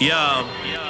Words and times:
Yeah. 0.00 0.89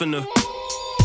and 0.00 0.14
a. 0.14 0.26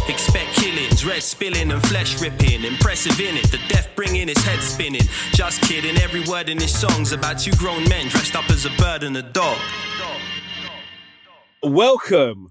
Expect 0.07 0.53
killings, 0.53 1.03
red 1.03 1.23
spilling 1.23 1.71
and 1.71 1.81
flesh 1.87 2.21
ripping. 2.21 2.63
Impressive 2.63 3.19
in 3.19 3.37
it, 3.37 3.49
the 3.51 3.59
death 3.67 3.89
bringing 3.95 4.27
his 4.27 4.37
head 4.45 4.59
spinning. 4.59 5.01
Just 5.31 5.61
kidding, 5.63 5.97
every 5.97 6.23
word 6.25 6.47
in 6.47 6.57
this 6.59 6.79
song's 6.79 7.11
about 7.11 7.39
two 7.39 7.51
grown 7.53 7.83
men 7.89 8.07
dressed 8.09 8.35
up 8.35 8.47
as 8.51 8.65
a 8.65 8.69
bird 8.77 9.01
and 9.03 9.17
a 9.17 9.23
dog. 9.23 9.57
Welcome 11.63 12.49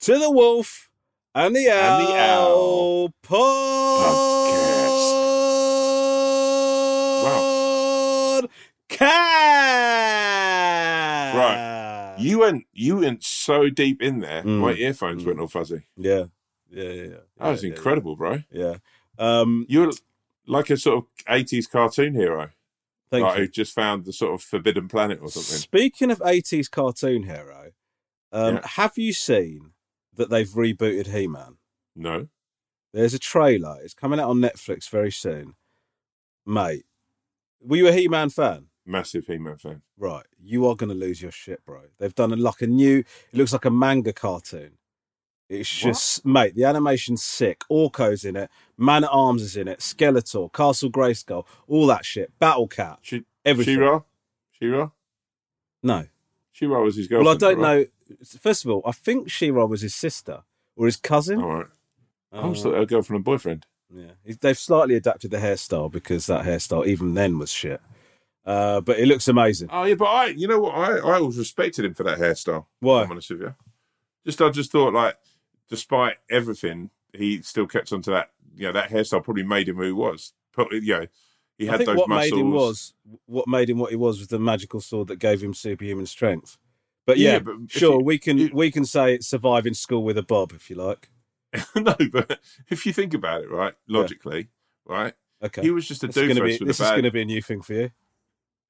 to 0.00 0.18
the 0.18 0.30
Wolf 0.30 0.88
and 1.34 1.54
the 1.54 1.70
Owl, 1.70 2.00
And 2.00 2.08
the 2.08 2.14
Owl 2.18 3.14
Podcast. 3.22 4.54
You 12.24 12.38
went 12.40 12.64
you 12.72 12.96
went 12.98 13.22
so 13.24 13.68
deep 13.70 14.00
in 14.02 14.20
there, 14.20 14.42
Mm. 14.42 14.58
my 14.60 14.72
earphones 14.72 15.24
went 15.24 15.40
all 15.40 15.48
fuzzy. 15.48 15.82
Yeah. 15.96 16.24
Yeah, 16.70 16.84
yeah, 16.84 17.02
yeah. 17.02 17.16
That 17.38 17.50
was 17.50 17.62
Yeah, 17.62 17.70
yeah, 17.70 17.76
incredible, 17.76 18.16
bro. 18.16 18.42
Yeah. 18.50 18.76
Um, 19.18 19.66
You're 19.68 19.92
like 20.46 20.70
a 20.70 20.76
sort 20.76 20.98
of 20.98 21.04
eighties 21.28 21.66
cartoon 21.66 22.14
hero. 22.14 22.50
thank 23.10 23.24
like 23.24 23.36
you. 23.38 23.44
who 23.44 23.48
just 23.50 23.72
found 23.72 24.04
the 24.06 24.12
sort 24.12 24.34
of 24.34 24.42
forbidden 24.42 24.88
planet 24.88 25.20
or 25.22 25.28
something. 25.30 25.56
Speaking 25.58 26.10
of 26.10 26.18
80s 26.20 26.68
cartoon 26.68 27.24
hero, 27.24 27.70
um, 28.32 28.56
Yeah. 28.56 28.66
have 28.66 28.98
you 28.98 29.12
seen 29.12 29.72
that 30.14 30.30
they've 30.30 30.48
rebooted 30.48 31.06
He 31.08 31.28
Man? 31.28 31.58
No. 31.94 32.28
There's 32.92 33.14
a 33.14 33.18
trailer. 33.20 33.78
It's 33.84 33.94
coming 33.94 34.18
out 34.18 34.30
on 34.30 34.38
Netflix 34.40 34.88
very 34.88 35.12
soon. 35.12 35.54
Mate, 36.44 36.86
were 37.60 37.76
you 37.76 37.86
a 37.88 37.92
He 37.92 38.08
Man 38.08 38.30
fan? 38.30 38.66
Massive 38.86 39.26
He 39.26 39.38
Man 39.38 39.56
fan. 39.56 39.82
Right. 39.98 40.26
You 40.38 40.66
are 40.66 40.76
going 40.76 40.90
to 40.90 40.94
lose 40.94 41.22
your 41.22 41.30
shit, 41.30 41.64
bro. 41.64 41.82
They've 41.98 42.14
done 42.14 42.32
a, 42.32 42.36
like 42.36 42.60
a 42.62 42.66
new, 42.66 42.98
it 42.98 43.36
looks 43.36 43.52
like 43.52 43.64
a 43.64 43.70
manga 43.70 44.12
cartoon. 44.12 44.72
It's 45.48 45.68
just, 45.68 46.24
mate, 46.24 46.54
the 46.54 46.64
animation's 46.64 47.22
sick. 47.22 47.64
Orko's 47.70 48.24
in 48.24 48.34
it. 48.34 48.50
Man 48.78 49.04
at 49.04 49.10
Arms 49.10 49.42
is 49.42 49.56
in 49.56 49.68
it. 49.68 49.80
Skeletor, 49.80 50.50
Castle 50.52 50.90
Grayskull, 50.90 51.44
all 51.68 51.86
that 51.86 52.04
shit. 52.04 52.36
Battle 52.38 52.66
Cat, 52.66 52.98
She 53.02 53.24
everything. 53.44 53.74
She-Ra? 53.74 54.00
She-Ra? 54.52 54.90
No. 55.82 56.06
She-Ra 56.52 56.80
was 56.82 56.96
his 56.96 57.08
girlfriend. 57.08 57.26
Well, 57.26 57.34
I 57.34 57.38
don't 57.54 57.62
right? 57.62 57.88
know. 58.10 58.16
First 58.40 58.64
of 58.64 58.70
all, 58.70 58.82
I 58.86 58.92
think 58.92 59.30
She-Ra 59.30 59.66
was 59.66 59.82
his 59.82 59.94
sister 59.94 60.44
or 60.76 60.86
his 60.86 60.96
cousin. 60.96 61.40
All 61.42 61.54
right. 61.54 61.66
I 62.32 62.38
Uh, 62.38 62.48
was 62.48 62.62
thought 62.62 62.74
her 62.74 62.86
girlfriend 62.86 63.18
and 63.18 63.24
boyfriend. 63.24 63.66
Yeah, 63.94 64.34
they've 64.40 64.58
slightly 64.58 64.96
adapted 64.96 65.30
the 65.30 65.36
hairstyle 65.38 65.92
because 65.92 66.26
that 66.26 66.44
hairstyle 66.44 66.86
even 66.86 67.14
then 67.14 67.38
was 67.38 67.52
shit. 67.52 67.80
Uh, 68.46 68.80
but 68.80 68.98
it 68.98 69.06
looks 69.06 69.26
amazing. 69.28 69.68
Oh 69.72 69.84
yeah, 69.84 69.94
but 69.94 70.04
I 70.06 70.26
you 70.26 70.46
know 70.48 70.60
what, 70.60 70.74
I, 70.74 70.98
I 70.98 71.14
always 71.18 71.38
respected 71.38 71.84
him 71.84 71.94
for 71.94 72.02
that 72.04 72.18
hairstyle. 72.18 72.66
Why? 72.80 73.02
I'm 73.04 73.10
honest 73.10 73.30
with 73.30 73.40
you. 73.40 73.54
Just 74.26 74.40
I 74.42 74.50
just 74.50 74.70
thought 74.70 74.92
like 74.92 75.16
despite 75.70 76.16
everything, 76.30 76.90
he 77.12 77.40
still 77.42 77.66
kept 77.66 77.92
on 77.92 78.02
to 78.02 78.10
that 78.10 78.30
you 78.56 78.66
know, 78.66 78.72
that 78.72 78.90
hairstyle 78.90 79.24
probably 79.24 79.42
made 79.42 79.68
him 79.68 79.76
who 79.76 79.82
he 79.84 79.92
was. 79.92 80.32
Probably 80.52 80.80
you 80.80 80.92
know, 80.94 81.06
he 81.58 81.68
I 81.68 81.72
had 81.72 81.78
think 81.78 81.88
those 81.88 81.96
what 81.96 82.08
muscles. 82.08 82.32
made 82.32 82.38
him 82.40 82.50
was 82.52 82.94
what 83.26 83.48
made 83.48 83.70
him 83.70 83.78
what 83.78 83.90
he 83.90 83.96
was 83.96 84.18
was 84.18 84.28
the 84.28 84.38
magical 84.38 84.80
sword 84.80 85.08
that 85.08 85.18
gave 85.18 85.42
him 85.42 85.54
superhuman 85.54 86.06
strength. 86.06 86.58
But 87.06 87.18
yeah, 87.18 87.32
Yeah, 87.34 87.38
but 87.40 87.54
sure, 87.68 87.98
you- 87.98 88.04
we 88.04 88.18
can 88.18 88.50
we 88.52 88.70
can 88.70 88.84
say 88.84 89.14
it's 89.14 89.26
surviving 89.26 89.74
school 89.74 90.04
with 90.04 90.18
a 90.18 90.22
bob 90.22 90.52
if 90.52 90.68
you 90.70 90.76
like. 90.76 91.10
no, 91.76 91.94
but 92.12 92.40
if 92.68 92.84
you 92.84 92.92
think 92.92 93.14
about 93.14 93.42
it, 93.42 93.50
right, 93.50 93.74
logically, 93.88 94.48
right, 94.86 95.14
Okay, 95.42 95.62
he 95.62 95.70
was 95.70 95.86
just 95.86 96.02
a 96.02 96.08
this 96.08 96.16
is 96.16 96.22
doofus 96.22 96.28
gonna 96.28 96.44
be 96.46 96.58
this 96.64 96.80
is 96.80 96.90
going 96.90 97.02
to 97.04 97.10
be 97.12 97.22
a 97.22 97.24
new 97.24 97.40
thing 97.42 97.62
for 97.62 97.74
you. 97.74 97.90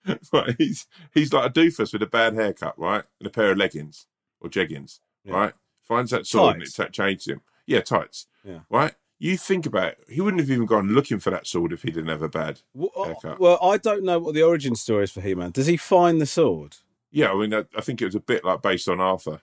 right, 0.32 0.54
he's 0.58 0.86
he's 1.12 1.32
like 1.32 1.50
a 1.50 1.52
doofus 1.52 1.92
with 1.92 2.02
a 2.02 2.06
bad 2.06 2.34
haircut, 2.34 2.78
right, 2.78 3.04
and 3.18 3.26
a 3.26 3.30
pair 3.30 3.52
of 3.52 3.58
leggings 3.58 4.06
or 4.40 4.50
jeggings, 4.50 5.00
Yeah. 5.24 5.34
right. 5.34 5.52
Finds 5.82 6.10
that 6.12 6.26
sword 6.26 6.58
Tights. 6.60 6.78
and 6.78 6.88
it 6.88 6.92
changes 6.92 7.26
him. 7.26 7.42
Yeah, 7.66 7.80
tights. 7.80 8.26
Yeah. 8.42 8.60
Right. 8.70 8.94
You 9.18 9.36
think 9.36 9.66
about 9.66 9.88
it. 9.92 9.98
He 10.08 10.20
wouldn't 10.20 10.40
have 10.40 10.50
even 10.50 10.66
gone 10.66 10.88
looking 10.88 11.18
for 11.18 11.30
that 11.30 11.46
sword 11.46 11.72
if 11.72 11.82
he 11.82 11.90
didn't 11.90 12.08
have 12.08 12.22
a 12.22 12.28
bad. 12.28 12.60
Well, 12.72 12.90
uh, 12.96 13.04
Haircut. 13.04 13.38
well, 13.40 13.58
I 13.62 13.76
don't 13.76 14.02
know 14.02 14.18
what 14.18 14.34
the 14.34 14.42
origin 14.42 14.76
story 14.76 15.04
is 15.04 15.10
for 15.10 15.20
He 15.20 15.34
Man. 15.34 15.50
Does 15.50 15.66
he 15.66 15.76
find 15.76 16.20
the 16.20 16.26
sword? 16.26 16.76
Yeah, 17.10 17.32
I 17.32 17.34
mean, 17.34 17.54
I, 17.54 17.64
I 17.76 17.80
think 17.80 18.00
it 18.02 18.06
was 18.06 18.14
a 18.14 18.20
bit 18.20 18.44
like 18.44 18.60
based 18.62 18.88
on 18.88 19.00
Arthur 19.00 19.40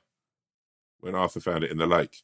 when 0.99 1.15
Arthur 1.15 1.39
found 1.39 1.63
it 1.63 1.71
in 1.71 1.77
the 1.77 1.87
lake. 1.87 2.23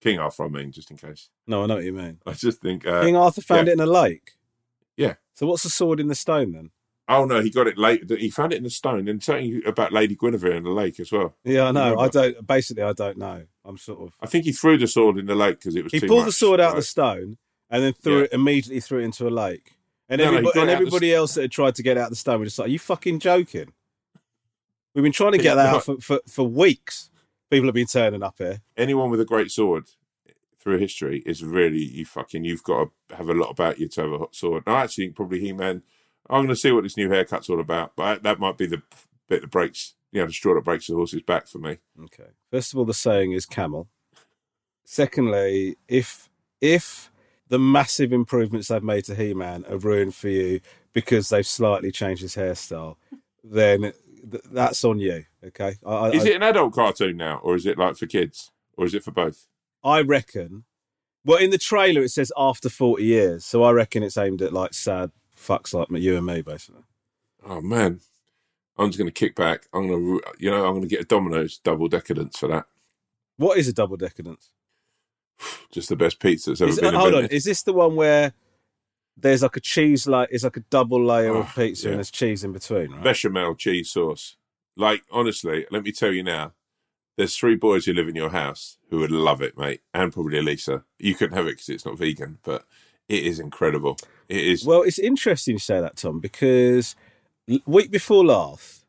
King 0.00 0.18
Arthur, 0.18 0.44
I 0.44 0.48
mean, 0.48 0.72
just 0.72 0.90
in 0.90 0.96
case. 0.96 1.28
No, 1.46 1.62
I 1.62 1.66
know 1.66 1.76
what 1.76 1.84
you 1.84 1.92
mean. 1.92 2.18
I 2.26 2.32
just 2.32 2.60
think. 2.60 2.86
Uh, 2.86 3.02
King 3.02 3.16
Arthur 3.16 3.42
found 3.42 3.66
yeah. 3.66 3.72
it 3.72 3.74
in 3.74 3.80
a 3.80 3.86
lake. 3.86 4.32
Yeah. 4.96 5.14
So 5.34 5.46
what's 5.46 5.62
the 5.62 5.70
sword 5.70 6.00
in 6.00 6.08
the 6.08 6.14
stone 6.14 6.52
then? 6.52 6.70
Oh 7.12 7.24
no, 7.24 7.40
he 7.40 7.50
got 7.50 7.66
it 7.66 7.78
late. 7.78 8.08
He 8.10 8.30
found 8.30 8.52
it 8.52 8.56
in 8.56 8.64
the 8.64 8.70
stone, 8.70 9.08
and 9.08 9.22
something 9.22 9.62
about 9.66 9.92
Lady 9.92 10.14
Guinevere 10.16 10.54
in 10.56 10.64
the 10.64 10.70
lake 10.70 10.98
as 11.00 11.12
well. 11.12 11.34
Yeah, 11.44 11.64
I 11.68 11.70
know. 11.72 11.98
I 11.98 12.08
don't. 12.08 12.46
Basically, 12.46 12.82
I 12.82 12.92
don't 12.92 13.18
know. 13.18 13.44
I'm 13.64 13.78
sort 13.78 14.00
of. 14.00 14.14
I 14.20 14.26
think 14.26 14.44
he 14.44 14.52
threw 14.52 14.76
the 14.78 14.86
sword 14.86 15.18
in 15.18 15.26
the 15.26 15.34
lake 15.34 15.58
because 15.58 15.76
it 15.76 15.84
was. 15.84 15.92
He 15.92 16.00
pulled 16.00 16.26
the 16.26 16.32
sword 16.32 16.60
out 16.60 16.70
of 16.70 16.76
the 16.76 16.82
stone 16.82 17.38
and 17.70 17.82
then 17.82 17.92
threw 17.92 18.18
Yeah. 18.18 18.24
it 18.24 18.32
immediately 18.32 18.80
threw 18.80 18.98
it 19.00 19.04
into 19.04 19.26
a 19.26 19.30
lake. 19.30 19.72
And, 20.08 20.18
No, 20.18 20.24
no, 20.24 20.30
everybody, 20.38 20.54
got 20.54 20.68
and 20.68 20.70
out 20.92 21.00
the 21.00 21.14
else 21.14 21.34
that 21.34 21.42
had 21.42 21.52
tried 21.52 21.74
to 21.76 21.82
get 21.82 21.96
out 21.96 22.04
of 22.04 22.10
the 22.10 22.16
stone 22.16 22.38
were 22.40 22.44
just 22.44 22.58
like, 22.58 22.66
"Are 22.66 22.70
you 22.70 22.78
fucking 22.78 23.20
joking?" 23.20 23.72
We've 24.94 25.02
been 25.04 25.12
trying 25.12 25.32
to 25.32 25.38
get 25.42 25.54
that 25.54 25.74
out 25.74 25.84
for, 25.84 25.98
for, 26.00 26.20
for 26.28 26.42
weeks. 26.46 27.10
People 27.50 27.66
have 27.68 27.74
been 27.74 27.86
turning 27.86 28.22
up 28.22 28.36
here. 28.38 28.60
Anyone 28.76 29.10
with 29.10 29.20
a 29.20 29.24
great 29.24 29.50
sword 29.50 29.84
through 30.58 30.78
history 30.78 31.22
is 31.26 31.42
really 31.44 31.82
you 31.82 32.04
fucking. 32.04 32.44
You've 32.44 32.62
got 32.62 32.90
to 33.08 33.16
have 33.16 33.28
a 33.28 33.34
lot 33.34 33.50
about 33.50 33.78
you 33.78 33.88
to 33.88 34.00
have 34.02 34.12
a 34.12 34.18
hot 34.18 34.34
sword. 34.34 34.64
No, 34.66 34.74
I 34.74 34.84
actually 34.84 35.06
think 35.06 35.16
probably 35.16 35.40
He 35.40 35.52
Man. 35.52 35.82
I'm 36.30 36.38
going 36.40 36.48
to 36.48 36.56
see 36.56 36.72
what 36.72 36.82
this 36.84 36.96
new 36.96 37.10
haircut's 37.10 37.50
all 37.50 37.60
about, 37.60 37.94
but 37.96 38.22
that 38.22 38.38
might 38.38 38.56
be 38.58 38.66
the 38.66 38.82
bit 39.28 39.40
that 39.42 39.50
breaks 39.50 39.94
you 40.12 40.20
know 40.20 40.26
the 40.26 40.32
straw 40.32 40.54
that 40.54 40.64
breaks 40.64 40.86
the 40.86 40.94
horse's 40.94 41.22
back 41.22 41.46
for 41.48 41.58
me. 41.58 41.78
Okay. 42.04 42.30
First 42.50 42.72
of 42.72 42.78
all, 42.78 42.84
the 42.84 42.94
saying 42.94 43.32
is 43.32 43.46
camel. 43.46 43.88
Secondly, 44.84 45.76
if 45.88 46.28
if 46.60 47.10
the 47.48 47.58
massive 47.58 48.12
improvements 48.12 48.68
they've 48.68 48.82
made 48.82 49.04
to 49.06 49.14
He-Man 49.14 49.64
are 49.68 49.76
ruined 49.76 50.14
for 50.14 50.28
you 50.28 50.60
because 50.92 51.28
they've 51.28 51.46
slightly 51.46 51.90
changed 51.90 52.22
his 52.22 52.36
hairstyle, 52.36 52.96
then 53.44 53.92
th- 54.30 54.42
that's 54.50 54.84
on 54.84 54.98
you. 54.98 55.24
Okay. 55.44 55.76
I, 55.84 55.90
I, 55.92 56.10
Is 56.10 56.24
I- 56.24 56.28
it 56.30 56.36
an 56.36 56.42
adult 56.42 56.72
cartoon 56.74 57.16
now, 57.16 57.40
or 57.42 57.54
is 57.56 57.66
it 57.66 57.78
like 57.78 57.96
for 57.96 58.06
kids, 58.06 58.50
or 58.76 58.84
is 58.86 58.94
it 58.94 59.04
for 59.04 59.10
both? 59.12 59.46
I 59.84 60.00
reckon. 60.02 60.64
Well, 61.24 61.38
in 61.38 61.50
the 61.50 61.58
trailer 61.58 62.02
it 62.02 62.10
says 62.10 62.32
after 62.36 62.68
forty 62.68 63.04
years, 63.04 63.44
so 63.44 63.62
I 63.62 63.70
reckon 63.72 64.02
it's 64.02 64.16
aimed 64.18 64.42
at 64.42 64.52
like 64.52 64.74
sad 64.74 65.10
fucks 65.42 65.74
like 65.74 65.88
you 66.02 66.16
and 66.16 66.26
me, 66.26 66.42
basically. 66.42 66.82
Oh 67.44 67.60
man, 67.60 68.00
I'm 68.78 68.88
just 68.88 68.98
going 68.98 69.08
to 69.08 69.12
kick 69.12 69.34
back. 69.34 69.66
I'm 69.72 69.88
going 69.88 70.18
to, 70.18 70.22
you 70.38 70.50
know, 70.50 70.64
I'm 70.66 70.72
going 70.74 70.82
to 70.82 70.88
get 70.88 71.00
a 71.02 71.04
Domino's 71.04 71.58
double 71.58 71.88
decadence 71.88 72.38
for 72.38 72.48
that. 72.48 72.66
What 73.36 73.58
is 73.58 73.68
a 73.68 73.72
double 73.72 73.96
decadence? 73.96 74.50
Just 75.72 75.88
the 75.88 75.96
best 75.96 76.20
pizza 76.20 76.50
that's 76.50 76.60
ever 76.60 76.70
Is, 76.70 76.78
been 76.80 76.94
hold 76.94 77.14
on, 77.14 77.24
is 77.26 77.44
this 77.44 77.62
the 77.62 77.72
one 77.72 77.96
where 77.96 78.32
there's 79.16 79.42
like 79.42 79.56
a 79.56 79.60
cheese 79.60 80.06
like 80.06 80.28
it's 80.30 80.44
like 80.44 80.56
a 80.56 80.64
double 80.70 81.02
layer 81.04 81.34
of 81.34 81.46
Oh, 81.46 81.52
pizza 81.54 81.86
yeah. 81.86 81.90
and 81.92 81.98
there's 81.98 82.10
cheese 82.10 82.44
in 82.44 82.52
between, 82.52 82.92
right? 82.92 83.02
Bechamel 83.02 83.54
cheese 83.56 83.90
sauce. 83.90 84.36
Like 84.76 85.02
honestly, 85.10 85.66
let 85.70 85.82
me 85.82 85.92
tell 85.92 86.12
you 86.12 86.22
now. 86.22 86.52
There's 87.18 87.36
three 87.36 87.56
boys 87.56 87.84
who 87.84 87.92
live 87.92 88.08
in 88.08 88.16
your 88.16 88.30
house 88.30 88.78
who 88.88 88.98
would 89.00 89.10
love 89.10 89.42
it, 89.42 89.58
mate, 89.58 89.82
and 89.92 90.12
probably 90.12 90.38
Elisa. 90.38 90.84
You 90.98 91.14
couldn't 91.14 91.36
have 91.36 91.46
it 91.46 91.52
because 91.52 91.68
it's 91.68 91.84
not 91.84 91.98
vegan, 91.98 92.38
but 92.42 92.64
it 93.08 93.24
is 93.24 93.38
incredible. 93.40 93.96
It 94.28 94.40
is. 94.46 94.64
Well, 94.64 94.82
it's 94.82 94.98
interesting 94.98 95.54
you 95.54 95.58
say 95.58 95.80
that, 95.80 95.96
Tom, 95.96 96.20
because 96.20 96.94
week 97.66 97.90
before 97.90 98.24
last, 98.24 98.86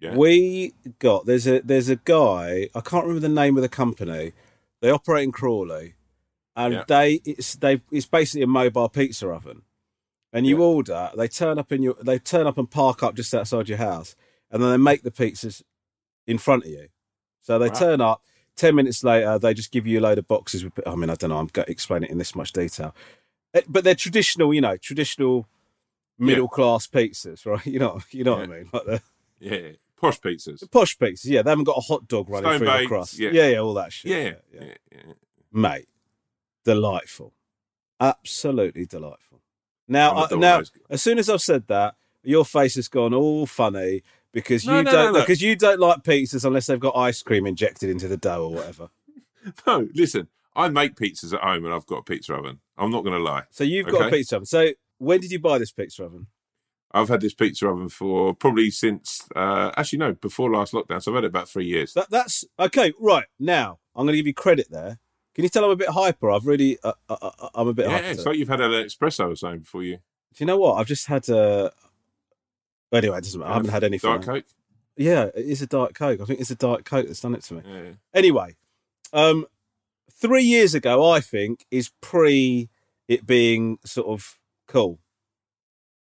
yeah. 0.00 0.16
we 0.16 0.72
got 0.98 1.26
there's 1.26 1.46
a 1.46 1.60
there's 1.60 1.88
a 1.88 1.96
guy 1.96 2.68
I 2.74 2.80
can't 2.80 3.04
remember 3.04 3.20
the 3.20 3.28
name 3.34 3.56
of 3.56 3.62
the 3.62 3.68
company. 3.68 4.32
They 4.80 4.90
operate 4.90 5.24
in 5.24 5.32
Crawley, 5.32 5.94
and 6.56 6.74
Yeah. 6.74 6.84
they 6.88 7.20
it's 7.24 7.54
they 7.56 7.82
it's 7.90 8.06
basically 8.06 8.42
a 8.42 8.46
mobile 8.46 8.88
pizza 8.88 9.28
oven, 9.28 9.62
and 10.32 10.46
you 10.46 10.58
Yeah. 10.58 10.64
order. 10.64 11.10
They 11.16 11.28
turn 11.28 11.58
up 11.58 11.70
in 11.70 11.82
your 11.82 11.94
they 12.02 12.18
turn 12.18 12.46
up 12.46 12.58
and 12.58 12.70
park 12.70 13.02
up 13.02 13.14
just 13.14 13.34
outside 13.34 13.68
your 13.68 13.78
house, 13.78 14.16
and 14.50 14.62
then 14.62 14.70
they 14.70 14.76
make 14.78 15.02
the 15.02 15.10
pizzas 15.10 15.62
in 16.26 16.38
front 16.38 16.64
of 16.64 16.70
you. 16.70 16.88
So 17.42 17.58
they 17.58 17.68
Wow. 17.68 17.74
turn 17.78 18.00
up. 18.00 18.22
Ten 18.56 18.74
minutes 18.74 19.02
later, 19.04 19.38
they 19.38 19.54
just 19.54 19.70
give 19.70 19.86
you 19.86 20.00
a 20.00 20.02
load 20.02 20.18
of 20.18 20.28
boxes. 20.28 20.64
With, 20.64 20.86
I 20.86 20.94
mean, 20.94 21.08
I 21.08 21.14
don't 21.14 21.30
know. 21.30 21.38
I'm 21.38 21.46
going 21.46 21.64
to 21.64 21.70
explain 21.72 22.02
it 22.04 22.10
in 22.10 22.18
this 22.18 22.34
much 22.34 22.52
detail, 22.52 22.94
Uh, 23.54 23.60
but 23.68 23.84
they're 23.84 23.94
traditional. 23.94 24.52
You 24.54 24.60
know, 24.60 24.76
traditional 24.76 25.46
middle 26.18 26.48
class 26.48 26.86
pizzas, 26.86 27.46
right? 27.46 27.64
You 27.74 27.78
know, 27.78 28.00
you 28.10 28.24
know 28.24 28.36
what 28.36 28.40
I 28.50 28.52
Yeah. 28.52 28.58
mean, 28.58 28.70
like 28.72 28.84
the 28.86 29.02
yeah. 29.40 29.68
Posh 29.96 30.18
pizzas. 30.20 30.70
posh 30.70 30.96
pizzas. 30.96 31.24
Yeah, 31.26 31.42
they 31.42 31.50
haven't 31.50 31.64
got 31.64 31.76
a 31.76 31.80
hot 31.82 32.08
dog 32.08 32.28
running 32.30 32.48
Stone 32.48 32.58
through 32.60 32.82
the 32.82 32.86
crust. 32.86 33.18
yeah. 33.18 33.30
Yeah. 33.32 33.48
yeah, 33.48 33.58
all 33.58 33.74
that 33.74 33.92
shit. 33.92 34.10
Yeah. 34.10 34.18
yeah, 34.18 34.34
yeah. 34.66 34.72
yeah. 34.92 35.12
mate, 35.52 35.88
delightful, 36.64 37.34
absolutely 38.00 38.86
delightful. 38.86 39.40
Now, 39.88 40.12
I, 40.12 40.22
uh, 40.24 40.26
now, 40.36 40.56
Domino's 40.58 40.72
as 40.88 41.02
soon 41.02 41.18
as 41.18 41.28
I've 41.28 41.42
said 41.42 41.66
that, 41.66 41.96
your 42.22 42.44
face 42.44 42.76
has 42.76 42.88
gone 42.88 43.12
all 43.14 43.46
funny 43.46 44.02
because 44.32 44.64
No, 44.66 44.78
you 44.78 44.82
no, 44.84 44.90
don't 44.92 45.12
no, 45.12 45.18
no. 45.18 45.20
because 45.20 45.42
you 45.42 45.56
don't 45.56 45.80
like 45.80 46.02
pizzas 46.02 46.44
unless 46.44 46.66
they've 46.66 46.78
got 46.80 46.96
ice 46.96 47.22
cream 47.22 47.46
injected 47.46 47.90
into 47.90 48.08
the 48.08 48.16
dough 48.16 48.44
or 48.44 48.54
whatever. 48.54 48.88
No, 49.66 49.88
listen. 49.94 50.28
I 50.56 50.68
make 50.68 50.96
pizzas 50.96 51.32
at 51.32 51.40
home, 51.40 51.64
and 51.64 51.74
I've 51.74 51.86
got 51.86 51.98
a 51.98 52.02
pizza 52.02 52.34
oven. 52.34 52.60
I'm 52.76 52.90
not 52.90 53.04
going 53.04 53.16
to 53.16 53.22
lie. 53.22 53.44
So 53.50 53.64
you've 53.64 53.86
got 53.86 54.08
a 54.08 54.10
pizza 54.10 54.36
oven. 54.36 54.46
So 54.46 54.70
when 54.98 55.20
did 55.20 55.30
you 55.30 55.38
buy 55.38 55.58
this 55.58 55.72
pizza 55.72 56.04
oven? 56.04 56.26
I've 56.92 57.08
had 57.08 57.20
this 57.20 57.34
pizza 57.34 57.68
oven 57.68 57.88
for 57.88 58.34
probably 58.34 58.70
since, 58.70 59.28
uh, 59.36 59.70
actually, 59.76 60.00
no, 60.00 60.14
before 60.14 60.50
last 60.50 60.72
lockdown. 60.72 61.00
So 61.00 61.12
I've 61.12 61.16
had 61.16 61.24
it 61.24 61.28
about 61.28 61.48
three 61.48 61.66
years. 61.66 61.92
That, 61.94 62.10
that's 62.10 62.44
okay. 62.58 62.92
Right 62.98 63.26
now, 63.38 63.78
I'm 63.94 64.06
going 64.06 64.14
to 64.14 64.18
give 64.18 64.26
you 64.26 64.34
credit 64.34 64.66
there. 64.70 64.98
Can 65.34 65.44
you 65.44 65.48
tell 65.48 65.64
I'm 65.64 65.70
a 65.70 65.76
bit 65.76 65.90
hyper? 65.90 66.30
I've 66.30 66.46
really, 66.46 66.78
uh, 66.82 66.92
uh, 67.08 67.16
uh, 67.22 67.48
I'm 67.54 67.68
a 67.68 67.72
bit 67.72 67.86
yeah, 67.86 67.92
hyper. 67.92 68.06
it's 68.08 68.26
like 68.26 68.36
you've 68.36 68.48
had 68.48 68.60
an 68.60 68.72
espresso 68.72 69.32
or 69.32 69.36
something 69.36 69.60
before 69.60 69.84
you. 69.84 69.98
Do 70.34 70.38
you 70.38 70.46
know 70.46 70.58
what? 70.58 70.74
I've 70.74 70.86
just 70.86 71.06
had 71.06 71.28
a. 71.28 71.72
Anyway, 72.92 73.18
it 73.18 73.24
doesn't 73.24 73.38
matter. 73.38 73.52
I 73.52 73.54
haven't 73.54 73.70
had 73.70 73.84
anything. 73.84 74.10
Diet 74.10 74.22
Coke? 74.24 74.44
Yeah, 74.96 75.24
it 75.26 75.46
is 75.46 75.62
a 75.62 75.66
Diet 75.68 75.94
Coke. 75.94 76.20
I 76.20 76.24
think 76.24 76.40
it's 76.40 76.50
a 76.50 76.56
Diet 76.56 76.84
Coke 76.84 77.06
that's 77.06 77.20
done 77.20 77.34
it 77.34 77.44
to 77.44 77.54
me. 77.54 77.62
Yeah. 77.64 77.92
Anyway, 78.12 78.56
um, 79.12 79.46
three 80.20 80.44
years 80.44 80.74
ago, 80.74 81.10
I 81.10 81.20
think 81.20 81.66
is 81.70 81.90
pre 82.00 82.68
it 83.08 83.26
being 83.26 83.78
sort 83.84 84.08
of 84.08 84.38
cool. 84.68 85.00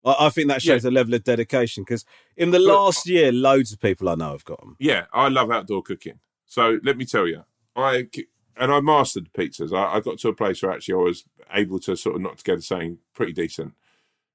I, 0.05 0.27
I 0.27 0.29
think 0.31 0.49
that 0.49 0.63
shows 0.63 0.85
a 0.85 0.91
level 0.91 1.15
of 1.15 1.25
dedication 1.25 1.85
because 1.85 2.05
in 2.37 2.51
the 2.51 2.59
last 2.59 3.09
year, 3.09 3.33
loads 3.33 3.73
of 3.73 3.81
people 3.81 4.09
I 4.09 4.15
know 4.15 4.33
have 4.33 4.45
got 4.45 4.61
them. 4.61 4.77
Yeah, 4.79 5.07
I 5.13 5.29
love 5.29 5.51
outdoor 5.51 5.83
cooking. 5.83 6.21
So 6.47 6.79
let 6.83 6.97
me 6.97 7.05
tell 7.05 7.27
you, 7.27 7.45
I 7.75 8.09
and 8.57 8.73
I 8.73 8.81
mastered 8.81 9.33
pizzas. 9.33 9.77
I, 9.77 9.97
I 9.97 10.01
got 10.01 10.19
to 10.19 10.29
a 10.29 10.35
place 10.35 10.63
where 10.63 10.73
actually 10.73 10.95
I 10.95 10.99
was 10.99 11.25
able 11.53 11.79
to 11.81 11.97
sort 11.97 12.17
of 12.17 12.23
knock 12.23 12.37
together 12.37 12.61
something 12.61 12.99
pretty 13.15 13.33
decent. 13.33 13.75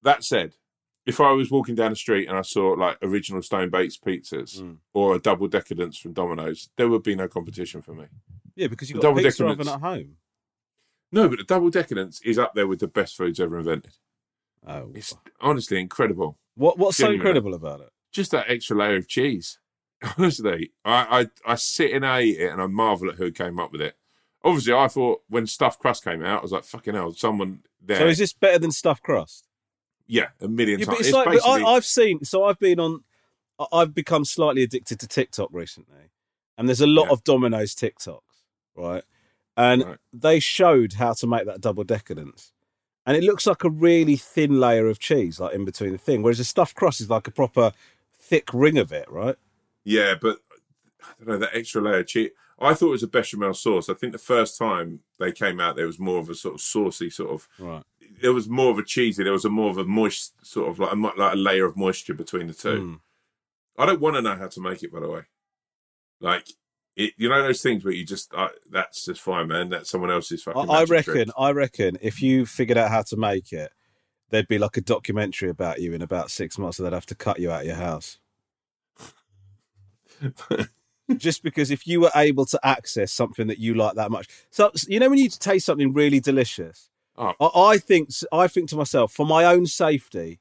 That 0.04 0.24
said, 0.24 0.56
if 1.10 1.20
I 1.20 1.32
was 1.32 1.52
walking 1.52 1.76
down 1.76 1.90
the 1.92 1.96
street 1.96 2.28
and 2.30 2.38
I 2.38 2.42
saw 2.42 2.70
like 2.70 2.98
original 3.02 3.42
stone 3.42 3.70
baked 3.70 4.04
pizzas 4.04 4.62
Mm. 4.62 4.78
or 4.94 5.16
a 5.16 5.20
double 5.20 5.48
decadence 5.48 5.98
from 5.98 6.14
Domino's, 6.14 6.70
there 6.78 6.88
would 6.90 7.04
be 7.04 7.16
no 7.16 7.28
competition 7.28 7.82
for 7.82 7.94
me. 7.94 8.06
Yeah, 8.56 8.68
because 8.68 8.90
you've 8.90 8.98
The 8.98 9.02
got 9.02 9.10
a 9.10 9.12
double 9.12 9.24
pizza 9.24 9.44
decadence. 9.44 9.68
oven 9.70 9.74
at 9.84 9.88
home. 9.90 10.18
No, 11.12 11.28
but 11.30 11.40
the 11.40 11.44
double 11.46 11.70
decadence 11.70 12.22
is 12.22 12.38
up 12.38 12.54
there 12.56 12.68
with 12.68 12.80
the 12.80 12.88
best 12.88 13.16
foods 13.18 13.40
ever 13.40 13.58
invented. 13.58 13.94
Oh, 14.68 14.92
It's 14.94 15.16
honestly 15.42 15.80
incredible. 15.80 16.38
what 16.56 16.78
what's 16.78 16.98
so 16.98 17.12
incredible 17.12 17.54
about 17.54 17.82
it? 17.82 17.90
Just 18.12 18.32
that 18.32 18.50
extra 18.50 18.78
layer 18.78 18.96
of 18.98 19.08
cheese. 19.08 19.60
Honestly, 20.18 20.72
I, 20.86 21.28
I 21.46 21.52
I 21.54 21.56
sit 21.56 21.92
and 21.92 22.06
I 22.06 22.22
eat 22.22 22.40
it 22.40 22.52
and 22.52 22.62
I 22.62 22.68
marvel 22.68 23.10
at 23.10 23.16
who 23.16 23.32
came 23.32 23.60
up 23.60 23.72
with 23.74 23.82
it. 23.82 23.96
Obviously, 24.46 24.74
I 24.74 24.88
thought 24.88 25.24
when 25.28 25.46
stuffed 25.46 25.80
crust 25.80 26.06
came 26.06 26.24
out, 26.24 26.40
I 26.40 26.42
was 26.42 26.54
like, 26.54 26.64
"Fucking 26.64 26.94
hell!" 26.94 27.12
Someone 27.12 27.64
there, 27.82 27.98
So 27.98 28.08
is 28.08 28.18
this 28.18 28.32
better 28.32 28.60
than 28.60 28.72
stuffed 28.72 29.04
crust? 29.04 29.49
Yeah, 30.10 30.28
a 30.42 30.48
million 30.50 30.80
Yeah, 30.80 30.86
times. 30.88 30.98
but 30.98 31.00
it's, 31.00 31.08
It's 31.10 31.16
like 31.16 31.26
but 31.26 31.34
basically, 31.36 31.64
I, 31.64 31.68
I've 31.76 31.86
seen. 31.86 32.26
So 32.26 32.44
I've 32.44 32.60
been 32.60 32.80
on. 32.82 33.04
I've 33.72 33.94
become 33.94 34.26
slightly 34.26 34.64
addicted 34.64 35.00
to 35.02 35.08
TikTok 35.08 35.50
recently, 35.54 36.12
and 36.58 36.68
there's 36.68 36.82
a 36.82 36.88
lot 36.88 37.06
Yeah. 37.08 37.12
of 37.14 37.24
Domino's 37.24 37.76
TikToks, 37.76 38.20
right? 38.76 39.04
And 39.56 39.84
Right. 39.86 39.98
they 40.14 40.40
showed 40.40 40.94
how 40.94 41.14
to 41.14 41.28
make 41.28 41.46
that 41.46 41.62
double 41.62 41.84
decadence, 41.84 42.52
and 43.06 43.16
it 43.18 43.24
looks 43.24 43.46
like 43.46 43.64
a 43.64 43.70
really 43.70 44.16
thin 44.16 44.60
layer 44.60 44.88
of 44.88 45.00
cheese, 45.00 45.40
like 45.40 45.54
in 45.54 45.66
between 45.66 45.92
the 45.92 45.98
thing. 45.98 46.22
Whereas 46.24 46.40
a 46.40 46.46
stuffed 46.46 46.76
crust 46.76 47.02
is 47.02 47.10
like 47.10 47.28
a 47.28 47.32
proper 47.32 47.72
thick 48.18 48.54
ring 48.54 48.78
of 48.78 48.92
it, 48.92 49.10
right? 49.12 49.36
yeah, 49.86 50.14
but 50.22 50.40
I 51.02 51.08
don't 51.20 51.28
know 51.28 51.38
that 51.40 51.56
extra 51.56 51.82
layer 51.82 52.00
of 52.00 52.08
cheese. 52.08 52.32
I 52.60 52.74
thought 52.74 52.88
it 52.90 52.92
was 52.92 53.04
a 53.04 53.08
bechamel 53.08 53.54
sauce. 53.54 53.90
I 53.90 53.94
think 53.94 54.12
the 54.14 54.20
first 54.20 54.58
time 54.58 55.00
they 55.18 55.32
came 55.32 55.60
out, 55.60 55.76
there 55.76 55.88
was 55.88 55.98
more 56.00 56.20
of 56.20 56.30
a 56.30 56.36
sort 56.36 56.56
of 56.56 56.62
saucy 56.62 57.10
sort 57.10 57.32
of. 57.32 57.48
Right. 57.58 57.84
There 58.22 58.34
was 58.34 58.50
more 58.50 58.72
of 58.72 58.78
a 58.78 58.84
cheesy. 58.84 59.24
There 59.24 59.34
was 59.34 59.46
a 59.46 59.50
more 59.50 59.70
of 59.70 59.78
a 59.78 59.86
moist 59.86 60.34
sort 60.46 60.70
of 60.70 60.80
like 60.80 60.92
a, 60.92 60.96
like 60.96 61.34
a 61.34 61.38
layer 61.38 61.66
of 61.66 61.78
moisture 61.78 62.14
between 62.14 62.48
the 62.48 62.54
two. 62.54 62.82
Mm. 62.82 63.00
I 63.78 63.86
don't 63.86 64.02
want 64.02 64.16
to 64.18 64.22
know 64.22 64.36
how 64.36 64.48
to 64.48 64.62
make 64.62 64.84
it, 64.84 64.92
by 64.92 65.00
the 65.00 65.10
way. 65.10 65.22
Like, 66.20 66.50
it, 66.96 67.14
you 67.16 67.30
know 67.30 67.42
those 67.42 67.62
things 67.62 67.86
where 67.86 67.94
you 67.94 68.06
just 68.06 68.34
uh, 68.34 68.50
that's 68.70 69.06
just 69.06 69.22
fine, 69.22 69.48
man. 69.48 69.70
That's 69.70 69.90
someone 69.90 70.12
else's 70.12 70.46
I, 70.46 70.52
fucking. 70.52 70.70
I 70.70 70.80
magic 70.80 70.92
reckon. 70.92 71.14
trick. 71.14 71.28
I 71.38 71.52
reckon 71.52 71.98
if 72.02 72.22
you 72.22 72.46
figured 72.46 72.78
out 72.78 72.90
how 72.90 73.04
to 73.04 73.16
make 73.16 73.54
it, 73.54 73.72
there'd 74.30 74.50
be 74.50 74.60
like 74.60 74.76
a 74.76 74.82
documentary 74.82 75.50
about 75.50 75.80
you 75.80 75.94
in 75.94 76.02
about 76.02 76.30
six 76.30 76.58
months, 76.58 76.78
so 76.78 76.84
they'd 76.84 76.94
have 76.94 77.06
to 77.06 77.16
cut 77.16 77.40
you 77.40 77.52
out 77.52 77.62
of 77.62 77.68
your 77.68 77.76
house. 77.76 78.18
just 81.18 81.42
because 81.42 81.72
if 81.72 81.88
you 81.88 82.02
were 82.02 82.12
able 82.16 82.46
to 82.48 82.60
access 82.64 83.14
something 83.14 83.48
that 83.48 83.60
you 83.60 83.76
like 83.76 83.96
that 83.96 84.12
much, 84.12 84.28
so 84.50 84.72
you 84.88 85.00
know 85.00 85.10
when 85.10 85.20
you 85.20 85.30
taste 85.30 85.66
something 85.66 85.94
really 85.94 86.20
delicious, 86.20 86.89
Oh. 87.20 87.34
I, 87.40 87.74
I 87.74 87.78
think 87.78 88.10
I 88.32 88.48
think 88.48 88.70
to 88.70 88.78
myself 88.78 89.12
for 89.12 89.26
my 89.26 89.44
own 89.46 89.66
safety, 89.66 90.40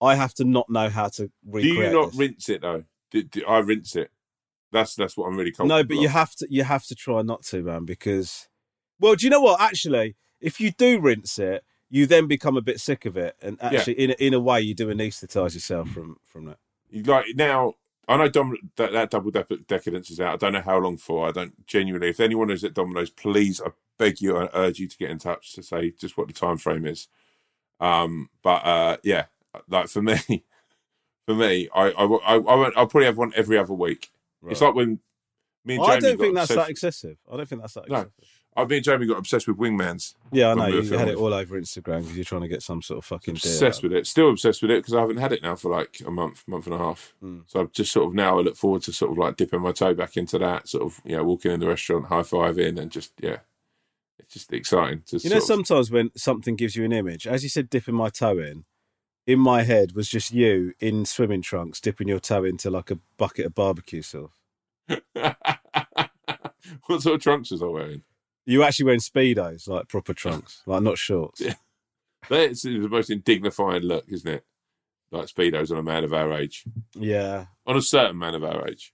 I 0.00 0.14
have 0.14 0.34
to 0.34 0.44
not 0.44 0.70
know 0.70 0.88
how 0.88 1.08
to 1.08 1.24
Do 1.26 1.32
recreate. 1.44 1.74
you 1.76 1.92
not 1.92 2.10
this. 2.12 2.18
rinse 2.18 2.48
it 2.48 2.60
though? 2.62 2.84
Do, 3.10 3.22
do, 3.24 3.44
I 3.46 3.58
rinse 3.58 3.96
it. 3.96 4.10
That's 4.72 4.94
that's 4.94 5.16
what 5.16 5.26
I'm 5.26 5.36
really 5.36 5.50
comfortable. 5.50 5.78
No, 5.78 5.84
but 5.84 5.96
you 5.96 6.08
have 6.08 6.34
to 6.36 6.46
you 6.48 6.62
have 6.64 6.84
to 6.86 6.94
try 6.94 7.22
not 7.22 7.42
to, 7.44 7.62
man, 7.62 7.84
because 7.84 8.48
well, 9.00 9.14
do 9.16 9.26
you 9.26 9.30
know 9.30 9.40
what? 9.40 9.60
Actually, 9.60 10.16
if 10.40 10.60
you 10.60 10.70
do 10.70 11.00
rinse 11.00 11.38
it, 11.38 11.64
you 11.90 12.06
then 12.06 12.26
become 12.26 12.56
a 12.56 12.62
bit 12.62 12.80
sick 12.80 13.04
of 13.04 13.16
it, 13.16 13.36
and 13.42 13.62
actually, 13.62 13.94
in 13.94 14.10
a, 14.10 14.14
in 14.14 14.34
a 14.34 14.40
way, 14.40 14.60
you 14.60 14.74
do 14.74 14.90
anaesthetise 14.90 15.54
yourself 15.54 15.88
from 15.88 16.16
from 16.24 16.46
that. 16.46 16.58
You 16.90 17.02
like 17.02 17.26
now. 17.34 17.74
I 18.08 18.16
know 18.16 18.28
Dom, 18.28 18.56
that, 18.76 18.92
that 18.92 19.10
double 19.10 19.30
de- 19.30 19.44
decadence 19.66 20.10
is 20.10 20.20
out. 20.20 20.34
I 20.34 20.36
don't 20.36 20.52
know 20.52 20.60
how 20.60 20.78
long 20.78 20.96
for. 20.96 21.28
I 21.28 21.32
don't 21.32 21.66
genuinely. 21.66 22.10
If 22.10 22.20
anyone 22.20 22.50
is 22.50 22.62
at 22.62 22.74
Domino's, 22.74 23.10
please, 23.10 23.60
I 23.60 23.70
beg 23.98 24.20
you, 24.20 24.36
I 24.36 24.48
urge 24.54 24.78
you 24.78 24.86
to 24.86 24.96
get 24.96 25.10
in 25.10 25.18
touch 25.18 25.52
to 25.54 25.62
say 25.62 25.90
just 25.90 26.16
what 26.16 26.28
the 26.28 26.32
time 26.32 26.58
frame 26.58 26.86
is. 26.86 27.08
Um, 27.80 28.30
but 28.42 28.64
uh, 28.64 28.96
yeah, 29.02 29.26
like 29.68 29.88
for 29.88 30.02
me, 30.02 30.16
for 31.26 31.34
me, 31.34 31.68
I 31.74 31.90
I, 31.90 32.04
I, 32.04 32.34
I 32.34 32.36
won't, 32.38 32.76
I'll 32.76 32.86
probably 32.86 33.06
have 33.06 33.18
one 33.18 33.32
every 33.34 33.58
other 33.58 33.74
week. 33.74 34.10
It's 34.48 34.60
like 34.60 34.74
when 34.74 35.00
me 35.64 35.74
and 35.74 35.84
I 35.84 35.98
don't 35.98 36.18
think 36.18 36.34
that's 36.36 36.54
that 36.54 36.70
excessive. 36.70 37.16
I 37.30 37.36
don't 37.36 37.48
think 37.48 37.60
that's 37.60 37.74
that 37.74 37.88
No. 37.88 38.06
Excessive. 38.56 38.70
I 38.70 38.74
mean, 38.74 38.82
Jamie 38.82 39.06
got 39.06 39.18
obsessed 39.18 39.46
with 39.48 39.56
wingmans. 39.56 40.14
Yeah, 40.32 40.50
I 40.50 40.54
know. 40.54 40.66
You 40.66 40.96
had 40.96 41.08
it 41.08 41.16
all 41.16 41.32
over 41.32 41.60
Instagram 41.60 42.00
because 42.00 42.16
you're 42.16 42.24
trying 42.24 42.42
to 42.42 42.48
get 42.48 42.62
some 42.62 42.82
sort 42.82 42.98
of 42.98 43.04
fucking 43.04 43.34
deal. 43.34 43.52
Obsessed 43.52 43.82
with 43.82 43.92
it. 43.92 44.06
Still 44.06 44.30
obsessed 44.30 44.62
with 44.62 44.70
it 44.70 44.82
because 44.82 44.94
I 44.94 45.00
haven't 45.00 45.18
had 45.18 45.32
it 45.32 45.42
now 45.42 45.56
for 45.56 45.70
like 45.70 46.00
a 46.06 46.10
month, 46.10 46.44
month 46.46 46.66
and 46.66 46.74
a 46.74 46.78
half. 46.78 47.14
Hmm. 47.20 47.40
So 47.46 47.60
I've 47.60 47.72
just 47.72 47.92
sort 47.92 48.06
of 48.06 48.14
now 48.14 48.38
I 48.38 48.42
look 48.42 48.56
forward 48.56 48.82
to 48.82 48.92
sort 48.92 49.12
of 49.12 49.18
like 49.18 49.36
dipping 49.36 49.60
my 49.60 49.72
toe 49.72 49.94
back 49.94 50.16
into 50.16 50.38
that. 50.38 50.68
Sort 50.68 50.84
of 50.84 51.00
you 51.04 51.16
know 51.16 51.24
walking 51.24 51.52
in 51.52 51.60
the 51.60 51.68
restaurant, 51.68 52.06
high 52.06 52.22
five 52.22 52.58
in, 52.58 52.78
and 52.78 52.90
just 52.90 53.12
yeah, 53.20 53.38
it's 54.18 54.34
just 54.34 54.52
exciting. 54.52 55.02
To 55.06 55.18
You 55.18 55.30
know, 55.30 55.36
of- 55.38 55.42
sometimes 55.42 55.90
when 55.90 56.10
something 56.16 56.56
gives 56.56 56.76
you 56.76 56.84
an 56.84 56.92
image, 56.92 57.26
as 57.26 57.42
you 57.42 57.48
said, 57.48 57.70
dipping 57.70 57.94
my 57.94 58.08
toe 58.08 58.38
in, 58.38 58.64
in 59.26 59.38
my 59.38 59.62
head 59.62 59.92
was 59.92 60.08
just 60.08 60.32
you 60.32 60.72
in 60.80 61.04
swimming 61.04 61.42
trunks 61.42 61.80
dipping 61.80 62.08
your 62.08 62.20
toe 62.20 62.44
into 62.44 62.70
like 62.70 62.90
a 62.90 62.98
bucket 63.16 63.46
of 63.46 63.54
barbecue 63.54 64.02
sauce. 64.02 64.30
what 66.86 67.02
sort 67.02 67.16
of 67.16 67.20
trunks 67.20 67.50
was 67.50 67.62
I 67.62 67.66
wearing? 67.66 68.02
You 68.48 68.62
actually 68.62 68.84
wearing 68.86 69.00
speedos, 69.00 69.66
like 69.68 69.88
proper 69.88 70.14
trunks, 70.14 70.62
like 70.66 70.82
not 70.82 70.98
shorts. 70.98 71.40
Yeah. 71.40 71.54
That's 72.28 72.62
the 72.62 72.78
most 72.88 73.10
indignifying 73.10 73.82
look, 73.82 74.04
isn't 74.08 74.30
it? 74.30 74.44
Like 75.10 75.26
speedos 75.26 75.70
on 75.70 75.78
a 75.78 75.82
man 75.82 76.04
of 76.04 76.12
our 76.12 76.32
age, 76.32 76.64
Yeah. 76.94 77.46
on 77.66 77.76
a 77.76 77.82
certain 77.82 78.18
man 78.18 78.34
of 78.34 78.42
our 78.44 78.66
age. 78.68 78.92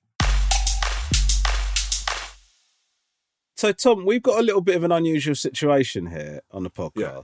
So, 3.57 3.71
Tom, 3.73 4.05
we've 4.05 4.23
got 4.23 4.41
a 4.41 4.43
little 4.43 4.61
bit 4.61 4.77
of 4.77 4.83
an 4.85 4.91
unusual 4.93 5.35
situation 5.37 6.07
here 6.07 6.41
on 6.51 6.65
the 6.65 6.71
podcast 6.71 6.97
Yeah. 6.97 7.23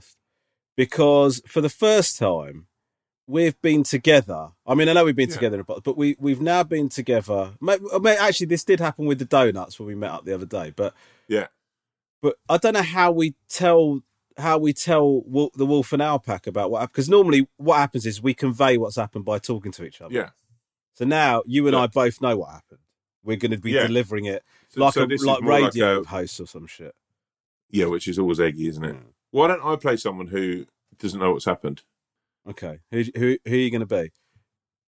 because 0.77 1.41
for 1.47 1.59
the 1.61 1.69
first 1.69 2.17
time, 2.17 2.67
we've 3.27 3.59
been 3.61 3.83
together. 3.83 4.49
I 4.65 4.73
mean, 4.73 4.87
I 4.87 4.93
know 4.93 5.03
we've 5.05 5.15
been 5.15 5.29
Yeah. 5.29 5.35
together, 5.35 5.55
in 5.55 5.61
a 5.61 5.65
po- 5.65 5.81
but 5.83 5.97
we 5.97 6.15
we've 6.19 6.41
now 6.41 6.63
been 6.63 6.89
together. 6.89 7.55
Actually, 7.67 8.47
this 8.47 8.63
did 8.63 8.79
happen 8.79 9.05
with 9.05 9.19
the 9.19 9.25
donuts 9.25 9.79
when 9.79 9.87
we 9.87 9.95
met 9.95 10.11
up 10.11 10.25
the 10.25 10.33
other 10.33 10.45
day, 10.45 10.71
but 10.75 10.93
Yeah, 11.27 11.47
but 12.21 12.35
I 12.47 12.57
don't 12.57 12.73
know 12.73 12.81
how 12.81 13.11
we 13.11 13.35
tell 13.49 14.01
how 14.37 14.57
we 14.57 14.71
tell 14.73 15.21
Wol- 15.23 15.51
the 15.55 15.65
wolf 15.65 15.91
and 15.93 16.01
owl 16.01 16.19
pack 16.19 16.47
about 16.47 16.71
what 16.71 16.79
happened 16.79 16.93
because 16.93 17.09
normally 17.09 17.47
what 17.57 17.77
happens 17.77 18.05
is 18.05 18.21
we 18.21 18.33
convey 18.33 18.77
what's 18.77 18.95
happened 18.95 19.25
by 19.25 19.37
talking 19.39 19.71
to 19.73 19.83
each 19.83 20.01
other. 20.01 20.13
yeah. 20.13 20.29
So 20.93 21.05
now 21.05 21.43
you 21.45 21.67
and 21.67 21.75
I 21.75 21.87
both 21.87 22.21
know 22.21 22.37
what 22.37 22.51
happened. 22.51 22.79
We're 23.23 23.37
going 23.37 23.51
to 23.51 23.57
be 23.57 23.71
Yeah. 23.71 23.87
delivering 23.87 24.25
it 24.25 24.43
So- 24.69 24.81
like 24.81 24.93
so 24.93 25.03
a 25.03 25.07
like 25.07 25.41
more 25.43 25.51
like 25.59 25.63
radio 25.73 25.99
a- 26.01 26.05
host 26.05 26.39
or 26.39 26.45
some 26.47 26.67
shit. 26.67 26.95
Yeah, 27.69 27.85
which 27.85 28.07
is 28.07 28.17
always 28.17 28.39
eggy, 28.39 28.67
isn't 28.67 28.83
it? 28.83 28.95
Why 29.31 29.47
don't 29.47 29.63
I 29.63 29.75
play 29.75 29.97
someone 29.97 30.27
who 30.27 30.65
doesn't 30.97 31.19
know 31.19 31.33
what's 31.33 31.45
happened? 31.45 31.83
Okay, 32.49 32.79
who 32.91 33.03
who 33.15 33.37
who 33.45 33.53
are 33.53 33.57
you 33.57 33.69
going 33.71 33.85
to 33.85 33.85
be? 33.85 34.11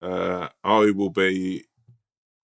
Uh, 0.02 0.50
I 0.64 0.92
will 0.92 1.10
be 1.12 1.66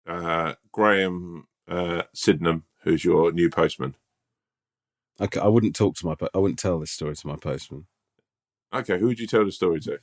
uh, 0.06 0.56
Graham 0.72 1.48
uh, 1.68 2.04
Sydenham, 2.14 2.66
who's 2.82 3.06
your 3.06 3.32
new 3.32 3.50
postman. 3.50 3.96
Okay, 5.22 5.40
I 5.40 5.48
wouldn't 5.48 5.76
talk 5.76 5.96
to 5.98 6.06
my. 6.06 6.16
I 6.34 6.38
wouldn't 6.38 6.60
tell 6.60 6.80
this 6.80 6.92
story 6.92 7.16
to 7.16 7.28
my 7.28 7.36
postman. 7.36 7.88
Okay, 8.74 8.98
who 9.00 9.08
would 9.08 9.20
you 9.20 9.28
tell 9.28 9.44
the 9.46 9.52
story 9.52 9.80
to? 9.82 10.00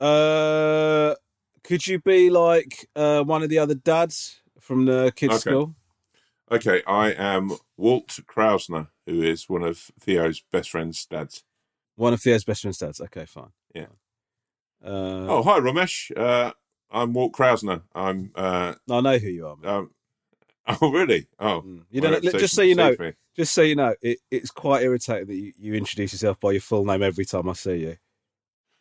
Uh, 0.00 1.14
could 1.64 1.86
you 1.86 1.98
be 1.98 2.30
like 2.30 2.88
uh 2.94 3.22
one 3.24 3.42
of 3.42 3.48
the 3.48 3.58
other 3.58 3.74
dads 3.74 4.40
from 4.60 4.84
the 4.86 5.12
kids' 5.16 5.34
Okay. 5.34 5.40
school? 5.50 5.74
Okay, 6.50 6.82
I 6.86 7.12
am 7.12 7.52
Walt 7.76 8.20
Krausner, 8.26 8.88
who 9.06 9.22
is 9.22 9.48
one 9.48 9.62
of 9.62 9.90
Theo's 10.00 10.42
best 10.52 10.70
friend's 10.70 11.04
dads. 11.04 11.42
One 11.96 12.12
of 12.14 12.22
Theo's 12.22 12.44
best 12.44 12.62
friend's 12.62 12.78
dads. 12.78 13.00
Okay, 13.00 13.26
fine. 13.26 13.50
Yeah. 13.74 13.86
Uh, 14.82 15.26
Oh, 15.28 15.42
hi, 15.42 15.58
Romesh. 15.58 16.16
Uh, 16.16 16.52
I'm 16.90 17.12
Walt 17.12 17.32
Krausner. 17.32 17.82
I'm. 17.94 18.30
Uh, 18.34 18.74
I 18.90 19.00
know 19.00 19.18
who 19.18 19.28
you 19.28 19.46
are. 19.48 19.56
Man. 19.56 19.70
um, 19.74 19.90
oh, 20.82 20.90
really? 20.92 21.26
Oh, 21.38 21.62
Mm. 21.62 21.82
You 21.90 22.00
don't. 22.00 22.22
Just 22.22 22.54
so 22.54 22.62
you 22.62 22.74
know, 22.74 22.94
me. 22.98 23.12
just 23.36 23.52
so 23.52 23.62
you 23.62 23.74
know, 23.76 23.94
it, 24.02 24.18
it's 24.30 24.50
quite 24.50 24.82
irritating 24.82 25.26
that 25.26 25.34
you, 25.34 25.52
you 25.58 25.74
introduce 25.74 26.12
yourself 26.12 26.38
by 26.40 26.52
your 26.52 26.60
full 26.60 26.84
name 26.84 27.02
every 27.02 27.24
time 27.24 27.48
I 27.48 27.52
see 27.54 27.76
you. 27.76 27.96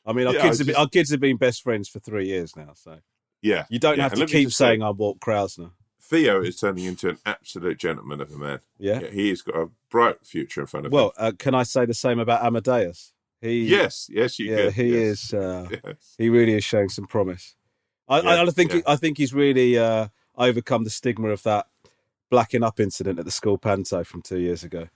I 0.06 0.14
mean, 0.14 0.28
our 0.28 0.34
Yeah, 0.36 0.42
kids 0.44 0.60
I 0.60 0.62
have 0.62 0.68
been, 0.68 0.74
just- 0.74 0.80
our 0.80 0.88
kids 0.90 1.12
have 1.12 1.20
been 1.20 1.38
best 1.38 1.64
friends 1.64 1.90
for 1.90 2.00
three 2.00 2.28
years 2.28 2.56
now, 2.56 2.72
so 2.76 3.00
Yeah, 3.42 3.66
you 3.70 3.80
don't 3.80 3.98
yeah, 3.98 4.04
have 4.04 4.14
and 4.14 4.22
to 4.22 4.28
keep 4.28 4.48
just 4.48 4.58
say, 4.58 4.66
saying 4.66 4.82
I'm 4.84 4.98
Walt 4.98 5.20
Krausner. 5.20 5.72
Theo 6.02 6.42
is 6.42 6.58
turning 6.58 6.86
into 6.86 7.10
an 7.10 7.18
absolute 7.26 7.78
gentleman 7.78 8.22
of 8.22 8.32
a 8.32 8.38
man. 8.38 8.60
Yeah. 8.80 9.02
Yeah, 9.02 9.10
he 9.10 9.28
has 9.30 9.42
got 9.42 9.56
a 9.58 9.70
bright 9.92 10.26
future 10.26 10.62
in 10.62 10.68
front 10.68 10.86
of 10.86 10.92
Well, 10.94 11.08
him. 11.08 11.12
uh, 11.18 11.32
can 11.38 11.54
I 11.54 11.64
say 11.64 11.86
the 11.86 11.94
same 11.94 12.20
about 12.20 12.46
Amadeus? 12.46 13.12
He, 13.42 13.66
Yes, 13.66 14.10
yes, 14.10 14.40
you 14.40 14.50
yeah, 14.52 14.64
can. 14.64 14.72
he 14.74 14.88
yes. 14.94 15.24
is. 15.26 15.34
Uh, 15.34 15.68
Yes. 15.86 16.16
he 16.18 16.30
really 16.30 16.54
is 16.54 16.64
showing 16.64 16.88
some 16.90 17.06
promise. 17.08 17.56
I, 18.08 18.20
I, 18.22 18.42
I 18.42 18.46
think 18.52 18.74
yeah. 18.74 18.82
I 18.88 18.96
think 18.96 19.18
he's 19.18 19.34
really 19.34 19.78
uh, 19.78 20.08
overcome 20.38 20.86
the 20.86 20.90
stigma 20.90 21.28
of 21.30 21.44
that 21.44 21.68
blacking 22.30 22.64
up 22.64 22.80
incident 22.80 23.20
at 23.20 23.26
the 23.26 23.32
school 23.32 23.58
panto 23.58 24.04
from 24.04 24.22
two 24.22 24.40
years 24.40 24.64
ago. 24.64 24.88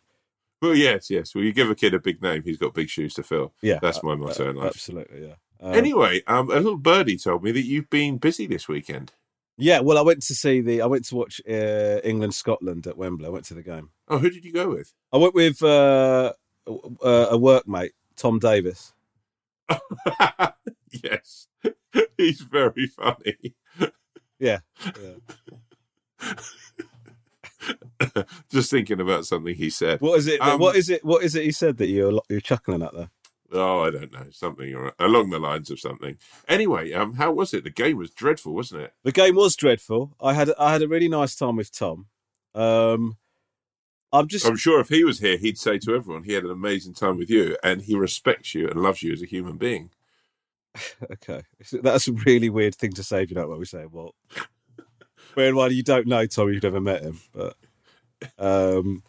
Well, 0.61 0.75
yes, 0.75 1.09
yes. 1.09 1.33
Well, 1.33 1.43
you 1.43 1.53
give 1.53 1.69
a 1.69 1.75
kid 1.75 1.93
a 1.93 2.00
big 2.00 2.21
name, 2.21 2.43
he's 2.43 2.57
got 2.57 2.73
big 2.73 2.89
shoes 2.89 3.13
to 3.15 3.23
fill. 3.23 3.53
Yeah, 3.61 3.79
That's 3.81 4.03
my 4.03 4.13
uh, 4.13 4.17
motto 4.17 4.50
in 4.50 4.57
uh, 4.57 4.61
life. 4.61 4.71
Absolutely, 4.75 5.27
yeah. 5.27 5.35
Um, 5.59 5.73
Anyway, 5.73 6.21
um, 6.27 6.50
a 6.51 6.55
little 6.55 6.77
birdie 6.77 7.17
told 7.17 7.43
me 7.43 7.51
that 7.51 7.63
you've 7.65 7.89
been 7.89 8.17
busy 8.17 8.45
this 8.47 8.67
weekend. 8.67 9.13
yeah. 9.57 9.79
Well, 9.79 9.97
I 9.97 10.01
went 10.01 10.21
to 10.23 10.35
see 10.35 10.61
the. 10.61 10.81
I 10.81 10.85
went 10.88 11.05
to 11.05 11.15
watch 11.15 11.41
uh, 11.50 12.00
England 12.03 12.33
Scotland 12.35 12.85
at 12.88 12.97
Wembley. 12.97 13.25
I 13.25 13.29
went 13.29 13.45
to 13.45 13.53
the 13.53 13.63
game. 13.63 13.89
Oh, 14.07 14.17
who 14.19 14.29
did 14.29 14.43
you 14.45 14.53
go 14.53 14.69
with? 14.69 14.93
I 15.13 15.17
went 15.17 15.33
with 15.35 15.61
uh, 15.63 16.33
uh, 16.67 17.27
a 17.31 17.38
workmate, 17.38 17.91
Tom 18.15 18.39
Davis. 18.39 18.93
yes, 20.91 21.47
he's 22.17 22.41
very 22.41 22.88
funny. 22.88 23.55
Yeah, 24.39 24.59
yeah. 25.00 26.33
Just 28.50 28.72
thinking 28.72 29.00
about 29.00 29.25
something 29.25 29.56
he 29.56 29.70
said. 29.70 30.01
What 30.01 30.18
is 30.20 30.27
it? 30.27 30.41
Um, 30.41 30.60
what 30.60 30.75
is 30.75 30.89
it? 30.89 31.03
What 31.03 31.24
is 31.24 31.36
it? 31.36 31.44
He 31.44 31.51
said 31.51 31.77
that 31.77 31.88
you're 31.88 32.22
you're 32.30 32.41
chuckling 32.41 32.84
at 32.84 32.94
there. 32.94 33.10
Oh, 33.53 33.82
I 33.82 33.91
don't 33.91 34.13
know. 34.13 34.27
Something 34.32 34.74
or- 34.74 34.94
along 35.00 35.30
the 35.30 35.39
lines 35.39 35.70
of 35.70 35.80
something. 35.80 36.18
Anyway, 36.48 36.94
um, 36.94 37.15
how 37.15 37.32
was 37.32 37.53
it? 37.53 37.63
The 37.63 37.70
game 37.70 37.98
was 37.98 38.12
dreadful, 38.12 38.53
wasn't 38.53 38.84
it? 38.84 38.94
The 39.03 39.12
game 39.12 39.36
was 39.36 39.56
dreadful. 39.56 40.15
I 40.22 40.34
had 40.34 40.51
I 40.58 40.72
had 40.72 40.82
a 40.82 40.88
really 40.88 41.10
nice 41.10 41.36
time 41.36 41.58
with 41.58 41.75
Tom. 41.75 42.08
Um, 42.56 43.18
I'm 44.13 44.27
just 44.27 44.46
I'm 44.46 44.58
sure 44.58 44.80
if 44.80 44.89
he 44.89 45.03
was 45.03 45.20
here, 45.20 45.38
he'd 45.38 45.58
say 45.58 45.77
to 45.80 45.96
everyone 45.96 46.24
he 46.24 46.34
had 46.34 46.44
an 46.44 46.51
amazing 46.51 46.94
time 46.94 47.18
with 47.18 47.30
you 47.30 47.58
and 47.63 47.82
he 47.82 47.96
respects 47.96 48.53
you 48.53 48.68
and 48.68 48.82
loves 48.82 49.03
you 49.03 49.13
as 49.13 49.22
a 49.22 49.25
human 49.25 49.58
being. 49.58 49.91
okay. 51.12 51.44
That's 51.72 52.08
a 52.08 52.13
really 52.13 52.50
weird 52.50 52.75
thing 52.75 52.94
to 52.94 53.03
say 53.03 53.24
if 53.24 53.30
you 53.30 53.36
don't 53.36 53.46
know 53.46 53.50
what 53.50 53.60
we're 53.60 53.65
saying. 53.65 53.89
Well, 53.91 54.15
bear 55.35 55.50
in 55.50 55.55
mind 55.55 55.73
you 55.73 55.83
don't 55.83 56.07
know 56.07 56.25
Tom, 56.25 56.51
you've 56.51 56.63
never 56.63 56.81
met 56.81 57.01
him, 57.01 57.19
but 57.33 57.55
um, 58.38 59.03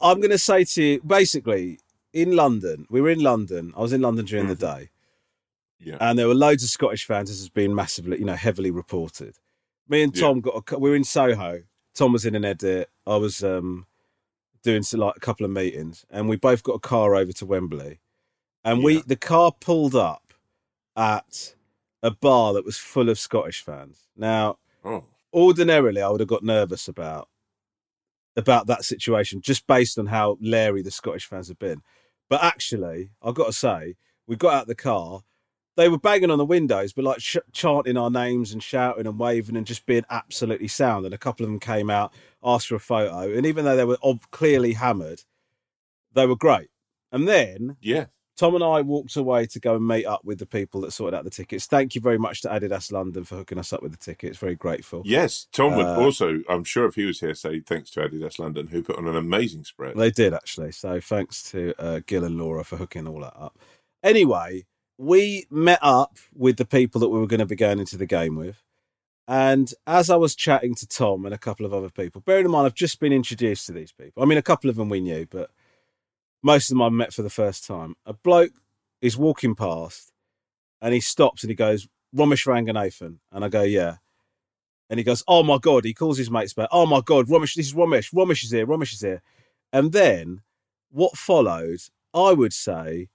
I'm 0.00 0.18
going 0.20 0.30
to 0.30 0.38
say 0.38 0.64
to 0.64 0.82
you 0.82 1.00
basically 1.02 1.78
in 2.12 2.36
London. 2.36 2.86
We 2.90 3.00
were 3.00 3.10
in 3.10 3.20
London. 3.20 3.72
I 3.76 3.80
was 3.80 3.92
in 3.92 4.00
London 4.00 4.24
during 4.24 4.48
the 4.48 4.54
day. 4.54 4.90
Yeah. 5.78 5.98
and 6.00 6.18
there 6.18 6.26
were 6.26 6.34
loads 6.34 6.64
of 6.64 6.70
Scottish 6.70 7.04
fans, 7.04 7.28
This 7.28 7.38
has 7.38 7.50
been 7.50 7.74
massively, 7.74 8.18
you 8.18 8.24
know, 8.24 8.34
heavily 8.34 8.70
reported. 8.70 9.36
Me 9.88 10.02
and 10.02 10.16
Yeah. 10.16 10.22
Tom 10.22 10.40
got 10.40 10.64
a, 10.72 10.78
we 10.78 10.90
were 10.90 10.96
in 10.96 11.04
Soho. 11.04 11.62
Tom 11.94 12.12
was 12.12 12.24
in 12.24 12.34
an 12.34 12.44
edit. 12.44 12.90
I 13.06 13.16
was 13.16 13.44
um, 13.44 13.86
doing 14.62 14.82
some, 14.82 15.00
like 15.00 15.16
a 15.16 15.20
couple 15.20 15.44
of 15.44 15.52
meetings, 15.52 16.04
and 16.10 16.28
we 16.28 16.36
both 16.36 16.62
got 16.62 16.72
a 16.72 16.78
car 16.80 17.14
over 17.14 17.32
to 17.32 17.46
Wembley. 17.46 18.00
And 18.64 18.82
we 18.82 19.02
the 19.02 19.16
car 19.16 19.52
pulled 19.52 19.94
up 19.94 20.34
at 20.96 21.54
a 22.02 22.10
bar 22.10 22.52
that 22.54 22.64
was 22.64 22.78
full 22.78 23.08
of 23.08 23.18
Scottish 23.18 23.62
fans. 23.62 24.08
Now, 24.16 24.58
oh, 24.86 25.04
ordinarily, 25.32 26.00
I 26.00 26.08
would 26.08 26.20
have 26.20 26.28
got 26.28 26.44
nervous 26.44 26.88
about 26.88 27.28
about 28.36 28.66
that 28.66 28.84
situation 28.84 29.40
just 29.40 29.66
based 29.66 29.98
on 29.98 30.06
how 30.06 30.36
leery 30.40 30.82
the 30.82 30.90
Scottish 30.90 31.26
fans 31.26 31.48
have 31.48 31.58
been. 31.58 31.80
But 32.28 32.42
actually, 32.42 33.10
I've 33.22 33.34
got 33.34 33.46
to 33.46 33.52
say, 33.52 33.94
we 34.26 34.36
got 34.36 34.54
out 34.54 34.62
of 34.62 34.68
the 34.68 34.74
car. 34.74 35.22
They 35.76 35.88
were 35.88 35.98
banging 35.98 36.30
on 36.30 36.38
the 36.38 36.44
windows, 36.44 36.92
but 36.92 37.04
like 37.04 37.20
sh- 37.20 37.36
chanting 37.52 37.96
our 37.96 38.10
names 38.10 38.52
and 38.52 38.62
shouting 38.62 39.06
and 39.06 39.18
waving 39.18 39.56
and 39.56 39.66
just 39.66 39.86
being 39.86 40.04
absolutely 40.10 40.68
sound. 40.68 41.04
And 41.04 41.14
a 41.14 41.18
couple 41.18 41.44
of 41.44 41.50
them 41.50 41.60
came 41.60 41.90
out, 41.90 42.12
asked 42.42 42.68
for 42.68 42.76
a 42.76 42.80
photo, 42.80 43.32
and 43.32 43.46
even 43.46 43.64
though 43.64 43.76
they 43.76 43.84
were 43.84 43.98
ob- 44.02 44.30
clearly 44.30 44.72
hammered, 44.72 45.22
they 46.14 46.26
were 46.26 46.36
great. 46.36 46.68
And 47.12 47.28
then 47.28 47.76
yeah. 47.80 48.06
Tom 48.36 48.54
and 48.54 48.62
I 48.62 48.82
walked 48.82 49.16
away 49.16 49.46
to 49.46 49.58
go 49.58 49.76
and 49.76 49.86
meet 49.86 50.04
up 50.04 50.22
with 50.24 50.38
the 50.38 50.46
people 50.46 50.82
that 50.82 50.92
sorted 50.92 51.16
out 51.16 51.24
the 51.24 51.30
tickets. 51.30 51.66
Thank 51.66 51.94
you 51.94 52.02
very 52.02 52.18
much 52.18 52.42
to 52.42 52.48
Adidas 52.48 52.92
London 52.92 53.24
for 53.24 53.36
hooking 53.36 53.58
us 53.58 53.72
up 53.72 53.82
with 53.82 53.92
the 53.92 53.98
tickets. 53.98 54.36
Very 54.36 54.54
grateful. 54.54 55.02
Yes, 55.04 55.46
Tom 55.52 55.74
would 55.76 55.86
Uh, 55.86 56.00
also, 56.00 56.42
I'm 56.48 56.64
sure 56.64 56.84
if 56.84 56.96
he 56.96 57.04
was 57.04 57.20
here, 57.20 57.34
say 57.34 57.60
thanks 57.60 57.90
to 57.92 58.00
Adidas 58.00 58.38
London, 58.38 58.68
who 58.68 58.82
put 58.82 58.98
on 58.98 59.08
an 59.08 59.16
amazing 59.16 59.64
spread. 59.64 59.96
They 59.96 60.10
did 60.10 60.34
actually. 60.34 60.72
So 60.72 61.00
thanks 61.00 61.42
to 61.52 61.72
uh, 61.78 62.00
Gil 62.06 62.24
and 62.24 62.36
Laura 62.36 62.62
for 62.62 62.76
hooking 62.76 63.06
all 63.08 63.20
that 63.20 63.36
up. 63.36 63.58
Anyway, 64.02 64.66
we 64.98 65.46
met 65.50 65.78
up 65.80 66.18
with 66.34 66.56
the 66.58 66.66
people 66.66 67.00
that 67.00 67.08
we 67.08 67.18
were 67.18 67.26
going 67.26 67.40
to 67.40 67.46
be 67.46 67.56
going 67.56 67.78
into 67.78 67.96
the 67.96 68.06
game 68.06 68.36
with. 68.36 68.62
And 69.28 69.72
as 69.86 70.08
I 70.10 70.16
was 70.16 70.36
chatting 70.36 70.74
to 70.76 70.86
Tom 70.86 71.24
and 71.24 71.34
a 71.34 71.38
couple 71.38 71.66
of 71.66 71.74
other 71.74 71.90
people, 71.90 72.20
bearing 72.20 72.44
in 72.44 72.50
mind 72.50 72.66
I've 72.66 72.74
just 72.74 73.00
been 73.00 73.12
introduced 73.12 73.66
to 73.66 73.72
these 73.72 73.92
people. 73.92 74.22
I 74.22 74.26
mean, 74.26 74.38
a 74.38 74.42
couple 74.42 74.70
of 74.70 74.76
them 74.76 74.88
we 74.88 75.00
knew, 75.00 75.26
but 75.28 75.50
most 76.46 76.70
of 76.70 76.76
them 76.76 76.82
I 76.82 76.88
met 76.90 77.12
for 77.12 77.22
the 77.22 77.28
first 77.28 77.66
time. 77.66 77.96
A 78.06 78.12
bloke 78.12 78.52
is 79.02 79.18
walking 79.18 79.56
past 79.56 80.12
and 80.80 80.94
he 80.94 81.00
stops 81.00 81.42
and 81.42 81.50
he 81.50 81.56
goes, 81.56 81.88
Romesh 82.14 82.46
Ranganathan. 82.46 83.18
And 83.32 83.44
I 83.44 83.48
go, 83.48 83.62
yeah. 83.62 83.96
And 84.88 84.98
he 84.98 85.04
goes, 85.04 85.24
oh 85.26 85.42
my 85.42 85.58
God. 85.58 85.84
He 85.84 85.92
calls 85.92 86.18
his 86.18 86.30
mates 86.30 86.54
back. 86.54 86.68
Oh 86.70 86.86
my 86.86 87.00
God, 87.04 87.26
Romesh, 87.26 87.56
this 87.56 87.66
is 87.66 87.74
Romesh. 87.74 88.14
Romesh 88.14 88.44
is 88.44 88.52
here. 88.52 88.64
Romesh 88.64 88.92
is 88.92 89.00
here. 89.00 89.22
And 89.72 89.92
then 89.92 90.42
what 90.90 91.16
followed, 91.16 91.80
I 92.14 92.32
would 92.32 92.52
say, 92.52 93.08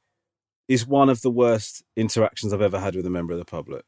is 0.68 0.86
one 0.86 1.10
of 1.10 1.22
the 1.22 1.32
worst 1.32 1.84
interactions 1.96 2.52
I've 2.52 2.62
ever 2.62 2.82
had 2.82 2.96
with 2.96 3.06
a 3.06 3.10
member 3.10 3.32
of 3.32 3.40
the 3.40 3.46
public. 3.46 3.86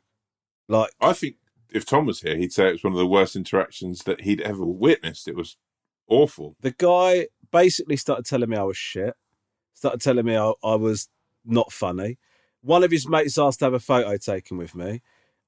Like, 0.69 0.91
I 1.01 1.11
think 1.11 1.35
if 1.69 1.85
Tom 1.85 2.05
was 2.05 2.21
here, 2.21 2.37
he'd 2.37 2.53
say 2.53 2.69
it 2.69 2.73
was 2.73 2.83
one 2.85 2.93
of 2.93 2.99
the 2.99 3.05
worst 3.05 3.35
interactions 3.35 4.03
that 4.03 4.21
he'd 4.21 4.39
ever 4.39 4.65
witnessed. 4.65 5.27
It 5.27 5.35
was 5.35 5.57
awful. 6.07 6.55
the 6.61 6.71
guy 6.71 7.27
basically 7.51 7.97
started 7.97 8.25
telling 8.25 8.49
me 8.49 8.57
I 8.57 8.63
was 8.63 8.77
shit, 8.77 9.15
started 9.73 10.01
telling 10.01 10.25
me 10.25 10.37
I, 10.37 10.53
I 10.63 10.75
was 10.75 11.09
not 11.45 11.71
funny. 11.71 12.17
One 12.61 12.83
of 12.83 12.91
his 12.91 13.07
mates 13.07 13.37
asked 13.37 13.59
to 13.59 13.65
have 13.65 13.73
a 13.73 13.79
photo 13.79 14.15
taken 14.17 14.57
with 14.57 14.73
me. 14.75 15.01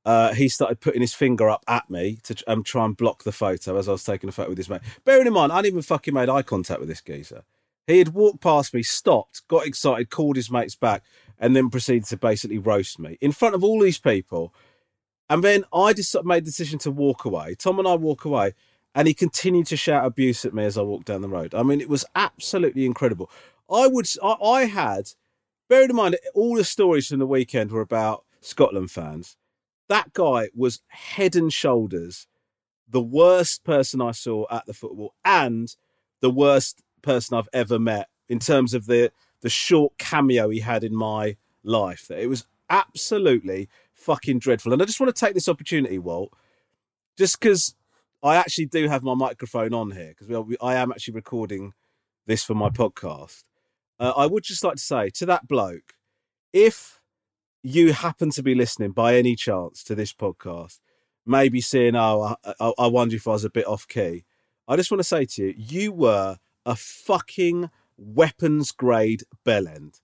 Uh, 0.03 0.33
he 0.33 0.47
started 0.47 0.79
putting 0.79 1.01
his 1.01 1.15
finger 1.15 1.49
up 1.49 1.63
at 1.67 1.89
me 1.89 2.19
to 2.23 2.35
um, 2.45 2.63
try 2.63 2.85
and 2.85 2.95
block 2.95 3.23
the 3.23 3.31
photo 3.31 3.77
as 3.77 3.89
I 3.89 3.93
was 3.93 4.03
taking 4.03 4.29
a 4.29 4.31
photo 4.31 4.49
with 4.49 4.57
his 4.59 4.69
mate. 4.69 4.81
Bearing 5.03 5.25
in 5.25 5.33
mind, 5.33 5.51
I 5.51 5.55
hadn't 5.55 5.71
even 5.71 5.81
fucking 5.81 6.13
made 6.13 6.29
eye 6.29 6.43
contact 6.43 6.79
with 6.79 6.89
this 6.89 7.01
geezer. 7.01 7.43
He 7.87 7.99
had 7.99 8.09
walked 8.09 8.41
past 8.41 8.73
me, 8.73 8.83
stopped, 8.83 9.47
got 9.47 9.65
excited, 9.65 10.09
called 10.09 10.35
his 10.35 10.51
mates 10.51 10.75
back, 10.75 11.03
and 11.39 11.55
then 11.55 11.69
proceeded 11.69 12.05
to 12.05 12.17
basically 12.17 12.57
roast 12.57 12.99
me 12.99 13.17
in 13.21 13.31
front 13.31 13.55
of 13.55 13.63
all 13.63 13.79
these 13.79 13.99
people. 13.99 14.53
And 15.29 15.43
then 15.43 15.65
I 15.73 15.93
just 15.93 16.15
made 16.23 16.43
the 16.43 16.51
decision 16.51 16.77
to 16.79 16.91
walk 16.91 17.25
away. 17.25 17.55
Tom 17.55 17.79
and 17.79 17.87
I 17.87 17.95
walk 17.95 18.25
away, 18.25 18.53
and 18.93 19.07
he 19.07 19.13
continued 19.13 19.67
to 19.67 19.77
shout 19.77 20.05
abuse 20.05 20.45
at 20.45 20.53
me 20.53 20.65
as 20.65 20.77
I 20.77 20.81
walked 20.81 21.05
down 21.05 21.21
the 21.21 21.29
road. 21.29 21.55
I 21.55 21.63
mean, 21.63 21.81
it 21.81 21.89
was 21.89 22.05
absolutely 22.15 22.85
incredible. 22.85 23.29
I 23.69 23.87
would, 23.87 24.07
I, 24.23 24.33
I 24.33 24.65
had, 24.65 25.09
bearing 25.67 25.89
in 25.89 25.95
mind, 25.95 26.17
all 26.33 26.55
the 26.55 26.63
stories 26.63 27.07
from 27.07 27.19
the 27.19 27.27
weekend 27.27 27.71
were 27.71 27.81
about 27.81 28.23
Scotland 28.41 28.91
fans. 28.91 29.37
That 29.87 30.13
guy 30.13 30.49
was 30.55 30.81
head 30.87 31.35
and 31.35 31.51
shoulders 31.51 32.27
the 32.87 33.01
worst 33.01 33.63
person 33.63 34.01
I 34.01 34.11
saw 34.11 34.45
at 34.51 34.65
the 34.65 34.73
football 34.73 35.13
and 35.23 35.75
the 36.21 36.29
worst 36.29 36.81
person 37.01 37.37
I've 37.37 37.49
ever 37.53 37.79
met 37.79 38.09
in 38.29 38.39
terms 38.39 38.73
of 38.73 38.85
the 38.85 39.11
the 39.41 39.49
short 39.49 39.97
cameo 39.97 40.49
he 40.49 40.59
had 40.59 40.83
in 40.83 40.95
my 40.95 41.37
life. 41.63 42.09
It 42.09 42.29
was 42.29 42.47
absolutely 42.69 43.69
fucking 43.93 44.39
dreadful. 44.39 44.73
And 44.73 44.81
I 44.81 44.85
just 44.85 44.99
want 44.99 45.15
to 45.15 45.19
take 45.19 45.35
this 45.35 45.49
opportunity, 45.49 45.99
Walt, 45.99 46.33
just 47.15 47.39
because 47.39 47.75
I 48.23 48.37
actually 48.37 48.65
do 48.65 48.87
have 48.87 49.03
my 49.03 49.13
microphone 49.13 49.73
on 49.73 49.91
here 49.91 50.15
because 50.17 50.55
I 50.61 50.75
am 50.75 50.91
actually 50.91 51.13
recording 51.13 51.73
this 52.25 52.43
for 52.43 52.55
my 52.55 52.69
podcast. 52.69 53.43
Uh, 53.99 54.13
I 54.15 54.25
would 54.25 54.43
just 54.43 54.63
like 54.63 54.75
to 54.75 54.81
say 54.81 55.09
to 55.11 55.25
that 55.27 55.47
bloke, 55.47 55.93
if 56.53 56.99
you 57.63 57.93
happen 57.93 58.29
to 58.31 58.43
be 58.43 58.55
listening 58.55 58.91
by 58.91 59.15
any 59.15 59.35
chance 59.35 59.83
to 59.85 59.95
this 59.95 60.13
podcast, 60.13 60.79
maybe 61.25 61.61
seeing, 61.61 61.95
"Oh, 61.95 62.35
I, 62.45 62.73
I, 62.77 62.87
wonder 62.87 63.15
if 63.15 63.27
I 63.27 63.31
was 63.31 63.45
a 63.45 63.49
bit 63.49 63.67
off 63.67 63.87
key," 63.87 64.25
I 64.67 64.75
just 64.75 64.91
want 64.91 64.99
to 64.99 65.03
say 65.03 65.25
to 65.25 65.43
you, 65.45 65.53
you 65.57 65.91
were 65.91 66.37
a 66.65 66.75
fucking 66.75 67.69
weapons 67.97 68.71
grade 68.71 69.23
bellend, 69.45 70.01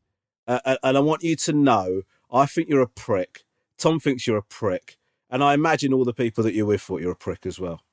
uh, 0.48 0.60
and- 0.66 0.80
and 0.84 0.98
I 0.98 1.02
want 1.02 1.24
you 1.24 1.36
to 1.36 1.54
know, 1.54 2.04
I 2.32 2.46
think 2.46 2.70
you're 2.70 2.82
a 2.82 2.88
prick. 2.88 3.44
Tom 3.78 4.00
thinks 4.00 4.26
you're 4.26 4.38
a 4.38 4.44
prick, 4.44 4.98
and 5.30 5.44
I 5.44 5.54
imagine 5.54 5.94
all 5.94 6.06
the 6.06 6.14
people 6.14 6.44
that 6.44 6.54
you're 6.54 6.66
with 6.66 6.82
thought 6.82 7.02
you're 7.02 7.12
a 7.12 7.16
prick 7.16 7.46
as 7.46 7.60
well. 7.60 7.84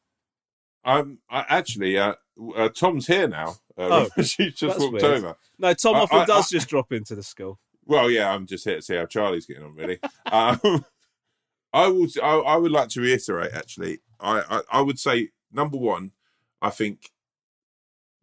Um, 0.84 1.18
I, 1.28 1.44
actually, 1.48 1.98
uh, 1.98 2.14
uh, 2.56 2.68
Tom's 2.70 3.06
here 3.08 3.28
now. 3.28 3.56
Uh, 3.78 4.08
Oh, 4.16 4.22
she 4.22 4.50
just 4.50 4.78
walked 4.78 4.92
weird. 4.94 5.04
over. 5.04 5.36
No, 5.58 5.72
Tom 5.74 5.94
I- 5.96 6.00
often 6.00 6.18
I- 6.18 6.24
does 6.26 6.52
I- 6.52 6.56
just 6.56 6.68
drop 6.68 6.92
into 6.92 7.14
the 7.14 7.22
school. 7.22 7.58
Well, 7.86 8.10
yeah, 8.10 8.30
I'm 8.30 8.46
just 8.46 8.64
here 8.64 8.76
to 8.76 8.82
see 8.82 8.96
how 8.96 9.06
Charlie's 9.06 9.46
getting 9.46 9.62
on. 9.62 9.74
Really, 9.74 9.98
um, 10.30 10.60
I 11.72 11.88
would. 11.88 12.10
I, 12.22 12.34
I 12.36 12.56
would 12.56 12.70
like 12.72 12.88
to 12.90 13.00
reiterate. 13.00 13.52
Actually, 13.54 14.00
I, 14.20 14.40
I, 14.40 14.60
I 14.72 14.80
would 14.82 14.98
say 14.98 15.30
number 15.52 15.78
one. 15.78 16.12
I 16.60 16.68
think 16.70 17.10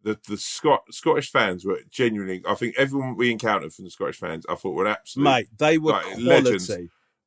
the 0.02 0.18
the 0.28 0.36
Scot, 0.36 0.82
Scottish 0.92 1.30
fans 1.32 1.64
were 1.64 1.80
genuinely. 1.90 2.42
I 2.46 2.54
think 2.54 2.76
everyone 2.78 3.16
we 3.16 3.32
encountered 3.32 3.72
from 3.72 3.86
the 3.86 3.90
Scottish 3.90 4.18
fans, 4.18 4.46
I 4.48 4.54
thought 4.54 4.74
were 4.74 4.86
absolutely 4.86 5.32
Mate, 5.32 5.48
they 5.58 5.78
were 5.78 5.92
like, 5.92 6.02
quality. 6.04 6.22
legends. 6.22 6.70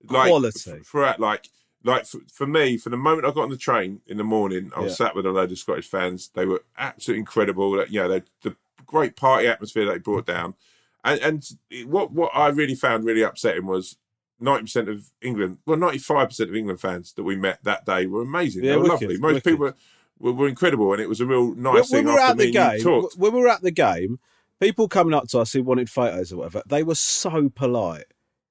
like, 0.09 0.27
quality. 0.29 0.79
throughout. 0.85 1.19
Like, 1.19 1.49
like 1.83 2.05
for, 2.05 2.19
for 2.31 2.45
me, 2.47 2.77
for 2.77 2.89
the 2.89 2.97
moment 2.97 3.25
I 3.25 3.31
got 3.31 3.43
on 3.43 3.49
the 3.49 3.57
train 3.57 4.01
in 4.07 4.17
the 4.17 4.23
morning, 4.23 4.71
I 4.75 4.81
was 4.81 4.99
Yeah. 4.99 5.07
sat 5.07 5.15
with 5.15 5.25
a 5.25 5.31
load 5.31 5.51
of 5.51 5.57
Scottish 5.57 5.87
fans. 5.89 6.29
They 6.33 6.45
were 6.45 6.63
absolutely 6.77 7.19
incredible. 7.19 7.71
That 7.71 7.91
you 7.91 8.01
know, 8.01 8.09
they, 8.09 8.23
the 8.41 8.55
great 8.85 9.15
party 9.15 9.47
atmosphere 9.47 9.85
they 9.85 9.97
brought 9.97 10.25
down, 10.25 10.55
and 11.03 11.19
and 11.21 11.45
what 11.89 12.11
what 12.11 12.31
I 12.33 12.47
really 12.49 12.75
found 12.75 13.05
really 13.05 13.21
upsetting 13.21 13.65
was. 13.65 13.97
Ninety 14.41 14.61
percent 14.63 14.87
of 14.87 15.11
England, 15.21 15.57
well, 15.65 15.75
ninety-five 15.75 16.29
percent 16.29 16.49
of 16.49 16.55
England 16.55 16.79
fans 16.79 17.11
that 17.11 17.23
we 17.23 17.35
met 17.35 17.61
that 17.65 17.85
day 17.85 18.05
were 18.05 18.21
amazing. 18.21 18.63
Yeah, 18.63 18.71
they 18.71 18.77
were 18.77 18.83
wicked, 18.83 19.01
lovely. 19.01 19.17
Most 19.17 19.33
wicked. 19.33 19.43
people 19.43 19.65
were, 19.65 19.75
were, 20.17 20.31
were 20.31 20.47
incredible, 20.47 20.93
and 20.93 21.01
it 21.01 21.09
was 21.09 21.19
a 21.19 21.25
real 21.25 21.53
nice 21.55 21.73
when 21.73 21.83
thing 21.83 22.05
we 22.05 22.13
were 22.13 22.19
after 22.19 22.31
at 22.31 22.37
the 22.37 22.51
me 22.53 22.57
and 22.57 22.79
you 22.79 22.83
game, 22.85 23.09
when 23.17 23.33
we 23.33 23.41
were 23.41 23.49
at 23.49 23.61
the 23.63 23.71
game, 23.71 24.17
people 24.61 24.87
coming 24.87 25.13
up 25.13 25.27
to 25.27 25.39
us 25.39 25.51
who 25.51 25.61
wanted 25.61 25.89
photos 25.89 26.31
or 26.31 26.37
whatever, 26.37 26.63
they 26.67 26.83
were 26.83 26.95
so 26.95 27.49
polite. 27.49 28.05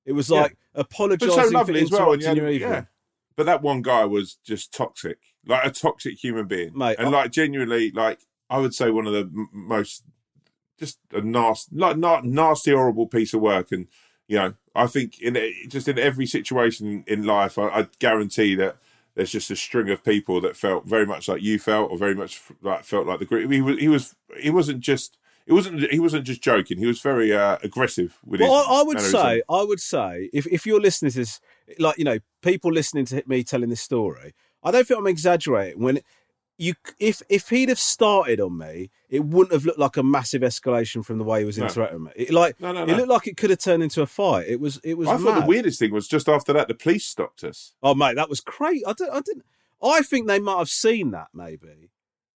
It 0.04 0.12
was 0.12 0.30
like 0.30 0.58
but 0.74 0.80
apologising 0.82 1.34
so 1.34 1.44
for 1.44 1.50
lovely 1.52 1.80
as 1.80 1.90
well. 1.90 2.12
and 2.12 2.20
interrupting 2.22 2.36
you 2.36 2.42
your 2.42 2.52
evening. 2.52 2.70
yeah. 2.70 2.84
But 3.38 3.46
that 3.46 3.62
one 3.62 3.82
guy 3.82 4.04
was 4.04 4.34
just 4.42 4.74
toxic, 4.74 5.18
like 5.46 5.64
a 5.64 5.70
toxic 5.70 6.18
human 6.18 6.48
being, 6.48 6.76
Mate, 6.76 6.96
and 6.98 7.06
I- 7.06 7.22
like 7.22 7.30
genuinely, 7.30 7.92
like 7.92 8.18
I 8.50 8.58
would 8.58 8.74
say, 8.74 8.90
one 8.90 9.06
of 9.06 9.12
the 9.12 9.20
m- 9.20 9.48
most 9.52 10.02
just 10.76 10.98
a 11.12 11.20
nasty, 11.20 11.76
like 11.76 11.96
not 11.96 12.24
nasty, 12.24 12.72
horrible 12.72 13.06
piece 13.06 13.32
of 13.34 13.40
work. 13.40 13.70
And 13.70 13.86
you 14.26 14.38
know, 14.38 14.54
I 14.74 14.88
think 14.88 15.20
in 15.20 15.38
just 15.68 15.86
in 15.86 16.00
every 16.00 16.26
situation 16.26 17.04
in 17.06 17.22
life, 17.22 17.58
I, 17.60 17.68
I 17.68 17.86
guarantee 18.00 18.56
that 18.56 18.78
there's 19.14 19.30
just 19.30 19.52
a 19.52 19.56
string 19.56 19.88
of 19.88 20.02
people 20.02 20.40
that 20.40 20.56
felt 20.56 20.86
very 20.86 21.06
much 21.06 21.28
like 21.28 21.40
you 21.40 21.60
felt, 21.60 21.92
or 21.92 21.96
very 21.96 22.16
much 22.16 22.42
like 22.60 22.82
felt 22.82 23.06
like 23.06 23.20
the 23.20 23.24
group. 23.24 23.52
He 23.52 23.60
was, 23.60 23.78
he 23.78 23.86
was, 23.88 24.16
he 24.36 24.50
wasn't 24.50 24.80
just. 24.80 25.16
It 25.46 25.52
wasn't. 25.52 25.90
He 25.92 26.00
wasn't 26.00 26.24
just 26.26 26.42
joking. 26.42 26.76
He 26.78 26.86
was 26.86 27.00
very 27.00 27.32
uh, 27.32 27.58
aggressive 27.62 28.18
with 28.24 28.40
his. 28.40 28.50
Well, 28.50 28.66
I, 28.68 28.80
I 28.80 28.82
would 28.82 28.96
mannerism. 28.96 29.20
say, 29.20 29.42
I 29.48 29.62
would 29.62 29.80
say, 29.80 30.28
if 30.32 30.46
if 30.48 30.66
you're 30.66 30.80
listening 30.80 31.12
to 31.12 31.18
this, 31.18 31.40
like 31.78 31.98
you 31.98 32.04
know, 32.04 32.18
people 32.42 32.72
listening 32.72 33.04
to 33.06 33.22
me 33.26 33.44
telling 33.44 33.70
this 33.70 33.80
story, 33.80 34.34
I 34.62 34.70
don't 34.70 34.86
think 34.86 34.98
I'm 34.98 35.06
exaggerating. 35.06 35.80
When 35.82 36.00
you, 36.58 36.74
if 36.98 37.22
if 37.28 37.50
he'd 37.50 37.68
have 37.68 37.78
started 37.78 38.40
on 38.40 38.58
me, 38.58 38.90
it 39.08 39.24
wouldn't 39.24 39.52
have 39.52 39.64
looked 39.64 39.78
like 39.78 39.96
a 39.96 40.02
massive 40.02 40.42
escalation 40.42 41.04
from 41.04 41.18
the 41.18 41.24
way 41.24 41.40
he 41.40 41.44
was 41.44 41.56
interacting 41.56 42.04
me. 42.04 42.10
It, 42.16 42.32
like 42.32 42.60
No, 42.60 42.72
no, 42.72 42.82
it 42.82 42.96
looked 42.96 43.08
like 43.08 43.26
it 43.28 43.36
could 43.36 43.50
have 43.50 43.60
turned 43.60 43.82
into 43.82 44.02
a 44.02 44.06
fight. 44.06 44.46
It 44.48 44.60
was, 44.60 44.80
it 44.82 44.98
was. 44.98 45.08
I 45.08 45.16
thought 45.16 45.40
the 45.40 45.46
weirdest 45.46 45.78
thing 45.78 45.92
was 45.92 46.08
just 46.08 46.28
after 46.28 46.52
that, 46.54 46.66
the 46.66 46.74
police 46.74 47.06
stopped 47.06 47.44
us. 47.44 47.74
Oh 47.82 47.94
mate, 47.94 48.16
that 48.16 48.28
was 48.28 48.40
crazy. 48.40 48.84
I 48.84 48.92
didn't, 48.92 49.12
I 49.14 49.20
didn't. 49.20 49.44
I 49.82 50.02
think 50.02 50.26
they 50.26 50.40
might 50.40 50.58
have 50.58 50.68
seen 50.68 51.12
that 51.12 51.28
maybe, 51.32 51.90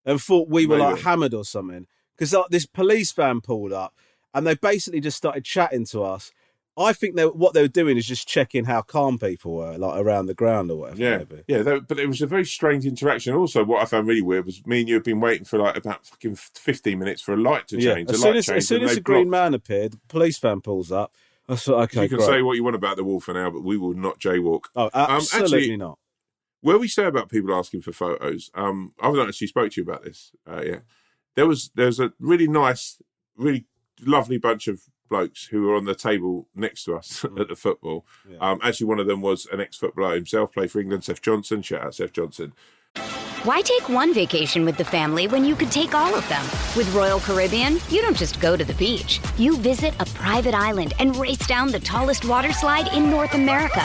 and 0.04 0.22
thought 0.22 0.48
we 0.48 0.66
were 0.66 0.78
like 0.78 1.00
hammered 1.00 1.34
or 1.34 1.44
something. 1.44 1.86
Because 2.16 2.32
like, 2.32 2.50
this 2.50 2.66
police 2.66 3.10
van 3.10 3.40
pulled 3.40 3.72
up, 3.72 3.92
and 4.32 4.46
they 4.46 4.54
basically 4.54 5.00
just 5.00 5.16
started 5.16 5.44
chatting 5.44 5.84
to 5.86 6.04
us. 6.04 6.30
I 6.76 6.94
think 6.94 7.16
they 7.16 7.26
what 7.26 7.52
they 7.52 7.60
were 7.60 7.68
doing 7.68 7.98
is 7.98 8.06
just 8.06 8.26
checking 8.26 8.64
how 8.64 8.80
calm 8.80 9.18
people 9.18 9.56
were, 9.56 9.76
like 9.76 10.00
around 10.00 10.26
the 10.26 10.34
ground 10.34 10.70
or 10.70 10.78
whatever. 10.78 11.02
Yeah, 11.02 11.18
maybe. 11.18 11.42
yeah, 11.46 11.62
that, 11.62 11.86
but 11.86 11.98
it 11.98 12.06
was 12.06 12.22
a 12.22 12.26
very 12.26 12.46
strange 12.46 12.86
interaction. 12.86 13.34
Also, 13.34 13.62
what 13.62 13.82
I 13.82 13.84
found 13.84 14.06
really 14.06 14.22
weird 14.22 14.46
was 14.46 14.66
me 14.66 14.80
and 14.80 14.88
you 14.88 14.94
had 14.94 15.04
been 15.04 15.20
waiting 15.20 15.44
for 15.44 15.58
like 15.58 15.76
about 15.76 16.06
fucking 16.06 16.36
fifteen 16.36 16.98
minutes 16.98 17.20
for 17.20 17.34
a 17.34 17.36
light 17.36 17.68
to 17.68 17.78
yeah. 17.78 17.94
change. 17.94 18.10
As 18.10 18.22
soon 18.22 18.36
as, 18.36 18.48
as 18.48 18.68
soon 18.68 18.82
as 18.84 18.90
they 18.90 18.94
the 18.96 19.00
green 19.02 19.28
blocked. 19.28 19.44
man 19.44 19.54
appeared, 19.54 19.92
the 19.92 20.00
police 20.08 20.38
van 20.38 20.62
pulls 20.62 20.90
up. 20.90 21.14
I 21.48 21.56
thought, 21.56 21.82
okay, 21.84 22.04
you 22.04 22.08
can 22.08 22.18
great. 22.18 22.28
say 22.28 22.42
what 22.42 22.56
you 22.56 22.64
want 22.64 22.76
about 22.76 22.96
the 22.96 23.04
wall 23.04 23.20
for 23.20 23.34
now, 23.34 23.50
but 23.50 23.62
we 23.62 23.76
will 23.76 23.94
not 23.94 24.18
jaywalk. 24.18 24.66
oh, 24.76 24.88
absolutely 24.94 25.58
actually- 25.58 25.76
not. 25.76 25.98
Where 26.62 26.78
we 26.78 26.86
say 26.86 27.06
about 27.06 27.28
people 27.28 27.52
asking 27.52 27.82
for 27.82 27.90
photos, 27.90 28.48
um, 28.54 28.94
I've 29.00 29.14
not 29.14 29.26
actually 29.26 29.48
spoke 29.48 29.72
to 29.72 29.80
you 29.80 29.82
about 29.82 30.04
this. 30.04 30.30
Uh, 30.48 30.62
yeah, 30.64 30.78
there 31.34 31.46
was 31.46 31.72
there's 31.74 31.98
a 31.98 32.12
really 32.20 32.46
nice, 32.46 33.02
really 33.36 33.66
lovely 34.00 34.38
bunch 34.38 34.68
of 34.68 34.82
blokes 35.12 35.44
who 35.44 35.62
were 35.62 35.76
on 35.76 35.84
the 35.84 35.94
table 35.94 36.48
next 36.54 36.84
to 36.84 36.94
us 36.94 37.22
at 37.38 37.48
the 37.48 37.54
football. 37.54 38.06
Yeah. 38.28 38.38
Um, 38.40 38.58
actually, 38.62 38.86
one 38.86 38.98
of 38.98 39.06
them 39.06 39.20
was 39.20 39.46
an 39.52 39.60
ex-footballer 39.60 40.14
himself, 40.14 40.54
played 40.54 40.70
for 40.70 40.80
England, 40.80 41.04
Seth 41.04 41.20
Johnson. 41.20 41.60
Shout 41.60 41.82
out 41.82 41.94
Seth 41.94 42.14
Johnson. 42.14 42.54
Why 43.44 43.60
take 43.60 43.88
one 43.88 44.14
vacation 44.14 44.64
with 44.64 44.76
the 44.76 44.84
family 44.84 45.26
when 45.26 45.44
you 45.44 45.54
could 45.54 45.70
take 45.70 45.94
all 45.94 46.14
of 46.14 46.26
them? 46.28 46.42
With 46.76 46.94
Royal 46.94 47.20
Caribbean, 47.20 47.78
you 47.88 48.00
don't 48.00 48.16
just 48.16 48.40
go 48.40 48.56
to 48.56 48.64
the 48.64 48.74
beach. 48.74 49.20
You 49.36 49.56
visit 49.56 49.94
a 50.00 50.06
private 50.06 50.54
island 50.54 50.94
and 50.98 51.16
race 51.16 51.44
down 51.46 51.72
the 51.72 51.80
tallest 51.80 52.24
water 52.24 52.52
slide 52.52 52.94
in 52.94 53.10
North 53.10 53.34
America. 53.34 53.84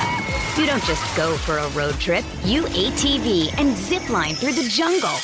You 0.58 0.66
don't 0.66 0.84
just 0.84 1.18
go 1.18 1.36
for 1.38 1.58
a 1.58 1.70
road 1.70 1.96
trip. 1.96 2.24
You 2.46 2.63
ATV 2.63 3.54
and 3.60 3.76
zip 3.76 4.08
line 4.10 4.36
through 4.36 4.54
the 4.54 4.70
jungle. 4.70 5.18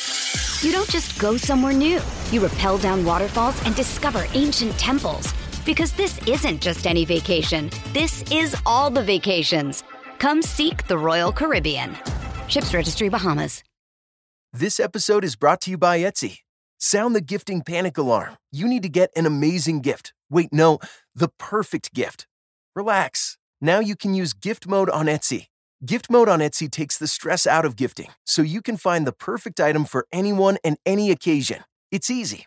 You 0.62 0.72
don't 0.72 0.90
just 0.90 1.18
go 1.18 1.36
somewhere 1.36 1.72
new. 1.72 2.00
You 2.30 2.44
rappel 2.46 2.78
down 2.78 3.04
waterfalls 3.04 3.64
and 3.64 3.74
discover 3.76 4.26
ancient 4.34 4.76
temples. 4.78 5.32
Because 5.64 5.92
this 5.92 6.20
isn't 6.26 6.60
just 6.60 6.86
any 6.86 7.04
vacation. 7.04 7.70
This 7.92 8.22
is 8.30 8.56
all 8.66 8.90
the 8.90 9.02
vacations. 9.02 9.82
Come 10.18 10.42
seek 10.42 10.86
the 10.86 10.98
Royal 10.98 11.32
Caribbean. 11.32 11.96
Ships 12.48 12.74
Registry 12.74 13.08
Bahamas. 13.08 13.62
This 14.52 14.78
episode 14.78 15.24
is 15.24 15.34
brought 15.34 15.60
to 15.62 15.70
you 15.70 15.78
by 15.78 15.98
Etsy. 15.98 16.38
Sound 16.78 17.16
the 17.16 17.20
gifting 17.20 17.62
panic 17.62 17.98
alarm. 17.98 18.36
You 18.52 18.68
need 18.68 18.82
to 18.82 18.88
get 18.88 19.10
an 19.16 19.26
amazing 19.26 19.80
gift. 19.80 20.12
Wait, 20.30 20.52
no, 20.52 20.78
the 21.14 21.28
perfect 21.38 21.92
gift. 21.92 22.26
Relax. 22.76 23.36
Now 23.60 23.80
you 23.80 23.96
can 23.96 24.14
use 24.14 24.32
gift 24.32 24.68
mode 24.68 24.90
on 24.90 25.06
Etsy. 25.06 25.46
Gift 25.84 26.10
mode 26.10 26.28
on 26.28 26.40
Etsy 26.40 26.70
takes 26.70 26.96
the 26.98 27.06
stress 27.06 27.46
out 27.46 27.64
of 27.64 27.74
gifting 27.74 28.10
so 28.24 28.42
you 28.42 28.62
can 28.62 28.76
find 28.76 29.06
the 29.06 29.12
perfect 29.12 29.60
item 29.60 29.84
for 29.84 30.06
anyone 30.12 30.58
and 30.62 30.76
any 30.86 31.10
occasion. 31.10 31.64
It's 31.90 32.10
easy. 32.10 32.46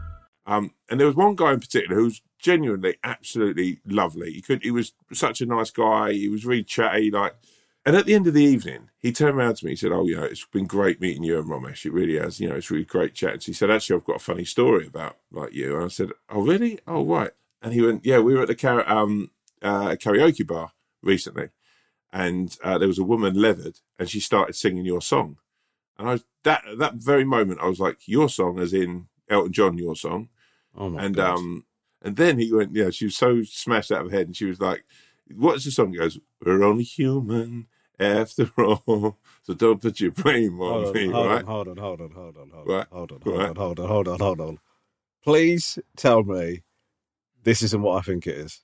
Um, 0.51 0.73
and 0.89 0.99
there 0.99 1.07
was 1.07 1.15
one 1.15 1.35
guy 1.35 1.53
in 1.53 1.61
particular 1.61 1.95
who 1.95 2.03
was 2.03 2.21
genuinely 2.37 2.97
absolutely 3.05 3.79
lovely. 3.85 4.33
He 4.33 4.41
could, 4.41 4.61
he 4.61 4.71
was 4.71 4.91
such 5.13 5.39
a 5.39 5.45
nice 5.45 5.71
guy. 5.71 6.11
He 6.11 6.27
was 6.27 6.45
really 6.45 6.63
chatty, 6.63 7.09
like. 7.09 7.35
And 7.85 7.95
at 7.95 8.05
the 8.05 8.13
end 8.13 8.27
of 8.27 8.33
the 8.33 8.43
evening, 8.43 8.89
he 8.99 9.11
turned 9.13 9.37
around 9.37 9.55
to 9.55 9.65
me. 9.65 9.71
He 9.71 9.75
said, 9.77 9.91
"Oh, 9.91 10.05
you 10.05 10.15
know, 10.15 10.23
it's 10.23 10.45
been 10.45 10.65
great 10.67 11.01
meeting 11.01 11.23
you 11.23 11.39
and 11.39 11.49
Romesh. 11.49 11.83
It 11.85 11.93
really 11.93 12.19
has. 12.19 12.39
You 12.39 12.49
know, 12.49 12.55
it's 12.55 12.69
really 12.69 12.83
great 12.83 13.15
chatting." 13.15 13.39
He 13.43 13.53
said, 13.53 13.71
"Actually, 13.71 13.95
I've 13.95 14.05
got 14.05 14.17
a 14.17 14.19
funny 14.19 14.45
story 14.45 14.85
about 14.85 15.17
like 15.31 15.53
you." 15.53 15.75
And 15.75 15.85
I 15.85 15.87
said, 15.87 16.11
"Oh, 16.29 16.41
really? 16.41 16.79
Oh, 16.85 17.03
right." 17.03 17.31
And 17.61 17.73
he 17.73 17.81
went, 17.81 18.05
"Yeah, 18.05 18.19
we 18.19 18.35
were 18.35 18.43
at 18.43 18.49
the 18.49 18.55
car- 18.55 18.87
um, 18.87 19.31
uh, 19.63 19.95
karaoke 19.95 20.45
bar 20.45 20.73
recently, 21.01 21.49
and 22.13 22.55
uh, 22.63 22.77
there 22.77 22.87
was 22.89 22.99
a 22.99 23.03
woman 23.03 23.33
leathered, 23.33 23.79
and 23.97 24.07
she 24.07 24.19
started 24.19 24.53
singing 24.53 24.85
your 24.85 25.01
song. 25.01 25.37
And 25.97 26.07
I 26.09 26.11
was, 26.11 26.25
that 26.43 26.67
at 26.67 26.77
that 26.77 26.95
very 26.95 27.23
moment, 27.23 27.61
I 27.61 27.67
was 27.67 27.79
like, 27.79 28.07
"Your 28.07 28.29
song," 28.29 28.59
as 28.59 28.73
in 28.73 29.07
Elton 29.27 29.53
John, 29.53 29.77
your 29.79 29.95
song. 29.95 30.29
Oh 30.75 30.89
my 30.89 31.05
and 31.05 31.15
god! 31.15 31.37
um, 31.37 31.65
and 32.01 32.15
then 32.15 32.39
he 32.39 32.51
went, 32.53 32.75
yeah, 32.75 32.89
she 32.89 33.05
was 33.05 33.15
so 33.17 33.43
smashed 33.43 33.91
out 33.91 34.05
of 34.05 34.11
her 34.11 34.17
head, 34.17 34.27
and 34.27 34.35
she 34.35 34.45
was 34.45 34.59
like, 34.61 34.83
"What's 35.35 35.65
the 35.65 35.71
song?" 35.71 35.91
He 35.91 35.97
goes, 35.99 36.19
"We're 36.43 36.63
only 36.63 36.83
human 36.83 37.67
after 37.99 38.49
all, 38.57 39.17
so 39.43 39.53
don't 39.53 39.81
put 39.81 39.99
your 39.99 40.11
blame 40.11 40.59
on, 40.61 40.83
hold 40.83 40.93
me." 40.93 41.07
on, 41.07 41.13
hold 41.13 41.27
right? 41.27 41.41
on, 41.41 41.45
hold 41.45 41.67
on, 41.67 41.77
hold 41.77 42.01
on, 42.01 42.11
hold 42.11 42.37
on, 42.37 42.49
hold 42.51 42.73
on, 42.73 42.73
Right, 42.73 42.87
hold 42.91 43.11
on, 43.11 43.21
hold 43.21 43.37
right. 43.39 43.49
on, 43.49 43.55
hold 43.55 43.79
on, 43.79 43.87
hold 43.87 44.07
on, 44.07 44.19
hold 44.19 44.41
on. 44.41 44.59
Please 45.23 45.79
tell 45.97 46.23
me 46.23 46.63
this 47.43 47.61
isn't 47.61 47.81
what 47.81 47.97
I 47.97 48.01
think 48.01 48.27
it 48.27 48.37
is. 48.37 48.61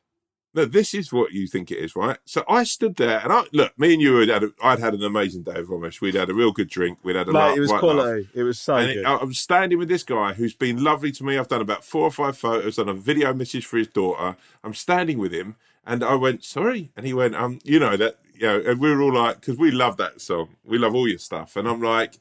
No, 0.58 0.65
this 0.65 0.96
is 0.96 1.13
what 1.13 1.34
you 1.34 1.46
think 1.46 1.70
it 1.70 1.78
is, 1.78 1.96
right? 1.96 2.17
So 2.26 2.43
I 2.50 2.63
stood 2.63 2.96
there, 2.96 3.20
and 3.20 3.32
I 3.32 3.43
look, 3.54 3.78
me 3.78 3.93
and 3.93 4.02
you 4.02 4.15
had, 4.15 4.30
had 4.30 4.43
a, 4.43 4.52
I'd 4.63 4.80
had 4.80 4.96
an 4.96 5.04
amazing 5.04 5.43
day 5.43 5.54
with 5.54 5.70
Romesh. 5.70 6.02
We'd 6.02 6.15
had 6.15 6.32
a 6.32 6.34
real 6.34 6.52
good 6.52 6.67
drink. 6.67 6.98
We'd 7.04 7.15
had 7.15 7.30
a 7.30 7.32
Mate, 7.32 7.39
laugh, 7.39 7.58
it 7.58 7.60
was 7.60 7.72
right 7.72 7.84
laugh. 7.84 8.26
It 8.34 8.41
was 8.41 8.58
so 8.58 8.76
And 8.78 8.88
good. 8.91 9.02
it, 9.02 9.06
I'm 9.06 9.36
standing 9.36 9.78
with 9.78 9.88
this 9.88 10.02
guy 10.02 10.34
who's 10.34 10.56
been 10.56 10.84
lovely 10.84 11.12
to 11.12 11.24
me. 11.24 11.38
I've 11.38 11.48
done 11.48 11.62
about 11.62 11.86
four 11.86 12.02
or 12.02 12.12
five 12.12 12.39
photos, 12.39 12.78
done 12.78 12.89
a 12.89 12.96
video 12.96 13.36
message 13.36 13.67
for 13.67 13.78
his 13.78 13.88
daughter. 13.88 14.36
I'm 14.63 14.74
standing 14.74 15.20
with 15.20 15.32
him, 15.32 15.58
and 15.86 16.04
I 16.04 16.15
went, 16.15 16.43
"Sorry," 16.43 16.89
and 16.98 17.06
he 17.06 17.13
went, 17.13 17.36
"Um, 17.36 17.60
you 17.63 17.78
know 17.80 17.96
that, 17.96 18.17
you 18.34 18.48
know," 18.48 18.60
and 18.65 18.80
we 18.80 18.89
were 18.89 19.04
all 19.04 19.13
like, 19.13 19.41
because 19.41 19.60
we 19.60 19.70
love 19.70 19.98
that 19.98 20.22
song, 20.22 20.56
we 20.65 20.80
love 20.80 20.96
all 20.96 21.08
your 21.08 21.20
stuff, 21.20 21.56
and 21.56 21.67
I'm 21.67 21.84
like, 21.84 22.15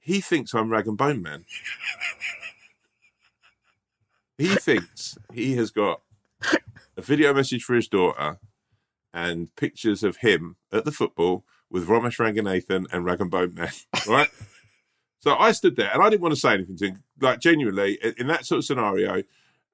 he 0.00 0.20
thinks 0.20 0.52
I'm 0.52 0.68
Rag 0.68 0.88
and 0.88 0.98
Bone 0.98 1.22
Man. 1.22 1.44
he 4.36 4.48
thinks 4.48 5.16
he 5.32 5.54
has 5.54 5.70
got 5.70 6.00
a 6.96 7.02
video 7.02 7.32
message 7.34 7.64
for 7.64 7.74
his 7.74 7.88
daughter 7.88 8.38
and 9.14 9.54
pictures 9.56 10.02
of 10.02 10.18
him 10.18 10.56
at 10.72 10.84
the 10.84 10.92
football 10.92 11.44
with 11.70 11.86
Romesh 11.88 12.18
Ranganathan 12.18 12.86
and 12.92 13.04
Rag 13.04 13.20
and 13.20 13.30
Bone 13.30 13.54
Man, 13.54 13.70
right? 14.08 14.28
So 15.20 15.36
I 15.36 15.52
stood 15.52 15.76
there 15.76 15.90
and 15.92 16.02
I 16.02 16.10
didn't 16.10 16.22
want 16.22 16.34
to 16.34 16.40
say 16.40 16.54
anything 16.54 16.76
to 16.78 16.86
him. 16.88 17.02
Like 17.20 17.40
genuinely, 17.40 17.98
in 18.18 18.26
that 18.26 18.44
sort 18.44 18.58
of 18.58 18.64
scenario, 18.64 19.22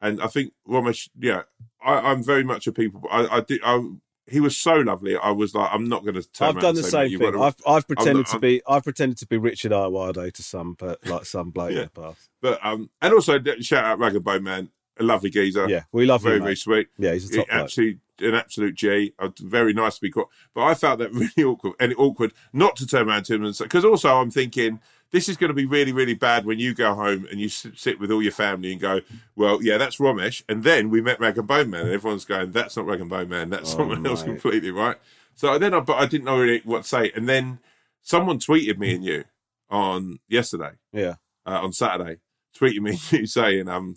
and 0.01 0.21
I 0.21 0.27
think 0.27 0.53
Romesh, 0.69 1.09
yeah, 1.19 1.43
I, 1.85 1.95
I'm 1.95 2.23
very 2.23 2.45
much 2.45 2.67
a 2.67 2.73
people. 2.73 3.03
I, 3.11 3.27
I 3.39 3.41
did. 3.41 3.61
I, 3.65 3.83
he 4.31 4.41
was 4.41 4.59
so 4.59 4.75
lovely. 4.75 5.17
I 5.17 5.31
was 5.31 5.55
like, 5.55 5.71
I'm 5.73 5.85
not 5.85 6.03
going 6.03 6.15
to 6.15 6.23
turn. 6.31 6.49
I've 6.49 6.61
done 6.61 6.75
the 6.75 6.83
same 6.83 7.19
thing. 7.19 7.33
to-" 7.33 7.41
I've 7.41 7.55
I've 7.67 7.87
pretended 7.87 8.27
not- 8.27 8.27
to 8.29 8.39
be 8.39 8.61
I've 8.69 8.85
pretended 8.85 9.17
to 9.19 9.27
be 9.27 9.39
Richard 9.39 9.73
Ayoade 9.73 10.33
to 10.35 10.43
some 10.43 10.75
but 10.79 11.05
like 11.07 11.25
some 11.25 11.51
bloke 11.51 11.71
Yeah. 11.73 11.79
in 11.85 11.91
the 11.95 12.01
past. 12.03 12.29
But 12.43 12.65
um, 12.65 12.91
and 13.01 13.15
also 13.15 13.39
shout 13.61 13.85
out 13.85 13.99
Rag 13.99 14.15
and 14.15 14.23
Bone 14.25 14.43
Man, 14.45 14.69
a 14.99 15.03
lovely 15.03 15.31
geezer. 15.31 15.69
Yeah, 15.69 15.83
we 15.93 16.07
love 16.07 16.23
very 16.23 16.37
him. 16.37 16.43
very 16.43 16.53
mate. 16.53 16.59
sweet. 16.59 16.89
Yeah, 16.99 17.13
he's 17.13 17.31
a 17.31 17.37
top 17.37 17.49
bloke. 17.49 17.61
absolutely 17.61 18.01
an 18.21 18.35
absolute 18.35 18.75
G. 18.75 19.15
Very 19.41 19.73
nice 19.73 19.95
to 19.97 20.01
be 20.01 20.11
caught. 20.11 20.29
But 20.55 20.63
I 20.65 20.75
felt 20.75 20.99
that 20.99 21.13
really 21.37 21.45
awkward 21.49 21.75
and 21.79 21.95
awkward 21.97 22.33
not 22.53 22.75
to 22.77 22.87
turn 22.87 23.09
around 23.09 23.25
to 23.27 23.35
him 23.35 23.45
and 23.45 23.55
say 23.55 23.65
because 23.65 23.85
also 23.85 24.17
I'm 24.17 24.31
thinking 24.33 24.81
this 25.13 25.29
is 25.29 25.37
going 25.37 25.49
to 25.49 25.55
be 25.55 25.65
really 25.67 25.93
really 25.93 26.15
bad 26.15 26.45
when 26.45 26.59
you 26.59 26.75
go 26.75 26.95
home 26.95 27.27
and 27.31 27.41
you 27.41 27.49
sit, 27.49 27.99
with 28.01 28.11
all 28.11 28.23
your 28.23 28.33
family 28.33 28.73
and 28.73 28.81
go, 28.81 29.01
well, 29.37 29.63
yeah, 29.63 29.79
that's 29.79 29.99
Romesh, 29.99 30.43
and 30.49 30.65
then 30.65 30.91
we 30.91 31.01
met 31.01 31.21
Rag 31.21 31.39
and 31.39 31.47
Bone 31.47 31.71
Man, 31.71 31.83
and 31.87 31.93
everyone's 31.93 32.25
going, 32.25 32.51
that's 32.53 32.77
not 32.77 32.87
Rag 32.87 33.01
and 33.01 33.09
Bone 33.09 33.29
Man, 33.29 33.51
that's 33.51 33.73
Oh, 33.75 33.79
someone 33.79 34.05
else 34.07 34.23
completely, 34.23 34.71
right? 34.71 34.97
So 35.35 35.57
then, 35.59 35.73
I, 35.73 35.81
but 35.81 35.95
I 35.99 36.07
didn't 36.07 36.25
know 36.25 36.39
really 36.41 36.61
what 36.65 36.83
to 36.83 36.89
say, 36.89 37.13
and 37.15 37.29
then 37.29 37.61
someone 38.03 38.39
tweeted 38.41 38.77
me 38.79 38.95
and 38.97 39.05
you 39.05 39.25
on 39.71 40.19
yesterday 40.29 40.73
Yeah. 40.93 41.15
uh, 41.47 41.61
on 41.63 41.73
Saturday, 41.73 42.17
tweeting 42.59 42.81
me 42.81 42.99
you 43.17 43.27
saying, 43.29 43.69
um, 43.69 43.97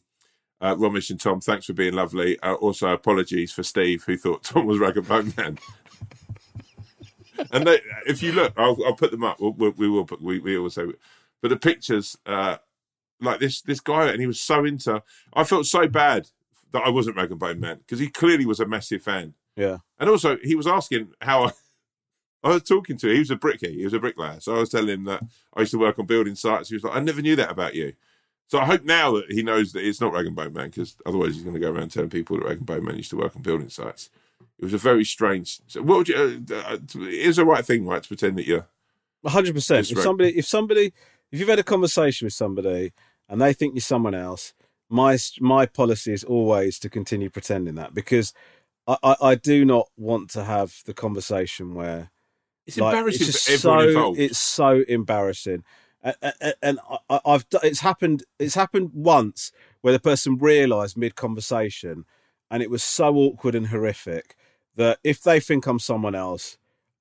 uh, 0.62 0.76
Romesh 0.76 1.10
and 1.10 1.20
Tom, 1.20 1.42
thanks 1.42 1.66
for 1.66 1.74
being 1.74 1.94
lovely. 1.94 2.40
Uh, 2.40 2.54
also, 2.54 2.90
apologies 2.90 3.52
for 3.52 3.64
Steve, 3.64 4.04
who 4.06 4.16
thought 4.16 4.44
Tom 4.44 4.68
was 4.68 4.78
Rag 4.78 4.98
and 4.98 5.08
Bone 5.08 5.34
Man. 5.36 5.58
and 7.52 7.66
they, 7.66 7.82
if 8.06 8.22
you 8.22 8.32
look, 8.32 8.54
I'll, 8.56 8.78
I'll 8.86 8.96
put 8.96 9.12
them 9.12 9.24
up. 9.24 9.40
We'll, 9.40 9.54
we, 9.54 9.70
we 9.70 9.90
will 9.90 10.06
put, 10.06 10.22
we, 10.22 10.40
we 10.40 10.58
always 10.58 10.76
say, 10.76 10.86
but 11.42 11.50
the 11.50 11.58
pictures, 11.58 12.16
uh, 12.28 12.58
like 13.20 13.40
this, 13.40 13.62
this 13.62 13.80
guy, 13.80 14.10
and 14.10 14.20
he 14.20 14.28
was 14.28 14.40
so 14.40 14.64
into. 14.64 15.02
I 15.34 15.44
felt 15.44 15.66
so 15.66 15.88
bad 15.88 16.28
that 16.72 16.84
I 16.84 16.90
wasn't 16.90 17.18
Rag 17.18 17.32
and 17.32 17.40
Bone 17.40 17.60
Man 17.60 17.78
because 17.78 18.00
he 18.00 18.08
clearly 18.08 18.46
was 18.46 18.60
a 18.60 18.66
massive 18.66 19.02
fan. 19.02 19.34
Yeah. 19.56 19.78
And 20.00 20.10
also, 20.10 20.38
he 20.44 20.56
was 20.56 20.68
asking 20.68 21.10
how 21.22 21.46
I, 21.46 21.52
I 22.44 22.50
was 22.50 22.64
talking 22.64 22.98
to. 22.98 23.08
Him. 23.08 23.14
He 23.14 23.20
was 23.20 23.32
a 23.32 23.36
brickie. 23.36 23.76
He 23.76 23.84
was 23.84 23.94
a 23.94 24.00
bricklayer. 24.00 24.40
So 24.40 24.56
I 24.56 24.60
was 24.60 24.70
telling 24.70 24.90
him 24.90 25.04
that 25.06 25.24
I 25.56 25.62
used 25.62 25.72
to 25.72 25.80
work 25.80 26.00
on 26.00 26.06
building 26.06 26.36
sites. 26.36 26.70
He 26.70 26.76
was 26.76 26.84
like, 26.84 26.96
"I 26.96 27.00
never 27.00 27.22
knew 27.22 27.36
that 27.36 27.52
about 27.52 27.76
you." 27.76 27.94
So 28.52 28.60
I 28.60 28.66
hope 28.66 28.84
now 28.84 29.14
that 29.14 29.32
he 29.32 29.44
knows 29.44 29.72
that 29.72 29.88
it's 29.88 30.02
not 30.02 30.12
Rag 30.12 30.26
and 30.26 30.36
Bone 30.36 30.52
Man, 30.52 30.70
because 30.70 30.98
otherwise 31.06 31.36
he's 31.36 31.44
going 31.44 31.54
to 31.54 31.60
go 31.62 31.72
around 31.72 31.90
telling 31.90 32.10
people 32.10 32.36
that 32.36 32.44
Rag 32.44 32.58
and 32.58 32.66
Bone 32.66 32.84
Man 32.84 32.98
used 32.98 33.10
to 33.12 33.16
work 33.16 33.34
on 33.34 33.42
building 33.42 33.70
sites. 33.70 34.10
It 34.60 34.66
was 34.66 34.74
a 34.74 34.78
very 34.78 35.06
strange. 35.06 35.62
So 35.68 35.82
what 35.82 36.00
would 36.00 36.10
you? 36.10 36.44
Uh, 36.52 36.56
uh, 36.56 36.78
it 36.96 37.14
is 37.14 37.38
the 37.38 37.46
right 37.46 37.66
thing, 37.66 37.88
right, 37.88 38.04
to 38.04 38.08
pretend 38.10 38.38
that 38.38 38.46
you're. 38.46 38.68
hundred 39.26 39.56
percent. 39.56 39.90
If 39.90 40.02
somebody, 40.02 40.38
if 40.38 40.46
somebody, 40.46 40.92
if 41.32 41.40
you've 41.40 41.48
had 41.48 41.60
a 41.60 41.64
conversation 41.64 42.26
with 42.26 42.34
somebody 42.34 42.92
and 43.30 43.42
they 43.42 43.54
think 43.54 43.74
you're 43.74 43.80
someone 43.80 44.14
else, 44.14 44.54
my 44.90 45.18
my 45.40 45.66
policy 45.66 46.12
is 46.12 46.26
always 46.26 46.78
to 46.80 46.90
continue 46.90 47.30
pretending 47.30 47.76
that 47.76 47.94
because 47.94 48.34
I, 48.86 48.98
I, 49.02 49.16
I 49.22 49.36
do 49.36 49.64
not 49.64 49.88
want 49.96 50.30
to 50.32 50.44
have 50.44 50.82
the 50.86 50.94
conversation 50.94 51.74
where 51.74 52.12
It's 52.68 52.78
like, 52.78 52.94
embarrassing 52.94 53.28
it's 53.30 53.62
for 53.62 53.70
everyone 53.70 53.80
so, 53.80 53.88
involved. 53.88 54.20
It's 54.20 54.38
so 54.38 54.84
embarrassing, 54.90 55.64
and, 56.62 56.80
I've 57.10 57.46
it's 57.64 57.82
happened. 57.82 58.24
It's 58.40 58.56
happened 58.56 58.92
once 58.94 59.52
where 59.82 59.94
the 59.94 60.00
person 60.00 60.38
realised 60.38 60.98
mid 60.98 61.16
conversation, 61.16 62.06
and 62.50 62.64
it 62.64 62.70
was 62.70 62.84
so 62.84 63.16
awkward 63.16 63.56
and 63.56 63.68
horrific 63.68 64.36
that 64.76 65.00
if 65.04 65.22
they 65.22 65.40
think 65.40 65.68
I'm 65.68 65.80
someone 65.80 66.16
else, 66.16 66.58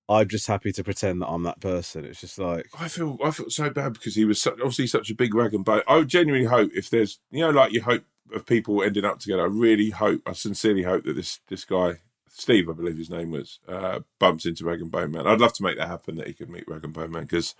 I'm 0.08 0.28
just 0.28 0.46
happy 0.46 0.72
to 0.72 0.84
pretend 0.84 1.22
that 1.22 1.28
I'm 1.28 1.44
that 1.44 1.60
person. 1.60 2.04
It's 2.04 2.20
just 2.20 2.38
like 2.38 2.66
I 2.78 2.88
feel 2.88 3.18
I 3.24 3.30
felt 3.30 3.52
so 3.52 3.70
bad 3.70 3.94
because 3.94 4.14
he 4.14 4.24
was 4.24 4.40
such, 4.40 4.54
obviously 4.54 4.86
such 4.86 5.10
a 5.10 5.14
big 5.14 5.34
rag 5.34 5.54
and 5.54 5.64
bone. 5.64 5.82
I 5.88 6.02
genuinely 6.02 6.48
hope 6.48 6.72
if 6.74 6.90
there's 6.90 7.20
you 7.30 7.40
know 7.40 7.50
like 7.50 7.72
you 7.72 7.82
hope 7.82 8.04
of 8.34 8.46
people 8.46 8.82
ending 8.82 9.04
up 9.04 9.18
together. 9.18 9.42
I 9.42 9.46
really 9.46 9.90
hope, 9.90 10.22
I 10.26 10.32
sincerely 10.32 10.82
hope 10.82 11.04
that 11.04 11.14
this 11.14 11.40
this 11.48 11.64
guy 11.64 12.00
Steve, 12.32 12.70
I 12.70 12.72
believe 12.72 12.96
his 12.96 13.10
name 13.10 13.32
was, 13.32 13.58
uh, 13.68 14.00
bumps 14.18 14.46
into 14.46 14.64
Rag 14.64 14.80
and 14.80 14.90
Bone 14.90 15.10
Man. 15.10 15.26
I'd 15.26 15.40
love 15.40 15.52
to 15.54 15.62
make 15.62 15.76
that 15.76 15.88
happen 15.88 16.16
that 16.16 16.28
he 16.28 16.32
could 16.32 16.48
meet 16.48 16.68
Rag 16.68 16.84
and 16.84 16.92
Bone 16.92 17.10
Man 17.10 17.22
because 17.24 17.54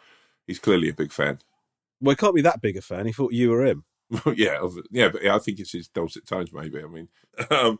he's 0.51 0.59
clearly 0.59 0.89
a 0.89 0.95
big 0.95 1.13
fan. 1.13 1.39
well, 2.01 2.13
he 2.13 2.17
can't 2.17 2.35
be 2.35 2.43
that 2.43 2.61
big 2.61 2.77
a 2.77 2.83
fan. 2.83 3.07
He 3.07 3.13
thought 3.13 3.33
you 3.33 3.51
were 3.51 3.65
him. 3.65 3.85
yeah, 4.35 4.67
yeah, 4.91 5.09
but 5.09 5.23
yeah, 5.23 5.37
I 5.37 5.39
think 5.39 5.61
it's 5.61 5.73
his 5.73 5.89
dulcet 5.89 6.27
tones. 6.27 6.53
Maybe 6.53 6.83
I 6.83 6.87
mean, 6.87 7.09
um, 7.51 7.79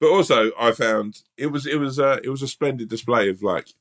but 0.00 0.10
also 0.10 0.52
I 0.58 0.70
found 0.72 1.22
it 1.36 1.48
was 1.48 1.66
it 1.66 1.76
was 1.76 1.98
uh, 1.98 2.20
it 2.22 2.28
was 2.28 2.42
a 2.42 2.48
splendid 2.48 2.88
display 2.88 3.28
of 3.28 3.42
like 3.42 3.74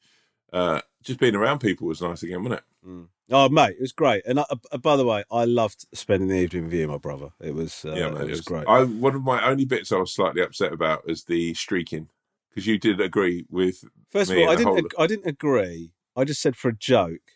uh, 0.52 0.82
just 1.04 1.20
being 1.20 1.36
around 1.36 1.60
people 1.60 1.88
was 1.88 2.02
nice 2.02 2.24
again, 2.24 2.44
wasn't 2.44 2.62
it? 2.62 3.08
Oh, 3.32 3.50
mate, 3.50 3.76
it 3.78 3.82
was 3.82 3.92
great. 3.92 4.24
And 4.26 4.40
uh, 4.40 4.46
uh, 4.72 4.78
by 4.78 4.96
the 4.96 5.06
way, 5.06 5.24
I 5.32 5.46
loved 5.46 5.86
spending 5.94 6.30
the 6.30 6.38
evening 6.38 6.66
with 6.66 6.74
you, 6.74 6.88
my 6.88 6.98
brother. 6.98 7.30
It 7.42 7.56
was, 7.56 7.84
uh, 7.84 7.94
yeah, 7.94 8.08
it 8.08 8.14
mate, 8.14 8.30
was 8.30 8.42
great. 8.42 8.68
I 8.68 8.84
one 8.84 9.16
of 9.16 9.24
my 9.24 9.44
only 9.48 9.66
bits 9.66 9.92
I 9.92 9.98
was 9.98 10.14
slightly 10.14 10.42
upset 10.42 10.74
about 10.74 11.04
is 11.08 11.24
the 11.24 11.54
streaking 11.56 12.10
because 12.50 12.68
you 12.68 12.78
did 12.78 13.02
agree 13.02 13.46
with. 13.50 13.84
First 14.12 14.32
of 14.32 14.38
all, 14.38 14.50
I 14.50 14.56
didn't. 14.56 14.78
ag- 14.78 14.96
I 14.98 15.08
didn't 15.08 15.28
agree. 15.28 15.92
I 16.16 16.24
just 16.24 16.42
said 16.42 16.56
for 16.56 16.70
a 16.70 16.76
joke 16.76 17.35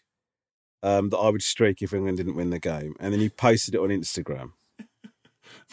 um, 0.84 1.10
that 1.10 1.18
I 1.18 1.30
would 1.30 1.42
streak 1.44 1.82
if 1.82 1.94
England 1.94 2.18
didn't 2.18 2.36
win 2.36 2.50
the 2.50 2.60
game, 2.60 2.96
and 3.00 3.14
then 3.14 3.22
you 3.22 3.30
posted 3.30 3.76
it 3.76 3.82
on 3.82 3.90
Instagram. 3.90 4.52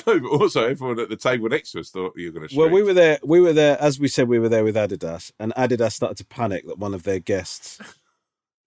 No, 0.06 0.18
but 0.20 0.28
also 0.28 0.66
everyone 0.68 0.98
at 1.00 1.08
the 1.08 1.16
table 1.16 1.48
next 1.48 1.72
to 1.72 1.80
us 1.80 1.90
thought 1.90 2.12
you 2.16 2.26
were 2.26 2.38
going 2.38 2.48
to. 2.48 2.56
Well, 2.56 2.68
we 2.68 2.82
were 2.82 2.92
there. 2.94 3.18
We 3.24 3.40
were 3.40 3.52
there, 3.54 3.80
as 3.80 3.98
we 3.98 4.08
said, 4.08 4.28
we 4.28 4.38
were 4.38 4.48
there 4.48 4.64
with 4.64 4.74
Adidas, 4.74 5.32
and 5.38 5.54
Adidas 5.54 5.92
started 5.92 6.18
to 6.18 6.24
panic 6.26 6.66
that 6.66 6.78
one 6.78 6.92
of 6.94 7.02
their 7.04 7.18
guests 7.18 7.78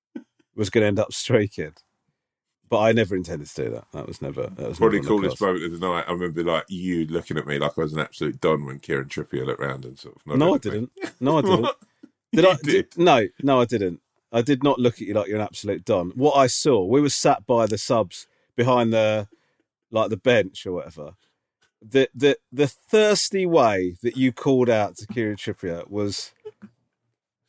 was 0.55 0.69
going 0.69 0.81
to 0.83 0.87
end 0.87 0.99
up 0.99 1.13
streaking. 1.13 1.73
But 2.69 2.79
I 2.79 2.91
never 2.91 3.15
intended 3.15 3.47
to 3.47 3.63
do 3.63 3.69
that. 3.71 3.85
That 3.93 4.07
was 4.07 4.21
never. 4.21 4.43
That 4.55 4.69
was 4.69 4.77
Probably 4.77 4.99
never 4.99 5.07
coolest 5.09 5.41
moment 5.41 5.65
of 5.65 5.79
the 5.79 5.87
night. 5.87 6.05
I 6.07 6.11
remember 6.11 6.43
like 6.43 6.65
you 6.67 7.05
looking 7.07 7.37
at 7.37 7.47
me 7.47 7.57
like 7.59 7.77
I 7.77 7.81
was 7.81 7.93
an 7.93 7.99
absolute 7.99 8.39
don 8.39 8.65
when 8.65 8.79
Kieran 8.79 9.07
Trippier 9.09 9.45
looked 9.45 9.61
round 9.61 9.85
and 9.85 9.97
sort 9.97 10.15
of. 10.15 10.37
No, 10.37 10.53
I 10.53 10.57
didn't. 10.59 10.91
No, 11.19 11.37
I 11.39 11.41
didn't. 11.43 11.67
Did 12.33 12.43
You 12.45 12.49
I? 12.51 12.55
did. 12.63 12.97
no, 12.97 13.27
no, 13.41 13.61
I 13.61 13.65
didn't. 13.65 14.01
I 14.31 14.41
did 14.41 14.63
not 14.63 14.79
look 14.79 14.95
at 14.95 15.01
you 15.07 15.13
like 15.13 15.27
you're 15.27 15.37
an 15.37 15.43
absolute 15.43 15.85
don. 15.85 16.11
What 16.15 16.33
I 16.33 16.47
saw, 16.47 16.83
we 16.85 17.01
were 17.01 17.09
sat 17.09 17.45
by 17.47 17.65
the 17.65 17.77
subs 17.77 18.27
behind 18.55 18.93
the, 18.93 19.27
like 19.91 20.09
the 20.09 20.17
bench 20.17 20.65
or 20.65 20.73
whatever. 20.73 21.15
The 21.81 22.09
the 22.13 22.37
the 22.51 22.67
thirsty 22.67 23.45
way 23.45 23.95
that 24.03 24.17
you 24.17 24.33
called 24.33 24.69
out 24.69 24.97
to 24.97 25.07
Kieran 25.07 25.37
Trippier 25.37 25.89
was, 25.89 26.33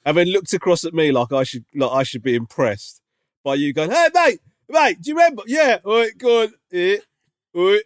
I 0.06 0.12
mean, 0.12 0.28
looked 0.28 0.52
across 0.52 0.84
at 0.84 0.94
me 0.94 1.10
like 1.10 1.32
I 1.32 1.42
should 1.42 1.64
like 1.74 1.90
I 1.90 2.04
should 2.04 2.22
be 2.22 2.36
impressed 2.36 3.02
by 3.42 3.56
you 3.56 3.72
going, 3.72 3.90
"Hey, 3.90 4.06
mate, 4.14 4.40
mate, 4.68 5.02
do 5.02 5.10
you 5.10 5.16
remember? 5.16 5.42
Yeah, 5.46 5.78
all 5.84 5.96
right, 5.98 6.16
go 6.16 6.42
on, 6.42 6.54
eh, 6.72 6.98
all 7.54 7.70
right, 7.72 7.82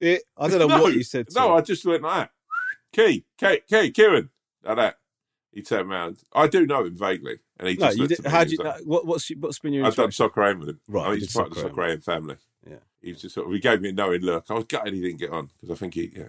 eh." 0.00 0.18
I 0.38 0.48
don't 0.48 0.60
know 0.60 0.66
No, 0.78 0.82
what 0.82 0.94
you 0.94 1.04
said. 1.04 1.28
To 1.28 1.34
No, 1.38 1.48
him. 1.52 1.58
I 1.58 1.60
just 1.60 1.84
went 1.84 2.02
like 2.02 2.20
that. 2.20 2.30
Key, 2.92 3.24
Key, 3.38 3.60
Key, 3.68 3.90
Kieran, 3.90 4.30
like 4.64 4.76
that. 4.76 4.98
He 5.52 5.60
turned 5.60 5.90
round. 5.90 6.22
I 6.32 6.46
do 6.46 6.64
know 6.66 6.84
him 6.86 6.96
vaguely, 6.96 7.40
and 7.62 7.70
he 7.70 7.76
no, 7.76 7.86
just 7.86 7.96
you 7.96 8.02
looked 8.02 8.16
did. 8.16 8.26
at 8.26 8.32
How 8.32 8.44
do 8.44 8.50
you? 8.50 8.58
like, 8.58 8.82
what, 8.84 9.06
what's 9.06 9.28
what's 9.38 9.58
been 9.60 9.72
your 9.72 9.86
I've 9.86 9.94
done 9.94 10.10
Soccer 10.12 10.42
AM 10.42 10.58
with 10.58 10.68
him. 10.70 10.80
Right, 10.88 11.06
I 11.06 11.10
mean, 11.10 11.20
he's 11.20 11.32
part 11.32 11.48
of 11.48 11.54
the 11.54 11.60
Soccer 11.60 11.82
AM 11.84 12.00
family. 12.00 12.36
Yeah. 12.68 12.76
He 13.00 13.12
was 13.12 13.22
just 13.22 13.34
sort 13.34 13.46
of, 13.46 13.52
he 13.52 13.58
gave 13.60 13.80
me 13.80 13.88
a 13.88 13.92
knowing 13.92 14.20
look. 14.22 14.44
I 14.50 14.54
was 14.54 14.64
gutted 14.64 14.94
he 14.94 15.00
didn't 15.00 15.18
get 15.20 15.30
on 15.30 15.50
because 15.60 15.70
I 15.76 15.78
think 15.78 15.94
he, 15.94 16.12
yeah. 16.14 16.28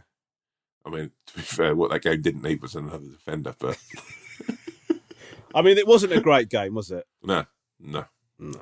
I 0.85 0.89
mean, 0.89 1.11
to 1.27 1.35
be 1.35 1.41
fair, 1.41 1.75
what 1.75 1.91
that 1.91 2.01
game 2.01 2.21
didn't 2.21 2.43
need 2.43 2.61
was 2.61 2.75
another 2.75 2.99
defender, 2.99 3.55
but 3.59 3.77
I 5.55 5.61
mean, 5.61 5.77
it 5.77 5.87
wasn't 5.87 6.13
a 6.13 6.21
great 6.21 6.49
game, 6.49 6.73
was 6.75 6.91
it? 6.91 7.05
no, 7.23 7.45
no. 7.79 8.05
No. 8.39 8.59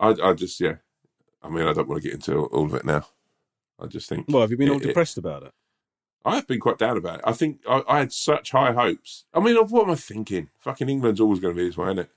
I, 0.00 0.14
I 0.22 0.32
just, 0.34 0.58
yeah. 0.60 0.76
I 1.42 1.48
mean, 1.48 1.66
I 1.66 1.72
don't 1.72 1.88
want 1.88 2.02
to 2.02 2.08
get 2.08 2.14
into 2.14 2.36
all 2.46 2.66
of 2.66 2.74
it 2.74 2.84
now. 2.84 3.06
I 3.80 3.86
just 3.86 4.08
think. 4.08 4.26
Well, 4.28 4.42
have 4.42 4.50
you 4.50 4.56
been 4.56 4.70
all 4.70 4.76
it- 4.76 4.82
it- 4.82 4.86
depressed 4.88 5.18
about 5.18 5.44
it? 5.44 5.52
I 6.28 6.34
have 6.36 6.46
been 6.46 6.60
quite 6.60 6.78
down 6.78 6.96
about 6.96 7.20
it. 7.20 7.24
I 7.24 7.32
think 7.32 7.60
I, 7.68 7.82
I 7.88 7.98
had 8.00 8.12
such 8.12 8.50
high 8.52 8.72
hopes. 8.72 9.24
I 9.32 9.40
mean, 9.40 9.56
of 9.56 9.72
what 9.72 9.84
am 9.84 9.90
I 9.90 9.94
thinking? 9.94 10.50
Fucking 10.58 10.88
England's 10.88 11.20
always 11.20 11.40
going 11.40 11.54
to 11.54 11.58
be 11.60 11.66
this 11.66 11.76
way, 11.76 11.86
isn't 11.86 11.98
it? 12.00 12.10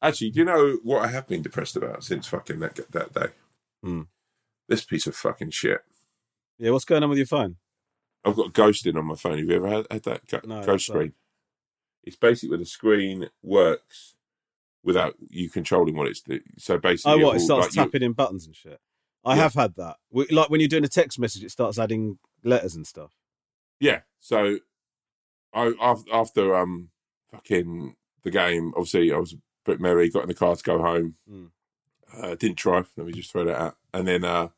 Actually, 0.00 0.30
do 0.30 0.40
you 0.40 0.44
know 0.44 0.78
what 0.82 1.04
I 1.04 1.08
have 1.08 1.28
been 1.28 1.42
depressed 1.42 1.76
about 1.76 2.02
since 2.02 2.26
fucking 2.26 2.58
that 2.60 2.78
that 2.90 3.12
day? 3.14 3.26
Hmm. 3.82 4.02
This 4.68 4.84
piece 4.84 5.06
of 5.06 5.14
fucking 5.14 5.50
shit. 5.50 5.80
Yeah, 6.58 6.70
what's 6.70 6.84
going 6.84 7.02
on 7.02 7.08
with 7.08 7.18
your 7.18 7.26
phone? 7.26 7.56
I've 8.24 8.36
got 8.36 8.52
ghosting 8.52 8.96
on 8.96 9.06
my 9.06 9.14
phone. 9.14 9.38
Have 9.38 9.48
you 9.48 9.56
ever 9.56 9.68
had, 9.68 9.86
had 9.90 10.02
that 10.04 10.26
go- 10.26 10.40
No, 10.44 10.62
ghost 10.64 10.86
screen? 10.86 11.12
It's 12.04 12.16
basically 12.16 12.50
where 12.50 12.58
the 12.58 12.64
screen 12.66 13.28
works 13.42 14.14
without 14.84 15.14
you 15.28 15.48
controlling 15.50 15.96
what 15.96 16.08
it's 16.08 16.20
doing. 16.20 16.40
So 16.58 16.78
basically, 16.78 17.22
Oh, 17.22 17.26
what? 17.26 17.36
It 17.36 17.40
starts 17.40 17.68
like, 17.68 17.76
you- 17.76 17.84
tapping 17.90 18.02
in 18.06 18.12
buttons 18.12 18.46
and 18.46 18.54
shit. 18.56 18.80
I 19.24 19.36
Yeah. 19.36 19.42
have 19.42 19.54
had 19.54 19.74
that. 19.76 19.96
We, 20.10 20.26
like 20.28 20.50
when 20.50 20.60
you're 20.60 20.68
doing 20.68 20.84
a 20.84 20.88
text 20.88 21.18
message, 21.18 21.44
it 21.44 21.50
starts 21.50 21.78
adding 21.78 22.18
letters 22.42 22.74
and 22.74 22.86
stuff. 22.86 23.12
Yeah. 23.80 24.00
So 24.20 24.58
I 25.54 25.72
after, 25.80 26.12
after 26.12 26.54
um 26.56 26.90
fucking 27.30 27.94
the 28.22 28.30
game, 28.30 28.72
obviously 28.76 29.12
I 29.12 29.16
was 29.18 29.32
a 29.32 29.36
bit 29.64 29.80
merry, 29.80 30.08
got 30.10 30.22
in 30.22 30.28
the 30.28 30.34
car 30.34 30.54
to 30.56 30.62
go 30.62 30.80
home. 30.80 31.16
Mm. 31.30 31.50
Uh, 32.16 32.34
didn't 32.34 32.58
drive, 32.58 32.90
let 32.96 33.06
me 33.06 33.12
just 33.12 33.32
throw 33.32 33.44
that 33.44 33.60
out. 33.60 33.76
And 33.94 34.06
then 34.06 34.24
uh 34.24 34.48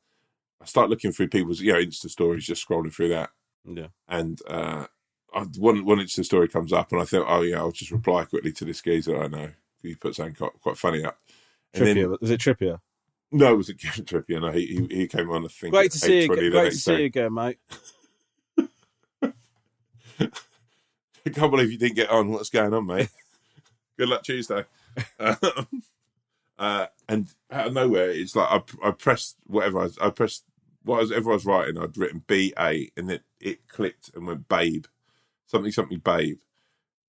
I 0.60 0.64
start 0.66 0.88
looking 0.90 1.12
through 1.12 1.28
people's 1.28 1.60
you 1.60 1.72
know, 1.72 1.78
Insta 1.78 2.08
stories, 2.08 2.46
just 2.46 2.66
scrolling 2.66 2.92
through 2.92 3.10
that. 3.10 3.30
Yeah. 3.64 3.88
And 4.08 4.40
uh 4.48 4.86
I, 5.34 5.40
one 5.58 5.84
one 5.84 5.98
Insta 5.98 6.24
story 6.24 6.48
comes 6.48 6.72
up 6.72 6.92
and 6.92 7.00
I 7.00 7.04
thought, 7.04 7.26
oh 7.28 7.42
yeah, 7.42 7.58
I'll 7.58 7.72
just 7.72 7.90
reply 7.90 8.24
quickly 8.24 8.52
to 8.52 8.64
this 8.64 8.80
geezer 8.80 9.22
I 9.22 9.28
know. 9.28 9.50
He 9.82 9.94
put 9.94 10.14
something 10.14 10.34
quite, 10.34 10.52
quite 10.62 10.78
funny 10.78 11.04
up. 11.04 11.18
And 11.74 11.82
Trippier. 11.82 11.94
then 11.94 12.16
was 12.20 12.30
it 12.30 12.40
Trippier? 12.40 12.80
No, 13.34 13.52
it 13.52 13.56
was 13.56 13.68
a 13.68 13.74
Kieran 13.74 14.04
Trippier. 14.04 14.40
No, 14.40 14.52
he, 14.52 14.66
he 14.66 14.96
he 14.96 15.06
came 15.08 15.28
on. 15.28 15.44
I 15.44 15.48
think 15.48 15.74
Great 15.74 15.90
to 15.90 15.98
see 15.98 16.22
you. 16.22 16.28
8:20 16.28 16.36
the 16.36 16.50
Great 16.50 16.72
to 16.72 16.78
see 16.78 16.96
you 16.98 17.04
again, 17.06 17.34
mate. 17.34 17.58
I 21.26 21.30
can't 21.30 21.50
believe 21.50 21.72
you 21.72 21.78
didn't 21.78 21.96
get 21.96 22.10
on. 22.10 22.30
What's 22.30 22.50
going 22.50 22.72
on, 22.72 22.86
mate? 22.86 23.08
Good 23.98 24.08
luck 24.08 24.22
Tuesday. 24.22 24.64
Um, 25.18 25.82
uh, 26.56 26.86
and 27.08 27.28
out 27.50 27.66
of 27.66 27.72
nowhere, 27.72 28.10
it's 28.10 28.36
like 28.36 28.48
I, 28.48 28.88
I 28.88 28.90
pressed 28.92 29.36
whatever 29.46 29.80
I, 29.80 29.88
I 30.00 30.10
pressed 30.10 30.44
whatever 30.84 31.30
I 31.30 31.34
was 31.34 31.44
writing. 31.44 31.76
I'd 31.76 31.96
written 31.96 32.22
B 32.28 32.52
A, 32.56 32.88
and 32.96 33.10
it 33.10 33.22
it 33.40 33.66
clicked 33.66 34.10
and 34.14 34.28
went 34.28 34.48
babe, 34.48 34.84
something 35.46 35.72
something 35.72 35.98
babe, 35.98 36.38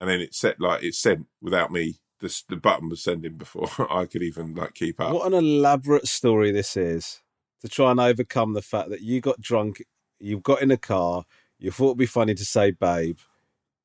and 0.01 0.09
then 0.09 0.21
it 0.21 0.33
set 0.33 0.59
like 0.59 0.81
it 0.81 0.95
sent 0.95 1.27
without 1.39 1.71
me. 1.71 1.99
The 2.25 2.43
the 2.49 2.55
button 2.55 2.89
was 2.89 3.03
sending 3.03 3.33
before 3.33 3.69
I 3.91 4.05
could 4.05 4.23
even 4.23 4.55
like 4.55 4.73
keep 4.73 4.99
up. 4.99 5.13
What 5.13 5.27
an 5.27 5.35
elaborate 5.35 6.07
story 6.07 6.51
this 6.51 6.75
is 6.75 7.21
to 7.61 7.69
try 7.69 7.91
and 7.91 7.99
overcome 7.99 8.53
the 8.53 8.63
fact 8.63 8.89
that 8.89 9.01
you 9.01 9.21
got 9.21 9.39
drunk, 9.39 9.83
you 10.19 10.39
got 10.39 10.63
in 10.63 10.71
a 10.71 10.77
car, 10.77 11.25
you 11.59 11.69
thought 11.69 11.89
it'd 11.89 11.97
be 11.99 12.07
funny 12.07 12.33
to 12.33 12.43
say 12.43 12.71
"babe," 12.71 13.19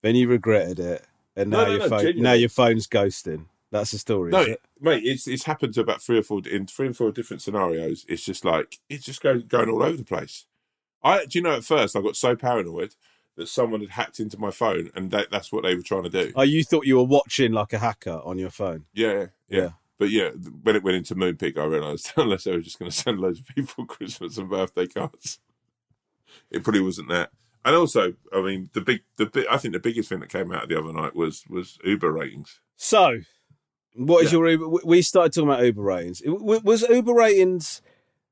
then 0.02 0.16
you 0.16 0.26
regretted 0.26 0.80
it, 0.80 1.04
and 1.36 1.50
now 1.50 1.64
no, 1.64 1.70
your 1.70 1.78
no, 1.80 1.88
phone 1.90 2.22
now 2.22 2.32
your 2.32 2.48
phone's 2.48 2.86
ghosting. 2.86 3.44
That's 3.70 3.90
the 3.90 3.98
story. 3.98 4.30
No, 4.30 4.40
it? 4.40 4.62
mate, 4.80 5.02
it's 5.04 5.28
it's 5.28 5.44
happened 5.44 5.74
to 5.74 5.82
about 5.82 6.00
three 6.00 6.18
or 6.18 6.22
four 6.22 6.40
in 6.50 6.66
three 6.66 6.88
or 6.88 6.94
four 6.94 7.12
different 7.12 7.42
scenarios. 7.42 8.06
It's 8.08 8.24
just 8.24 8.42
like 8.42 8.78
it's 8.88 9.04
just 9.04 9.22
going 9.22 9.42
going 9.48 9.68
all 9.68 9.82
over 9.82 9.98
the 9.98 10.04
place. 10.04 10.46
I 11.02 11.26
do 11.26 11.38
you 11.38 11.42
know 11.42 11.56
at 11.56 11.64
first 11.64 11.94
I 11.94 12.00
got 12.00 12.16
so 12.16 12.34
paranoid 12.36 12.94
that 13.36 13.48
someone 13.48 13.80
had 13.80 13.90
hacked 13.90 14.20
into 14.20 14.38
my 14.38 14.50
phone 14.50 14.90
and 14.94 15.10
that, 15.12 15.30
that's 15.30 15.50
what 15.52 15.62
they 15.62 15.74
were 15.74 15.82
trying 15.82 16.02
to 16.04 16.10
do. 16.10 16.32
Oh, 16.36 16.42
you 16.42 16.62
thought 16.64 16.84
you 16.86 16.96
were 16.96 17.04
watching 17.04 17.52
like 17.52 17.72
a 17.72 17.78
hacker 17.78 18.20
on 18.24 18.38
your 18.38 18.50
phone. 18.50 18.84
yeah, 18.92 19.12
yeah, 19.12 19.26
Yeah. 19.48 19.68
But 19.98 20.08
yeah, 20.10 20.30
when 20.62 20.76
it 20.76 20.82
went 20.82 20.96
into 20.96 21.14
Moonpig, 21.14 21.58
I 21.58 21.64
realised 21.64 22.12
unless 22.16 22.44
they 22.44 22.52
were 22.52 22.60
just 22.60 22.78
going 22.78 22.90
to 22.90 22.96
send 22.96 23.20
loads 23.20 23.38
of 23.40 23.46
people 23.48 23.84
Christmas 23.86 24.38
and 24.38 24.48
birthday 24.48 24.86
cards, 24.86 25.38
it 26.50 26.62
probably 26.64 26.80
wasn't 26.80 27.08
that. 27.08 27.30
And 27.64 27.76
also, 27.76 28.14
I 28.32 28.40
mean, 28.40 28.70
the 28.72 28.80
big, 28.80 29.02
the 29.16 29.26
big, 29.26 29.46
I 29.50 29.58
think 29.58 29.74
the 29.74 29.80
biggest 29.80 30.08
thing 30.08 30.20
that 30.20 30.30
came 30.30 30.50
out 30.52 30.68
the 30.68 30.78
other 30.78 30.92
night 30.92 31.14
was 31.14 31.44
was 31.48 31.78
Uber 31.84 32.10
ratings. 32.10 32.60
So, 32.76 33.20
what 33.94 34.24
is 34.24 34.32
Yeah. 34.32 34.38
your 34.38 34.48
Uber? 34.48 34.68
we- 34.68 34.80
We 34.84 35.02
started 35.02 35.34
talking 35.34 35.50
about 35.50 35.64
Uber 35.64 35.82
ratings. 35.82 36.22
Was 36.24 36.82
Uber 36.88 37.12
ratings 37.12 37.82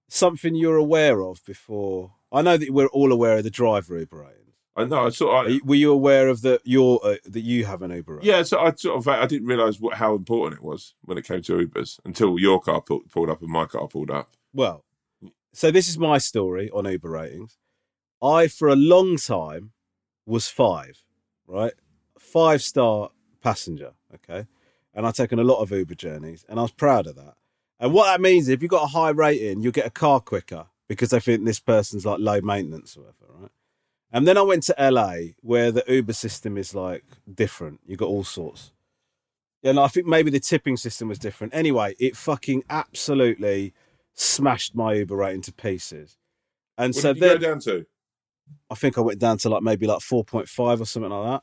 something 0.09 0.55
you're 0.55 0.77
aware 0.77 1.21
of 1.23 1.45
before? 1.45 2.15
I 2.33 2.41
know 2.41 2.57
that 2.57 2.71
we're 2.71 2.87
all 2.87 3.13
aware 3.13 3.37
of 3.37 3.45
the 3.45 3.51
driver 3.51 3.99
Uber 3.99 4.17
ratings. 4.17 4.48
I 4.79 4.85
know, 4.85 5.07
I 5.07 5.09
sort 5.11 5.47
of, 5.47 5.53
you- 5.53 5.61
Were 5.64 5.75
you 5.75 5.93
aware 5.93 6.29
of 6.29 6.43
the 6.43 6.61
your 6.64 7.05
uh, 7.05 7.17
that 7.25 7.41
you 7.41 7.64
have 7.64 7.83
an 7.83 7.91
Uber? 7.91 8.21
Yeah, 8.23 8.43
so 8.45 8.59
I 8.61 8.73
sort 8.75 8.97
of 8.99 9.09
I 9.09 9.27
didn't 9.27 9.49
realise 9.49 9.81
what 9.81 9.95
how 9.95 10.14
important 10.14 10.61
it 10.61 10.64
was 10.64 10.95
when 11.03 11.19
it 11.19 11.25
came 11.27 11.43
to 11.43 11.53
Ubers 11.67 11.99
until 12.05 12.38
your 12.38 12.61
car 12.61 12.81
pulled, 12.81 13.11
pulled 13.11 13.29
up 13.31 13.43
and 13.43 13.51
my 13.51 13.67
car 13.67 13.88
pulled 13.88 14.11
up. 14.11 14.37
Well, 14.53 14.85
so 15.53 15.71
this 15.71 15.88
is 15.88 15.99
my 15.99 16.19
story 16.19 16.71
on 16.71 16.85
Uber 16.87 17.11
ratings. 17.11 17.59
I, 18.23 18.49
for 18.49 18.69
a 18.69 18.77
long 18.77 19.17
time, 19.17 19.73
was 20.27 20.49
five, 20.49 21.03
right? 21.47 21.73
Five 22.19 22.62
star 22.62 23.11
passenger, 23.43 23.93
okay? 24.14 24.47
And 24.95 25.07
I've 25.07 25.14
taken 25.14 25.38
a 25.38 25.45
lot 25.45 25.61
of 25.61 25.71
Uber 25.71 25.95
journeys, 25.95 26.45
and 26.49 26.59
I 26.59 26.62
was 26.62 26.73
proud 26.73 27.07
of 27.07 27.17
that. 27.17 27.35
And 27.81 27.93
what 27.93 28.07
that 28.07 28.21
means 28.21 28.45
is 28.45 28.49
if 28.51 28.62
you've 28.62 28.71
got 28.71 28.83
a 28.85 28.88
high 28.88 29.11
rating, 29.11 29.61
you'll 29.62 29.73
get 29.73 29.87
a 29.87 29.91
car 29.91 30.19
quicker 30.21 30.67
because 30.88 31.11
they 31.11 31.21
think 31.21 31.45
this 31.45 31.61
person's 31.61 32.05
like 32.05 32.19
low 32.19 32.41
maintenance 32.41 32.97
or 32.97 33.03
whatever, 33.03 33.41
right? 33.43 33.51
And 34.12 34.27
then 34.27 34.38
I 34.38 34.42
went 34.42 34.62
to 34.64 34.75
LA 34.79 35.33
where 35.40 35.71
the 35.71 35.85
Uber 35.87 36.14
system 36.14 36.57
is 36.57 36.75
like 36.75 37.05
different. 37.33 37.81
You 37.87 37.97
got 37.97 38.09
all 38.09 38.25
sorts. 38.25 38.73
Yeah, 39.62 39.71
and 39.71 39.81
I 39.81 39.88
think 39.88 40.07
maybe 40.07 40.31
the 40.31 40.40
tipping 40.40 40.77
system 40.77 41.09
was 41.09 41.18
different. 41.18 41.55
Anyway, 41.55 41.94
it 41.99 42.16
fucking 42.16 42.64
absolutely 42.71 43.75
smashed 44.14 44.75
my 44.75 44.94
Uber 44.94 45.16
rating 45.16 45.37
into 45.37 45.53
pieces. 45.53 46.16
And 46.79 46.94
What 46.94 47.03
so 47.03 47.12
did 47.12 47.23
you 47.23 47.29
then 47.29 47.40
go 47.40 47.49
down 47.49 47.61
to? 47.61 47.87
I 48.71 48.75
think 48.77 48.97
I 48.97 49.03
went 49.03 49.18
down 49.18 49.38
to 49.38 49.49
like 49.49 49.62
maybe 49.62 49.87
like 49.87 49.99
4.5 49.99 50.81
or 50.81 50.85
something 50.87 51.11
like 51.11 51.42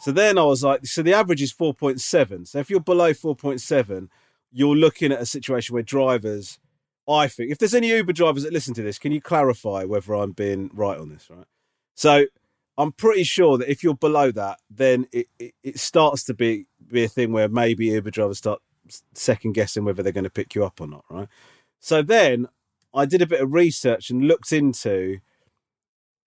So 0.00 0.12
then 0.12 0.38
I 0.38 0.44
was 0.44 0.62
like, 0.62 0.86
so 0.86 1.02
the 1.02 1.14
average 1.14 1.42
is 1.42 1.52
4.7. 1.52 2.46
So 2.46 2.58
if 2.58 2.70
you're 2.70 2.80
below 2.80 3.12
4.7, 3.12 4.08
you're 4.52 4.76
looking 4.76 5.12
at 5.12 5.20
a 5.20 5.26
situation 5.26 5.74
where 5.74 5.82
drivers, 5.82 6.58
I 7.08 7.28
think, 7.28 7.50
if 7.50 7.58
there's 7.58 7.74
any 7.74 7.88
Uber 7.88 8.12
drivers 8.12 8.44
that 8.44 8.52
listen 8.52 8.74
to 8.74 8.82
this, 8.82 8.98
can 8.98 9.12
you 9.12 9.20
clarify 9.20 9.84
whether 9.84 10.14
I'm 10.14 10.32
being 10.32 10.70
right 10.72 10.98
on 10.98 11.08
this, 11.08 11.28
right? 11.28 11.46
So 11.96 12.26
I'm 12.78 12.92
pretty 12.92 13.24
sure 13.24 13.58
that 13.58 13.70
if 13.70 13.82
you're 13.82 13.94
below 13.94 14.30
that, 14.32 14.58
then 14.70 15.08
it, 15.12 15.26
it, 15.38 15.54
it 15.62 15.78
starts 15.80 16.22
to 16.24 16.34
be 16.34 16.66
be 16.86 17.02
a 17.02 17.08
thing 17.08 17.32
where 17.32 17.48
maybe 17.48 17.86
Uber 17.86 18.10
drivers 18.10 18.38
start 18.38 18.60
second 19.14 19.52
guessing 19.52 19.84
whether 19.84 20.02
they're 20.02 20.12
going 20.12 20.24
to 20.24 20.30
pick 20.30 20.54
you 20.54 20.64
up 20.64 20.80
or 20.80 20.86
not, 20.86 21.04
right? 21.10 21.26
So 21.80 22.02
then 22.02 22.46
I 22.94 23.06
did 23.06 23.22
a 23.22 23.26
bit 23.26 23.40
of 23.40 23.52
research 23.52 24.10
and 24.10 24.28
looked 24.28 24.52
into 24.52 25.18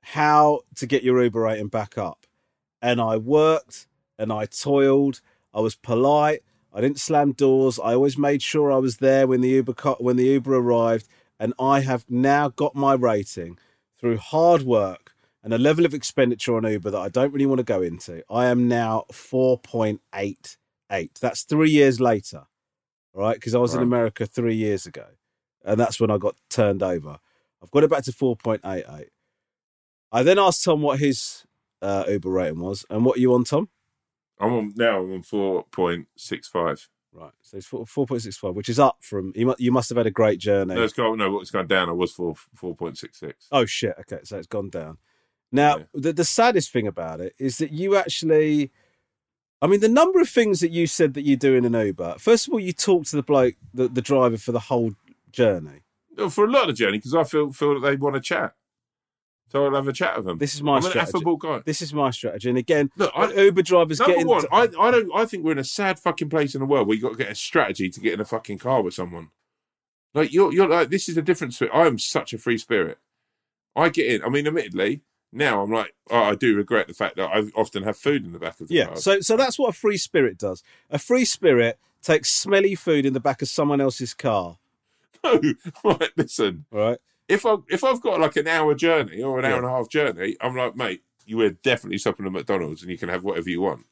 how 0.02 0.62
to 0.76 0.88
get 0.88 1.04
your 1.04 1.22
Uber 1.24 1.42
rating 1.42 1.68
back 1.68 1.98
up. 1.98 2.26
And 2.82 3.00
I 3.00 3.18
worked 3.18 3.88
and 4.18 4.34
I 4.34 4.46
toiled. 4.46 5.22
I 5.54 5.62
was 5.62 5.76
polite. 5.76 6.42
I 6.74 6.82
didn't 6.82 7.00
slam 7.00 7.32
doors. 7.32 7.80
I 7.80 7.94
always 7.94 8.18
made 8.18 8.42
sure 8.42 8.72
I 8.72 8.78
was 8.78 8.98
there 8.98 9.28
when 9.28 9.42
the 9.42 9.50
Uber 9.50 9.74
co- 9.74 9.98
when 10.00 10.16
the 10.16 10.26
Uber 10.26 10.56
arrived. 10.56 11.08
And 11.40 11.54
I 11.60 11.82
have 11.82 12.06
now 12.10 12.50
got 12.50 12.76
my 12.76 12.94
rating 12.94 13.58
through 14.00 14.18
hard 14.18 14.64
work 14.64 15.14
and 15.50 15.56
a 15.56 15.64
level 15.64 15.84
of 15.84 15.96
expenditure 15.96 16.56
on 16.56 16.64
Uber 16.64 16.92
that 16.92 17.00
I 17.00 17.10
don't 17.10 17.34
really 17.34 17.48
want 17.48 17.58
to 17.58 17.64
go 17.64 17.82
into. 17.82 18.22
I 18.30 18.46
am 18.46 18.68
now 18.68 19.06
4.88. 19.12 21.20
That's 21.20 21.42
three 21.42 21.72
years 21.72 22.00
later, 22.00 22.44
right? 23.16 23.34
Because 23.34 23.56
I 23.56 23.58
was 23.58 23.74
in 23.74 23.82
America 23.82 24.28
three 24.28 24.54
years 24.54 24.86
ago. 24.86 25.08
And 25.66 25.80
that's 25.80 26.00
when 26.00 26.12
I 26.12 26.20
got 26.20 26.36
turned 26.52 26.84
over. 26.84 27.18
I've 27.64 27.72
got 27.72 27.84
it 27.84 27.90
back 27.90 28.04
to 28.04 28.12
4.88. 28.12 29.08
I 30.12 30.22
then 30.22 30.38
asked 30.38 30.64
Tom 30.64 30.84
what 30.84 31.00
his 31.00 31.46
uh, 31.82 32.04
Uber 32.08 32.30
rating 32.30 32.60
was. 32.60 32.86
And 32.88 33.04
what 33.04 33.18
are 33.18 33.22
you 33.22 33.34
on, 33.34 33.44
Tom? 33.44 33.70
I'm 34.40 34.54
on 34.54 34.74
now. 34.76 35.00
I'm 35.00 35.14
on 35.14 35.24
four 35.24 35.64
point 35.72 36.10
six 36.16 36.48
five. 36.48 36.88
Right. 37.12 37.32
So 37.42 37.58
it's 37.58 37.66
4, 37.66 37.86
4.65, 37.86 38.54
which 38.54 38.70
is 38.70 38.78
up 38.78 38.98
from, 39.02 39.34
you, 39.36 39.48
mu- 39.48 39.56
you 39.58 39.72
must 39.72 39.90
have 39.90 39.98
had 39.98 40.06
a 40.06 40.12
great 40.12 40.40
journey. 40.40 40.76
No, 40.76 40.84
it's 40.84 40.94
gone. 40.94 41.18
No, 41.18 41.42
it's 41.42 41.50
gone 41.50 41.66
down. 41.66 41.90
I 41.90 41.94
was 41.94 42.12
four 42.12 42.36
four 42.54 42.76
point 42.76 43.00
six 43.00 43.20
six. 43.20 43.48
Oh 43.52 43.66
shit! 43.66 43.96
Okay, 44.02 44.20
so 44.24 44.38
it's 44.38 44.46
gone 44.46 44.70
down. 44.70 45.00
Now, 45.52 45.78
Yeah. 45.80 45.84
the 45.94 46.14
the 46.14 46.24
saddest 46.26 46.72
thing 46.72 46.88
about 46.88 47.20
it 47.22 47.34
is 47.40 47.58
that 47.58 47.72
you 47.72 47.96
actually, 47.96 48.72
I 49.62 49.68
mean, 49.68 49.80
the 49.80 49.90
number 49.90 50.20
of 50.22 50.30
things 50.30 50.60
that 50.60 50.72
you 50.72 50.86
said 50.88 51.14
that 51.16 51.24
you 51.26 51.36
do 51.38 51.56
in 51.56 51.66
an 51.66 51.74
Uber. 51.74 52.16
First 52.20 52.48
of 52.48 52.54
all, 52.54 52.60
you 52.60 52.72
talk 52.74 53.06
to 53.06 53.16
the 53.16 53.24
bloke, 53.24 53.56
the, 53.74 53.88
the 53.88 54.02
driver 54.02 54.38
for 54.38 54.52
the 54.52 54.60
whole 54.60 54.92
journey. 55.32 55.82
For 56.30 56.46
a 56.46 56.50
lot 56.52 56.64
of 56.64 56.68
the 56.70 56.74
journey 56.74 56.98
because 56.98 57.16
I 57.16 57.24
feel 57.24 57.52
feel 57.52 57.80
that 57.80 57.88
they 57.90 57.96
want 57.96 58.16
to 58.16 58.22
chat, 58.22 58.54
so 59.52 59.66
I'll 59.66 59.74
have 59.76 59.88
a 59.88 59.94
chat 59.94 60.18
with 60.18 60.26
them. 60.26 60.38
This 60.38 60.54
is 60.54 60.62
my 60.62 60.76
I'm 60.76 60.82
strategy. 60.82 61.00
an 61.00 61.06
affable 61.08 61.38
guy. 61.38 61.62
This 61.66 61.82
is 61.82 61.94
my 61.94 62.12
strategy. 62.12 62.50
And 62.50 62.58
again, 62.58 62.92
Look, 62.98 63.12
I- 63.16 63.32
Uber 63.34 63.62
drivers 63.62 64.00
Number 64.00 64.26
one, 64.26 64.46
I, 64.52 64.64
I 64.78 64.92
don't. 64.92 65.10
I 65.16 65.26
think 65.26 65.44
we're 65.46 65.54
in 65.54 65.60
a 65.60 65.64
sad 65.64 65.98
fucking 65.98 66.30
place 66.30 66.54
in 66.56 66.60
the 66.60 66.66
world 66.68 66.88
where 66.88 66.96
you 66.96 67.02
got 67.02 67.14
to 67.14 67.18
get 67.18 67.32
a 67.32 67.36
strategy 67.36 67.90
to 67.90 68.00
get 68.02 68.14
in 68.14 68.20
a 68.20 68.26
fucking 68.26 68.58
car 68.60 68.82
with 68.82 68.94
someone. 68.94 69.30
Like 70.14 70.34
you're, 70.34 70.52
you're 70.54 70.68
like 70.68 70.90
this 70.90 71.08
is 71.08 71.16
the 71.16 71.22
difference. 71.22 71.62
I 71.62 71.88
am 71.88 71.98
such 72.00 72.34
a 72.34 72.38
free 72.38 72.58
spirit. 72.58 72.98
I 73.76 73.88
get 73.90 74.08
in. 74.08 74.22
I 74.24 74.28
mean, 74.30 74.46
admittedly, 74.46 75.02
now 75.32 75.62
I'm 75.62 75.72
like, 75.72 75.94
oh, 76.10 76.24
I 76.24 76.36
do 76.36 76.56
regret 76.56 76.88
the 76.88 76.94
fact 76.94 77.18
that 77.18 77.30
I 77.30 77.44
often 77.56 77.84
have 77.84 77.98
food 77.98 78.26
in 78.26 78.32
the 78.32 78.40
back 78.40 78.60
of 78.60 78.68
the 78.68 78.76
yeah. 78.76 78.86
car. 78.88 78.96
So 78.98 79.20
so 79.22 79.38
that's 79.38 79.60
what 79.60 79.70
a 79.70 79.74
free 79.74 79.98
spirit 79.98 80.38
does. 80.38 80.64
A 80.90 81.00
free 81.00 81.26
spirit 81.26 81.80
takes 82.02 82.30
smelly 82.32 82.76
food 82.76 83.06
in 83.06 83.14
the 83.14 83.20
back 83.20 83.42
of 83.42 83.48
someone 83.48 83.82
else's 83.82 84.14
car. 84.14 84.58
no, 85.24 85.40
right, 85.84 86.10
listen. 86.16 86.66
Right. 86.72 86.98
If 87.28 87.46
I 87.46 87.58
if 87.70 87.84
I've 87.84 88.02
got 88.02 88.20
like 88.20 88.36
an 88.38 88.48
hour 88.48 88.74
journey 88.74 89.22
or 89.22 89.40
an 89.40 89.46
hour 89.46 89.52
Yeah. 89.52 89.58
and 89.58 89.66
a 89.66 89.70
half 89.70 89.90
journey, 89.90 90.36
I'm 90.42 90.56
like, 90.56 90.76
mate, 90.76 91.04
you 91.26 91.40
are 91.42 91.52
definitely 91.52 92.00
stopping 92.00 92.26
at 92.26 92.32
McDonald's 92.32 92.82
and 92.82 92.92
you 92.92 92.98
can 92.98 93.10
have 93.10 93.24
whatever 93.24 93.50
you 93.50 93.62
want. 93.62 93.86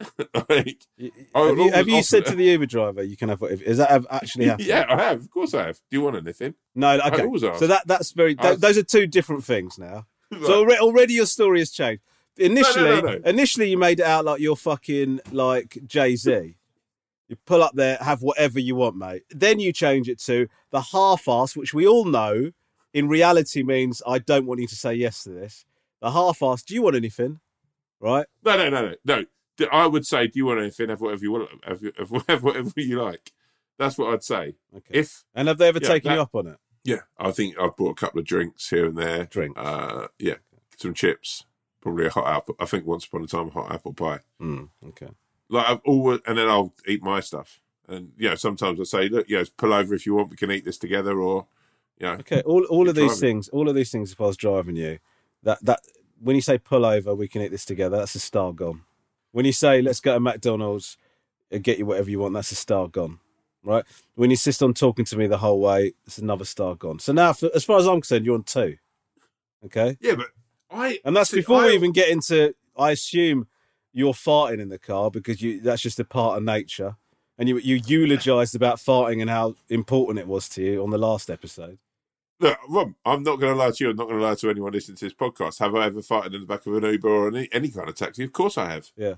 like, 0.48 0.86
Have 1.34 1.58
you, 1.58 1.70
have 1.72 1.88
you 1.88 2.02
said 2.02 2.24
to 2.24 2.34
the 2.34 2.44
Uber 2.44 2.64
driver 2.64 3.02
you 3.02 3.18
can 3.18 3.28
have 3.28 3.40
whatever? 3.40 3.62
Is 3.62 3.76
that 3.76 3.90
have 3.90 4.06
actually 4.10 4.46
happened? 4.46 4.66
yeah, 4.66 4.86
I 4.88 5.02
have. 5.02 5.20
Of 5.20 5.30
course, 5.30 5.52
I 5.52 5.66
have. 5.66 5.76
Do 5.90 5.98
you 5.98 6.00
want 6.00 6.16
anything? 6.16 6.54
No, 6.74 6.98
okay. 6.98 7.28
So 7.58 7.66
that 7.66 7.86
that's 7.86 8.12
very. 8.12 8.34
Those 8.34 8.78
are 8.78 8.82
two 8.82 9.06
different 9.06 9.44
things 9.44 9.78
now. 9.78 10.06
So 10.42 10.60
already, 10.60 10.80
already 10.80 11.14
your 11.14 11.26
story 11.26 11.58
has 11.58 11.70
changed. 11.70 12.02
Initially, 12.36 12.84
no, 12.88 13.00
no. 13.00 13.20
initially 13.24 13.70
you 13.70 13.76
made 13.76 14.00
it 14.00 14.06
out 14.06 14.24
like 14.24 14.40
you're 14.40 14.56
fucking 14.56 15.20
like 15.32 15.78
Jay 15.86 16.16
Z. 16.16 16.56
You 17.28 17.36
pull 17.46 17.62
up 17.62 17.72
there, 17.74 17.96
have 17.96 18.22
whatever 18.22 18.58
you 18.58 18.74
want, 18.76 18.96
mate. 18.96 19.22
Then 19.30 19.60
you 19.60 19.72
change 19.72 20.08
it 20.08 20.20
to 20.22 20.48
the 20.70 20.80
half-ass, 20.80 21.56
which 21.56 21.74
we 21.74 21.86
all 21.86 22.04
know 22.04 22.52
in 22.92 23.08
reality 23.08 23.62
means 23.62 24.02
I 24.06 24.18
don't 24.18 24.46
want 24.46 24.60
you 24.60 24.66
to 24.66 24.74
say 24.74 24.94
yes 24.94 25.24
to 25.24 25.30
this. 25.30 25.64
The 26.00 26.10
half-ass. 26.10 26.62
Do 26.62 26.74
you 26.74 26.82
want 26.82 26.96
anything? 26.96 27.40
Right? 28.00 28.26
No, 28.44 28.56
no, 28.56 28.70
no, 28.70 28.94
no, 29.04 29.24
no. 29.58 29.66
I 29.70 29.86
would 29.86 30.06
say, 30.06 30.26
do 30.26 30.38
you 30.38 30.46
want 30.46 30.60
anything? 30.60 30.88
Have 30.88 31.00
whatever 31.00 31.22
you 31.22 31.32
want. 31.32 31.48
Have, 31.64 31.82
have, 32.28 32.42
whatever 32.42 32.72
you 32.76 33.02
like. 33.02 33.32
That's 33.78 33.98
what 33.98 34.12
I'd 34.12 34.24
say. 34.24 34.54
Okay. 34.76 34.98
If 35.00 35.24
and 35.34 35.48
have 35.48 35.58
they 35.58 35.68
ever 35.68 35.78
Yeah, 35.82 35.88
taken 35.88 36.12
you 36.12 36.20
up 36.20 36.34
on 36.34 36.46
it? 36.48 36.56
Yeah, 36.84 37.00
I 37.18 37.30
think 37.32 37.58
I've 37.58 37.76
bought 37.76 37.90
a 37.92 37.94
couple 38.00 38.20
of 38.20 38.26
drinks 38.26 38.68
here 38.70 38.86
and 38.86 38.96
there. 38.96 39.26
Drinks. 39.26 39.58
Uh, 39.60 40.08
yeah, 40.18 40.36
some 40.76 40.94
chips. 40.94 41.44
Probably 41.80 42.06
a 42.06 42.10
hot 42.10 42.26
apple. 42.26 42.56
I 42.60 42.66
think 42.66 42.86
once 42.86 43.06
upon 43.06 43.24
a 43.24 43.26
time, 43.26 43.48
a 43.48 43.50
hot 43.50 43.72
apple 43.72 43.94
pie. 43.94 44.20
Mm, 44.40 44.68
okay. 44.88 45.08
Like 45.48 45.66
I've 45.68 45.80
always, 45.84 46.20
and 46.26 46.36
then 46.38 46.48
I'll 46.48 46.74
eat 46.86 47.02
my 47.02 47.20
stuff. 47.20 47.58
And 47.88 48.12
yeah, 48.18 48.34
sometimes 48.34 48.78
I 48.80 48.84
say, 48.84 49.08
look, 49.08 49.26
yeah, 49.28 49.42
pull 49.56 49.72
over 49.72 49.94
if 49.94 50.06
you 50.06 50.14
want. 50.14 50.30
We 50.30 50.36
can 50.36 50.50
eat 50.50 50.64
this 50.64 50.78
together, 50.78 51.18
or 51.18 51.46
you 51.98 52.06
know, 52.06 52.12
Okay, 52.14 52.42
all 52.42 52.64
all 52.66 52.88
of 52.88 52.94
these 52.94 53.06
driving. 53.12 53.20
things, 53.20 53.48
all 53.48 53.68
of 53.68 53.74
these 53.74 53.90
things. 53.90 54.12
If 54.12 54.20
I 54.20 54.26
was 54.26 54.36
driving 54.36 54.76
you, 54.76 54.98
that 55.42 55.64
that 55.64 55.80
when 56.20 56.36
you 56.36 56.42
say 56.42 56.58
pull 56.58 56.84
over, 56.84 57.14
we 57.14 57.28
can 57.28 57.42
eat 57.42 57.50
this 57.50 57.64
together. 57.64 57.96
That's 57.96 58.14
a 58.14 58.20
star 58.20 58.52
gone. 58.52 58.82
When 59.32 59.44
you 59.46 59.52
say 59.52 59.80
let's 59.82 60.00
go 60.00 60.14
to 60.14 60.20
McDonald's 60.20 60.98
and 61.50 61.64
get 61.64 61.78
you 61.78 61.86
whatever 61.86 62.10
you 62.10 62.18
want, 62.20 62.34
that's 62.34 62.52
a 62.52 62.56
star 62.56 62.88
gone. 62.88 63.18
Right? 63.62 63.84
When 64.14 64.30
you 64.30 64.34
insist 64.34 64.62
on 64.62 64.72
talking 64.74 65.04
to 65.06 65.16
me 65.18 65.26
the 65.26 65.38
whole 65.38 65.60
way, 65.60 65.92
it's 66.06 66.18
another 66.18 66.44
star 66.44 66.74
gone. 66.74 66.98
So 66.98 67.12
now, 67.12 67.32
for, 67.34 67.50
as 67.54 67.64
far 67.64 67.78
as 67.78 67.86
I'm 67.86 68.00
concerned, 68.00 68.24
you're 68.24 68.34
on 68.34 68.42
two. 68.44 68.76
Okay, 69.64 69.98
yeah, 70.00 70.14
but 70.14 70.28
I 70.70 70.98
and 71.04 71.14
that's 71.14 71.30
see, 71.30 71.36
before 71.38 71.62
I- 71.62 71.66
we 71.66 71.74
even 71.74 71.92
get 71.92 72.08
into. 72.08 72.54
I 72.78 72.92
assume 72.92 73.46
you're 73.92 74.14
farting 74.14 74.60
in 74.60 74.68
the 74.70 74.78
car 74.78 75.10
because 75.10 75.42
you 75.42 75.60
that's 75.60 75.82
just 75.82 76.00
a 76.00 76.04
part 76.04 76.38
of 76.38 76.44
nature. 76.44 76.96
And 77.36 77.48
you 77.48 77.58
you 77.58 77.80
eulogized 77.86 78.54
about 78.54 78.76
farting 78.76 79.20
and 79.20 79.28
how 79.30 79.54
important 79.70 80.18
it 80.18 80.26
was 80.26 80.48
to 80.50 80.62
you 80.62 80.82
on 80.82 80.90
the 80.90 80.98
last 80.98 81.28
episode. 81.30 81.78
Look, 82.38 82.58
Rob, 82.68 82.92
I'm 83.04 83.22
not 83.22 83.38
going 83.40 83.52
to 83.54 83.58
lie 83.58 83.70
to 83.70 83.84
you. 83.84 83.90
I'm 83.90 83.96
not 83.96 84.08
going 84.08 84.18
to 84.18 84.24
lie 84.24 84.34
to 84.34 84.48
anyone 84.50 84.72
listening 84.72 84.96
to 84.98 85.04
this 85.06 85.14
podcast. 85.14 85.58
Have 85.58 85.74
I 85.74 85.86
ever 85.86 86.00
farted 86.00 86.34
in 86.34 86.40
the 86.40 86.46
back 86.46 86.66
of 86.66 86.74
an 86.74 86.84
Uber 86.84 87.08
or 87.08 87.28
any, 87.28 87.48
any 87.52 87.68
kind 87.68 87.88
of 87.88 87.94
taxi? 87.94 88.24
Of 88.24 88.32
course 88.32 88.56
I 88.56 88.70
have. 88.70 88.88
Yeah. 88.96 89.14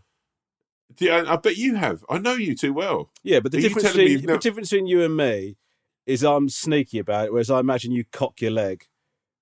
Yeah, 0.99 1.25
I 1.27 1.37
bet 1.37 1.57
you 1.57 1.75
have. 1.77 2.05
I 2.11 2.19
know 2.19 2.35
you 2.35 2.55
too 2.55 2.73
well. 2.73 3.11
Yeah, 3.23 3.41
but 3.41 3.53
the 3.53 3.61
difference 3.61 3.89
between 3.89 4.27
the 4.27 4.39
difference 4.39 4.71
between 4.71 4.87
you 4.87 5.03
and 5.03 5.17
me 5.17 5.57
is 6.07 6.25
I'm 6.25 6.49
sneaky 6.49 6.99
about 6.99 7.27
it, 7.27 7.33
whereas 7.33 7.51
I 7.51 7.61
imagine 7.61 7.93
you 7.93 8.05
cock 8.13 8.41
your 8.41 8.51
leg 8.51 8.85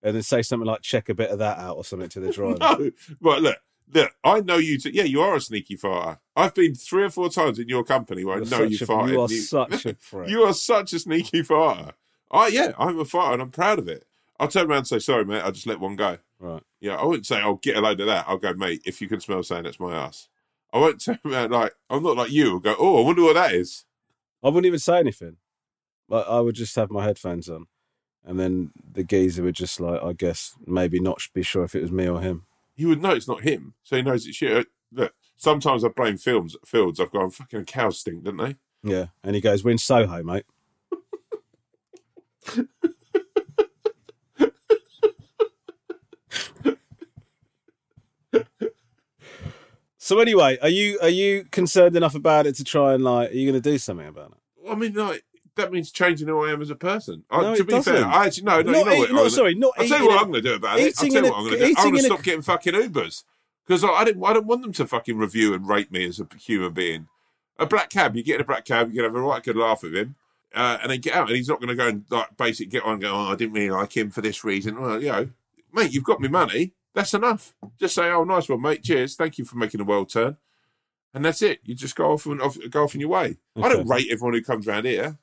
and 0.02 0.14
then 0.14 0.22
say 0.22 0.42
something 0.42 0.66
like 0.66 0.82
"check 0.82 1.08
a 1.08 1.14
bit 1.14 1.30
of 1.30 1.38
that 1.38 1.58
out" 1.58 1.76
or 1.76 1.84
something 1.84 2.08
to 2.10 2.20
the 2.20 2.32
driver. 2.32 2.58
No, 2.60 2.90
right. 3.20 3.40
Look, 3.42 3.56
look. 3.94 4.12
I 4.24 4.40
know 4.40 4.56
you. 4.58 4.78
Too. 4.78 4.90
Yeah, 4.90 5.04
you 5.04 5.20
are 5.22 5.36
a 5.36 5.40
sneaky 5.40 5.76
farter. 5.76 6.18
I've 6.36 6.54
been 6.54 6.74
three 6.74 7.04
or 7.04 7.10
four 7.10 7.28
times 7.30 7.58
in 7.58 7.68
your 7.68 7.84
company 7.84 8.24
where 8.24 8.36
You're 8.42 8.46
I 8.46 8.50
know 8.50 8.62
you 8.64 8.76
a- 8.80 8.86
farted. 8.86 9.10
you 9.12 9.20
are 9.20 9.28
such 9.28 9.86
a 9.86 9.94
prick. 10.10 10.28
You 10.30 10.42
are 10.42 10.54
such 10.54 10.92
a 10.92 10.98
sneaky 10.98 11.42
farter. 11.42 11.92
Oh 12.30 12.46
yeah, 12.46 12.72
I'm 12.78 12.98
a 12.98 13.04
farter 13.04 13.32
and 13.34 13.42
I'm 13.42 13.50
proud 13.50 13.78
of 13.78 13.88
it. 13.88 14.04
I'll 14.38 14.48
turn 14.48 14.66
around 14.70 14.78
and 14.78 14.86
say, 14.86 14.98
"Sorry, 15.00 15.24
mate. 15.24 15.42
I 15.42 15.50
just 15.50 15.66
let 15.66 15.80
one 15.80 15.96
go." 15.96 16.18
Right. 16.38 16.62
Yeah, 16.80 16.94
I 16.96 17.04
wouldn't 17.04 17.26
say, 17.26 17.36
"I'll 17.38 17.56
get 17.56 17.76
a 17.76 17.80
load 17.80 18.00
of 18.00 18.06
that." 18.06 18.24
I'll 18.28 18.38
go, 18.38 18.54
"Mate, 18.54 18.82
if 18.86 19.00
you 19.02 19.08
can 19.08 19.20
smell 19.20 19.42
saying 19.42 19.64
that's 19.64 19.80
my 19.80 19.94
ass." 19.94 20.28
I 20.72 20.78
won't 20.78 21.02
turn 21.02 21.18
uh, 21.24 21.30
around 21.30 21.50
like 21.52 21.72
I'm 21.88 22.02
not 22.02 22.16
like 22.16 22.30
you. 22.30 22.52
I'll 22.52 22.58
go, 22.60 22.76
"Oh, 22.78 23.02
I 23.02 23.04
wonder 23.04 23.22
what 23.22 23.34
that 23.34 23.52
is." 23.52 23.84
I 24.42 24.48
wouldn't 24.48 24.66
even 24.66 24.78
say 24.78 24.98
anything. 24.98 25.36
Like 26.08 26.26
I 26.26 26.40
would 26.40 26.54
just 26.54 26.74
have 26.76 26.90
my 26.90 27.04
headphones 27.04 27.48
on, 27.48 27.66
and 28.24 28.38
then 28.38 28.70
the 28.92 29.04
geezer 29.04 29.42
would 29.42 29.54
just 29.54 29.80
like, 29.80 30.02
I 30.02 30.12
guess 30.12 30.54
maybe 30.66 31.00
not 31.00 31.20
be 31.34 31.42
sure 31.42 31.64
if 31.64 31.74
it 31.74 31.82
was 31.82 31.92
me 31.92 32.08
or 32.08 32.20
him. 32.20 32.46
He 32.74 32.86
would 32.86 33.02
know 33.02 33.10
it's 33.10 33.28
not 33.28 33.42
him, 33.42 33.74
so 33.82 33.96
he 33.96 34.02
knows 34.02 34.26
it's 34.26 34.40
you. 34.40 34.48
Uh, 34.48 34.64
look, 34.92 35.14
sometimes 35.36 35.84
I 35.84 35.88
blame 35.88 36.16
films 36.16 36.56
fields. 36.64 36.98
I've 37.00 37.12
gone 37.12 37.30
fucking 37.30 37.66
cows 37.66 37.98
stink, 37.98 38.24
don't 38.24 38.36
they? 38.36 38.56
Yeah, 38.82 39.06
and 39.22 39.34
he 39.34 39.40
goes, 39.40 39.62
"We're 39.62 39.72
in 39.72 39.78
Soho, 39.78 40.22
mate." 40.22 40.46
so 50.10 50.18
anyway, 50.18 50.58
are 50.60 50.68
you 50.68 50.98
are 51.00 51.08
you 51.08 51.44
concerned 51.52 51.94
enough 51.94 52.16
about 52.16 52.44
it 52.44 52.56
to 52.56 52.64
try 52.64 52.94
and 52.94 53.04
like? 53.04 53.30
Are 53.30 53.34
you 53.34 53.48
going 53.48 53.62
to 53.62 53.70
do 53.70 53.78
something 53.78 54.08
about 54.08 54.32
it? 54.32 54.68
I 54.68 54.74
mean, 54.74 54.92
like 54.94 55.22
that 55.54 55.70
means 55.70 55.92
changing 55.92 56.26
who 56.26 56.44
I 56.44 56.50
am 56.50 56.60
as 56.60 56.68
a 56.70 56.74
person. 56.74 57.22
I, 57.30 57.42
No, 57.42 57.54
to 57.54 57.60
it 57.62 57.66
be 57.68 57.72
doesn't. 57.74 57.94
I 57.94 58.26
actually 58.26 58.42
no, 58.42 58.60
no. 58.60 58.72
Not 58.72 58.78
you 58.80 58.84
know 58.86 58.92
eat- 58.92 58.98
what? 58.98 59.10
no, 59.10 59.16
gonna- 59.18 59.30
sorry, 59.30 59.54
not 59.54 59.72
I'll 59.78 59.86
tell 59.86 60.00
you 60.00 60.06
what 60.06 60.12
in 60.14 60.18
I'm 60.18 60.30
going 60.32 60.42
to 60.42 60.48
do 60.48 60.54
about 60.56 60.80
it. 60.80 60.94
I'll 61.00 61.08
tell 61.08 61.24
you 61.24 61.30
what 61.30 61.38
I'm 61.38 61.44
going 61.46 61.58
to 61.60 61.64
do. 61.64 61.64
I'm 61.64 61.74
going 61.74 61.92
to 61.92 61.98
in 62.00 62.04
a- 62.04 62.08
stop 62.08 62.22
getting 62.24 62.42
fucking 62.42 62.74
Ubers 62.74 63.22
because 63.64 63.84
I, 63.84 63.88
I 63.88 64.04
didn't. 64.04 64.24
I 64.24 64.32
don't 64.32 64.46
want 64.46 64.62
them 64.62 64.72
to 64.72 64.86
fucking 64.88 65.16
review 65.16 65.54
and 65.54 65.68
rate 65.68 65.92
me 65.92 66.04
as 66.08 66.18
a 66.18 66.26
human 66.36 66.72
being. 66.72 67.06
A 67.60 67.66
black 67.66 67.88
cab, 67.90 68.16
you 68.16 68.24
get 68.24 68.34
in 68.34 68.40
a 68.40 68.44
black 68.44 68.64
cab, 68.64 68.88
you 68.88 68.96
can 68.96 69.04
have 69.04 69.14
a 69.14 69.20
right 69.20 69.44
good 69.44 69.54
laugh 69.56 69.84
at 69.84 69.92
him, 69.94 70.16
uh, 70.56 70.78
and 70.82 70.90
then 70.90 70.98
get 71.00 71.14
out, 71.14 71.28
and 71.28 71.36
he's 71.36 71.48
not 71.48 71.60
going 71.60 71.68
to 71.68 71.76
go 71.76 71.86
and 71.86 72.04
like 72.10 72.36
basic 72.36 72.68
get 72.68 72.82
on 72.82 72.94
and 72.94 73.02
go. 73.02 73.12
Oh, 73.14 73.30
I 73.30 73.36
didn't 73.36 73.52
really 73.52 73.70
like 73.70 73.96
him 73.96 74.10
for 74.10 74.22
this 74.22 74.42
reason. 74.42 74.80
Well, 74.80 75.00
you 75.00 75.12
know, 75.12 75.28
mate, 75.72 75.92
you've 75.92 76.02
got 76.02 76.20
me 76.20 76.26
money. 76.26 76.72
That's 76.94 77.14
enough. 77.14 77.54
Just 77.78 77.94
say, 77.94 78.10
"Oh, 78.10 78.24
nice 78.24 78.48
one, 78.48 78.62
mate. 78.62 78.82
Cheers. 78.82 79.16
Thank 79.16 79.38
you 79.38 79.44
for 79.44 79.56
making 79.56 79.78
the 79.78 79.84
world 79.84 80.10
turn." 80.10 80.36
And 81.12 81.24
that's 81.24 81.42
it. 81.42 81.60
You 81.64 81.74
just 81.74 81.96
go 81.96 82.12
off 82.12 82.26
and 82.26 82.40
off, 82.40 82.56
go 82.70 82.84
off 82.84 82.94
in 82.94 83.00
your 83.00 83.10
way. 83.10 83.36
I 83.60 83.68
don't 83.68 83.88
rate 83.88 84.08
everyone 84.10 84.34
who 84.34 84.42
comes 84.42 84.68
around 84.68 84.86
here. 84.86 85.18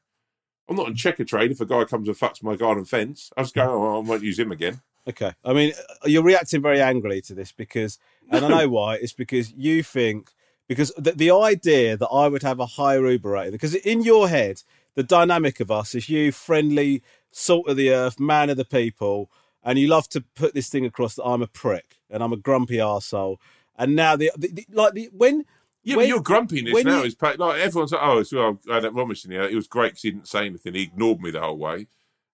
I'm 0.70 0.76
not 0.76 0.88
in 0.88 0.96
Checkatrade. 0.96 1.52
If 1.52 1.62
a 1.62 1.66
guy 1.66 1.86
comes 1.86 2.10
and 2.10 2.18
fucks 2.18 2.44
my 2.44 2.58
garden 2.58 2.84
fence, 2.84 3.32
I 3.38 3.44
just 3.44 3.56
go, 3.56 3.64
oh, 3.64 3.98
I 3.98 4.00
won't 4.00 4.24
use 4.24 4.38
him 4.38 4.52
again. 4.52 4.82
Okay. 5.08 5.32
I 5.46 5.54
mean, 5.54 5.72
uh, 5.90 6.08
you're 6.08 6.24
reacting 6.24 6.62
very 6.62 6.82
angrily 6.82 7.22
to 7.22 7.34
this 7.34 7.54
because, 7.54 8.00
and 8.30 8.44
I 8.44 8.50
know 8.50 8.70
why. 8.70 8.96
It's 8.96 9.14
because 9.14 9.54
you 9.54 9.82
think 9.82 10.32
because 10.68 10.92
the, 10.98 11.14
the 11.14 11.32
idea 11.32 11.96
that 11.96 12.08
I 12.08 12.28
would 12.28 12.44
have 12.44 12.60
a 12.60 12.66
higher 12.66 13.10
Uber 13.10 13.30
rating 13.30 13.54
because 13.54 13.76
in 13.76 14.04
your 14.04 14.28
head 14.28 14.64
the 14.96 15.04
dynamic 15.04 15.60
of 15.60 15.72
us 15.72 15.96
is 15.96 16.10
you 16.10 16.32
friendly 16.32 17.02
salt 17.32 17.70
of 17.70 17.78
the 17.78 17.92
earth 17.92 18.20
man 18.20 18.50
of 18.50 18.58
the 18.58 18.66
people 18.66 19.30
and 19.68 19.78
you 19.78 19.88
love 19.88 20.08
to 20.10 20.22
put 20.36 20.54
this 20.56 20.70
thing 20.70 20.86
across 20.86 21.14
that 21.16 21.24
I'm 21.26 21.42
a 21.44 21.48
prick 21.48 21.98
and 22.10 22.24
I'm 22.24 22.34
a 22.34 22.38
grumpy 22.38 22.78
arsehole 22.78 23.38
and 23.78 23.96
now 23.96 24.16
the, 24.16 24.32
the, 24.38 24.48
the 24.48 24.66
like 24.72 24.94
the 24.94 25.10
when 25.12 25.44
Yeah, 25.84 25.98
when- 25.98 26.06
but 26.06 26.08
your 26.10 26.22
grumpiness 26.22 26.74
when 26.74 26.86
now 26.86 27.00
you- 27.00 27.06
is 27.06 27.16
like 27.22 27.40
everyone's 27.60 27.92
like, 27.92 28.02
oh, 28.04 28.24
so 28.24 28.58
I 28.70 28.74
had 28.76 28.84
that 28.84 28.94
Romesh 28.94 29.26
in 29.26 29.32
here. 29.32 29.44
It 29.44 29.54
was 29.56 29.68
great 29.68 29.90
because 29.90 30.02
he 30.02 30.12
didn't 30.12 30.28
say 30.28 30.46
anything. 30.48 30.74
He 30.74 30.84
ignored 30.84 31.22
me 31.22 31.30
the 31.32 31.42
whole 31.42 31.58
way. 31.58 31.88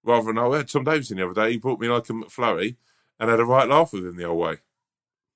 Rather 0.05 0.27
than, 0.27 0.37
oh, 0.37 0.53
I 0.53 0.57
had 0.57 0.67
Tom 0.69 0.83
Davis 0.83 1.11
in 1.11 1.17
the 1.17 1.25
other 1.29 1.33
day. 1.41 1.51
He 1.51 1.57
brought 1.57 1.79
me 1.79 1.87
like 1.87 2.09
a 2.09 2.13
McFlurry 2.13 2.75
and 3.19 3.29
had 3.29 3.39
a 3.39 3.45
right 3.45 3.67
laugh 3.69 3.93
with 3.93 4.05
him 4.05 4.17
the 4.17 4.25
whole 4.27 4.37
way. 4.37 4.57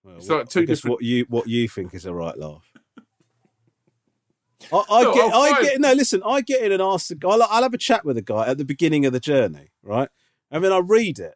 Well, 0.04 0.18
It's 0.18 0.28
like 0.30 0.50
two 0.50 0.62
I 0.62 0.66
different- 0.66 0.92
what 0.96 1.04
you 1.04 1.26
what 1.30 1.48
you 1.48 1.68
think 1.70 1.94
is 1.94 2.06
a 2.06 2.14
right 2.14 2.38
laugh. 2.38 2.72
I, 4.74 4.84
I 4.90 5.04
No, 5.04 5.14
get, 5.14 5.34
I 5.34 5.62
get. 5.62 5.80
No, 5.80 5.94
listen. 5.94 6.22
I 6.26 6.42
get 6.42 6.64
in 6.64 6.72
and 6.74 6.82
ask 6.82 7.08
the 7.08 7.16
guy. 7.16 7.30
I'll, 7.30 7.44
I'll 7.44 7.64
have 7.64 7.74
a 7.74 7.78
chat 7.78 8.04
with 8.04 8.16
the 8.18 8.22
guy 8.22 8.48
at 8.48 8.58
the 8.58 8.66
beginning 8.66 9.06
of 9.06 9.14
the 9.14 9.20
journey, 9.20 9.70
right? 9.84 10.10
And 10.52 10.64
then 10.64 10.74
I 10.74 10.80
read 10.80 11.20
it. 11.20 11.36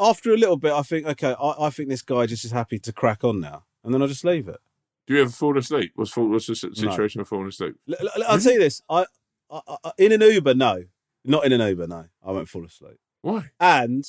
After 0.00 0.32
a 0.32 0.36
little 0.36 0.56
bit, 0.56 0.72
I 0.72 0.82
think, 0.82 1.06
okay, 1.06 1.34
I, 1.40 1.66
I 1.66 1.70
think 1.70 1.88
this 1.88 2.02
guy 2.02 2.26
just 2.26 2.44
is 2.44 2.50
happy 2.52 2.78
to 2.80 2.92
crack 2.92 3.24
on 3.24 3.40
now, 3.40 3.64
and 3.84 3.94
then 3.94 4.02
I 4.02 4.06
just 4.06 4.24
leave 4.24 4.48
it. 4.48 4.58
Do 5.06 5.14
you 5.14 5.22
ever 5.22 5.30
fall 5.30 5.56
asleep? 5.56 5.92
What's, 5.94 6.10
fall, 6.10 6.28
what's 6.28 6.46
the 6.46 6.54
si- 6.54 6.74
situation 6.74 7.20
of 7.20 7.28
falling 7.28 7.48
asleep? 7.48 7.76
L- 7.88 8.24
I'll 8.28 8.38
tell 8.38 8.52
you 8.52 8.58
this. 8.58 8.82
I, 8.90 9.06
I, 9.50 9.60
I 9.84 9.90
in 9.96 10.12
an 10.12 10.20
Uber, 10.20 10.54
no, 10.54 10.84
not 11.24 11.46
in 11.46 11.52
an 11.52 11.60
Uber, 11.66 11.86
no. 11.86 12.06
I 12.24 12.32
won't 12.32 12.48
fall 12.48 12.64
asleep. 12.66 12.98
Why? 13.22 13.50
and 13.58 14.04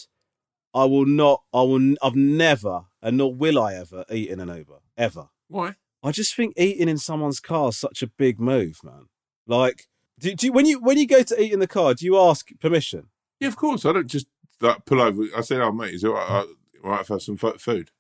I 0.74 0.86
will 0.86 1.06
not. 1.06 1.42
I 1.54 1.62
will. 1.62 1.96
I've 2.02 2.16
never, 2.16 2.82
and 3.02 3.18
nor 3.18 3.34
will 3.34 3.60
I 3.60 3.74
ever, 3.76 4.06
eat 4.12 4.30
in 4.30 4.40
an 4.40 4.50
Uber 4.50 4.80
ever. 4.98 5.30
Why? 5.48 5.76
I 6.04 6.12
just 6.12 6.36
think 6.36 6.54
eating 6.58 6.88
in 6.88 6.98
someone's 6.98 7.40
car 7.40 7.70
is 7.70 7.78
such 7.78 8.04
a 8.04 8.08
big 8.08 8.40
move, 8.40 8.82
man. 8.84 9.08
Like, 9.48 9.88
do, 10.20 10.36
do 10.36 10.46
you, 10.46 10.52
when 10.54 10.66
you 10.66 10.80
when 10.80 10.98
you 10.98 11.08
go 11.08 11.24
to 11.24 11.42
eat 11.42 11.54
in 11.54 11.60
the 11.60 11.68
car, 11.68 11.94
do 11.94 12.06
you 12.06 12.18
ask 12.20 12.50
permission? 12.60 13.08
Yeah, 13.40 13.48
of 13.48 13.56
course. 13.56 13.86
I 13.86 13.94
don't 13.94 14.08
just 14.08 14.28
like 14.62 14.86
pull 14.86 15.02
over. 15.02 15.24
I 15.36 15.42
said, 15.42 15.62
"Oh, 15.62 15.72
mate, 15.72 15.94
is 15.94 16.04
it 16.04 16.08
all 16.08 16.14
right, 16.14 16.46
all 16.84 16.90
right 16.92 17.02
if 17.02 17.12
I 17.12 17.16
have 17.16 17.22
some 17.22 17.38
fo- 17.38 17.58
food?" 17.58 17.92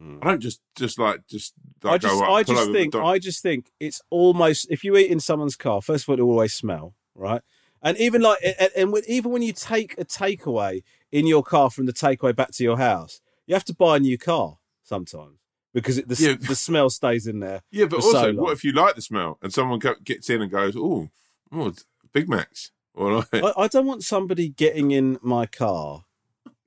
I 0.00 0.26
don't 0.28 0.40
just 0.40 0.60
just 0.76 0.98
like 0.98 1.26
just. 1.28 1.54
Like, 1.82 1.90
Hmm. 1.90 1.94
I 1.94 1.98
just, 1.98 2.14
go, 2.14 2.20
right, 2.20 2.30
I 2.30 2.42
just 2.42 2.72
think, 2.72 2.94
I 2.94 3.18
just 3.18 3.42
think 3.42 3.70
it's 3.80 4.02
almost 4.10 4.66
if 4.70 4.84
you 4.84 4.96
eat 4.96 5.10
in 5.10 5.20
someone's 5.20 5.56
car. 5.56 5.80
First 5.80 6.04
of 6.04 6.08
all, 6.10 6.18
it 6.18 6.20
always 6.22 6.52
smell, 6.52 6.94
right? 7.14 7.40
And 7.80 7.96
even 7.98 8.20
like, 8.22 8.38
and, 8.42 8.70
and 8.76 8.92
when, 8.92 9.02
even 9.06 9.30
when 9.30 9.42
you 9.42 9.52
take 9.52 9.94
a 9.98 10.04
takeaway 10.04 10.82
in 11.12 11.26
your 11.26 11.42
car 11.42 11.70
from 11.70 11.86
the 11.86 11.92
takeaway 11.92 12.34
back 12.34 12.50
to 12.52 12.64
your 12.64 12.76
house, 12.78 13.20
you 13.46 13.54
have 13.54 13.64
to 13.66 13.74
buy 13.74 13.96
a 13.96 14.00
new 14.00 14.18
car 14.18 14.58
sometimes 14.82 15.38
because 15.74 15.98
it, 15.98 16.08
the, 16.08 16.16
Yeah. 16.18 16.34
the 16.48 16.56
smell 16.56 16.88
stays 16.90 17.26
in 17.26 17.40
there. 17.40 17.62
Yeah, 17.70 17.84
but 17.86 18.00
so 18.02 18.06
also, 18.08 18.26
long. 18.32 18.36
what 18.44 18.52
if 18.52 18.64
you 18.64 18.72
like 18.72 18.96
the 18.96 19.02
smell 19.02 19.38
and 19.42 19.52
someone 19.52 19.80
gets 20.02 20.28
in 20.28 20.42
and 20.42 20.50
goes, 20.50 20.74
"Oh, 20.76 21.08
oh, 21.52 21.72
Big 22.12 22.28
Macs," 22.28 22.72
or 22.94 23.18
like, 23.18 23.28
I, 23.34 23.52
I 23.56 23.68
don't 23.68 23.86
want 23.86 24.04
somebody 24.04 24.48
getting 24.48 24.90
in 24.90 25.18
my 25.22 25.46
car 25.46 26.04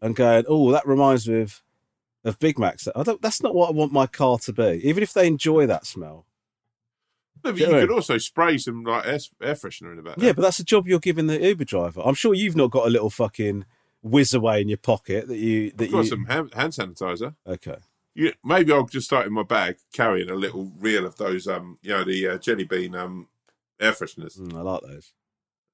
and 0.01 0.15
going, 0.15 0.45
"Oh, 0.47 0.71
that 0.71 0.87
reminds 0.87 1.27
me 1.27 1.41
of 1.41 1.63
of 2.23 2.39
Big 2.39 2.59
Macs." 2.59 2.87
I 2.95 3.03
don't. 3.03 3.21
That's 3.21 3.41
not 3.41 3.55
what 3.55 3.69
I 3.69 3.71
want 3.71 3.91
my 3.91 4.07
car 4.07 4.37
to 4.39 4.53
be. 4.53 4.81
Even 4.83 5.03
if 5.03 5.13
they 5.13 5.27
enjoy 5.27 5.65
that 5.67 5.85
smell. 5.85 6.25
No, 7.43 7.51
but 7.51 7.59
you 7.59 7.65
you 7.65 7.71
know 7.71 7.77
what 7.77 7.83
I 7.83 7.85
could 7.87 7.95
also 7.95 8.17
spray 8.17 8.57
some 8.57 8.83
like 8.83 9.05
air, 9.05 9.19
air 9.41 9.53
freshener 9.53 9.91
in 9.91 9.97
the 9.97 10.03
back. 10.03 10.15
Yeah, 10.17 10.33
but 10.33 10.41
that's 10.41 10.59
a 10.59 10.63
job 10.63 10.87
you're 10.87 10.99
giving 10.99 11.27
the 11.27 11.39
Uber 11.39 11.65
driver. 11.65 12.01
I'm 12.03 12.15
sure 12.15 12.33
you've 12.33 12.55
not 12.55 12.71
got 12.71 12.87
a 12.87 12.89
little 12.89 13.09
fucking 13.09 13.65
whiz 14.01 14.33
away 14.33 14.61
in 14.61 14.67
your 14.67 14.77
pocket 14.77 15.27
that 15.27 15.37
you 15.37 15.71
that 15.71 15.85
I've 15.85 15.91
got 15.91 16.03
you. 16.03 16.09
some 16.09 16.25
hand, 16.25 16.53
hand 16.53 16.73
sanitizer. 16.73 17.35
Okay. 17.45 17.77
You, 18.15 18.33
maybe 18.43 18.71
I'll 18.71 18.87
just 18.87 19.05
start 19.05 19.27
in 19.27 19.33
my 19.33 19.43
bag 19.43 19.77
carrying 19.93 20.29
a 20.29 20.35
little 20.35 20.71
reel 20.79 21.05
of 21.05 21.17
those, 21.17 21.47
um, 21.47 21.77
you 21.83 21.91
know, 21.91 22.03
the 22.03 22.27
uh, 22.27 22.37
jelly 22.39 22.63
bean 22.63 22.95
um, 22.95 23.27
air 23.79 23.91
fresheners. 23.91 24.39
Mm, 24.39 24.57
I 24.57 24.61
like 24.61 24.81
those. 24.81 25.13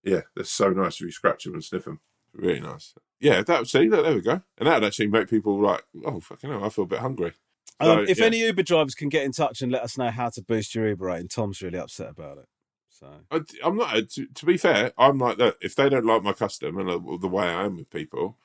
Yeah, 0.03 0.21
they're 0.35 0.43
so 0.45 0.69
nice 0.69 0.95
if 0.95 1.01
you 1.01 1.11
scratch 1.11 1.43
them 1.45 1.53
and 1.53 1.63
sniff 1.63 1.85
them. 1.85 1.99
Really 2.33 2.59
nice. 2.59 2.93
Yeah, 3.19 3.41
that 3.43 3.59
would 3.59 3.69
see. 3.69 3.87
Look, 3.87 4.03
there 4.03 4.15
we 4.15 4.21
go. 4.21 4.41
And 4.57 4.67
that 4.67 4.75
would 4.75 4.87
actually 4.87 5.07
make 5.07 5.29
people 5.29 5.61
like, 5.61 5.83
oh, 6.05 6.19
fucking 6.19 6.49
hell, 6.49 6.63
I 6.63 6.69
feel 6.69 6.83
a 6.85 6.87
bit 6.87 6.99
hungry. 6.99 7.33
So, 7.81 7.99
Um, 7.99 8.05
if 8.07 8.19
yeah. 8.19 8.25
any 8.25 8.39
Uber 8.39 8.63
drivers 8.63 8.95
can 8.95 9.09
get 9.09 9.23
in 9.23 9.31
touch 9.31 9.61
and 9.61 9.71
let 9.71 9.83
us 9.83 9.97
know 9.97 10.09
how 10.09 10.29
to 10.29 10.41
boost 10.41 10.75
your 10.75 10.87
Uber 10.89 11.05
rating, 11.05 11.27
Tom's 11.29 11.61
really 11.61 11.79
upset 11.79 12.09
about 12.09 12.37
it. 12.39 12.45
So 12.89 13.07
I, 13.31 13.41
I'm 13.63 13.77
not. 13.77 13.95
uh, 13.95 14.01
To, 14.15 14.25
to 14.27 14.45
be 14.45 14.57
fair, 14.57 14.91
I'm 14.97 15.17
like 15.17 15.37
that. 15.37 15.55
If 15.61 15.75
they 15.75 15.89
don't 15.89 16.05
like 16.05 16.21
my 16.23 16.33
custom 16.33 16.77
and 16.77 16.89
the 17.21 17.27
way 17.27 17.45
I 17.45 17.65
am 17.65 17.77
with 17.77 17.89
people, 17.89 18.37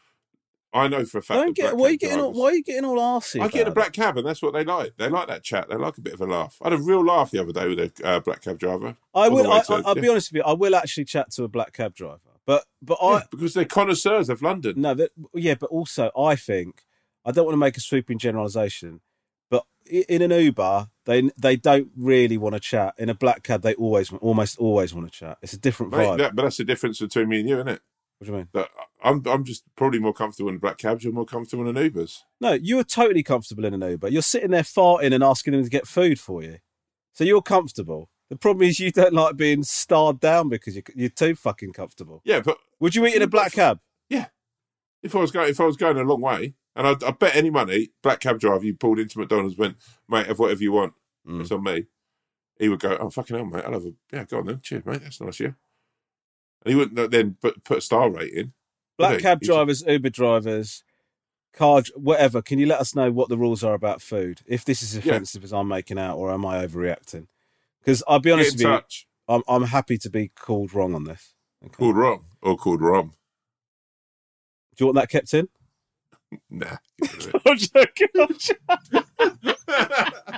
I 0.73 0.87
know 0.89 1.05
for 1.07 1.19
a 1.19 1.23
fact. 1.23 1.39
don't 1.41 1.57
get 1.57 1.77
why 1.77 1.87
are 1.89 1.91
you 1.93 1.99
getting 1.99 2.21
all, 2.21 2.33
why 2.33 2.49
are 2.51 2.55
you 2.55 2.63
getting 2.63 2.85
all 2.85 2.99
arsey? 2.99 3.41
I 3.41 3.49
get 3.49 3.67
a 3.67 3.71
black 3.71 3.93
cab, 3.93 4.19
and 4.19 4.27
that's 4.27 4.43
what 4.43 4.53
they 4.53 4.65
like. 4.65 4.97
They 4.99 5.09
like 5.09 5.27
that 5.29 5.43
chat. 5.43 5.69
They 5.69 5.77
like 5.77 5.97
a 5.97 6.01
bit 6.03 6.13
of 6.15 6.21
a 6.21 6.27
laugh. 6.27 6.57
I 6.63 6.71
had 6.71 6.79
a 6.79 6.83
real 6.83 7.03
laugh 7.05 7.31
the 7.31 7.41
other 7.41 7.53
day 7.53 7.69
with 7.69 7.79
a 7.79 8.07
uh, 8.07 8.21
black 8.21 8.43
cab 8.43 8.59
driver. 8.59 8.97
I 9.15 9.29
will. 9.29 9.51
I, 9.51 9.61
to- 9.63 9.73
I, 9.75 9.83
I'll 9.87 9.95
be 9.95 10.09
honest 10.09 10.31
with 10.33 10.37
you. 10.41 10.43
I 10.45 10.53
will 10.53 10.75
actually 10.77 11.07
chat 11.07 11.31
to 11.33 11.45
a 11.45 11.49
black 11.49 11.73
cab 11.73 11.95
driver, 11.95 12.21
but 12.47 12.65
but 12.83 12.99
Yeah, 13.01 13.09
I 13.09 13.23
because 13.31 13.55
they're 13.55 13.65
connoisseurs 13.65 14.29
of 14.29 14.43
London. 14.43 14.75
no, 14.81 14.93
that, 14.95 15.11
yeah, 15.35 15.55
but 15.55 15.71
also 15.71 16.11
I 16.19 16.37
think 16.37 16.83
I 17.25 17.33
don't 17.33 17.47
want 17.47 17.55
to 17.55 17.59
make 17.61 17.77
a 17.79 17.81
sweeping 17.81 18.19
generalisation, 18.19 19.01
but 19.51 19.65
in 19.87 20.21
an 20.21 20.31
Uber 20.31 20.89
they 21.07 21.31
they 21.39 21.57
don't 21.57 21.89
really 21.97 22.37
want 22.37 22.55
to 22.57 22.61
chat. 22.61 22.93
In 22.99 23.09
a 23.09 23.15
black 23.15 23.43
cab, 23.43 23.63
they 23.63 23.73
always 23.75 24.13
almost 24.13 24.59
always 24.59 24.93
want 24.95 25.11
to 25.11 25.19
chat. 25.19 25.39
It's 25.41 25.55
a 25.55 25.59
different 25.59 25.93
Mate, 25.93 26.07
vibe. 26.07 26.19
that- 26.19 26.37
but 26.37 26.43
that's 26.43 26.59
the 26.59 26.65
difference 26.65 26.99
between 26.99 27.31
me 27.31 27.41
and 27.41 27.49
you, 27.49 27.55
isn't 27.57 27.69
it? 27.69 27.81
What 28.19 28.27
do 28.27 28.33
you 28.33 28.39
mean? 28.39 28.49
That 28.53 28.69
I'm 29.03 29.23
I'm 29.27 29.45
just 29.45 29.65
probably 29.77 30.01
more 30.01 30.13
comfortable 30.13 30.51
in 30.51 30.59
black 30.59 30.79
cabs. 30.79 31.05
You're 31.05 31.13
more 31.13 31.25
comfortable 31.25 31.69
in 31.69 31.77
Ubers. 31.77 32.23
No, 32.41 32.53
you're 32.53 32.85
totally 32.85 33.23
comfortable 33.23 33.65
in 33.65 33.75
an 33.75 33.89
Uber. 33.89 34.09
You're 34.09 34.23
sitting 34.23 34.51
there 34.51 34.63
farting 34.63 35.15
and 35.15 35.23
asking 35.23 35.53
them 35.53 35.63
to 35.63 35.71
get 35.71 35.87
food 35.87 36.19
for 36.19 36.43
you, 36.43 36.59
so 37.13 37.25
you're 37.25 37.43
comfortable. 37.43 38.11
The 38.29 38.37
problem 38.37 38.69
is 38.69 38.79
you 38.81 38.91
don't 38.91 39.15
like 39.15 39.37
being 39.37 39.63
starred 39.63 40.21
down 40.21 40.49
because 40.49 40.75
you're, 40.75 40.85
you're 40.95 41.09
too 41.09 41.35
fucking 41.35 41.73
comfortable. 41.73 42.21
Yeah, 42.25 42.41
but 42.41 42.59
Would 42.81 42.95
you 42.95 43.07
eat 43.07 43.15
in 43.15 43.23
a 43.23 43.27
black 43.27 43.53
cab? 43.53 43.81
yeah, 44.09 44.27
if 45.03 45.15
I 45.15 45.21
was 45.21 45.31
going 45.31 45.49
if 45.51 45.61
I 45.61 45.65
was 45.65 45.77
going 45.77 45.97
a 45.97 46.03
long 46.03 46.21
way, 46.21 46.55
and 46.75 46.87
I, 46.89 46.97
I 47.07 47.13
bet 47.13 47.37
any 47.37 47.51
money, 47.51 47.91
black 48.03 48.21
cab 48.21 48.41
driver, 48.41 48.65
you 48.65 48.75
pulled 48.75 48.99
into 48.99 49.19
McDonald's, 49.19 49.57
went, 49.57 49.77
mate, 50.09 50.27
have 50.27 50.39
whatever 50.41 50.63
you 50.63 50.73
want. 50.73 50.95
Mm. 51.27 51.41
It's 51.41 51.53
on 51.53 51.63
me. 51.63 51.87
He 52.59 52.69
would 52.69 52.81
go, 52.81 52.97
oh 53.01 53.11
fucking 53.11 53.37
hell, 53.37 53.47
mate, 53.47 53.65
I'll 53.65 53.73
have 53.75 53.87
a 53.87 53.93
yeah, 54.13 54.25
go 54.25 54.39
on 54.39 54.47
then, 54.47 54.61
cheers, 54.61 54.85
mate, 54.85 55.01
that's 55.03 55.21
nice, 55.21 55.39
yeah. 55.39 55.51
And 56.65 56.73
he 56.73 56.75
wouldn't 56.75 57.11
then 57.11 57.37
put 57.41 57.65
put 57.65 57.79
a 57.79 57.81
star 57.81 58.11
rating. 58.11 58.53
Black 58.97 59.21
cab 59.21 59.41
drivers, 59.41 59.85
Uber 59.87 60.11
drivers, 60.11 60.83
car, 61.53 61.83
whatever. 61.95 62.43
Can 62.43 62.59
you 62.59 62.67
let 62.67 62.81
us 62.81 62.95
know 62.95 63.13
what 63.13 63.29
the 63.29 63.39
rules 63.39 63.63
are 63.63 63.75
about 63.75 64.03
food? 64.03 64.41
If 64.47 64.65
this 64.65 64.83
is 64.83 64.97
offensive 64.97 65.45
as 65.45 65.53
I'm 65.53 65.69
making 65.69 65.99
out, 65.99 66.17
or 66.17 66.33
am 66.33 66.45
I 66.45 66.67
overreacting? 66.67 67.29
Because 67.81 68.03
I'll 68.09 68.19
be 68.19 68.33
honest 68.33 68.53
with 68.53 68.63
you, 68.63 68.67
touch. 68.67 69.07
I'm, 69.29 69.43
I'm 69.47 69.65
happy 69.65 69.99
to 69.99 70.11
be 70.11 70.29
called 70.29 70.75
wrong 70.75 70.95
on 70.95 71.05
this. 71.05 71.35
Okay. 71.65 71.75
Called 71.77 71.97
wrong 71.97 72.25
or 72.43 72.57
called 72.57 72.81
wrong. 72.81 73.15
Do 74.77 74.85
you 74.85 74.87
want 74.87 74.97
that 74.97 75.11
kept 75.11 75.35
in? 75.35 75.49
Nah. 76.51 76.77
I'm 77.47 77.57
joking. 77.57 78.09
I'm 78.19 78.37
joking. 78.39 79.59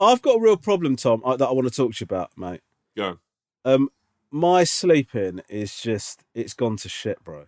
I've 0.00 0.22
got 0.22 0.36
a 0.36 0.40
real 0.40 0.56
problem, 0.56 0.96
Tom, 0.96 1.22
uh, 1.24 1.36
that 1.36 1.46
I 1.46 1.52
want 1.52 1.66
to 1.68 1.74
talk 1.74 1.94
to 1.94 2.02
you 2.02 2.04
about, 2.04 2.30
mate. 2.36 2.60
Go. 2.96 3.18
Um, 3.64 3.90
my 4.30 4.64
sleeping 4.64 5.40
is 5.48 5.80
just 5.80 6.24
it's 6.34 6.54
gone 6.54 6.76
to 6.78 6.88
shit, 6.88 7.22
bro. 7.24 7.46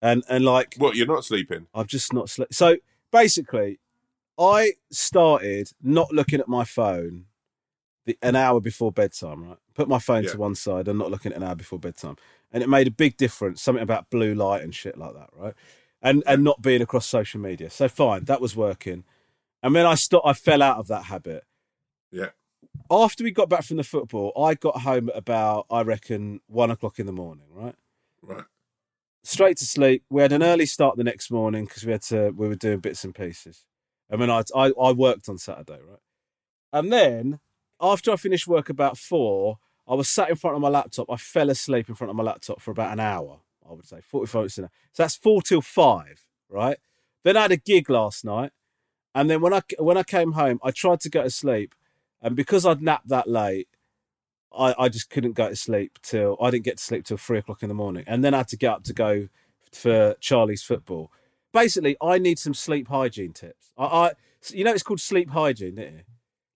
And 0.00 0.24
and 0.28 0.44
like 0.44 0.74
What? 0.78 0.96
You're 0.96 1.06
not 1.06 1.24
sleeping? 1.24 1.66
I've 1.74 1.86
just 1.86 2.12
not 2.12 2.30
slept. 2.30 2.54
So 2.54 2.76
basically, 3.12 3.80
I 4.38 4.72
started 4.90 5.70
not 5.82 6.12
looking 6.12 6.40
at 6.40 6.48
my 6.48 6.64
phone 6.64 7.26
the, 8.04 8.16
an 8.22 8.36
hour 8.36 8.60
before 8.60 8.92
bedtime. 8.92 9.44
Right, 9.44 9.58
put 9.74 9.88
my 9.88 9.98
phone 9.98 10.24
Yeah. 10.24 10.30
to 10.32 10.38
one 10.38 10.54
side 10.54 10.88
and 10.88 10.98
not 10.98 11.10
looking 11.10 11.32
at 11.32 11.38
an 11.38 11.44
hour 11.44 11.54
before 11.56 11.78
bedtime, 11.78 12.16
and 12.52 12.62
it 12.62 12.68
made 12.68 12.86
a 12.86 12.92
big 12.92 13.16
difference. 13.16 13.60
Something 13.62 13.82
about 13.82 14.10
blue 14.10 14.34
light 14.34 14.62
and 14.62 14.74
shit 14.74 14.96
like 14.96 15.14
that, 15.14 15.30
right? 15.34 15.54
And 16.02 16.22
and 16.26 16.44
not 16.44 16.62
being 16.62 16.82
across 16.82 17.06
social 17.06 17.40
media. 17.40 17.70
So 17.70 17.88
fine, 17.88 18.24
that 18.24 18.40
was 18.40 18.54
working. 18.54 19.04
And 19.62 19.74
then 19.74 19.86
I 19.86 19.96
stopped. 19.96 20.26
I 20.26 20.32
fell 20.34 20.62
out 20.62 20.78
of 20.78 20.86
that 20.88 21.04
habit 21.04 21.44
Yeah. 22.16 22.30
after 22.90 23.24
we 23.24 23.30
got 23.30 23.48
back 23.48 23.64
from 23.64 23.76
the 23.76 23.84
football. 23.84 24.32
I 24.40 24.54
got 24.54 24.80
home 24.82 25.08
at 25.10 25.16
about 25.16 25.66
I 25.70 25.82
reckon 25.82 26.40
one 26.46 26.70
o'clock 26.70 26.98
in 26.98 27.06
the 27.06 27.12
morning. 27.12 27.46
Right 27.52 27.74
Right. 28.22 28.44
straight 29.22 29.56
to 29.58 29.66
sleep. 29.66 30.04
We 30.10 30.22
had 30.22 30.32
an 30.32 30.42
early 30.42 30.66
start 30.66 30.96
the 30.96 31.04
next 31.04 31.30
morning 31.30 31.64
because 31.66 31.84
we 31.84 31.92
had 31.92 32.02
to. 32.02 32.30
We 32.30 32.48
were 32.48 32.54
doing 32.56 32.80
bits 32.80 33.04
and 33.04 33.14
pieces. 33.14 33.64
I 34.10 34.16
mean, 34.16 34.30
I, 34.30 34.42
I 34.54 34.72
I 34.80 34.92
worked 34.92 35.28
on 35.28 35.38
Saturday, 35.38 35.80
right? 35.88 35.98
And 36.72 36.92
then 36.92 37.40
after 37.80 38.10
I 38.12 38.16
finished 38.16 38.46
work 38.46 38.68
about 38.68 38.96
four, 38.98 39.58
I 39.88 39.94
was 39.94 40.08
sat 40.08 40.30
in 40.30 40.36
front 40.36 40.56
of 40.56 40.62
my 40.62 40.68
laptop. 40.68 41.10
I 41.10 41.16
fell 41.16 41.50
asleep 41.50 41.88
in 41.88 41.94
front 41.94 42.10
of 42.10 42.16
my 42.16 42.22
laptop 42.24 42.60
for 42.60 42.70
about 42.70 42.92
an 42.92 43.00
hour. 43.00 43.40
I 43.68 43.72
would 43.74 43.84
say 43.86 44.00
forty-five 44.00 44.40
minutes. 44.42 44.58
an 44.58 44.64
hour. 44.64 44.70
So 44.92 45.02
that's 45.02 45.16
four 45.16 45.42
till 45.42 45.60
five, 45.62 46.24
right? 46.48 46.78
Then 47.24 47.36
I 47.36 47.42
had 47.42 47.52
a 47.52 47.56
gig 47.56 47.90
last 47.90 48.24
night, 48.24 48.52
and 49.14 49.28
then 49.28 49.40
when 49.40 49.52
I 49.52 49.62
when 49.78 49.96
I 49.96 50.02
came 50.04 50.32
home, 50.32 50.60
I 50.62 50.70
tried 50.70 51.00
to 51.00 51.10
go 51.10 51.22
to 51.24 51.30
sleep, 51.30 51.74
and 52.22 52.36
because 52.36 52.66
I'd 52.66 52.82
napped 52.82 53.08
that 53.08 53.28
late, 53.28 53.68
I, 54.56 54.74
I 54.78 54.88
just 54.88 55.10
couldn't 55.10 55.32
go 55.32 55.48
to 55.48 55.56
sleep 55.56 55.98
till 56.02 56.36
I 56.40 56.50
didn't 56.50 56.64
get 56.64 56.78
to 56.78 56.84
sleep 56.84 57.04
till 57.04 57.16
three 57.16 57.38
o'clock 57.38 57.62
in 57.62 57.68
the 57.68 57.74
morning, 57.74 58.04
and 58.06 58.24
then 58.24 58.34
I 58.34 58.38
had 58.38 58.48
to 58.48 58.56
get 58.56 58.72
up 58.72 58.84
to 58.84 58.92
go 58.92 59.28
for 59.72 60.14
Charlie's 60.20 60.62
football. 60.62 61.10
Basically, 61.52 61.96
I 62.02 62.18
need 62.18 62.38
some 62.38 62.54
sleep 62.54 62.88
hygiene 62.88 63.32
tips. 63.32 63.72
I, 63.76 63.84
I 63.84 64.12
you 64.50 64.64
know, 64.64 64.72
it's 64.72 64.82
called 64.82 65.00
sleep 65.00 65.30
hygiene, 65.30 65.76
don't 65.76 65.92
you? 65.92 66.00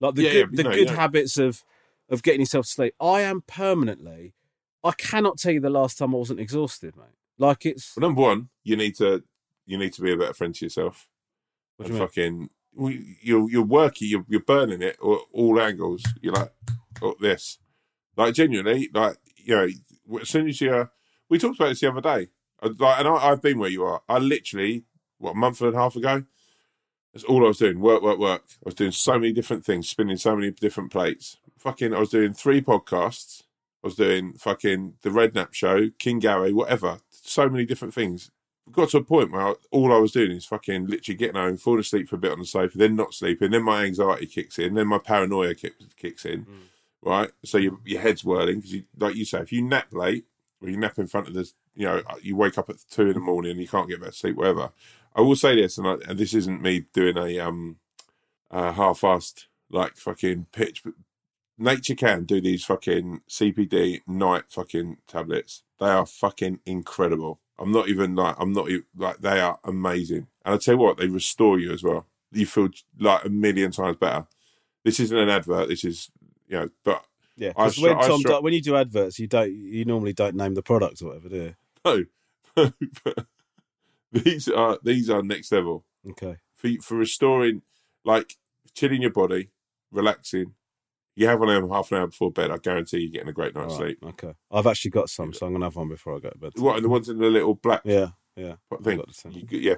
Like 0.00 0.14
the 0.14 0.22
Yeah, 0.22 0.30
good, 0.30 0.48
yeah, 0.52 0.56
the 0.56 0.64
no, 0.64 0.70
good 0.70 0.90
habits 0.90 1.38
of 1.38 1.64
of 2.08 2.22
getting 2.22 2.40
yourself 2.40 2.66
to 2.66 2.70
sleep. 2.70 2.94
I 3.00 3.20
am 3.20 3.42
permanently. 3.46 4.34
I 4.82 4.92
cannot 4.92 5.38
tell 5.38 5.52
you 5.52 5.61
the 5.61 5.70
last 5.70 5.98
time 5.98 6.14
I 6.14 6.18
wasn't 6.18 6.40
exhausted, 6.40 6.96
mate. 6.96 7.06
Like 7.38 7.66
it's 7.66 7.96
Well, 7.96 8.08
number 8.08 8.22
one, 8.22 8.48
you 8.64 8.76
need 8.76 8.96
to 8.96 9.22
you 9.66 9.78
need 9.78 9.92
to 9.94 10.02
be 10.02 10.12
a 10.12 10.16
better 10.16 10.34
friend 10.34 10.54
to 10.54 10.64
yourself. 10.64 11.08
What 11.76 11.86
do 11.86 11.92
and 11.92 11.96
you 11.96 12.00
mean? 12.00 12.08
fucking, 12.08 12.50
you're 12.76 13.50
you're 13.50 13.62
working, 13.62 14.08
you're, 14.08 14.24
you're 14.28 14.40
burning 14.40 14.82
it 14.82 14.96
at 14.96 15.00
all 15.00 15.60
angles. 15.60 16.02
You're 16.20 16.34
like, 16.34 16.52
oh, 17.02 17.14
this, 17.20 17.58
like 18.16 18.34
genuinely, 18.34 18.88
like 18.92 19.16
you 19.36 19.56
know, 19.56 19.68
as 20.20 20.28
soon 20.28 20.48
as 20.48 20.60
you, 20.60 20.88
we 21.28 21.38
talked 21.38 21.58
about 21.58 21.68
this 21.70 21.80
the 21.80 21.90
other 21.90 22.00
day. 22.00 22.28
Like, 22.62 22.98
and 22.98 23.08
I, 23.08 23.14
I've 23.14 23.42
been 23.42 23.58
where 23.58 23.70
you 23.70 23.84
are. 23.84 24.02
I 24.08 24.18
literally, 24.18 24.84
what 25.18 25.32
a 25.32 25.36
month 25.36 25.60
and 25.60 25.74
a 25.74 25.78
half 25.78 25.96
ago, 25.96 26.24
that's 27.12 27.24
all 27.24 27.44
I 27.44 27.48
was 27.48 27.58
doing. 27.58 27.80
Work, 27.80 28.02
work, 28.02 28.18
work. 28.18 28.44
I 28.56 28.62
was 28.64 28.74
doing 28.74 28.92
so 28.92 29.14
many 29.14 29.32
different 29.32 29.64
things, 29.64 29.88
spinning 29.88 30.16
so 30.16 30.36
many 30.36 30.50
different 30.50 30.92
plates. 30.92 31.38
Fucking, 31.58 31.94
I 31.94 31.98
was 31.98 32.10
doing 32.10 32.32
three 32.32 32.60
podcasts. 32.60 33.42
I 33.82 33.86
was 33.86 33.96
doing 33.96 34.34
fucking 34.34 34.94
the 35.02 35.10
Redknapp 35.10 35.54
show, 35.54 35.88
King 35.98 36.18
Gary, 36.18 36.52
whatever. 36.52 36.98
So 37.10 37.48
many 37.48 37.64
different 37.64 37.94
things. 37.94 38.30
Got 38.72 38.90
to 38.90 38.98
a 38.98 39.04
point 39.04 39.32
where 39.32 39.48
I, 39.48 39.54
all 39.70 39.92
I 39.92 39.98
was 39.98 40.12
doing 40.12 40.32
is 40.32 40.44
fucking 40.44 40.86
literally 40.86 41.16
getting 41.16 41.36
home, 41.40 41.56
falling 41.56 41.80
asleep 41.80 42.08
for 42.08 42.16
a 42.16 42.18
bit 42.18 42.32
on 42.32 42.38
the 42.38 42.46
sofa, 42.46 42.78
then 42.78 42.96
not 42.96 43.14
sleeping, 43.14 43.50
then 43.50 43.62
my 43.62 43.84
anxiety 43.84 44.26
kicks 44.26 44.58
in, 44.58 44.74
then 44.74 44.86
my 44.86 44.98
paranoia 44.98 45.54
kicks, 45.54 45.84
kicks 45.96 46.24
in, 46.24 46.46
right? 47.02 47.30
So 47.44 47.58
your 47.58 47.78
your 47.84 48.00
head's 48.00 48.24
whirling 48.24 48.56
because, 48.56 48.74
you, 48.74 48.84
like 48.98 49.14
you 49.16 49.24
say, 49.24 49.40
if 49.40 49.52
you 49.52 49.62
nap 49.62 49.88
late 49.92 50.26
or 50.62 50.68
you 50.68 50.76
nap 50.76 50.98
in 50.98 51.06
front 51.06 51.28
of 51.28 51.34
the, 51.34 51.50
you 51.74 51.86
know, 51.86 52.02
you 52.22 52.36
wake 52.36 52.58
up 52.58 52.68
at 52.70 52.76
two 52.90 53.08
in 53.08 53.14
the 53.14 53.20
morning 53.20 53.52
and 53.52 53.60
you 53.60 53.68
can't 53.68 53.88
get 53.88 54.00
back 54.00 54.10
to 54.10 54.16
sleep, 54.16 54.36
whatever. 54.36 54.70
I 55.14 55.22
will 55.22 55.36
say 55.36 55.56
this, 55.56 55.78
and, 55.78 55.88
I, 55.88 55.96
and 56.08 56.18
this 56.18 56.34
isn't 56.34 56.62
me 56.62 56.84
doing 56.92 57.16
a 57.16 57.38
um 57.40 57.76
uh, 58.50 58.72
half-assed 58.72 59.46
like 59.70 59.96
fucking 59.96 60.46
pitch, 60.52 60.82
but 60.84 60.94
Naturecan 61.60 62.26
do 62.26 62.40
these 62.40 62.64
fucking 62.64 63.20
CBD 63.28 64.00
night 64.06 64.44
fucking 64.48 64.98
tablets. 65.06 65.62
They 65.78 65.86
are 65.86 66.06
fucking 66.06 66.60
incredible. 66.64 67.40
I'm 67.61 67.70
not 67.72 67.88
even 67.88 68.14
like 68.14 68.36
I'm 68.38 68.52
not 68.52 68.68
even, 68.70 68.84
like 68.96 69.18
they 69.18 69.38
are 69.40 69.58
amazing. 69.64 70.26
And 70.44 70.54
I 70.54 70.58
tell 70.58 70.74
you 70.74 70.80
what, 70.80 70.96
they 70.96 71.06
restore 71.08 71.58
you 71.58 71.72
as 71.72 71.82
well. 71.82 72.06
You 72.32 72.46
feel 72.46 72.68
like 72.98 73.24
a 73.24 73.28
million 73.28 73.70
times 73.70 73.96
better. 73.98 74.26
This 74.84 74.98
isn't 75.00 75.16
an 75.18 75.28
advert. 75.28 75.68
This 75.68 75.84
is 75.84 76.11
you 76.48 76.58
know, 76.58 76.68
but 76.84 77.04
yeah. 77.36 77.50
I 77.56 77.64
'cause 77.64 77.76
str- 77.76 77.88
when 77.88 77.96
I 77.98 78.06
Tom, 78.08 78.20
str- 78.20 78.32
when 78.40 78.54
you 78.54 78.62
do 78.62 78.76
adverts, 78.76 79.18
you 79.18 79.26
don't 79.26 79.52
you 79.52 79.84
normally 79.84 80.12
don't 80.14 80.36
name 80.36 80.54
the 80.54 80.62
product 80.62 81.02
or 81.02 81.06
whatever, 81.08 81.28
do 81.28 81.36
you? 81.36 82.06
no, 82.56 82.64
these 84.12 84.48
are 84.48 84.78
these 84.82 85.11
are 85.11 85.22
next 85.22 85.52
level. 85.52 85.84
Okay. 86.08 86.36
for 86.54 86.70
for 86.82 86.96
restoring, 86.96 87.62
like 88.04 88.36
chilling 88.74 89.02
your 89.02 89.12
body, 89.12 89.50
relaxing. 89.90 90.54
You 91.16 91.26
have 91.26 91.40
one 91.40 91.48
of 91.50 91.61
them 91.61 91.70
half 91.70 91.90
an 91.92 91.98
hour 91.98 92.06
before 92.06 92.30
bed. 92.30 92.50
I 92.50 92.56
guarantee 92.56 92.98
you're 92.98 93.11
getting 93.11 93.28
a 93.28 93.32
great 93.32 93.54
night's 93.54 93.74
right, 93.78 93.96
sleep. 93.98 94.04
Okay. 94.04 94.34
I've 94.50 94.66
actually 94.66 94.92
got 94.92 95.11
some, 95.11 95.32
so 95.32 95.46
I'm 95.46 95.52
gonna 95.52 95.66
have 95.66 95.76
one 95.76 95.88
before 95.88 96.16
I 96.16 96.20
go 96.20 96.30
to 96.30 96.38
bed. 96.38 96.52
What? 96.56 96.76
And 96.76 96.84
the 96.84 96.88
ones 96.88 97.08
in 97.08 97.18
the 97.18 97.26
little 97.26 97.54
black 97.54 97.82
Yeah, 97.84 98.08
yeah. 98.36 98.54
the. 98.80 99.12
You, 99.30 99.46
yeah, 99.50 99.74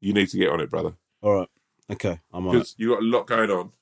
you 0.00 0.12
need 0.12 0.28
to 0.30 0.38
get 0.38 0.50
on 0.50 0.60
it, 0.60 0.70
brother, 0.70 0.94
All 1.22 1.34
right. 1.34 1.48
Okay, 1.90 2.20
I'm 2.32 2.46
on 2.46 2.54
because 2.54 2.74
you 2.78 2.90
got 2.90 3.02
a 3.02 3.06
lot 3.06 3.26
going 3.26 3.50
on, 3.50 3.72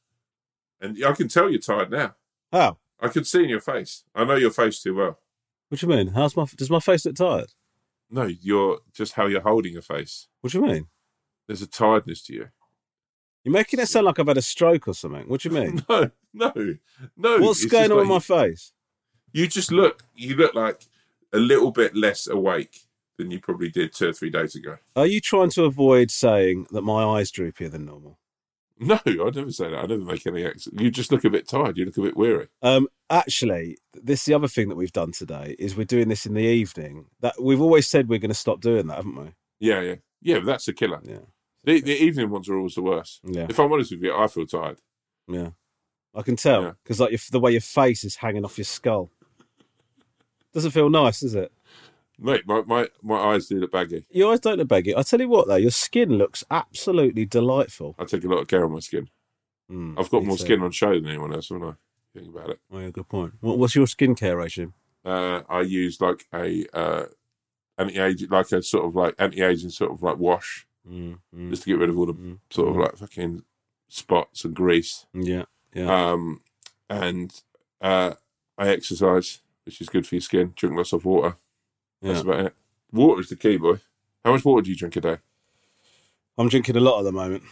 and 0.80 0.98
I 1.04 1.12
can 1.12 1.28
tell 1.28 1.50
you're 1.50 1.60
tired 1.60 1.90
now. 1.90 2.14
How? 2.52 2.78
I 3.00 3.08
can 3.08 3.24
see 3.24 3.44
in 3.44 3.48
your 3.48 3.60
face. 3.60 4.04
I 4.14 4.24
know 4.24 4.34
your 4.34 4.50
face 4.50 4.82
too 4.82 4.94
well. 4.94 5.18
What 5.68 5.80
do 5.80 5.86
you 5.86 5.94
mean? 5.94 6.08
How's 6.08 6.36
my 6.36 6.46
does 6.56 6.70
my 6.70 6.80
face 6.80 7.04
look 7.04 7.16
tired? 7.16 7.52
No, 8.10 8.24
you're 8.24 8.80
just 8.92 9.12
how 9.12 9.26
you're 9.26 9.42
holding 9.42 9.74
your 9.74 9.82
face. 9.82 10.28
What 10.40 10.52
do 10.52 10.58
you 10.58 10.66
mean? 10.66 10.88
There's 11.46 11.62
a 11.62 11.66
tiredness 11.66 12.22
to 12.24 12.34
you. 12.34 12.48
You're 13.44 13.52
making 13.52 13.80
it 13.80 13.86
sound 13.86 14.06
like 14.06 14.18
I've 14.18 14.26
had 14.26 14.36
a 14.36 14.42
stroke 14.42 14.88
or 14.88 14.94
something. 14.94 15.28
What 15.28 15.40
do 15.42 15.48
you 15.48 15.54
mean? 15.54 15.84
No, 15.88 16.10
no, 16.38 16.76
no. 17.16 17.38
What's 17.40 17.62
it's 17.64 17.72
going 17.72 17.90
on 17.90 17.98
like 17.98 18.08
with 18.08 18.30
my 18.30 18.36
face? 18.42 18.72
You 19.32 19.46
just 19.46 19.70
look. 19.72 20.04
You 20.14 20.36
look 20.36 20.54
like 20.54 20.84
a 21.32 21.38
little 21.38 21.70
bit 21.70 21.94
less 21.94 22.26
awake 22.26 22.86
than 23.18 23.30
you 23.30 23.40
probably 23.40 23.68
did 23.68 23.92
two 23.92 24.08
or 24.08 24.12
three 24.12 24.30
days 24.30 24.54
ago. 24.54 24.78
Are 24.96 25.06
you 25.06 25.20
trying 25.20 25.50
to 25.50 25.64
avoid 25.64 26.10
saying 26.10 26.66
that 26.70 26.82
my 26.82 27.02
eyes 27.04 27.30
droopier 27.32 27.70
than 27.70 27.84
normal? 27.84 28.18
No, 28.80 29.00
I 29.04 29.30
never 29.34 29.50
say 29.50 29.70
that. 29.70 29.76
I 29.78 29.86
never 29.86 29.98
make 30.04 30.24
any 30.24 30.46
accent. 30.46 30.80
You 30.80 30.88
just 30.92 31.10
look 31.10 31.24
a 31.24 31.30
bit 31.30 31.48
tired. 31.48 31.76
You 31.76 31.84
look 31.86 31.96
a 31.98 32.02
bit 32.02 32.16
weary. 32.16 32.46
Um, 32.62 32.86
actually, 33.10 33.76
this 33.92 34.24
the 34.24 34.34
other 34.34 34.46
thing 34.46 34.68
that 34.68 34.76
we've 34.76 34.92
done 34.92 35.10
today 35.10 35.56
is 35.58 35.76
we're 35.76 35.84
doing 35.84 36.08
this 36.08 36.26
in 36.26 36.34
the 36.34 36.44
evening. 36.44 37.06
That 37.20 37.34
we've 37.42 37.60
always 37.60 37.88
said 37.88 38.08
we're 38.08 38.20
going 38.20 38.30
to 38.30 38.34
stop 38.34 38.60
doing 38.60 38.86
that, 38.86 38.98
haven't 38.98 39.16
we? 39.16 39.32
Yeah, 39.58 39.80
yeah, 39.80 39.94
yeah. 40.22 40.36
But 40.38 40.46
that's 40.46 40.68
a 40.68 40.72
killer. 40.72 41.00
Yeah, 41.02 41.18
The, 41.64 41.80
the 41.80 41.96
evening 42.04 42.30
ones 42.30 42.48
are 42.48 42.56
always 42.56 42.76
the 42.76 42.82
worst. 42.82 43.18
yeah, 43.24 43.46
If 43.48 43.58
I'm 43.58 43.72
honest 43.72 43.90
with 43.90 44.02
you, 44.02 44.14
I 44.14 44.28
feel 44.28 44.46
tired. 44.46 44.78
yeah. 45.26 45.50
I 46.14 46.22
can 46.22 46.36
tell 46.36 46.74
because 46.82 47.00
like 47.00 47.10
your, 47.10 47.20
the 47.30 47.40
way 47.40 47.52
your 47.52 47.60
face 47.60 48.04
is 48.04 48.16
hanging 48.16 48.44
off 48.44 48.58
your 48.58 48.64
skull 48.64 49.10
doesn't 50.52 50.70
feel 50.70 50.90
nice, 50.90 51.20
does 51.20 51.34
it? 51.34 51.52
Mate, 52.18 52.42
my, 52.46 52.62
my, 52.66 52.88
my 53.02 53.16
eyes 53.16 53.46
do 53.46 53.60
look 53.60 53.70
baggy. 53.70 54.04
Your 54.10 54.32
eyes 54.32 54.40
don't 54.40 54.58
look 54.58 54.66
baggy. 54.66 54.96
I 54.96 55.02
tell 55.02 55.20
you 55.20 55.28
what, 55.28 55.46
though, 55.46 55.56
your 55.56 55.70
skin 55.70 56.14
looks 56.14 56.42
absolutely 56.50 57.24
delightful. 57.26 57.94
I 57.98 58.04
take 58.04 58.24
a 58.24 58.28
lot 58.28 58.38
of 58.38 58.48
care 58.48 58.64
of 58.64 58.72
my 58.72 58.80
skin. 58.80 59.08
Mm, 59.70 59.94
I've 59.98 60.10
got 60.10 60.24
more 60.24 60.36
too. 60.36 60.44
skin 60.44 60.62
on 60.62 60.72
show 60.72 60.94
than 60.94 61.06
anyone 61.06 61.32
else, 61.32 61.50
haven't 61.50 61.68
I? 61.68 61.72
Think 62.18 62.34
about 62.34 62.50
it. 62.50 62.58
Oh, 62.72 62.78
yeah, 62.80 62.90
good 62.90 63.08
point. 63.08 63.34
What, 63.40 63.58
what's 63.58 63.76
your 63.76 63.86
skincare 63.86 64.36
regime? 64.36 64.74
Uh, 65.04 65.42
I 65.48 65.60
use 65.60 66.00
like 66.00 66.26
a 66.34 66.66
uh, 66.72 67.04
anti-aging, 67.76 68.30
like 68.30 68.50
a 68.50 68.62
sort 68.62 68.86
of 68.86 68.96
like 68.96 69.14
anti-aging 69.18 69.70
sort 69.70 69.92
of 69.92 70.02
like 70.02 70.18
wash, 70.18 70.66
Mm, 70.90 71.18
mm, 71.36 71.50
just 71.50 71.64
to 71.64 71.70
get 71.70 71.78
rid 71.78 71.90
of 71.90 71.98
all 71.98 72.06
the 72.06 72.14
mm, 72.14 72.38
sort 72.50 72.68
of 72.68 72.76
mm. 72.76 72.80
like 72.80 72.96
fucking 72.96 73.42
spots 73.88 74.44
and 74.44 74.54
grease. 74.54 75.06
Yeah, 75.12 75.44
yeah. 75.74 76.10
Um, 76.10 76.40
and 76.88 77.32
uh, 77.80 78.14
I 78.56 78.68
exercise, 78.68 79.40
which 79.64 79.80
is 79.80 79.88
good 79.88 80.06
for 80.06 80.14
your 80.14 80.22
skin. 80.22 80.52
Drink 80.56 80.76
lots 80.76 80.92
of 80.92 81.04
water. 81.04 81.36
That's 82.02 82.24
yeah. 82.24 82.32
about 82.32 82.46
it. 82.46 82.54
Water 82.92 83.20
is 83.20 83.28
the 83.28 83.36
key, 83.36 83.56
boy. 83.56 83.80
How 84.24 84.32
much 84.32 84.44
water 84.44 84.62
do 84.62 84.70
you 84.70 84.76
drink 84.76 84.96
a 84.96 85.00
day? 85.00 85.16
I'm 86.36 86.48
drinking 86.48 86.76
a 86.76 86.80
lot 86.80 87.00
at 87.00 87.04
the 87.04 87.12
moment 87.12 87.42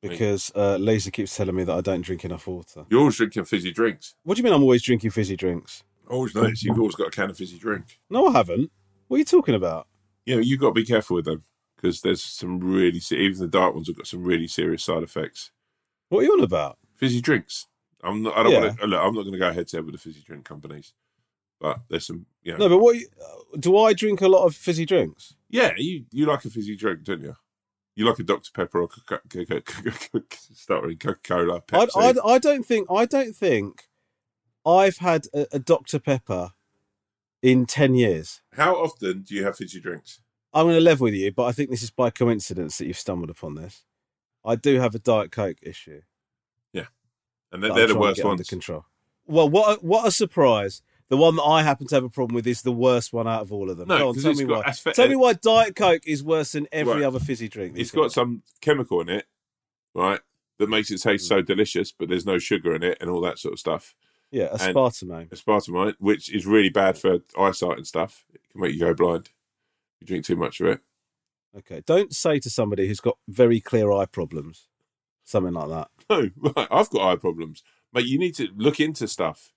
because 0.00 0.50
uh, 0.54 0.76
Lisa 0.76 1.10
keeps 1.10 1.36
telling 1.36 1.56
me 1.56 1.64
that 1.64 1.76
I 1.76 1.80
don't 1.80 2.02
drink 2.02 2.24
enough 2.24 2.46
water. 2.46 2.86
You're 2.88 3.00
always 3.00 3.16
drinking 3.16 3.44
fizzy 3.44 3.72
drinks. 3.72 4.14
What 4.22 4.36
do 4.36 4.40
you 4.40 4.44
mean 4.44 4.52
I'm 4.52 4.62
always 4.62 4.82
drinking 4.82 5.10
fizzy 5.10 5.36
drinks? 5.36 5.82
I 6.08 6.14
always 6.14 6.34
notice 6.34 6.62
you've 6.64 6.78
always 6.78 6.94
got 6.94 7.08
a 7.08 7.10
can 7.10 7.30
of 7.30 7.36
fizzy 7.36 7.58
drink. 7.58 8.00
No, 8.08 8.28
I 8.28 8.32
haven't. 8.32 8.70
What 9.08 9.16
are 9.16 9.18
you 9.18 9.24
talking 9.24 9.54
about? 9.54 9.86
You 10.24 10.36
know, 10.36 10.40
you've 10.40 10.60
got 10.60 10.68
to 10.68 10.74
be 10.74 10.84
careful 10.84 11.16
with 11.16 11.24
them 11.24 11.44
because 11.76 12.00
there's 12.00 12.22
some 12.22 12.60
really, 12.60 13.00
se- 13.00 13.16
even 13.16 13.38
the 13.38 13.48
dark 13.48 13.74
ones 13.74 13.88
have 13.88 13.96
got 13.96 14.06
some 14.06 14.24
really 14.24 14.46
serious 14.46 14.84
side 14.84 15.02
effects. 15.02 15.50
What 16.08 16.20
are 16.20 16.24
you 16.24 16.32
on 16.32 16.44
about? 16.44 16.78
Fizzy 17.00 17.20
drinks. 17.20 17.66
I'm 18.04 18.22
not. 18.22 18.36
I 18.36 18.42
don't 18.44 18.52
Yeah. 18.52 18.60
want 18.60 18.78
to. 18.80 18.86
Look, 18.86 19.00
I'm 19.00 19.14
not 19.14 19.22
going 19.22 19.32
to 19.32 19.38
go 19.38 19.52
head 19.52 19.66
to 19.68 19.76
head 19.78 19.84
with 19.86 19.94
the 19.94 20.00
fizzy 20.00 20.20
drink 20.24 20.44
companies, 20.44 20.92
but 21.60 21.80
there's 21.88 22.06
some. 22.06 22.26
You 22.42 22.52
know, 22.52 22.58
No, 22.58 22.68
but 22.68 22.78
what 22.78 22.96
you- 22.96 23.08
uh, 23.20 23.56
do 23.58 23.76
I 23.78 23.92
drink 23.94 24.20
a 24.20 24.28
lot 24.28 24.44
of 24.44 24.54
fizzy 24.54 24.84
drinks? 24.86 25.34
yeah, 25.48 25.72
you 25.76 26.04
you 26.12 26.26
like 26.26 26.44
a 26.44 26.50
fizzy 26.50 26.76
drink, 26.76 27.02
don't 27.04 27.22
you? 27.22 27.36
You 27.96 28.06
like 28.06 28.18
a 28.18 28.22
Dr 28.22 28.50
Pepper 28.54 28.80
or 28.82 28.88
Coca- 28.88 29.20
Coca- 29.28 29.60
Coca- 29.62 30.22
starting 30.54 30.96
Coca 30.98 31.18
Cola, 31.24 31.62
I, 31.72 31.86
I, 31.96 32.14
I 32.34 32.38
don't 32.38 32.64
think 32.64 32.86
I 32.90 33.04
don't 33.04 33.34
think 33.34 33.88
I've 34.64 34.98
had 34.98 35.26
a, 35.34 35.46
a 35.52 35.58
Dr 35.58 35.98
Pepper 35.98 36.52
in 37.42 37.66
ten 37.66 37.94
years. 37.94 38.40
How 38.54 38.76
often 38.76 39.22
do 39.22 39.34
you 39.34 39.44
have 39.44 39.56
fizzy 39.56 39.80
drinks? 39.80 40.20
I'm 40.52 40.66
going 40.66 40.76
to 40.76 40.80
level 40.80 41.04
with 41.04 41.14
you, 41.14 41.30
but 41.32 41.44
I 41.44 41.52
think 41.52 41.70
this 41.70 41.82
is 41.82 41.90
by 41.90 42.10
coincidence 42.10 42.78
that 42.78 42.86
you've 42.86 42.98
stumbled 42.98 43.30
upon 43.30 43.54
this. 43.54 43.84
I 44.44 44.56
do 44.56 44.80
have 44.80 44.94
a 44.94 44.98
Diet 44.98 45.30
Coke 45.32 45.58
issue. 45.62 46.02
And 47.52 47.62
they're, 47.62 47.74
they're 47.74 47.86
the 47.88 47.98
worst 47.98 48.16
get 48.16 48.24
under 48.26 48.36
ones. 48.40 48.48
control. 48.48 48.84
Well, 49.26 49.48
what 49.48 49.78
a, 49.78 49.80
what 49.80 50.06
a 50.06 50.10
surprise! 50.10 50.82
The 51.08 51.16
one 51.16 51.36
that 51.36 51.42
I 51.42 51.62
happen 51.62 51.86
to 51.88 51.94
have 51.96 52.04
a 52.04 52.08
problem 52.08 52.34
with 52.36 52.46
is 52.46 52.62
the 52.62 52.70
worst 52.72 53.12
one 53.12 53.26
out 53.26 53.42
of 53.42 53.52
all 53.52 53.70
of 53.70 53.76
them. 53.76 53.88
No, 53.88 53.98
Go 53.98 54.08
on, 54.08 54.14
'cause 54.14 54.22
tell 54.22 54.34
me 54.34 54.44
why. 54.44 54.62
asfe- 54.62 54.92
Tell 54.94 55.08
me 55.08 55.16
why 55.16 55.32
Diet 55.34 55.74
Coke 55.76 56.02
is 56.06 56.22
worse 56.22 56.52
than 56.52 56.68
every 56.70 56.94
Right. 56.94 57.02
other 57.04 57.18
fizzy 57.18 57.48
drink. 57.48 57.74
It's 57.76 57.90
got 57.90 58.02
days. 58.04 58.14
some 58.14 58.42
chemical 58.60 59.00
in 59.00 59.08
it, 59.08 59.26
right, 59.94 60.20
that 60.58 60.68
makes 60.68 60.90
it 60.90 61.00
taste 61.02 61.24
Mm. 61.24 61.28
so 61.28 61.42
delicious, 61.42 61.90
but 61.92 62.08
there's 62.08 62.26
no 62.26 62.38
sugar 62.38 62.74
in 62.74 62.82
it 62.84 62.98
and 63.00 63.10
all 63.10 63.20
that 63.22 63.38
sort 63.38 63.52
of 63.54 63.58
stuff. 63.60 63.94
yeah, 64.32 64.48
and- 64.52 64.60
aspartame. 64.76 65.28
Aspartame, 65.30 65.94
which 65.98 66.32
is 66.32 66.46
really 66.46 66.70
bad 66.70 66.96
for 66.96 67.18
eyesight 67.36 67.76
and 67.78 67.86
stuff. 67.86 68.24
It 68.32 68.40
can 68.52 68.60
make 68.60 68.74
you 68.74 68.78
go 68.80 68.94
blind. 68.94 69.30
You 70.00 70.06
drink 70.06 70.24
too 70.24 70.36
much 70.36 70.60
of 70.60 70.68
it. 70.68 70.80
Okay, 71.58 71.82
don't 71.84 72.14
say 72.14 72.38
to 72.38 72.48
somebody 72.48 72.86
who's 72.86 73.00
got 73.00 73.18
very 73.26 73.60
clear 73.60 73.90
eye 73.90 74.06
problems 74.06 74.68
something 75.24 75.52
like 75.54 75.68
that. 75.68 75.88
No, 76.42 76.52
right. 76.56 76.68
I've 76.70 76.90
got 76.90 77.12
eye 77.12 77.16
problems. 77.16 77.62
Mate, 77.92 78.06
you 78.06 78.18
need 78.18 78.34
to 78.36 78.48
look 78.56 78.80
into 78.80 79.06
stuff. 79.06 79.52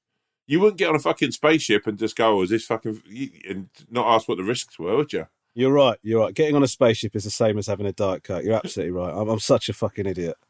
You 0.46 0.60
wouldn't 0.60 0.78
get 0.78 0.90
on 0.90 0.96
a 0.96 1.00
fucking 1.00 1.32
spaceship 1.32 1.88
and 1.88 1.98
just 1.98 2.16
go, 2.16 2.38
oh, 2.38 2.42
is 2.44 2.50
this 2.52 2.66
fucking, 2.66 3.02
and 3.50 3.70
not 3.90 4.08
ask 4.08 4.28
what 4.28 4.38
the 4.38 4.44
risks 4.44 4.78
were, 4.78 4.96
would 4.98 5.14
you? 5.14 5.28
You're 5.56 5.72
right. 5.72 5.98
You're 6.04 6.22
right. 6.22 6.34
Getting 6.34 6.56
on 6.56 6.64
a 6.64 6.68
spaceship 6.68 7.16
is 7.16 7.24
the 7.24 7.30
same 7.32 7.58
as 7.58 7.68
having 7.68 7.86
a 7.86 7.92
Diet 7.94 8.24
Coke. 8.24 8.44
You're 8.44 8.56
absolutely 8.56 8.92
right. 8.92 9.14
I'm, 9.14 9.30
I'm 9.30 9.40
such 9.40 9.70
a 9.70 9.74
fucking 9.74 10.06
idiot. 10.06 10.36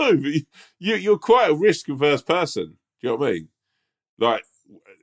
No, 0.00 0.16
but 0.16 0.32
you, 0.80 0.96
you're 0.96 1.18
quite 1.18 1.50
a 1.50 1.54
risk 1.54 1.88
averse 1.88 2.22
person. 2.22 2.78
Do 3.00 3.06
you 3.06 3.08
know 3.10 3.16
what 3.16 3.28
I 3.28 3.32
mean? 3.32 3.48
Like, 4.18 4.42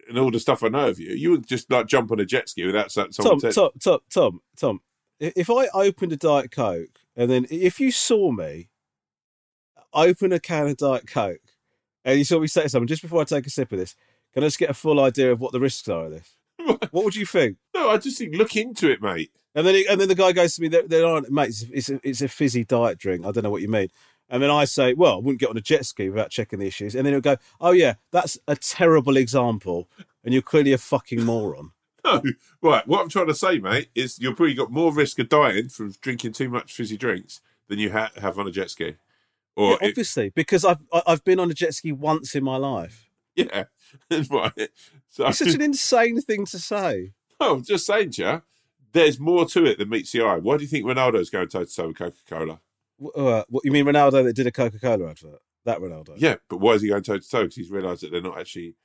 and 0.09 0.19
all 0.19 0.31
the 0.31 0.39
stuff 0.39 0.63
I 0.63 0.67
know 0.67 0.89
of 0.89 0.99
you, 0.99 1.13
you 1.13 1.31
would 1.31 1.47
just 1.47 1.71
like 1.71 1.87
jump 1.87 2.11
on 2.11 2.19
a 2.19 2.25
jet 2.25 2.49
ski 2.49 2.65
without 2.65 2.91
so- 2.91 3.07
someone 3.11 3.39
Tom, 3.39 3.51
Tom, 3.51 3.69
Tom, 3.79 3.99
Tom, 4.09 4.39
Tom. 4.57 4.79
If 5.19 5.49
I 5.49 5.67
opened 5.73 6.11
a 6.11 6.17
Diet 6.17 6.51
Coke 6.51 6.99
and 7.15 7.31
then 7.31 7.45
if 7.49 7.79
you 7.79 7.89
saw 7.89 8.31
me 8.31 8.69
open 9.95 10.31
a 10.31 10.39
can 10.39 10.67
of 10.67 10.77
Diet 10.77 11.07
Coke 11.07 11.39
and 12.05 12.19
you 12.19 12.23
saw 12.23 12.39
me 12.39 12.47
say 12.47 12.63
to 12.63 12.69
someone 12.69 12.87
just 12.87 13.01
before 13.01 13.19
I 13.19 13.23
take 13.25 13.47
a 13.47 13.49
sip 13.49 13.71
of 13.71 13.79
this, 13.79 13.95
can 14.33 14.43
I 14.43 14.47
just 14.47 14.59
get 14.59 14.69
a 14.69 14.75
full 14.75 14.99
idea 14.99 15.31
of 15.31 15.41
what 15.41 15.51
the 15.51 15.59
risks 15.59 15.89
are 15.89 16.05
of 16.05 16.11
this? 16.11 16.35
What 16.91 17.03
would 17.03 17.15
you 17.15 17.25
think? 17.25 17.57
No, 17.73 17.89
I 17.89 17.97
just 17.97 18.17
think 18.17 18.35
look 18.35 18.55
into 18.55 18.89
it, 18.89 19.01
mate. 19.01 19.31
And 19.53 19.67
then, 19.67 19.75
he, 19.75 19.87
and 19.87 19.99
then 19.99 20.07
the 20.07 20.15
guy 20.15 20.31
goes 20.31 20.55
to 20.55 20.61
me, 20.61 20.67
"There, 20.67 20.87
there 20.87 21.05
aren't, 21.05 21.29
mate. 21.29 21.49
It's, 21.49 21.63
it's, 21.63 21.89
a, 21.89 21.99
it's 22.03 22.21
a 22.21 22.27
fizzy 22.27 22.63
diet 22.63 22.97
drink. 22.97 23.25
I 23.25 23.31
don't 23.31 23.43
know 23.43 23.49
what 23.49 23.61
you 23.61 23.67
mean." 23.67 23.89
And 24.29 24.41
then 24.41 24.49
I 24.49 24.65
say, 24.65 24.93
"Well, 24.93 25.13
I 25.13 25.17
wouldn't 25.17 25.39
get 25.39 25.49
on 25.49 25.57
a 25.57 25.61
jet 25.61 25.85
ski 25.85 26.09
without 26.09 26.29
checking 26.29 26.59
the 26.59 26.67
issues." 26.67 26.95
And 26.95 27.05
then 27.05 27.13
he'll 27.13 27.21
go, 27.21 27.37
"Oh 27.59 27.71
yeah, 27.71 27.95
that's 28.11 28.37
a 28.47 28.55
terrible 28.55 29.17
example, 29.17 29.89
and 30.23 30.33
you're 30.33 30.41
clearly 30.41 30.73
a 30.73 30.77
fucking 30.77 31.23
moron." 31.23 31.71
No, 32.05 32.21
right. 32.61 32.87
What 32.87 33.01
I'm 33.01 33.09
trying 33.09 33.27
to 33.27 33.33
say, 33.33 33.57
mate, 33.57 33.89
is 33.95 34.19
you've 34.19 34.35
probably 34.35 34.53
got 34.53 34.71
more 34.71 34.93
risk 34.93 35.17
of 35.17 35.27
dying 35.27 35.69
from 35.69 35.91
drinking 36.01 36.33
too 36.33 36.49
much 36.49 36.71
fizzy 36.71 36.97
drinks 36.97 37.41
than 37.67 37.79
you 37.79 37.93
ha- 37.93 38.11
have 38.21 38.37
on 38.37 38.47
a 38.47 38.51
jet 38.51 38.69
ski. 38.69 38.97
Or 39.55 39.71
Yeah, 39.81 39.87
obviously, 39.89 40.31
because 40.35 40.65
I've 40.65 40.83
I- 40.91 41.03
I've 41.07 41.23
been 41.23 41.39
on 41.39 41.49
a 41.49 41.53
jet 41.53 41.73
ski 41.73 41.91
once 41.91 42.35
in 42.35 42.43
my 42.43 42.57
life. 42.57 43.09
yeah, 43.35 43.65
right. 44.29 44.69
So 45.09 45.27
It's 45.27 45.37
such 45.39 45.53
an 45.55 45.61
insane 45.61 46.21
thing 46.21 46.45
to 46.47 46.59
say. 46.59 47.13
No, 47.41 47.55
I'm 47.55 47.63
just 47.65 47.85
saying, 47.85 48.11
to 48.11 48.21
you, 48.23 48.41
there's 48.93 49.19
more 49.19 49.45
to 49.47 49.65
it 49.65 49.77
than 49.77 49.89
meets 49.89 50.13
the 50.13 50.21
eye. 50.21 50.37
Why 50.37 50.55
do 50.55 50.63
you 50.63 50.69
think 50.69 50.85
Ronaldo's 50.85 51.29
going 51.29 51.49
toe 51.49 51.65
to 51.65 51.75
toe 51.75 51.87
with 51.87 51.97
Coca 51.97 52.15
Cola? 52.29 52.61
Uh, 53.13 53.43
what 53.49 53.65
you 53.65 53.71
mean, 53.73 53.83
Ronaldo 53.85 54.23
that 54.23 54.33
did 54.37 54.47
a 54.47 54.51
Coca 54.53 54.79
Cola 54.79 55.09
advert? 55.09 55.41
That 55.65 55.79
Ronaldo? 55.79 56.13
Yeah, 56.15 56.35
but 56.47 56.61
why 56.61 56.71
is 56.73 56.81
he 56.81 56.87
going 56.87 57.03
toe 57.03 57.17
to 57.17 57.29
toe? 57.29 57.41
Because 57.41 57.55
he's 57.57 57.69
realised 57.71 58.03
that 58.03 58.11
they're 58.13 58.21
not 58.21 58.39
actually 58.39 58.75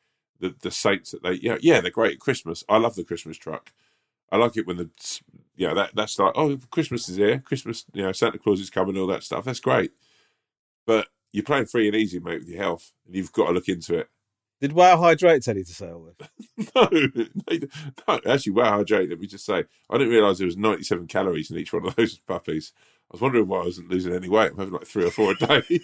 the, 0.40 0.52
the 0.62 0.72
saints 0.72 1.12
that 1.12 1.22
they. 1.22 1.34
Yeah, 1.34 1.58
yeah, 1.60 1.80
they're 1.80 1.92
great 1.92 2.14
at 2.14 2.18
Christmas. 2.18 2.64
I 2.68 2.78
love 2.78 2.96
the 2.96 3.04
Christmas 3.04 3.36
truck. 3.36 3.70
I 4.32 4.36
like 4.36 4.56
it 4.56 4.66
when 4.66 4.78
the 4.78 4.90
yeah 5.56 5.72
that 5.74 5.94
that's 5.94 6.18
like 6.18 6.32
oh 6.34 6.58
Christmas 6.70 7.08
is 7.08 7.16
here, 7.16 7.38
Christmas 7.38 7.84
you 7.92 8.02
know 8.02 8.10
Santa 8.10 8.38
Claus 8.38 8.58
is 8.60 8.68
coming, 8.70 8.98
all 8.98 9.06
that 9.06 9.22
stuff. 9.22 9.44
That's 9.44 9.60
great, 9.60 9.92
but 10.86 11.08
you're 11.32 11.44
playing 11.44 11.66
free 11.66 11.86
and 11.86 11.96
easy, 11.96 12.18
mate, 12.18 12.40
with 12.40 12.48
your 12.48 12.62
health, 12.62 12.92
and 13.06 13.14
you've 13.14 13.32
got 13.32 13.46
to 13.46 13.52
look 13.52 13.68
into 13.68 13.98
it. 13.98 14.08
Did 14.60 14.72
Wow 14.74 14.98
Hydrate 14.98 15.42
tell 15.42 15.56
you 15.56 15.64
to 15.64 15.74
say 15.74 15.90
all 15.90 16.12
this? 16.18 16.28
No, 16.74 16.88
no, 16.92 17.26
no, 18.06 18.20
actually, 18.30 18.52
wow, 18.52 18.76
hydrate. 18.76 19.08
Let 19.08 19.18
me 19.18 19.26
just 19.26 19.46
say, 19.46 19.64
I 19.88 19.96
didn't 19.96 20.12
realise 20.12 20.36
there 20.36 20.46
was 20.46 20.58
97 20.58 21.06
calories 21.06 21.50
in 21.50 21.56
each 21.56 21.72
one 21.72 21.86
of 21.86 21.96
those 21.96 22.18
puppies. 22.26 22.72
I 23.10 23.14
was 23.14 23.22
wondering 23.22 23.48
why 23.48 23.60
I 23.60 23.64
wasn't 23.64 23.88
losing 23.88 24.14
any 24.14 24.28
weight. 24.28 24.50
I'm 24.52 24.58
having 24.58 24.74
like 24.74 24.86
three 24.86 25.06
or 25.06 25.10
four 25.10 25.32
a 25.32 25.36
day. 25.36 25.80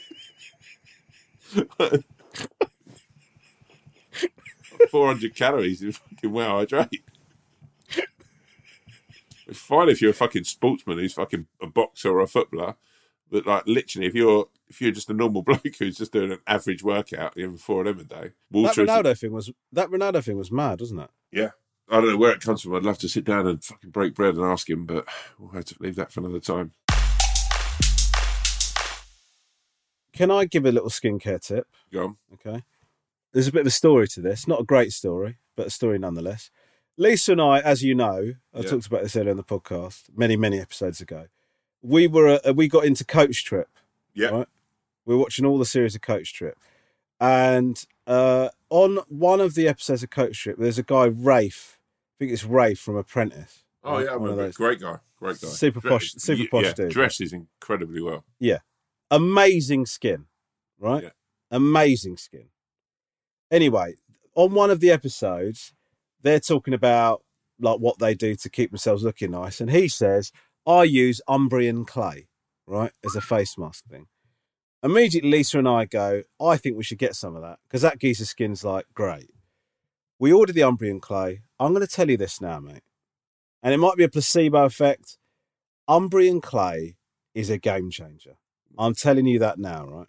400 4.90 5.34
calories 5.34 5.82
in 5.82 5.92
fucking 5.92 6.30
wow, 6.30 6.58
hydrate. 6.58 7.02
It's 9.46 9.58
fine 9.60 9.88
if 9.88 10.02
you're 10.02 10.10
a 10.10 10.14
fucking 10.14 10.44
sportsman 10.44 10.98
who's 10.98 11.14
fucking 11.14 11.46
a 11.62 11.66
boxer 11.66 12.10
or 12.10 12.20
a 12.20 12.26
footballer, 12.26 12.76
but 13.30 13.46
like 13.46 13.64
literally, 13.66 14.06
if 14.06 14.14
you're 14.14 14.46
if 14.68 14.80
you're 14.80 14.90
just 14.92 15.10
a 15.10 15.14
normal 15.14 15.42
bloke 15.44 15.62
who's 15.78 15.96
just 15.98 16.12
doing 16.12 16.32
an 16.32 16.38
average 16.46 16.82
workout, 16.82 17.36
even 17.36 17.56
four 17.56 17.86
of 17.86 17.96
them 17.98 18.06
a 18.06 18.08
day, 18.08 18.32
That 18.50 18.58
water 18.58 18.82
is- 18.82 18.88
Ronaldo 18.88 19.18
thing 19.18 19.32
was 19.32 19.50
that 19.72 19.88
Ronaldo 19.90 20.24
thing 20.24 20.36
was 20.36 20.50
mad, 20.52 20.80
wasn't 20.80 21.00
it? 21.02 21.10
yeah. 21.32 21.50
I 21.88 22.00
don't 22.00 22.08
know 22.10 22.16
where 22.16 22.32
it 22.32 22.40
comes 22.40 22.62
from. 22.62 22.74
I'd 22.74 22.82
love 22.82 22.98
to 22.98 23.08
sit 23.08 23.24
down 23.24 23.46
and 23.46 23.62
fucking 23.62 23.90
break 23.90 24.16
bread 24.16 24.34
and 24.34 24.42
ask 24.44 24.68
him, 24.68 24.86
but 24.86 25.06
we'll 25.38 25.52
have 25.52 25.66
to 25.66 25.76
leave 25.78 25.94
that 25.94 26.10
for 26.10 26.18
another 26.18 26.40
time. 26.40 26.72
Can 30.12 30.30
I 30.30 30.46
give 30.46 30.64
a 30.64 30.72
little 30.72 30.88
skincare 30.88 31.40
tip? 31.40 31.68
Go 31.92 32.04
on. 32.04 32.16
Okay. 32.34 32.64
There's 33.32 33.48
a 33.48 33.52
bit 33.52 33.60
of 33.60 33.66
a 33.66 33.70
story 33.70 34.08
to 34.08 34.20
this. 34.20 34.48
Not 34.48 34.60
a 34.62 34.64
great 34.64 34.92
story, 34.92 35.38
but 35.56 35.66
a 35.66 35.70
story 35.70 35.98
nonetheless. 35.98 36.50
Lisa 36.96 37.32
and 37.32 37.40
I, 37.42 37.60
as 37.60 37.82
you 37.84 37.94
know, 37.94 38.32
I 38.54 38.60
Yeah. 38.60 38.62
talked 38.70 38.86
about 38.86 39.02
this 39.02 39.14
earlier 39.14 39.30
in 39.32 39.36
the 39.36 39.44
podcast, 39.44 40.04
many, 40.16 40.36
many 40.36 40.58
episodes 40.58 41.00
ago. 41.00 41.26
We 41.82 42.06
were 42.06 42.40
uh, 42.44 42.52
we 42.52 42.68
got 42.68 42.84
into 42.84 43.04
Coach 43.04 43.44
Trip. 43.44 43.68
Yeah. 44.14 44.28
Right? 44.28 44.48
we 45.06 45.14
are 45.14 45.18
watching 45.18 45.46
all 45.46 45.56
the 45.58 45.64
series 45.64 45.94
of 45.94 46.02
Coach 46.02 46.34
Trip, 46.34 46.58
and 47.20 47.82
uh, 48.06 48.48
on 48.70 48.98
one 49.08 49.40
of 49.40 49.54
the 49.54 49.68
episodes 49.68 50.02
of 50.02 50.10
Coach 50.10 50.42
Trip, 50.42 50.56
there's 50.58 50.78
a 50.78 50.82
guy 50.82 51.08
Raef. 51.08 51.76
I 51.76 52.18
think 52.18 52.32
it's 52.32 52.44
Raef 52.44 52.78
from 52.78 52.96
Apprentice. 52.96 53.64
Oh, 53.84 53.98
yeah, 53.98 54.16
one 54.16 54.30
of 54.30 54.36
those. 54.36 54.56
Great 54.56 54.80
guy. 54.80 54.98
Great 55.18 55.40
guy. 55.40 55.48
Super 55.48 55.80
Dre- 55.80 55.90
posh- 55.90 56.14
super 56.18 56.42
yeah, 56.42 56.48
posh 56.50 56.64
yeah, 56.64 56.72
dude. 56.72 56.90
Dresses 56.90 57.32
incredibly 57.32 58.02
well. 58.02 58.24
Yeah. 58.40 58.58
Amazing 59.10 59.86
skin, 59.86 60.26
right? 60.78 61.04
Yeah. 61.04 61.10
Amazing 61.50 62.16
skin. 62.16 62.46
Anyway, 63.50 63.94
on 64.34 64.52
one 64.52 64.70
of 64.70 64.80
the 64.80 64.90
episodes, 64.90 65.72
they're 66.22 66.40
talking 66.40 66.74
about 66.74 67.22
like 67.60 67.78
what 67.78 67.98
they 67.98 68.14
do 68.14 68.34
to 68.34 68.50
keep 68.50 68.70
themselves 68.70 69.04
looking 69.04 69.30
nice. 69.30 69.60
And 69.60 69.70
he 69.70 69.86
says, 69.86 70.32
I 70.66 70.84
use 70.84 71.20
Umbrian 71.28 71.86
clay, 71.86 72.28
right, 72.66 72.92
as 73.04 73.14
a 73.14 73.20
face 73.20 73.56
mask 73.56 73.84
thing. 73.86 74.06
Immediately, 74.82 75.30
Lisa 75.30 75.58
and 75.58 75.68
I 75.68 75.84
go, 75.84 76.22
I 76.40 76.56
think 76.56 76.76
we 76.76 76.84
should 76.84 76.98
get 76.98 77.14
some 77.14 77.36
of 77.36 77.42
that 77.42 77.58
because 77.66 77.82
that 77.82 77.98
geezer's 77.98 78.30
skin's 78.30 78.64
like 78.64 78.86
great. 78.94 79.30
We 80.18 80.32
order 80.32 80.52
the 80.52 80.62
Umbrian 80.62 81.00
clay. 81.00 81.42
I'm 81.58 81.72
going 81.72 81.86
to 81.86 81.92
tell 81.92 82.10
you 82.10 82.16
this 82.16 82.40
now, 82.40 82.60
mate. 82.60 82.82
And 83.62 83.74
it 83.74 83.78
might 83.78 83.96
be 83.96 84.04
a 84.04 84.08
placebo 84.08 84.64
effect. 84.64 85.18
Umbrian 85.88 86.42
clay 86.42 86.96
is 87.34 87.50
a 87.50 87.58
game 87.58 87.90
changer. 87.90 88.36
I'm 88.78 88.94
telling 88.94 89.26
you 89.26 89.38
that 89.38 89.58
now, 89.58 89.86
right? 89.86 90.06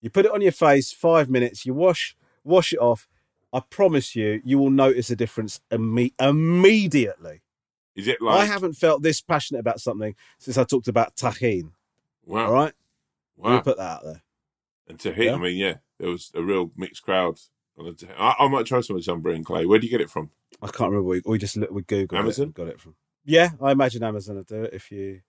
You 0.00 0.10
put 0.10 0.26
it 0.26 0.32
on 0.32 0.42
your 0.42 0.52
face, 0.52 0.92
five 0.92 1.28
minutes, 1.28 1.66
you 1.66 1.74
wash, 1.74 2.16
wash 2.44 2.72
it 2.72 2.78
off. 2.78 3.08
I 3.52 3.60
promise 3.60 4.14
you, 4.14 4.40
you 4.44 4.58
will 4.58 4.70
notice 4.70 5.10
a 5.10 5.16
difference 5.16 5.60
imme- 5.70 6.14
immediately. 6.20 7.42
Is 7.96 8.06
it 8.08 8.20
like. 8.22 8.40
I 8.40 8.44
haven't 8.44 8.74
felt 8.74 9.02
this 9.02 9.20
passionate 9.20 9.60
about 9.60 9.80
something 9.80 10.14
since 10.38 10.56
I 10.58 10.64
talked 10.64 10.86
about 10.88 11.16
tahini. 11.16 11.70
Wow. 12.24 12.46
All 12.46 12.52
right, 12.52 12.74
Wow. 13.36 13.50
we'll 13.52 13.62
put 13.62 13.78
that 13.78 13.82
out 13.98 14.04
there. 14.04 14.22
And 14.88 15.00
to 15.00 15.12
hit, 15.12 15.26
Yeah. 15.26 15.34
I 15.34 15.38
mean, 15.38 15.56
yeah, 15.56 15.74
there 15.98 16.10
was 16.10 16.30
a 16.34 16.42
real 16.42 16.70
mixed 16.76 17.02
crowd. 17.02 17.38
on 17.78 17.84
the- 17.86 18.08
I, 18.20 18.36
I 18.44 18.48
might 18.48 18.66
try 18.66 18.80
some 18.80 18.96
of 18.96 19.00
this 19.04 19.08
Umbrian 19.12 19.44
clay. 19.44 19.66
Where 19.66 19.78
do 19.78 19.86
you 19.86 19.90
get 19.90 20.00
it 20.00 20.10
from? 20.10 20.30
I 20.62 20.66
can't 20.68 20.90
remember. 20.90 21.02
We, 21.08 21.22
we 21.26 21.36
just 21.38 21.56
looked, 21.56 21.72
we 21.72 21.82
googled 21.82 22.16
Amazon? 22.18 22.48
it 22.48 22.54
got 22.54 22.68
it 22.68 22.80
from. 22.80 22.94
Yeah, 23.24 23.50
I 23.60 23.72
imagine 23.72 24.02
Amazon 24.02 24.36
will 24.36 24.44
do 24.44 24.62
it 24.64 24.72
if 24.72 24.90
you 24.90 25.20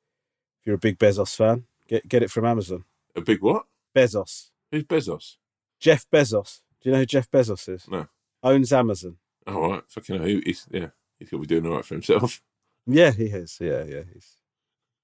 if 0.59 0.65
you're 0.65 0.75
a 0.75 0.79
big 0.79 0.97
Bezos 0.99 1.35
fan. 1.35 1.65
Get 1.87 2.07
get 2.07 2.23
it 2.23 2.31
from 2.31 2.45
Amazon. 2.45 2.83
A 3.15 3.21
big 3.21 3.41
what? 3.41 3.65
Bezos, 3.95 4.51
Who's 4.71 4.83
Bezos? 4.83 5.37
Jeff 5.79 6.05
Bezos. 6.11 6.61
Do 6.81 6.89
you 6.89 6.93
know 6.93 6.99
who 6.99 7.05
Jeff 7.07 7.29
Bezos 7.31 7.67
is? 7.67 7.87
No. 7.89 8.07
Owns 8.43 8.71
Amazon. 8.71 9.17
Oh, 9.47 9.55
all 9.63 9.71
right. 9.71 9.83
Fucking 9.89 10.17
hell. 10.17 10.27
He- 10.27 10.41
He's, 10.45 10.67
yeah, 10.71 10.87
he's 11.19 11.29
going 11.29 11.41
to 11.43 11.47
be 11.47 11.55
doing 11.55 11.65
all 11.69 11.75
right 11.77 11.85
for 11.85 11.95
himself. 11.95 12.41
Yeah, 12.87 13.11
he 13.11 13.25
is. 13.25 13.57
Yeah, 13.59 13.83
yeah, 13.83 14.03
he's 14.11 14.37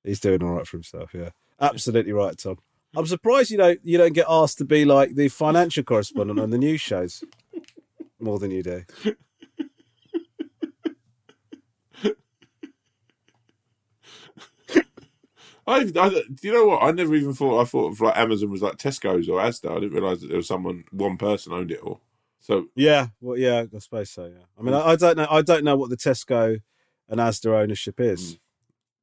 he's 0.04 0.20
doing 0.20 0.42
all 0.42 0.54
right 0.54 0.68
for 0.68 0.78
himself. 0.78 1.14
Yeah, 1.14 1.30
absolutely 1.60 2.14
right, 2.14 2.38
Tom. 2.38 2.58
Hmm. 2.94 3.00
I'm 3.00 3.06
surprised 3.06 3.52
you 3.52 3.58
don't 3.58 3.80
you 3.84 3.98
don't 3.98 4.14
get 4.14 4.26
asked 4.30 4.58
to 4.60 4.66
be 4.66 4.86
like 4.86 5.16
the 5.16 5.28
financial 5.28 5.84
correspondent 5.84 6.40
on 6.40 6.50
the 6.50 6.58
news 6.58 6.82
shows 6.82 7.24
more 8.20 8.40
than 8.40 8.52
you 8.52 8.64
do. 8.64 8.84
I, 15.66 15.78
I, 15.78 16.10
do 16.10 16.24
you 16.42 16.52
know 16.52 16.66
what? 16.66 16.84
I 16.84 16.92
never 16.92 17.16
even 17.16 17.34
thought. 17.34 17.62
I 17.62 17.66
thought 17.66 17.94
of 17.94 18.02
like 18.02 18.18
Amazon 18.18 18.50
was 18.50 18.62
like 18.62 18.76
Tesco's 18.76 19.30
or 19.30 19.40
Asda. 19.40 19.72
I 19.72 19.80
didn't 19.80 19.94
realise 19.94 20.20
that 20.20 20.28
there 20.28 20.38
was 20.38 20.48
someone, 20.48 20.84
one 20.92 21.18
person 21.18 21.54
owned 21.54 21.72
it 21.72 21.80
all. 21.80 22.02
So 22.42 22.66
Yeah, 22.76 23.08
well, 23.22 23.38
yeah, 23.38 23.64
I 23.74 23.80
suppose 23.80 24.10
so. 24.10 24.26
Yeah, 24.26 24.44
I 24.60 24.62
mean, 24.62 24.74
hmm. 24.74 24.82
I, 24.82 24.92
I 24.92 24.96
don't 24.98 25.18
know. 25.18 25.28
I 25.30 25.42
don't 25.42 25.64
know 25.64 25.78
what 25.78 25.90
the 25.90 25.96
Tesco 25.96 26.60
and 27.10 27.20
Asda 27.20 27.52
ownership 27.62 28.00
is. 28.00 28.40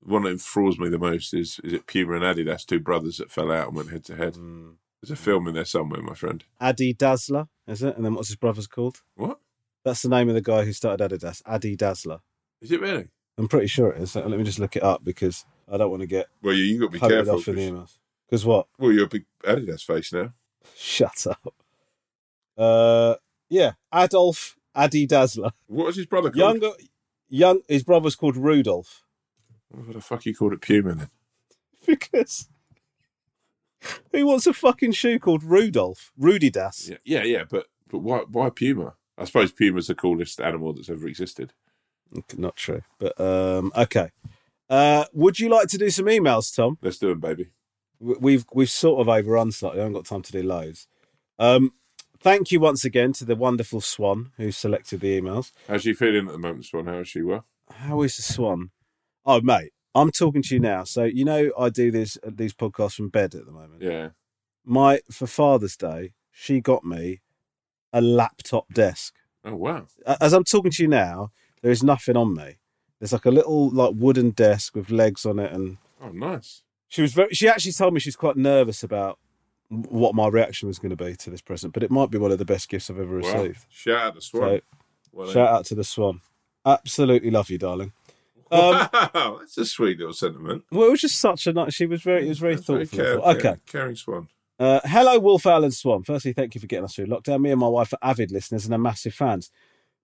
one 0.02 0.22
that 0.24 0.30
enthralls 0.30 0.78
me 0.78 0.88
the 0.88 0.98
most 0.98 1.34
is 1.34 1.60
is 1.64 1.72
it 1.72 1.86
Puma 1.86 2.14
and 2.14 2.22
Adidas, 2.24 2.64
two 2.66 2.80
brothers 2.80 3.18
that 3.18 3.30
fell 3.30 3.50
out 3.52 3.68
and 3.68 3.76
went 3.76 3.90
head 3.90 4.04
to 4.04 4.16
head. 4.16 4.34
Mm. 4.34 4.74
There's 5.02 5.10
a 5.10 5.16
film 5.22 5.48
in 5.48 5.54
there 5.54 5.64
somewhere, 5.64 6.02
my 6.02 6.14
friend. 6.14 6.44
Adi 6.60 6.92
Dassler, 6.92 7.48
is 7.66 7.82
it? 7.82 7.96
And 7.96 8.04
then 8.04 8.14
what's 8.14 8.28
his 8.28 8.36
brother's 8.36 8.66
called? 8.66 9.00
What 9.14 9.38
That's 9.82 10.02
the 10.02 10.10
name 10.10 10.28
of 10.28 10.34
the 10.34 10.42
guy 10.42 10.64
who 10.64 10.72
started 10.74 11.10
Adidas. 11.10 11.40
Adi 11.46 11.76
Dassler. 11.76 12.20
is 12.60 12.70
it 12.70 12.80
really? 12.82 13.08
I'm 13.38 13.48
pretty 13.48 13.68
sure 13.68 13.90
it 13.92 14.02
is. 14.02 14.14
Let 14.14 14.28
me 14.28 14.44
just 14.44 14.58
look 14.58 14.76
it 14.76 14.82
up 14.82 15.02
because 15.02 15.46
I 15.70 15.78
don't 15.78 15.90
want 15.90 16.02
to 16.02 16.06
get 16.06 16.26
Well, 16.42 16.54
you 16.54 16.64
you 16.64 16.80
got 16.80 16.86
to 16.92 16.92
be 16.92 16.98
careful. 16.98 17.36
off 17.36 17.48
in 17.48 17.54
the 17.56 17.70
emails. 17.70 17.96
Because 18.28 18.44
what? 18.44 18.66
well, 18.78 18.92
you're 18.92 19.04
a 19.06 19.08
big 19.08 19.24
Adidas 19.42 19.82
face 19.82 20.12
now. 20.12 20.34
Shut 20.76 21.26
up. 21.26 21.54
Uh, 22.56 23.14
yeah, 23.48 23.72
Adolf 23.94 24.56
Adi 24.74 25.06
Dassler. 25.06 25.52
What 25.66 25.86
was 25.86 25.96
his 25.96 26.06
brother 26.06 26.30
called? 26.30 26.36
Younger, 26.60 26.70
young. 27.30 27.60
His 27.68 27.82
brother's 27.82 28.16
called 28.16 28.36
Rudolph. 28.36 29.02
What 29.70 29.94
the 29.94 30.00
fuck 30.00 30.26
you 30.26 30.34
called 30.34 30.52
it 30.52 30.60
Puma 30.60 30.94
then? 30.94 31.10
Because 31.86 32.46
who 34.12 34.26
wants 34.26 34.46
a 34.46 34.52
fucking 34.52 34.92
shoe 34.92 35.18
called 35.18 35.42
Rudolph? 35.42 36.12
Rudy 36.18 36.50
Das. 36.50 36.90
Yeah, 36.90 36.98
yeah, 37.04 37.22
yeah. 37.22 37.44
But 37.48 37.66
but 37.88 38.00
why 38.00 38.18
why 38.30 38.50
Puma? 38.50 38.94
I 39.16 39.24
suppose 39.24 39.52
Puma's 39.52 39.86
the 39.86 39.94
coolest 39.94 40.40
animal 40.40 40.72
that's 40.72 40.90
ever 40.90 41.08
existed. 41.08 41.52
Not 42.36 42.56
true, 42.56 42.82
but 42.98 43.18
um, 43.20 43.72
okay. 43.76 44.10
Uh, 44.68 45.04
would 45.12 45.38
you 45.38 45.48
like 45.48 45.68
to 45.68 45.78
do 45.78 45.90
some 45.90 46.06
emails, 46.06 46.54
Tom? 46.54 46.78
Let's 46.82 46.98
do 46.98 47.10
it, 47.10 47.20
baby. 47.20 47.50
We've 47.98 48.44
we've 48.52 48.70
sort 48.70 49.00
of 49.00 49.08
overrun 49.08 49.52
slightly. 49.52 49.80
I 49.80 49.82
haven't 49.82 49.94
got 49.94 50.06
time 50.06 50.22
to 50.22 50.32
do 50.32 50.42
loads. 50.42 50.86
Um, 51.38 51.72
thank 52.20 52.50
you 52.52 52.60
once 52.60 52.84
again 52.84 53.12
to 53.14 53.24
the 53.24 53.36
wonderful 53.36 53.80
Swan 53.80 54.32
who 54.36 54.50
selected 54.52 55.00
the 55.00 55.20
emails. 55.20 55.52
How's 55.68 55.82
she 55.82 55.92
feeling 55.92 56.26
at 56.26 56.32
the 56.32 56.38
moment, 56.38 56.66
Swan? 56.66 56.86
How 56.86 56.98
is 56.98 57.08
she? 57.08 57.22
Well, 57.22 57.44
How 57.70 58.02
is 58.02 58.16
the 58.16 58.22
Swan? 58.22 58.70
Oh, 59.24 59.40
mate, 59.40 59.72
I'm 59.94 60.10
talking 60.10 60.42
to 60.42 60.54
you 60.54 60.60
now. 60.60 60.84
So 60.84 61.04
you 61.04 61.24
know 61.24 61.50
I 61.58 61.68
do 61.70 61.90
this 61.90 62.16
uh, 62.26 62.30
these 62.34 62.54
podcasts 62.54 62.94
from 62.96 63.08
bed 63.08 63.34
at 63.34 63.46
the 63.46 63.52
moment. 63.52 63.82
yeah. 63.82 64.10
My 64.64 65.00
for 65.10 65.26
Father's 65.26 65.76
Day, 65.76 66.12
she 66.30 66.60
got 66.60 66.84
me 66.84 67.22
a 67.92 68.00
laptop 68.00 68.68
desk. 68.72 69.14
Oh 69.44 69.54
wow. 69.56 69.86
As 70.20 70.32
I'm 70.34 70.44
talking 70.44 70.70
to 70.72 70.82
you 70.82 70.88
now, 70.88 71.30
there 71.62 71.72
is 71.72 71.82
nothing 71.82 72.16
on 72.16 72.34
me. 72.34 72.58
There's 72.98 73.12
like 73.14 73.24
a 73.24 73.30
little 73.30 73.70
like 73.70 73.92
wooden 73.96 74.30
desk 74.30 74.74
with 74.76 74.90
legs 74.90 75.24
on 75.24 75.38
it, 75.38 75.50
and 75.52 75.78
Oh 76.02 76.10
nice. 76.10 76.62
she 76.88 77.00
was 77.02 77.14
very. 77.14 77.32
She 77.34 77.48
actually 77.48 77.72
told 77.72 77.94
me 77.94 78.00
she's 78.00 78.16
quite 78.16 78.36
nervous 78.36 78.82
about 78.82 79.18
what 79.70 80.14
my 80.14 80.26
reaction 80.28 80.66
was 80.68 80.78
going 80.78 80.90
to 80.90 80.96
be 81.04 81.14
to 81.16 81.30
this 81.30 81.40
present, 81.40 81.72
but 81.72 81.82
it 81.82 81.90
might 81.90 82.10
be 82.10 82.18
one 82.18 82.32
of 82.32 82.38
the 82.38 82.44
best 82.44 82.68
gifts 82.68 82.90
I've 82.90 82.98
ever 82.98 83.20
Wow. 83.20 83.32
received. 83.42 83.66
Shout 83.70 83.98
out 83.98 84.14
to 84.14 84.16
the 84.16 84.22
Swan. 84.22 84.50
So, 84.58 84.60
Well, 85.12 85.30
shout 85.30 85.48
out 85.48 85.64
to 85.66 85.74
the 85.74 85.84
Swan. 85.84 86.20
Absolutely 86.66 87.30
love 87.30 87.50
you, 87.50 87.58
darling. 87.58 87.92
Um, 88.52 88.88
wow, 89.14 89.36
that's 89.38 89.56
a 89.58 89.64
sweet 89.64 89.96
little 90.00 90.12
sentiment. 90.12 90.64
well, 90.72 90.88
it 90.88 90.90
was 90.90 91.02
just 91.02 91.20
such 91.20 91.46
a 91.46 91.52
nice. 91.52 91.72
She 91.72 91.86
was 91.86 92.02
very. 92.02 92.26
It 92.26 92.28
was 92.30 92.40
very 92.40 92.56
That's 92.56 92.66
very 92.66 92.84
thoughtful. 92.84 93.22
care- 93.22 93.52
okay. 93.52 93.60
caring- 93.66 93.94
Swan. 93.94 94.26
Uh, 94.58 94.80
hello, 94.82 95.20
Wolf 95.20 95.46
Allen 95.46 95.70
Swan. 95.70 96.02
Firstly, 96.02 96.32
thank 96.32 96.56
you 96.56 96.60
for 96.60 96.66
getting 96.66 96.84
us 96.84 96.96
through 96.96 97.06
lockdown. 97.06 97.42
Me 97.42 97.52
and 97.52 97.60
my 97.60 97.68
wife 97.68 97.92
are 97.92 97.98
avid 98.10 98.32
listeners 98.32 98.64
and 98.64 98.74
are 98.74 98.78
massive 98.78 99.14
fans, 99.14 99.52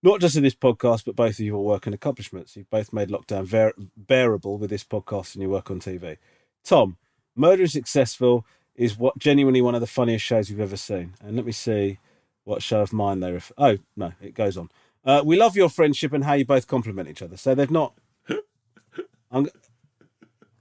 not 0.01 0.21
just 0.21 0.37
of 0.37 0.45
this 0.45 0.55
podcast, 0.55 1.05
but 1.05 1.17
both 1.17 1.41
of 1.41 1.45
your 1.45 1.65
work 1.65 1.87
and 1.87 1.95
accomplishments. 1.97 2.55
You've 2.57 2.71
both 2.71 2.93
made 2.93 3.09
lockdown 3.09 3.45
ver- 3.47 3.75
bearable 3.97 4.59
with 4.59 4.71
this 4.71 4.85
podcast 4.85 5.35
and 5.35 5.43
your 5.43 5.51
work 5.51 5.69
on 5.73 5.81
TV. 5.81 6.17
Tom, 6.63 6.99
Murder 7.35 7.63
in 7.65 7.69
Successville 7.69 8.45
is 8.77 8.99
what 8.99 9.19
genuinely 9.19 9.63
one 9.63 9.75
of 9.75 9.81
the 9.81 9.87
funniest 9.87 10.25
shows 10.25 10.51
we've 10.51 10.61
ever 10.61 10.77
seen. 10.77 11.15
And 11.21 11.37
let 11.37 11.47
me 11.47 11.53
see 11.53 11.99
what 12.45 12.63
show 12.63 12.83
of 12.83 12.93
mine 12.93 13.21
they 13.21 13.33
ref- 13.33 13.53
Oh, 13.59 13.79
no, 13.97 14.13
it 14.21 14.35
goes 14.35 14.57
on. 14.57 14.71
Uh, 15.05 15.23
we 15.25 15.37
love 15.37 15.57
your 15.57 15.69
friendship 15.69 16.13
and 16.13 16.25
how 16.25 16.35
you 16.35 16.45
both 16.45 16.67
compliment 16.67 17.09
each 17.09 17.23
other. 17.23 17.37
So 17.37 17.55
they've 17.55 17.71
not. 17.71 17.95
I'm, 19.31 19.49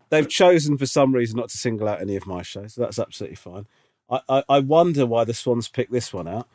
they've 0.10 0.30
chosen 0.30 0.78
for 0.78 0.86
some 0.86 1.14
reason 1.14 1.38
not 1.38 1.50
to 1.50 1.58
single 1.58 1.88
out 1.88 2.02
any 2.02 2.16
of 2.16 2.28
my 2.28 2.42
shows. 2.42 2.74
So 2.74 2.82
that's 2.82 3.00
absolutely 3.00 3.36
fine. 3.36 3.68
I, 4.10 4.22
I, 4.30 4.44
I 4.48 4.60
wonder 4.60 5.06
why 5.06 5.24
the 5.24 5.34
Swans 5.34 5.68
picked 5.68 5.92
this 5.92 6.14
one 6.14 6.28
out. 6.28 6.48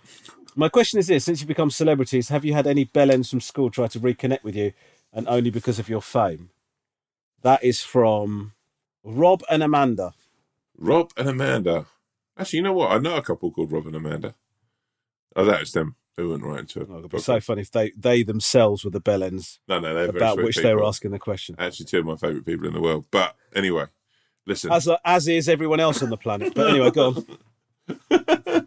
My 0.57 0.69
question 0.69 0.99
is 0.99 1.09
this: 1.09 1.25
Since 1.25 1.41
you've 1.41 1.49
become 1.49 1.71
celebrities, 1.71 2.29
have 2.29 2.45
you 2.45 2.55
had 2.55 2.67
any 2.67 2.85
bellends 2.85 3.31
from 3.31 3.41
school 3.41 3.71
try 3.71 3.87
to 3.89 4.01
reconnect 4.01 4.45
with 4.45 4.57
you, 4.57 4.73
and 5.13 5.27
only 5.29 5.51
because 5.51 5.79
of 5.79 5.89
your 5.89 6.03
fame? 6.03 6.51
That 7.43 7.63
is 7.65 7.83
from 7.83 8.53
Rob 9.03 9.43
and 9.51 9.63
Amanda. 9.63 10.13
Rob 10.81 11.13
and 11.17 11.29
Amanda. 11.29 11.87
Actually, 12.39 12.57
you 12.59 12.63
know 12.63 12.73
what? 12.73 12.91
I 12.91 12.99
know 12.99 13.17
a 13.17 13.23
couple 13.23 13.51
called 13.53 13.71
Rob 13.71 13.87
and 13.87 13.95
Amanda. 13.95 14.35
Oh, 15.37 15.45
that 15.45 15.61
was 15.61 15.73
them. 15.73 15.97
They 16.17 16.25
weren't 16.25 16.43
right 16.43 16.61
into 16.61 16.81
it. 16.81 16.89
Oh, 16.91 16.99
it'd 16.99 17.11
be 17.11 17.19
so 17.19 17.39
funny 17.41 17.63
if 17.63 17.71
they, 17.71 17.93
they 17.97 18.23
themselves 18.23 18.85
were 18.85 18.91
the 18.91 19.01
bellends 19.01 19.59
no, 19.69 19.79
no, 19.79 19.95
they're 19.95 20.09
about 20.09 20.39
which 20.43 20.57
they 20.57 20.75
were 20.75 20.85
asking 20.85 21.13
the 21.13 21.19
question. 21.19 21.55
Actually, 21.59 21.87
two 21.87 21.99
of 22.01 22.05
my 22.07 22.17
favourite 22.17 22.45
people 22.45 22.67
in 22.67 22.75
the 22.75 22.81
world. 22.81 23.05
But 23.11 23.37
anyway, 23.55 23.87
listen. 24.47 24.73
As 24.73 24.89
as 25.05 25.29
is 25.29 25.49
everyone 25.49 25.81
else 25.81 26.03
on 26.03 26.11
the 26.11 26.17
planet. 26.17 26.55
But 26.55 26.71
anyway, 26.71 26.91
go 26.91 27.15
on. 27.15 28.67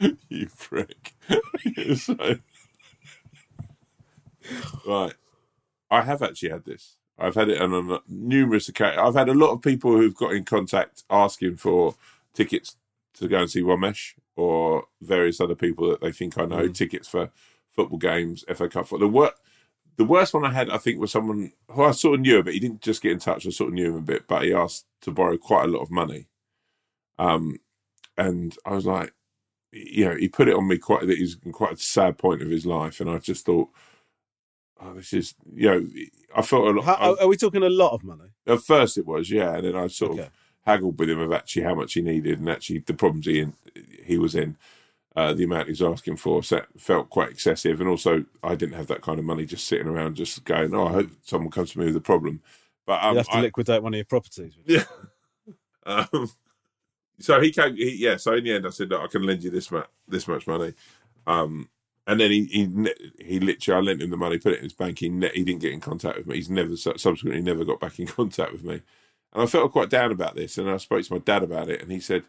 you 0.28 0.48
prick. 0.58 1.14
So- 1.96 2.38
right. 4.86 5.14
I 5.90 6.02
have 6.02 6.22
actually 6.22 6.48
had 6.50 6.64
this. 6.64 6.96
I've 7.20 7.34
had 7.34 7.48
it 7.48 7.60
on 7.60 7.90
a 7.90 8.00
numerous 8.08 8.68
occasions. 8.68 8.98
I've 9.00 9.14
had 9.14 9.28
a 9.28 9.34
lot 9.34 9.50
of 9.50 9.62
people 9.62 9.92
who've 9.92 10.14
got 10.14 10.32
in 10.32 10.44
contact 10.44 11.04
asking 11.10 11.56
for 11.56 11.94
tickets 12.34 12.76
to 13.14 13.28
go 13.28 13.40
and 13.40 13.50
see 13.50 13.62
Romesh 13.62 14.14
or 14.36 14.84
various 15.02 15.40
other 15.40 15.54
people 15.54 15.88
that 15.90 16.00
they 16.00 16.12
think 16.12 16.38
I 16.38 16.46
know, 16.46 16.68
tickets 16.68 17.08
for 17.08 17.30
football 17.72 17.98
games, 17.98 18.44
FA 18.54 18.68
Cup. 18.68 18.88
The, 18.88 19.06
wor- 19.06 19.34
the 19.96 20.04
worst 20.04 20.32
one 20.32 20.44
I 20.44 20.52
had, 20.52 20.70
I 20.70 20.78
think, 20.78 20.98
was 20.98 21.12
someone 21.12 21.52
who 21.70 21.84
I 21.84 21.90
sort 21.90 22.14
of 22.14 22.20
knew, 22.20 22.42
but 22.42 22.54
he 22.54 22.60
didn't 22.60 22.80
just 22.80 23.02
get 23.02 23.12
in 23.12 23.18
touch. 23.18 23.46
I 23.46 23.50
sort 23.50 23.68
of 23.68 23.74
knew 23.74 23.90
him 23.90 23.96
a 23.96 24.00
bit, 24.00 24.26
but 24.26 24.44
he 24.44 24.54
asked 24.54 24.86
to 25.02 25.10
borrow 25.10 25.36
quite 25.36 25.64
a 25.64 25.72
lot 25.72 25.82
of 25.82 25.90
money. 25.90 26.26
Um, 27.18 27.58
and 28.16 28.56
I 28.64 28.74
was 28.74 28.86
like, 28.86 29.12
you 29.72 30.04
know, 30.04 30.16
he 30.16 30.28
put 30.28 30.48
it 30.48 30.56
on 30.56 30.66
me 30.66 30.78
quite 30.78 31.06
that 31.06 31.18
he's 31.18 31.36
in 31.44 31.52
quite 31.52 31.74
a 31.74 31.76
sad 31.76 32.18
point 32.18 32.42
of 32.42 32.50
his 32.50 32.66
life, 32.66 33.00
and 33.00 33.10
I 33.10 33.18
just 33.18 33.44
thought, 33.44 33.68
oh, 34.80 34.94
this 34.94 35.12
is, 35.12 35.34
you 35.54 35.68
know, 35.70 35.86
I 36.36 36.42
felt 36.42 36.66
a 36.68 36.70
lot. 36.70 36.84
How, 36.84 37.16
are 37.20 37.28
we 37.28 37.36
talking 37.36 37.62
a 37.62 37.68
lot 37.68 37.92
of 37.92 38.04
money? 38.04 38.30
At 38.46 38.60
first, 38.60 38.98
it 38.98 39.06
was, 39.06 39.30
yeah, 39.30 39.54
and 39.56 39.66
then 39.66 39.76
I 39.76 39.86
sort 39.88 40.12
Okay. 40.12 40.22
of 40.22 40.30
haggled 40.66 40.98
with 40.98 41.10
him 41.10 41.20
of 41.20 41.32
actually 41.32 41.62
how 41.62 41.74
much 41.74 41.94
he 41.94 42.02
needed 42.02 42.38
and 42.38 42.48
actually 42.48 42.78
the 42.80 42.94
problems 42.94 43.26
he 43.26 43.40
in, 43.40 43.54
he 44.04 44.18
was 44.18 44.34
in, 44.34 44.56
uh, 45.16 45.32
the 45.34 45.44
amount 45.44 45.66
he 45.66 45.72
was 45.72 45.82
asking 45.82 46.16
for, 46.16 46.42
so 46.42 46.56
that 46.56 46.66
felt 46.78 47.10
quite 47.10 47.30
excessive. 47.30 47.80
And 47.80 47.88
also, 47.88 48.24
I 48.42 48.54
didn't 48.54 48.76
have 48.76 48.86
that 48.88 49.00
kind 49.02 49.18
of 49.18 49.24
money 49.24 49.44
just 49.44 49.66
sitting 49.66 49.88
around, 49.88 50.14
just 50.14 50.44
going, 50.44 50.72
"Oh, 50.74 50.86
I 50.86 50.92
hope 50.92 51.10
someone 51.24 51.50
comes 51.50 51.72
to 51.72 51.80
me 51.80 51.86
with 51.86 51.96
a 51.96 52.00
problem." 52.00 52.40
But 52.86 53.02
um, 53.02 53.12
you 53.12 53.16
have 53.18 53.28
to 53.28 53.34
I- 53.36 53.40
liquidate 53.40 53.82
one 53.82 53.92
of 53.94 53.98
your 53.98 54.04
properties. 54.04 54.54
yeah. 54.66 54.84
Um, 55.84 56.30
so 57.18 57.40
he 57.40 57.50
came. 57.50 57.74
He, 57.76 57.96
yeah. 57.96 58.16
So 58.18 58.34
in 58.34 58.44
the 58.44 58.52
end, 58.52 58.66
I 58.66 58.70
said, 58.70 58.88
Look, 58.90 59.02
I 59.02 59.06
can 59.08 59.22
lend 59.24 59.42
you 59.42 59.50
this 59.50 59.70
much, 59.70 59.86
this 60.06 60.28
much 60.28 60.46
money. 60.46 60.74
Um, 61.26 61.68
and 62.10 62.18
then 62.18 62.30
he 62.30 62.44
he 62.44 62.94
he 63.24 63.40
literally, 63.40 63.78
I 63.78 63.80
lent 63.80 64.02
him 64.02 64.10
the 64.10 64.16
money, 64.16 64.38
put 64.38 64.52
it 64.52 64.58
in 64.58 64.64
his 64.64 64.72
bank. 64.72 64.98
He 64.98 65.08
ne- 65.08 65.32
he 65.32 65.44
didn't 65.44 65.60
get 65.60 65.72
in 65.72 65.80
contact 65.80 66.18
with 66.18 66.26
me. 66.26 66.36
He's 66.36 66.50
never 66.50 66.76
subsequently 66.76 67.40
never 67.40 67.64
got 67.64 67.80
back 67.80 67.98
in 67.98 68.06
contact 68.18 68.52
with 68.52 68.64
me. 68.64 68.82
And 69.32 69.42
I 69.44 69.46
felt 69.46 69.70
quite 69.70 69.90
down 69.90 70.10
about 70.10 70.34
this. 70.34 70.58
And 70.58 70.68
I 70.68 70.76
spoke 70.78 71.04
to 71.04 71.14
my 71.14 71.20
dad 71.20 71.44
about 71.44 71.70
it, 71.70 71.80
and 71.80 71.92
he 71.92 72.00
said, 72.00 72.24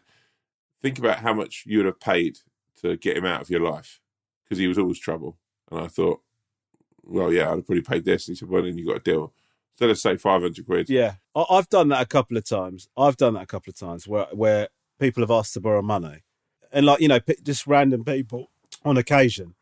"Think 0.80 0.98
about 0.98 1.18
how 1.18 1.34
much 1.34 1.64
you 1.66 1.78
would 1.78 1.86
have 1.86 2.00
paid 2.00 2.38
to 2.80 2.96
get 2.96 3.16
him 3.16 3.24
out 3.24 3.42
of 3.42 3.50
your 3.50 3.60
life 3.60 4.00
because 4.44 4.58
he 4.58 4.68
was 4.68 4.78
always 4.78 5.00
trouble." 5.00 5.36
And 5.70 5.80
I 5.80 5.88
thought, 5.88 6.20
well, 7.02 7.32
yeah, 7.32 7.50
I'd 7.50 7.56
have 7.56 7.66
probably 7.66 7.82
paid 7.82 8.04
this. 8.04 8.28
And 8.28 8.36
he 8.36 8.38
said, 8.38 8.48
well, 8.48 8.62
then 8.62 8.78
you 8.78 8.86
got 8.86 8.96
a 8.96 9.00
deal. 9.00 9.32
Instead 9.74 9.90
of 9.90 9.98
say 9.98 10.16
five 10.16 10.42
hundred 10.42 10.66
quid, 10.66 10.90
Yeah, 10.90 11.14
I've 11.34 11.68
done 11.70 11.88
that 11.88 12.02
a 12.02 12.06
couple 12.06 12.36
of 12.36 12.44
times. 12.44 12.88
I've 12.96 13.16
done 13.16 13.34
that 13.34 13.44
a 13.44 13.46
couple 13.46 13.70
of 13.70 13.76
times 13.76 14.06
where 14.06 14.26
where 14.32 14.68
people 15.00 15.22
have 15.22 15.30
asked 15.30 15.54
to 15.54 15.60
borrow 15.60 15.80
money, 15.80 16.24
and 16.70 16.84
like 16.84 17.00
you 17.00 17.08
know, 17.08 17.18
just 17.42 17.66
random 17.66 18.04
people 18.04 18.50
on 18.84 18.98
occasion, 18.98 19.54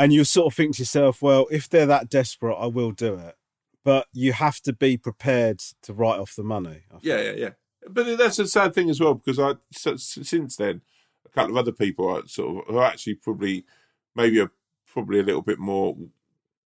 and 0.00 0.14
you 0.14 0.24
sort 0.24 0.46
of 0.46 0.56
think 0.56 0.76
to 0.76 0.80
yourself, 0.80 1.20
well, 1.20 1.46
if 1.50 1.68
they're 1.68 1.84
that 1.84 2.08
desperate, 2.08 2.54
I 2.54 2.66
will 2.66 2.90
do 2.90 3.16
it. 3.16 3.36
But 3.84 4.06
you 4.14 4.32
have 4.32 4.60
to 4.62 4.72
be 4.72 4.96
prepared 4.96 5.58
to 5.82 5.92
write 5.92 6.18
off 6.18 6.34
the 6.34 6.42
money. 6.42 6.84
Yeah, 7.02 7.20
yeah, 7.20 7.32
yeah. 7.32 7.50
But 7.86 8.16
that's 8.16 8.38
a 8.38 8.46
sad 8.46 8.74
thing 8.74 8.88
as 8.88 8.98
well 8.98 9.14
because 9.14 9.38
I 9.38 9.56
so, 9.72 9.96
since 9.96 10.56
then 10.56 10.80
a 11.26 11.28
couple 11.28 11.52
of 11.52 11.58
other 11.58 11.72
people 11.72 12.08
are 12.08 12.26
sort 12.26 12.48
of 12.66 12.72
who 12.74 12.78
are 12.78 12.86
actually 12.86 13.16
probably 13.16 13.66
maybe 14.14 14.40
are 14.40 14.52
probably 14.86 15.20
a 15.20 15.22
little 15.22 15.42
bit 15.42 15.58
more 15.58 15.96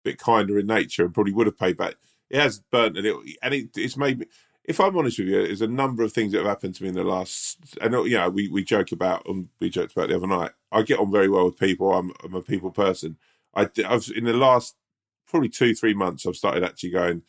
bit 0.03 0.19
kinder 0.19 0.59
in 0.59 0.67
nature 0.67 1.03
and 1.03 1.13
probably 1.13 1.33
would 1.33 1.47
have 1.47 1.57
paid 1.57 1.77
back. 1.77 1.95
It 2.29 2.39
has 2.39 2.59
burnt 2.71 2.97
a 2.97 3.01
little, 3.01 3.23
and 3.41 3.53
it, 3.55 3.69
it's 3.75 3.97
made 3.97 4.19
me. 4.19 4.25
If 4.67 4.79
I'm 4.79 4.97
honest 4.97 5.19
with 5.19 5.27
you, 5.27 5.45
there's 5.45 5.61
a 5.61 5.67
number 5.67 6.03
of 6.03 6.11
things 6.11 6.31
that 6.31 6.39
have 6.39 6.47
happened 6.47 6.75
to 6.75 6.83
me 6.83 6.89
in 6.89 6.95
the 6.95 7.03
last. 7.03 7.77
And 7.81 7.93
uh, 7.93 8.03
you 8.03 8.17
know, 8.17 8.29
we 8.29 8.47
we 8.49 8.63
joke 8.63 8.91
about, 8.91 9.27
and 9.27 9.49
we 9.59 9.69
joked 9.69 9.93
about 9.93 10.09
the 10.09 10.15
other 10.15 10.27
night. 10.27 10.51
I 10.71 10.81
get 10.81 10.99
on 10.99 11.11
very 11.11 11.29
well 11.29 11.45
with 11.45 11.59
people. 11.59 11.93
I'm 11.93 12.11
I'm 12.23 12.33
a 12.33 12.41
people 12.41 12.71
person. 12.71 13.17
I 13.53 13.69
I've 13.85 14.09
in 14.15 14.25
the 14.25 14.33
last 14.33 14.75
probably 15.27 15.49
two 15.49 15.75
three 15.75 15.93
months, 15.93 16.25
I've 16.25 16.35
started 16.35 16.63
actually 16.63 16.91
going. 16.91 17.23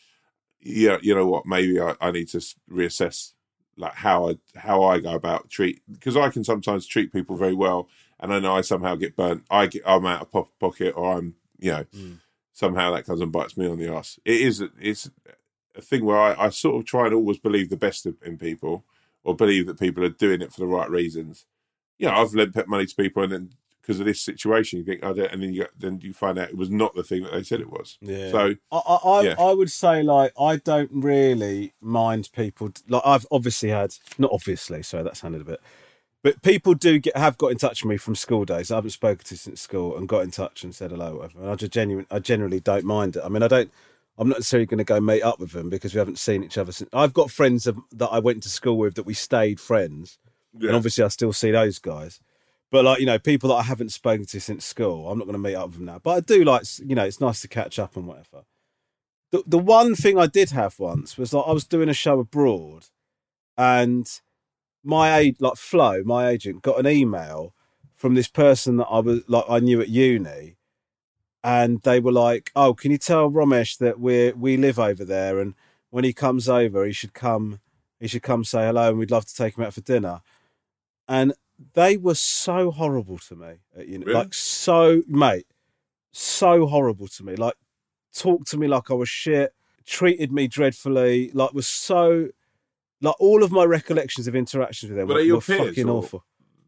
Yeah, 0.60 0.98
you 1.00 1.14
know 1.14 1.26
what? 1.26 1.46
Maybe 1.46 1.78
I, 1.80 1.94
I 2.00 2.10
need 2.10 2.28
to 2.28 2.38
reassess 2.70 3.32
like 3.76 3.94
how 3.94 4.30
I 4.30 4.38
how 4.58 4.82
I 4.84 5.00
go 5.00 5.14
about 5.14 5.50
treat 5.50 5.82
because 5.90 6.16
I 6.16 6.30
can 6.30 6.44
sometimes 6.44 6.86
treat 6.86 7.12
people 7.12 7.36
very 7.36 7.54
well, 7.54 7.88
and 8.18 8.32
I 8.32 8.38
know 8.38 8.56
I 8.56 8.62
somehow 8.62 8.94
get 8.94 9.16
burnt. 9.16 9.44
I 9.50 9.66
get 9.66 9.82
I'm 9.86 10.06
out 10.06 10.22
of 10.22 10.32
po- 10.32 10.50
pocket, 10.58 10.94
or 10.96 11.18
I'm 11.18 11.34
you 11.58 11.72
know 11.72 11.84
mm. 11.94 12.18
somehow 12.52 12.92
that 12.92 13.04
comes 13.04 13.20
and 13.20 13.32
bites 13.32 13.56
me 13.56 13.68
on 13.68 13.78
the 13.78 13.94
ass. 13.94 14.18
It 14.24 14.40
is 14.40 14.62
it's 14.80 15.10
a 15.76 15.82
thing 15.82 16.04
where 16.04 16.18
I, 16.18 16.46
I 16.46 16.48
sort 16.50 16.76
of 16.76 16.84
try 16.84 17.06
and 17.06 17.14
always 17.14 17.38
believe 17.38 17.70
the 17.70 17.76
best 17.76 18.06
in 18.06 18.38
people, 18.38 18.84
or 19.24 19.34
believe 19.34 19.66
that 19.66 19.78
people 19.78 20.04
are 20.04 20.08
doing 20.08 20.42
it 20.42 20.52
for 20.52 20.60
the 20.60 20.66
right 20.66 20.90
reasons. 20.90 21.46
You 21.98 22.08
know, 22.08 22.14
I've 22.14 22.34
lent 22.34 22.54
pet 22.54 22.68
money 22.68 22.86
to 22.86 22.94
people, 22.94 23.22
and 23.22 23.32
then 23.32 23.50
because 23.80 24.00
of 24.00 24.06
this 24.06 24.20
situation, 24.20 24.80
you 24.80 24.84
think, 24.84 25.00
oh, 25.04 25.10
I 25.10 25.12
don't, 25.12 25.32
and 25.32 25.42
then 25.42 25.52
you 25.52 25.66
then 25.78 26.00
you 26.00 26.12
find 26.12 26.38
out 26.38 26.48
it 26.48 26.56
was 26.56 26.70
not 26.70 26.94
the 26.94 27.04
thing 27.04 27.22
that 27.22 27.32
they 27.32 27.42
said 27.42 27.60
it 27.60 27.70
was. 27.70 27.98
Yeah. 28.00 28.30
So 28.30 28.54
I, 28.72 28.76
I, 28.76 28.94
I, 28.94 29.22
yeah. 29.22 29.34
I 29.38 29.52
would 29.52 29.70
say 29.70 30.02
like 30.02 30.32
I 30.38 30.56
don't 30.56 30.90
really 30.92 31.72
mind 31.80 32.30
people 32.32 32.72
like 32.88 33.02
I've 33.04 33.26
obviously 33.30 33.68
had 33.68 33.94
not 34.18 34.32
obviously 34.32 34.82
sorry 34.82 35.04
that 35.04 35.16
sounded 35.16 35.40
a 35.40 35.44
bit 35.44 35.60
but 36.26 36.42
people 36.42 36.74
do 36.74 36.98
get 36.98 37.16
have 37.16 37.38
got 37.38 37.52
in 37.52 37.58
touch 37.58 37.84
with 37.84 37.90
me 37.90 37.96
from 37.96 38.16
school 38.16 38.44
days 38.44 38.72
I 38.72 38.74
haven't 38.76 38.90
spoken 38.90 39.24
to 39.24 39.36
since 39.36 39.60
school 39.60 39.96
and 39.96 40.08
got 40.08 40.24
in 40.24 40.32
touch 40.32 40.64
and 40.64 40.74
said 40.74 40.90
hello 40.90 41.18
whatever 41.18 41.40
and 41.40 41.50
I 41.50 41.54
just 41.54 41.70
genuine 41.72 42.06
I 42.10 42.18
generally 42.18 42.58
don't 42.58 42.84
mind 42.84 43.14
it 43.14 43.22
I 43.24 43.28
mean 43.28 43.44
I 43.44 43.48
don't 43.48 43.70
I'm 44.18 44.28
not 44.28 44.38
necessarily 44.38 44.66
going 44.66 44.78
to 44.78 44.84
go 44.84 45.00
meet 45.00 45.22
up 45.22 45.38
with 45.40 45.52
them 45.52 45.68
because 45.68 45.94
we 45.94 45.98
haven't 45.98 46.18
seen 46.18 46.42
each 46.42 46.56
other 46.58 46.72
since 46.72 46.88
I've 46.92 47.12
got 47.12 47.30
friends 47.30 47.66
of, 47.66 47.78
that 47.92 48.08
I 48.08 48.18
went 48.18 48.42
to 48.44 48.48
school 48.48 48.78
with 48.78 48.94
that 48.94 49.04
we 49.06 49.14
stayed 49.14 49.60
friends 49.60 50.18
Yeah. 50.58 50.68
and 50.68 50.76
obviously 50.76 51.04
I 51.04 51.08
still 51.08 51.32
see 51.32 51.50
those 51.50 51.78
guys. 51.78 52.20
But 52.70 52.84
like 52.84 53.00
you 53.00 53.06
know 53.06 53.18
people 53.18 53.48
that 53.50 53.56
I 53.56 53.62
haven't 53.62 53.90
spoken 53.92 54.26
to 54.26 54.40
since 54.40 54.64
school 54.64 55.10
I'm 55.10 55.18
not 55.18 55.26
going 55.26 55.34
to 55.40 55.48
meet 55.48 55.54
up 55.54 55.68
with 55.68 55.76
them 55.76 55.84
now. 55.86 56.00
But 56.02 56.10
I 56.10 56.20
do 56.20 56.44
like 56.44 56.62
you 56.84 56.94
know 56.94 57.04
it's 57.04 57.20
nice 57.20 57.40
to 57.42 57.48
catch 57.48 57.78
up 57.78 57.96
and 57.96 58.06
whatever. 58.06 58.44
The 59.32 59.42
the 59.46 59.58
one 59.58 59.94
thing 59.94 60.18
I 60.18 60.26
did 60.26 60.50
have 60.50 60.78
once 60.78 61.18
was 61.18 61.32
like 61.32 61.44
I 61.46 61.52
was 61.52 61.64
doing 61.64 61.88
a 61.88 61.94
show 61.94 62.18
abroad, 62.20 62.86
and 63.58 64.08
my 64.84 65.18
aid 65.18 65.36
like 65.40 65.56
Flo, 65.56 66.02
my 66.04 66.28
agent, 66.28 66.62
got 66.62 66.78
an 66.78 66.86
email 66.86 67.52
from 67.94 68.14
this 68.14 68.28
person 68.28 68.76
that 68.76 68.86
I 68.86 69.00
was 69.00 69.22
like 69.28 69.44
I 69.48 69.58
knew 69.58 69.80
at 69.80 69.88
uni, 69.88 70.56
and 71.46 71.80
they 71.82 72.00
were 72.00 72.10
like, 72.12 72.50
"Oh, 72.56 72.74
can 72.74 72.90
you 72.90 72.98
tell 72.98 73.30
Romesh 73.30 73.78
that 73.78 74.00
we 74.00 74.32
we 74.32 74.56
live 74.56 74.80
over 74.80 75.04
there, 75.04 75.38
and 75.38 75.54
when 75.90 76.02
he 76.02 76.12
comes 76.12 76.48
over, 76.48 76.84
he 76.84 76.92
should 76.92 77.14
come 77.14 77.60
he 78.00 78.08
should 78.08 78.24
come 78.24 78.42
say 78.44 78.66
hello, 78.66 78.88
and 78.90 78.98
we'd 78.98 79.12
love 79.12 79.26
to 79.26 79.34
take 79.34 79.56
him 79.56 79.62
out 79.64 79.72
for 79.72 79.80
dinner." 79.80 80.22
And 81.06 81.34
they 81.74 81.96
were 81.96 82.16
so 82.16 82.72
horrible 82.72 83.18
to 83.18 83.36
me 83.36 83.52
Really? 83.76 84.12
like 84.12 84.34
so, 84.34 85.02
mate, 85.06 85.46
so 86.12 86.66
horrible 86.66 87.06
to 87.08 87.22
me, 87.24 87.36
like 87.36 87.54
talked 88.12 88.48
to 88.50 88.56
me 88.58 88.66
like 88.66 88.90
I 88.90 88.94
was 88.94 89.08
shit, 89.08 89.54
treated 89.86 90.32
me 90.32 90.48
dreadfully, 90.48 91.30
like 91.32 91.52
was 91.54 91.68
so 91.68 92.30
like 93.00 93.14
all 93.20 93.44
of 93.44 93.52
my 93.52 93.62
recollections 93.64 94.26
of 94.26 94.34
interactions 94.34 94.90
with 94.90 94.98
them 94.98 95.06
Were 95.06 95.14
were, 95.14 95.34
were 95.36 95.40
fucking 95.40 95.88
awful. 95.88 96.24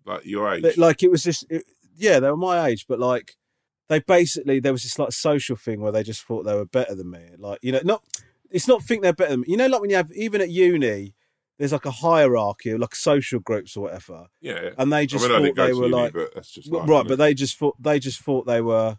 like 0.07 0.25
your 0.25 0.55
age, 0.55 0.77
Like 0.79 1.03
it 1.03 1.11
was 1.11 1.25
just 1.25 1.45
it, 1.51 1.65
yeah, 1.97 2.21
they 2.21 2.31
were 2.31 2.37
my 2.37 2.69
age, 2.69 2.87
but 2.89 3.01
like 3.01 3.37
they 3.89 4.01
basically 4.01 4.61
there 4.61 4.73
was 4.73 4.83
this 4.83 4.99
like 4.99 5.13
social 5.13 5.57
thing 5.57 5.81
where 5.81 5.93
they 5.93 6.03
just 6.03 6.23
thought 6.23 6.45
they 6.45 6.55
were 6.55 6.67
better 6.67 6.95
than 6.95 7.11
me. 7.11 7.21
Like, 7.39 7.59
you 7.63 7.73
know, 7.73 7.81
not 7.85 8.03
it's 8.51 8.69
not 8.69 8.83
think 8.83 9.03
they're 9.03 9.13
better 9.13 9.31
than 9.33 9.41
me. 9.41 9.47
You 9.49 9.57
know, 9.57 9.67
like 9.67 9.81
when 9.81 9.91
you 9.91 9.97
have 9.97 10.13
even 10.13 10.41
at 10.41 10.51
uni, 10.51 11.15
there's 11.59 11.73
like 11.73 11.87
a 11.87 11.91
hierarchy, 11.91 12.77
like 12.77 12.95
social 12.95 13.41
groups 13.41 13.77
or 13.77 13.85
whatever. 13.85 14.27
yeah, 14.41 14.71
And 14.79 14.93
they 14.93 15.07
just 15.07 15.25
I 15.25 15.39
mean, 15.39 15.55
thought 15.55 15.67
they 15.67 15.73
were 15.73 15.87
uni, 15.87 15.97
like 15.97 16.13
but 16.13 16.35
that's 16.35 16.51
just 16.51 16.71
life, 16.71 16.89
right, 16.89 17.07
but 17.07 17.19
they 17.19 17.35
just 17.35 17.59
thought 17.59 17.77
they 17.83 17.99
just 17.99 18.21
thought 18.21 18.47
they 18.47 18.61
were 18.61 18.99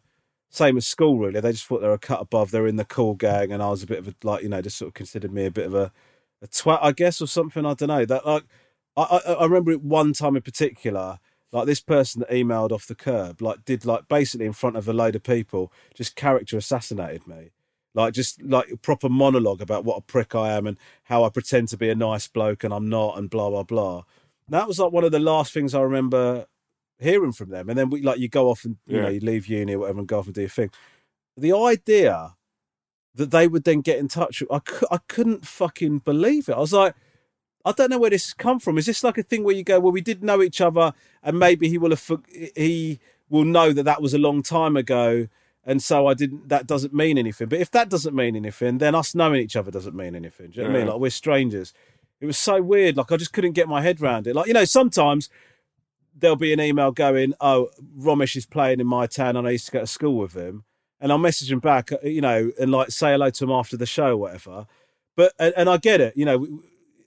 same 0.50 0.78
as 0.78 0.88
school. 0.88 1.20
Really, 1.20 1.40
they 1.40 1.52
just 1.52 1.66
thought 1.66 1.82
they 1.82 1.88
were 1.88 1.94
a 1.94 2.00
cut 2.00 2.22
above. 2.22 2.52
They're 2.52 2.68
in 2.68 2.76
the 2.76 2.86
cool 2.86 3.14
gang, 3.14 3.52
and 3.52 3.62
I 3.64 3.70
was 3.70 3.84
a 3.84 3.88
bit 3.88 4.00
of 4.00 4.08
a 4.08 4.16
like 4.24 4.44
you 4.44 4.50
know 4.50 4.62
just 4.62 4.78
sort 4.78 4.90
of 4.90 4.94
considered 4.96 5.32
me 5.32 5.46
a 5.46 5.52
bit 5.52 5.68
of 5.68 5.76
a, 5.76 5.92
a 6.42 6.48
twat, 6.48 6.80
I 6.82 6.92
guess, 6.92 7.22
or 7.22 7.28
something. 7.28 7.66
I 7.66 7.76
don't 7.76 7.88
know. 7.88 8.06
That 8.06 8.26
like 8.26 8.44
I, 8.98 9.04
I 9.04 9.34
I 9.34 9.44
remember 9.46 9.72
it 9.72 9.84
one 9.84 10.14
time 10.14 10.36
in 10.36 10.42
particular. 10.42 11.20
Like 11.52 11.66
this 11.66 11.82
person 11.82 12.20
that 12.20 12.30
emailed 12.30 12.72
off 12.72 12.86
the 12.86 12.94
curb, 12.96 13.42
like 13.42 13.66
did 13.66 13.84
like 13.86 14.08
basically 14.08 14.46
in 14.46 14.54
front 14.54 14.76
of 14.78 14.88
a 14.88 14.94
load 14.94 15.16
of 15.16 15.24
people, 15.24 15.72
just 15.96 16.16
character 16.16 16.58
assassinated 16.58 17.26
me, 17.28 17.50
like 17.96 18.14
just 18.14 18.42
like 18.44 18.70
a 18.72 18.78
proper 18.78 19.10
monologue 19.10 19.60
about 19.62 19.84
what 19.84 19.98
a 19.98 20.02
prick 20.02 20.36
I 20.36 20.52
am 20.52 20.68
and 20.68 20.78
how 21.06 21.24
I 21.24 21.30
pretend 21.30 21.70
to 21.70 21.78
be 21.78 21.90
a 21.90 21.96
nice 21.96 22.28
bloke 22.28 22.64
and 22.64 22.72
I'm 22.74 22.88
not, 22.88 23.18
and 23.18 23.30
blah 23.32 23.50
blah 23.50 23.64
blah. 23.64 24.04
That 24.48 24.68
was 24.68 24.78
like 24.80 24.92
one 24.92 25.04
of 25.04 25.12
the 25.12 25.20
last 25.20 25.52
things 25.54 25.74
I 25.74 25.82
remember 25.82 26.46
hearing 27.00 27.32
from 27.32 27.50
them. 27.50 27.68
And 27.70 27.78
then 27.80 27.90
we 27.90 28.02
like 28.04 28.20
you 28.20 28.30
go 28.30 28.50
off 28.50 28.64
and 28.66 28.78
you 28.86 28.98
Yeah. 28.98 29.04
know 29.04 29.10
you 29.10 29.20
leave 29.22 29.48
uni 29.48 29.74
or 29.74 29.80
whatever 29.80 30.00
and 30.00 30.08
go 30.08 30.20
off 30.20 30.26
and 30.28 30.36
do 30.36 30.42
your 30.42 30.50
thing. 30.52 30.70
The 31.36 31.54
idea 31.54 32.36
that 33.16 33.32
they 33.32 33.48
would 33.48 33.64
then 33.64 33.82
get 33.82 33.98
in 33.98 34.08
touch, 34.08 34.44
I 34.52 34.60
cou- 34.60 34.88
I 34.92 35.00
couldn't 35.08 35.48
fucking 35.48 36.00
believe 36.00 36.48
it. 36.48 36.54
I 36.54 36.60
was 36.60 36.74
like, 36.74 36.94
I 37.66 37.72
don't 37.74 37.90
know 37.90 38.00
where 38.00 38.10
this 38.10 38.26
has 38.26 38.34
come 38.34 38.60
from. 38.60 38.78
Is 38.78 38.86
this 38.86 39.04
like 39.04 39.18
a 39.18 39.24
thing 39.24 39.44
where 39.44 39.56
you 39.56 39.64
go, 39.64 39.80
well, 39.80 39.92
we 39.92 40.02
did 40.02 40.24
know 40.24 40.42
each 40.42 40.62
other, 40.62 40.94
and 41.22 41.38
maybe 41.38 41.68
he 41.68 41.78
will 41.78 41.90
have 41.92 42.12
he 42.56 43.00
will 43.30 43.46
know 43.46 43.74
that 43.74 43.84
that 43.84 44.02
was 44.02 44.14
a 44.14 44.18
long 44.18 44.42
time 44.42 44.78
ago, 44.78 45.28
and 45.66 45.84
so 45.84 46.08
I 46.08 46.14
didn't. 46.14 46.50
That 46.50 46.68
doesn't 46.68 46.94
mean 46.94 47.18
anything. 47.18 47.48
But 47.50 47.60
if 47.60 47.72
that 47.72 47.90
doesn't 47.90 48.16
mean 48.16 48.36
anything, 48.36 48.78
then 48.78 48.96
us 48.96 49.14
knowing 49.14 49.42
each 49.42 49.56
other 49.56 49.72
doesn't 49.72 49.96
mean 49.96 50.16
anything. 50.16 50.52
Do 50.52 50.62
you 50.62 50.64
know 50.64 50.70
what 50.70 50.76
I 50.76 50.80
mean? 50.80 50.88
Like 50.88 51.00
we're 51.00 51.10
strangers. 51.10 51.74
It 52.22 52.26
was 52.26 52.38
so 52.38 52.62
weird. 52.62 52.98
Like 52.98 53.12
I 53.12 53.18
just 53.18 53.34
couldn't 53.34 53.54
get 53.54 53.68
my 53.68 53.82
head 53.82 54.02
around 54.02 54.28
it. 54.28 54.36
Like 54.36 54.48
you 54.48 54.54
know, 54.54 54.66
sometimes 54.66 55.30
there'll 56.18 56.36
be 56.36 56.54
an 56.54 56.62
email 56.62 56.92
going, 56.92 57.34
"Oh, 57.42 57.70
Romesh 57.98 58.36
is 58.36 58.46
playing 58.46 58.80
in 58.80 58.88
my 58.88 59.06
town, 59.06 59.36
and 59.36 59.48
I 59.48 59.52
used 59.52 59.66
to 59.68 59.72
go 59.72 59.80
to 59.82 59.88
school 59.88 60.18
with 60.18 60.34
him," 60.34 60.64
and 61.00 61.12
I'll 61.12 61.18
message 61.18 61.52
him 61.52 61.60
back, 61.60 61.92
uh, 61.92 61.98
you 62.04 62.22
know, 62.22 62.52
and 62.60 62.72
like 62.72 62.92
say 62.92 63.12
hello 63.12 63.30
to 63.30 63.44
him 63.44 63.52
after 63.52 63.78
the 63.78 63.86
show, 63.86 64.12
or 64.12 64.18
whatever. 64.18 64.68
But 65.16 65.34
and, 65.38 65.54
and 65.56 65.70
I 65.70 65.78
get 65.78 66.02
it, 66.02 66.16
you 66.16 66.26
know, 66.26 66.62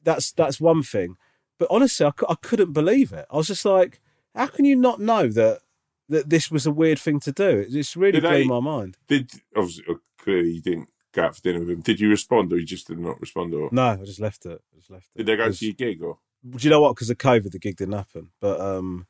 that's 0.04 0.32
that's 0.32 0.60
one 0.60 0.82
thing. 0.82 1.16
But 1.58 1.68
honestly, 1.70 2.06
I, 2.06 2.10
I 2.28 2.34
couldn't 2.42 2.72
believe 2.72 3.12
it. 3.12 3.26
I 3.30 3.36
was 3.36 3.46
just 3.46 3.64
like, 3.64 4.00
how 4.34 4.46
can 4.46 4.64
you 4.64 4.76
not 4.76 5.00
know 5.00 5.28
that 5.28 5.60
that 6.08 6.28
this 6.30 6.50
was 6.50 6.66
a 6.66 6.72
weird 6.72 6.98
thing 6.98 7.20
to 7.20 7.32
do? 7.32 7.48
It 7.48 7.70
just 7.70 7.96
really 7.96 8.12
Did 8.12 8.22
blew 8.22 8.30
they- 8.30 8.44
my 8.46 8.60
mind. 8.60 8.96
Did 9.08 9.30
obviously 9.56 9.84
uh, 9.88 9.94
clearly 10.18 10.50
you 10.52 10.60
didn't 10.62 10.88
go 11.12 11.22
out 11.24 11.36
for 11.36 11.42
dinner 11.42 11.60
with 11.60 11.70
him? 11.70 11.80
Did 11.80 12.00
you 12.00 12.08
respond, 12.08 12.52
or 12.52 12.58
you 12.58 12.66
just 12.66 12.86
did 12.88 12.98
not 12.98 13.20
respond, 13.20 13.54
or 13.54 13.68
No, 13.72 13.82
I 13.90 13.96
just 13.96 14.20
left 14.20 14.46
it. 14.46 14.60
I 14.74 14.78
just 14.78 14.90
left 14.90 15.08
it. 15.14 15.18
did 15.18 15.26
they 15.26 15.36
go 15.36 15.50
to 15.52 15.64
your 15.64 15.74
gig, 15.74 16.02
or 16.02 16.18
Do 16.48 16.58
you 16.60 16.70
know 16.70 16.80
what? 16.80 16.94
Because 16.96 17.10
of 17.10 17.18
COVID, 17.18 17.50
the 17.52 17.58
gig 17.58 17.76
didn't 17.76 17.94
happen. 17.94 18.30
But 18.40 18.60
um, 18.60 19.06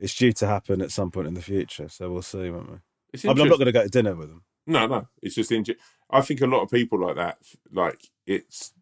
it's 0.00 0.14
due 0.14 0.32
to 0.32 0.46
happen 0.46 0.80
at 0.82 0.90
some 0.90 1.10
point 1.10 1.28
in 1.28 1.34
the 1.34 1.42
future. 1.42 1.88
So 1.88 2.10
we'll 2.10 2.22
see, 2.22 2.50
won't 2.50 2.70
we? 2.70 2.76
it's 3.12 3.24
I 3.24 3.28
mean, 3.28 3.42
I'm 3.42 3.48
not 3.48 3.58
going 3.58 3.66
to 3.66 3.72
go 3.72 3.82
to 3.84 3.88
dinner 3.88 4.14
with 4.16 4.28
them. 4.30 4.42
No, 4.66 4.86
no, 4.86 5.06
it's 5.22 5.34
just 5.36 5.52
in. 5.52 5.64
I 6.10 6.20
think 6.22 6.40
a 6.40 6.46
lot 6.46 6.62
of 6.62 6.70
people 6.70 6.98
like 6.98 7.16
that, 7.16 7.38
like 7.70 8.00
it's, 8.26 8.72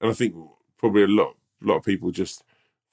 and 0.00 0.10
I 0.10 0.14
think 0.14 0.34
probably 0.78 1.02
a 1.02 1.06
lot, 1.08 1.36
lot 1.60 1.76
of 1.76 1.84
people 1.84 2.10
just 2.10 2.42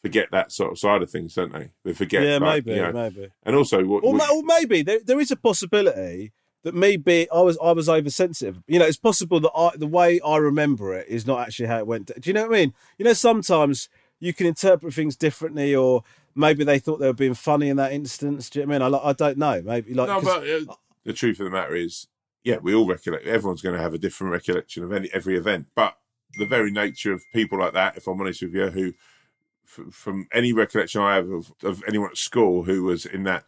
forget 0.02 0.28
that 0.32 0.52
sort 0.52 0.72
of 0.72 0.78
side 0.80 1.02
of 1.02 1.10
things, 1.10 1.34
don't 1.36 1.52
they? 1.54 1.72
They 1.84 1.94
forget, 1.94 2.24
yeah, 2.24 2.38
like, 2.38 2.66
maybe, 2.66 2.76
you 2.78 2.82
know, 2.84 2.92
maybe. 2.92 3.30
and 3.44 3.56
also 3.56 3.84
what, 3.86 4.04
Or, 4.04 4.14
what- 4.14 4.32
or 4.32 4.44
maybe 4.44 4.82
there, 4.84 5.00
there 5.04 5.20
is 5.20 5.32
a 5.32 5.36
possibility 5.36 6.32
that 6.64 6.74
maybe 6.76 7.30
I 7.32 7.42
was 7.42 7.58
I 7.64 7.72
was 7.74 7.88
oversensitive. 7.88 8.62
You 8.68 8.80
know, 8.80 8.86
it's 8.86 8.98
possible 8.98 9.40
that 9.40 9.52
I, 9.56 9.72
the 9.78 9.86
way 9.88 10.20
I 10.22 10.38
remember 10.38 10.94
it 10.96 11.08
is 11.08 11.28
not 11.28 11.40
actually 11.42 11.68
how 11.68 11.78
it 11.80 11.88
went. 11.88 12.08
Do 12.08 12.28
you 12.30 12.34
know 12.34 12.48
what 12.48 12.56
I 12.56 12.60
mean? 12.60 12.74
You 12.98 13.06
know, 13.06 13.14
sometimes 13.14 13.88
you 14.20 14.34
can 14.34 14.48
interpret 14.48 14.94
things 14.94 15.16
differently, 15.16 15.76
or 15.76 16.04
maybe 16.34 16.64
they 16.64 16.80
thought 16.80 16.98
they 17.00 17.06
were 17.08 17.14
being 17.14 17.36
funny 17.36 17.70
in 17.70 17.78
that 17.78 17.92
instance. 17.94 18.50
Do 18.50 18.60
you 18.60 18.66
know 18.66 18.80
what 18.80 18.82
I 18.82 18.90
mean? 18.90 18.96
I, 18.96 19.10
I 19.10 19.14
don't 19.14 19.38
know. 19.38 19.62
Maybe 19.62 19.94
like 19.94 20.08
no, 20.08 20.22
but 20.22 20.48
uh, 20.48 20.74
the 21.04 21.14
truth 21.14 21.40
of 21.40 21.46
the 21.46 21.52
matter 21.52 21.76
is, 21.76 22.08
yeah, 22.44 22.58
we 22.58 22.74
all 22.74 22.88
recollect. 22.88 23.28
Everyone's 23.28 23.62
going 23.62 23.76
to 23.76 23.82
have 23.82 23.94
a 23.94 24.00
different 24.00 24.34
recollection 24.34 24.84
of 24.84 24.92
any 24.92 25.10
every 25.14 25.38
event, 25.38 25.68
but 25.76 25.96
the 26.38 26.46
very 26.46 26.72
nature 26.72 27.14
of 27.14 27.24
people 27.34 27.60
like 27.60 27.74
that, 27.74 27.98
if 27.98 28.08
I'm 28.08 28.20
honest 28.20 28.42
with 28.42 28.54
you, 28.54 28.70
who 28.70 28.94
f- 29.66 29.94
from 29.94 30.28
any 30.34 30.54
recollection 30.54 31.02
I 31.02 31.16
have 31.16 31.30
of, 31.30 31.54
of 31.64 31.84
anyone 31.88 32.10
at 32.12 32.18
school 32.18 32.64
who 32.64 32.84
was 32.84 33.06
in 33.06 33.24
that 33.24 33.46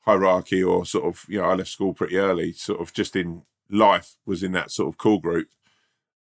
hierarchy 0.00 0.62
or 0.62 0.84
sort 0.86 1.04
of, 1.04 1.24
you 1.28 1.38
know, 1.38 1.44
I 1.44 1.54
left 1.54 1.70
school 1.70 1.92
pretty 1.94 2.16
early, 2.16 2.52
sort 2.52 2.80
of 2.80 2.92
just 2.92 3.14
in 3.16 3.42
life 3.68 4.16
was 4.26 4.42
in 4.42 4.52
that 4.52 4.70
sort 4.70 4.88
of 4.88 4.98
cool 4.98 5.18
group, 5.18 5.48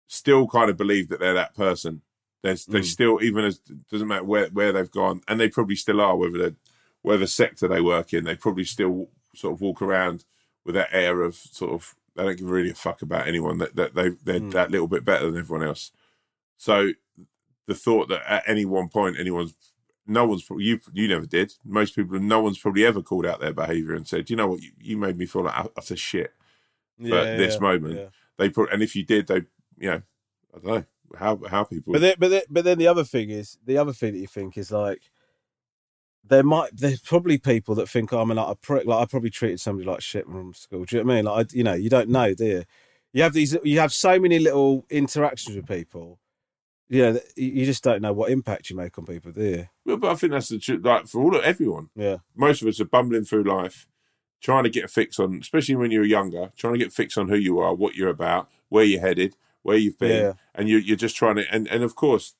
still 0.06 0.46
kind 0.46 0.70
of 0.70 0.76
believe 0.76 1.08
that 1.08 1.20
they're 1.20 1.34
that 1.34 1.54
person. 1.54 2.02
There's, 2.42 2.64
they 2.64 2.80
Mm. 2.80 2.84
still, 2.84 3.22
even 3.22 3.44
as 3.44 3.58
doesn't 3.90 4.06
matter 4.08 4.24
where, 4.24 4.48
where 4.48 4.72
they've 4.72 4.90
gone, 4.90 5.20
and 5.26 5.40
they 5.40 5.48
probably 5.48 5.76
still 5.76 6.00
are, 6.00 6.16
whether 6.16 6.38
they're 6.38 6.56
whatever 7.02 7.26
sector 7.26 7.68
they 7.68 7.80
work 7.80 8.12
in, 8.12 8.24
they 8.24 8.34
probably 8.36 8.64
still 8.64 9.08
sort 9.34 9.54
of 9.54 9.60
walk 9.60 9.80
around 9.82 10.24
with 10.64 10.74
that 10.74 10.88
air 10.92 11.22
of 11.22 11.34
sort 11.36 11.72
of 11.72 11.94
they 12.16 12.24
don't 12.24 12.38
give 12.38 12.48
really 12.48 12.70
a 12.70 12.74
fuck 12.74 13.02
about 13.02 13.26
anyone 13.26 13.58
that, 13.58 13.76
that 13.76 13.94
they 13.94 14.10
they're 14.24 14.40
Mm. 14.40 14.52
that 14.52 14.70
little 14.70 14.88
bit 14.88 15.04
better 15.04 15.30
than 15.30 15.40
everyone 15.40 15.66
else. 15.66 15.92
So 16.56 16.92
the 17.66 17.74
thought 17.74 18.08
that 18.08 18.22
at 18.30 18.44
any 18.46 18.64
one 18.64 18.88
point 18.88 19.18
anyone's 19.18 19.54
no 20.06 20.24
one's 20.26 20.42
probably 20.44 20.64
you 20.64 20.80
you 20.92 21.08
never 21.08 21.26
did. 21.26 21.52
Most 21.64 21.94
people 21.94 22.18
no 22.18 22.40
one's 22.40 22.58
probably 22.58 22.84
ever 22.86 23.02
called 23.02 23.26
out 23.26 23.40
their 23.40 23.52
behaviour 23.52 23.94
and 23.94 24.06
said, 24.06 24.30
you 24.30 24.36
know 24.36 24.48
what, 24.48 24.62
you, 24.62 24.70
you 24.80 24.96
made 24.96 25.16
me 25.18 25.26
feel 25.26 25.42
like 25.42 25.66
utter 25.76 25.96
shit. 25.96 26.32
yeah, 26.98 27.10
but 27.10 27.24
this 27.36 27.54
yeah, 27.54 27.60
moment 27.60 27.96
yeah. 27.96 28.08
they 28.38 28.48
put 28.48 28.72
and 28.72 28.82
if 28.82 28.96
you 28.96 29.04
did, 29.04 29.26
they 29.26 29.42
you 29.78 29.90
know, 29.90 30.02
I 30.54 30.58
don't 30.58 30.64
know 30.64 30.84
how 31.18 31.40
how 31.48 31.64
people 31.64 31.92
But 31.92 32.02
then, 32.02 32.14
but 32.18 32.30
then, 32.30 32.42
but 32.50 32.64
then 32.64 32.78
the 32.78 32.88
other 32.88 33.04
thing 33.04 33.30
is 33.30 33.58
the 33.64 33.78
other 33.78 33.92
thing 33.92 34.12
that 34.14 34.18
you 34.20 34.26
think 34.26 34.56
is 34.56 34.70
like 34.72 35.02
there 36.28 36.42
might 36.42 36.70
there's 36.76 37.00
probably 37.00 37.38
people 37.38 37.74
that 37.76 37.88
think 37.88 38.12
oh, 38.12 38.20
I'm 38.20 38.28
like 38.30 38.48
a 38.48 38.54
prick. 38.56 38.86
Like 38.86 39.00
I 39.02 39.04
probably 39.06 39.30
treated 39.30 39.60
somebody 39.60 39.88
like 39.88 40.00
shit 40.00 40.26
from 40.26 40.54
school. 40.54 40.84
Do 40.84 40.96
you 40.96 41.02
know 41.02 41.06
what 41.08 41.12
I 41.12 41.16
mean? 41.16 41.24
Like 41.26 41.46
I, 41.46 41.56
you 41.56 41.64
know, 41.64 41.74
you 41.74 41.90
don't 41.90 42.08
know, 42.08 42.34
do 42.34 42.44
you? 42.44 42.64
You 43.12 43.22
have 43.22 43.32
these. 43.32 43.56
You 43.64 43.78
have 43.80 43.92
so 43.92 44.18
many 44.18 44.38
little 44.38 44.84
interactions 44.90 45.56
with 45.56 45.66
people, 45.66 46.18
yeah, 46.88 47.12
th- 47.12 47.24
you 47.36 47.46
you 47.46 47.64
just 47.64 47.82
don't 47.82 48.02
know 48.02 48.12
what 48.12 48.30
impact 48.30 48.68
you 48.70 48.76
make 48.76 48.96
on 48.98 49.06
people, 49.06 49.32
do 49.32 49.42
you? 49.42 49.68
Well, 49.84 49.96
but 49.96 50.10
I 50.12 50.14
think 50.16 50.32
that's 50.32 50.48
the 50.48 50.58
truth. 50.58 50.84
Like 50.84 51.06
for 51.06 51.22
all 51.22 51.34
of 51.36 51.42
everyone, 51.42 51.88
Yeah, 51.96 52.16
most 52.34 52.60
of 52.62 52.68
us 52.68 52.80
are 52.80 52.84
bumbling 52.84 53.24
through 53.24 53.44
life, 53.44 53.86
trying 54.42 54.64
to 54.64 54.70
get 54.70 54.84
a 54.84 54.88
fix 54.88 55.18
on, 55.18 55.38
especially 55.40 55.76
when 55.76 55.90
you're 55.90 56.04
younger, 56.04 56.52
trying 56.56 56.74
to 56.74 56.78
get 56.78 56.88
a 56.88 56.90
fix 56.94 57.16
on 57.16 57.28
who 57.28 57.36
you 57.36 57.58
are, 57.58 57.74
what 57.74 57.94
you're 57.94 58.10
about, 58.10 58.48
where 58.68 58.84
you're 58.84 59.00
headed, 59.00 59.34
where 59.62 59.76
you've 59.78 59.98
been, 59.98 60.22
Yeah. 60.24 60.32
and 60.54 60.68
you're 60.68 60.80
you're 60.80 60.96
just 60.96 61.16
trying 61.16 61.36
to. 61.36 61.44
And 61.54 61.66
and 61.68 61.82
of 61.82 61.94
course, 61.94 62.34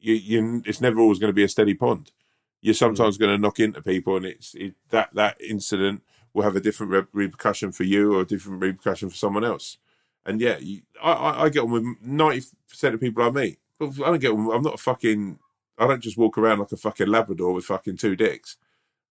you 0.00 0.14
you 0.14 0.62
it's 0.66 0.80
never 0.80 1.00
always 1.00 1.18
going 1.18 1.30
to 1.30 1.34
be 1.34 1.44
a 1.44 1.48
steady 1.48 1.74
pond. 1.74 2.12
You're 2.60 2.74
sometimes 2.74 3.16
Mm. 3.16 3.20
going 3.20 3.30
to 3.36 3.38
knock 3.42 3.60
into 3.60 3.80
people, 3.82 4.16
and 4.16 4.26
it's 4.26 4.54
it, 4.54 4.74
that 4.90 5.10
that 5.14 5.40
incident 5.40 6.02
will 6.34 6.42
have 6.42 6.56
a 6.56 6.60
different 6.60 6.92
re- 6.92 7.06
repercussion 7.12 7.72
for 7.72 7.84
you 7.84 8.14
or 8.14 8.22
a 8.22 8.26
different 8.26 8.60
repercussion 8.60 9.08
for 9.10 9.16
someone 9.16 9.44
else. 9.44 9.78
And 10.26 10.40
yeah, 10.40 10.58
you, 10.58 10.82
I, 11.02 11.12
I 11.12 11.42
I 11.44 11.48
get 11.48 11.62
on 11.62 11.70
with 11.70 11.84
ninety 12.02 12.46
percent 12.68 12.94
of 12.94 13.00
people 13.00 13.22
I 13.22 13.30
meet. 13.30 13.58
But 13.78 13.90
I 14.02 14.06
don't 14.10 14.18
get 14.18 14.32
on. 14.32 14.50
I'm 14.52 14.62
not 14.62 14.74
a 14.74 14.78
fucking. 14.78 15.38
I 15.78 15.86
don't 15.86 16.02
just 16.02 16.18
walk 16.18 16.36
around 16.36 16.58
like 16.58 16.72
a 16.72 16.76
fucking 16.76 17.06
Labrador 17.06 17.52
with 17.54 17.64
fucking 17.64 17.96
two 17.98 18.16
dicks. 18.16 18.56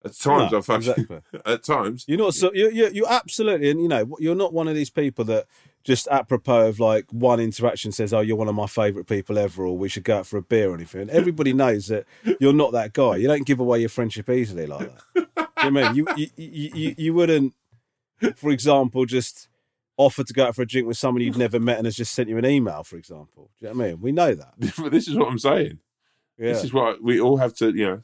At 0.03 0.13
times, 0.17 0.51
No, 0.51 0.57
I 0.59 0.61
fucking. 0.61 0.89
exactly. 0.91 1.21
At 1.45 1.63
times, 1.63 2.03
you're 2.07 2.17
not 2.19 2.33
so 2.33 2.51
you 2.53 2.69
you 2.69 2.89
you 2.89 3.05
absolutely, 3.07 3.69
and 3.71 3.81
you 3.81 3.87
know, 3.87 4.15
you're 4.19 4.35
not 4.35 4.53
one 4.53 4.67
of 4.67 4.75
these 4.75 4.89
people 4.89 5.23
that 5.25 5.47
just 5.83 6.07
apropos 6.09 6.67
of 6.67 6.79
like 6.79 7.05
one 7.11 7.39
interaction 7.39 7.91
says, 7.91 8.13
"Oh, 8.13 8.19
you're 8.19 8.35
one 8.35 8.49
of 8.49 8.55
my 8.55 8.67
favourite 8.67 9.07
people 9.07 9.37
ever," 9.37 9.65
or 9.65 9.77
"We 9.77 9.89
should 9.89 10.03
go 10.03 10.17
out 10.17 10.27
for 10.27 10.37
a 10.37 10.41
beer" 10.41 10.71
or 10.71 10.75
anything. 10.75 11.09
Everybody 11.09 11.53
knows 11.63 11.87
that 11.87 12.05
you're 12.39 12.53
not 12.53 12.73
that 12.73 12.93
guy. 12.93 13.15
You 13.15 13.27
don't 13.27 13.45
give 13.45 13.59
away 13.59 13.79
your 13.79 13.89
friendship 13.89 14.29
easily 14.29 14.67
like 14.67 14.91
that. 14.91 15.01
Do 15.57 15.65
you 15.65 15.71
know 15.71 15.81
I 15.81 15.93
mean? 15.93 15.95
You 15.95 16.07
you, 16.15 16.29
you 16.35 16.95
you 16.97 17.13
wouldn't, 17.13 17.53
for 18.35 18.51
example, 18.51 19.05
just 19.05 19.47
offer 19.97 20.23
to 20.23 20.33
go 20.33 20.45
out 20.45 20.55
for 20.55 20.61
a 20.61 20.67
drink 20.67 20.87
with 20.87 20.97
someone 20.97 21.23
you'd 21.23 21.37
never 21.37 21.59
met 21.59 21.77
and 21.77 21.85
has 21.85 21.95
just 21.95 22.13
sent 22.13 22.29
you 22.29 22.37
an 22.37 22.45
email, 22.45 22.83
for 22.83 22.97
example. 22.97 23.49
Do 23.59 23.65
you 23.65 23.73
know 23.73 23.77
what 23.77 23.85
I 23.85 23.87
mean? 23.89 24.01
We 24.01 24.11
know 24.11 24.35
that. 24.35 24.53
but 24.77 24.91
this 24.91 25.07
is 25.07 25.15
what 25.15 25.27
I'm 25.27 25.39
saying. 25.39 25.79
Yeah. 26.37 26.53
This 26.53 26.63
is 26.63 26.73
what 26.73 27.01
we 27.01 27.19
all 27.19 27.37
have 27.37 27.55
to. 27.55 27.71
You 27.71 27.85
know, 27.87 28.03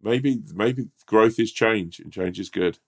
maybe 0.00 0.42
maybe 0.54 0.88
growth 1.06 1.38
is 1.38 1.52
change, 1.52 1.98
and 1.98 2.12
change 2.12 2.38
is 2.38 2.50
good, 2.50 2.78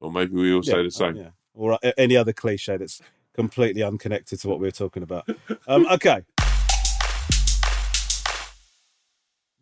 or 0.00 0.12
maybe 0.12 0.32
we 0.34 0.52
all 0.52 0.62
say 0.62 0.82
the 0.82 0.90
same. 0.90 1.16
Yeah. 1.16 1.30
Or 1.52 1.72
uh, 1.72 1.92
any 1.98 2.16
other 2.16 2.32
cliche 2.32 2.76
that's 2.76 3.02
completely 3.40 3.82
unconnected 3.82 4.38
to 4.38 4.48
what 4.48 4.60
we 4.60 4.66
were 4.66 4.70
talking 4.70 5.02
about. 5.02 5.26
Um, 5.66 5.86
okay. 5.90 6.24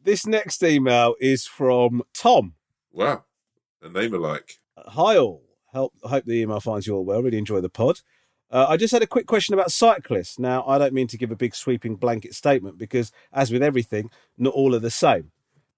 This 0.03 0.27
next 0.27 0.65
email 0.65 1.15
is 1.21 1.47
from 1.47 2.03
Tom. 2.13 2.55
Wow, 2.91 3.25
a 3.81 3.89
name 3.89 4.15
alike. 4.15 4.59
Hi 4.77 5.17
all. 5.17 5.45
Help, 5.73 5.93
hope 6.03 6.25
the 6.25 6.41
email 6.41 6.59
finds 6.59 6.89
you 6.89 6.97
all 6.97 7.05
well. 7.05 7.23
Really 7.23 7.39
enjoy 7.39 7.61
the 7.61 7.69
pod. 7.69 8.01
Uh, 8.51 8.67
I 8.69 8.77
just 8.77 8.93
had 8.93 9.03
a 9.03 9.07
quick 9.07 9.27
question 9.27 9.55
about 9.55 9.71
cyclists. 9.71 10.41
Now, 10.41 10.65
I 10.67 10.79
don't 10.79 10.95
mean 10.95 11.07
to 11.09 11.19
give 11.19 11.31
a 11.31 11.37
big 11.37 11.55
sweeping 11.55 11.95
blanket 11.95 12.35
statement 12.35 12.79
because, 12.79 13.13
as 13.33 13.53
with 13.53 13.63
everything, 13.63 14.11
not 14.37 14.55
all 14.55 14.75
are 14.75 14.81
the 14.81 14.91
same. 14.91 15.31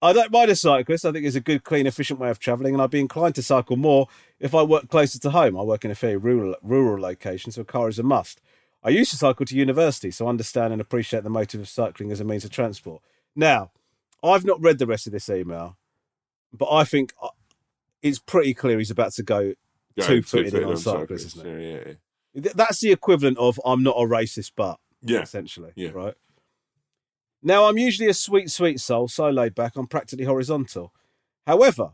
I 0.02 0.12
don't 0.12 0.32
mind 0.32 0.50
a 0.50 0.56
cyclist. 0.56 1.04
I 1.04 1.12
think 1.12 1.26
it's 1.26 1.36
a 1.36 1.40
good, 1.40 1.62
clean, 1.62 1.86
efficient 1.86 2.18
way 2.18 2.30
of 2.30 2.38
travelling, 2.38 2.74
and 2.74 2.82
I'd 2.82 2.90
be 2.90 3.00
inclined 3.00 3.34
to 3.34 3.42
cycle 3.42 3.76
more 3.76 4.08
if 4.38 4.54
I 4.54 4.62
work 4.62 4.88
closer 4.88 5.18
to 5.18 5.30
home. 5.30 5.58
I 5.58 5.62
work 5.62 5.84
in 5.84 5.90
a 5.90 5.94
fairly 5.94 6.16
rural, 6.16 6.56
rural 6.62 7.02
location, 7.02 7.52
so 7.52 7.62
a 7.62 7.64
car 7.66 7.88
is 7.88 7.98
a 7.98 8.02
must. 8.02 8.40
I 8.82 8.88
used 8.88 9.10
to 9.10 9.16
cycle 9.18 9.44
to 9.44 9.54
university, 9.54 10.10
so 10.10 10.26
I 10.26 10.30
understand 10.30 10.72
and 10.72 10.80
appreciate 10.80 11.22
the 11.22 11.28
motive 11.30 11.60
of 11.60 11.68
cycling 11.68 12.10
as 12.12 12.20
a 12.20 12.24
means 12.24 12.46
of 12.46 12.50
transport. 12.50 13.02
Now, 13.36 13.72
I've 14.24 14.44
not 14.44 14.60
read 14.62 14.78
the 14.78 14.86
rest 14.86 15.06
of 15.06 15.12
this 15.12 15.28
email, 15.28 15.76
but 16.52 16.70
I 16.70 16.84
think 16.84 17.12
uh, 17.22 17.28
it's 18.02 18.18
pretty 18.18 18.54
clear 18.54 18.78
he's 18.78 18.90
about 18.90 19.12
to 19.14 19.22
go 19.22 19.54
Going 19.96 20.08
two 20.08 20.22
footed 20.22 20.54
on 20.54 20.70
on 20.70 20.76
cyclists, 20.78 21.24
cyclists, 21.24 21.36
isn't 21.36 21.46
it? 21.46 21.62
Yeah, 21.62 21.92
yeah, 21.92 21.94
yeah. 22.42 22.52
That's 22.54 22.80
the 22.80 22.92
equivalent 22.92 23.36
of 23.36 23.60
I'm 23.66 23.82
not 23.82 23.96
a 23.98 24.06
racist, 24.06 24.52
but 24.56 24.78
Yeah. 25.02 25.20
essentially, 25.20 25.72
Yeah. 25.74 25.90
right. 25.90 26.14
Now 27.42 27.66
I'm 27.66 27.78
usually 27.78 28.08
a 28.08 28.14
sweet, 28.14 28.50
sweet 28.50 28.80
soul, 28.80 29.08
so 29.08 29.30
laid 29.30 29.54
back. 29.54 29.76
I'm 29.76 29.86
practically 29.86 30.26
horizontal. 30.26 30.92
However, 31.46 31.92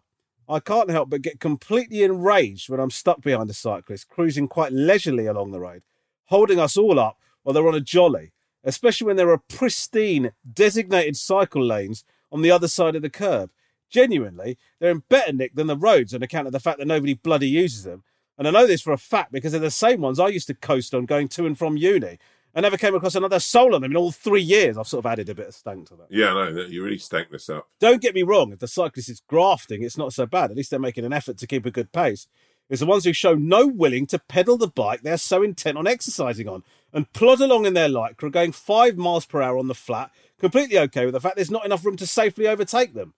I 0.48 0.60
can't 0.60 0.90
help 0.90 1.10
but 1.10 1.22
get 1.22 1.40
completely 1.40 2.02
enraged 2.02 2.68
when 2.68 2.80
I'm 2.80 2.90
stuck 2.90 3.20
behind 3.20 3.50
a 3.50 3.54
cyclist 3.54 4.08
cruising 4.08 4.48
quite 4.48 4.72
leisurely 4.72 5.26
along 5.26 5.52
the 5.52 5.60
road, 5.60 5.82
holding 6.26 6.58
us 6.58 6.76
all 6.76 6.98
up 6.98 7.18
while 7.42 7.52
they're 7.52 7.66
on 7.66 7.74
a 7.74 7.80
jolly. 7.80 8.32
Especially 8.64 9.06
when 9.06 9.16
there 9.16 9.30
are 9.30 9.42
pristine, 9.48 10.32
designated 10.52 11.16
cycle 11.16 11.64
lanes 11.64 12.04
on 12.32 12.42
the 12.42 12.50
other 12.50 12.66
side 12.66 12.96
of 12.96 13.02
the 13.02 13.10
curb. 13.10 13.50
Genuinely, 13.88 14.58
they're 14.80 14.90
in 14.90 15.04
better 15.08 15.32
nick 15.32 15.54
than 15.54 15.68
the 15.68 15.76
roads 15.76 16.12
on 16.12 16.22
account 16.24 16.48
of 16.48 16.52
the 16.52 16.58
fact 16.58 16.78
that 16.78 16.88
nobody 16.88 17.14
bloody 17.14 17.48
uses 17.48 17.84
them. 17.84 18.02
And 18.36 18.48
I 18.48 18.50
know 18.50 18.66
this 18.66 18.82
for 18.82 18.92
a 18.92 18.98
fact 18.98 19.30
because 19.30 19.52
they're 19.52 19.60
the 19.60 19.70
same 19.70 20.00
ones 20.00 20.18
I 20.18 20.28
used 20.28 20.48
to 20.48 20.54
coast 20.54 20.92
on 20.92 21.06
going 21.06 21.28
to 21.28 21.46
and 21.46 21.56
from 21.56 21.76
uni. 21.76 22.18
I 22.56 22.60
never 22.62 22.78
came 22.78 22.94
across 22.94 23.14
another 23.14 23.38
soul 23.38 23.74
on 23.74 23.82
them 23.82 23.90
in 23.90 23.98
all 23.98 24.10
three 24.10 24.40
years. 24.40 24.78
I've 24.78 24.88
sort 24.88 25.04
of 25.04 25.12
added 25.12 25.28
a 25.28 25.34
bit 25.34 25.48
of 25.48 25.54
stank 25.54 25.88
to 25.88 25.96
that. 25.96 26.06
Yeah, 26.08 26.32
no, 26.32 26.48
you 26.48 26.82
really 26.82 26.96
stank 26.96 27.30
this 27.30 27.50
up. 27.50 27.68
Don't 27.80 28.00
get 28.00 28.14
me 28.14 28.22
wrong, 28.22 28.50
if 28.50 28.60
the 28.60 28.66
cyclist 28.66 29.10
is 29.10 29.20
grafting, 29.20 29.82
it's 29.82 29.98
not 29.98 30.14
so 30.14 30.24
bad. 30.24 30.50
At 30.50 30.56
least 30.56 30.70
they're 30.70 30.80
making 30.80 31.04
an 31.04 31.12
effort 31.12 31.36
to 31.36 31.46
keep 31.46 31.66
a 31.66 31.70
good 31.70 31.92
pace. 31.92 32.26
It's 32.70 32.80
the 32.80 32.86
ones 32.86 33.04
who 33.04 33.12
show 33.12 33.34
no 33.34 33.66
willing 33.66 34.06
to 34.06 34.18
pedal 34.18 34.56
the 34.56 34.68
bike 34.68 35.02
they're 35.02 35.18
so 35.18 35.42
intent 35.42 35.76
on 35.76 35.86
exercising 35.86 36.48
on 36.48 36.64
and 36.94 37.12
plod 37.12 37.42
along 37.42 37.66
in 37.66 37.74
their 37.74 37.90
lycra, 37.90 38.32
going 38.32 38.52
five 38.52 38.96
miles 38.96 39.26
per 39.26 39.42
hour 39.42 39.58
on 39.58 39.68
the 39.68 39.74
flat, 39.74 40.10
completely 40.40 40.78
okay 40.78 41.04
with 41.04 41.12
the 41.12 41.20
fact 41.20 41.36
there's 41.36 41.50
not 41.50 41.66
enough 41.66 41.84
room 41.84 41.96
to 41.96 42.06
safely 42.06 42.48
overtake 42.48 42.94
them. 42.94 43.12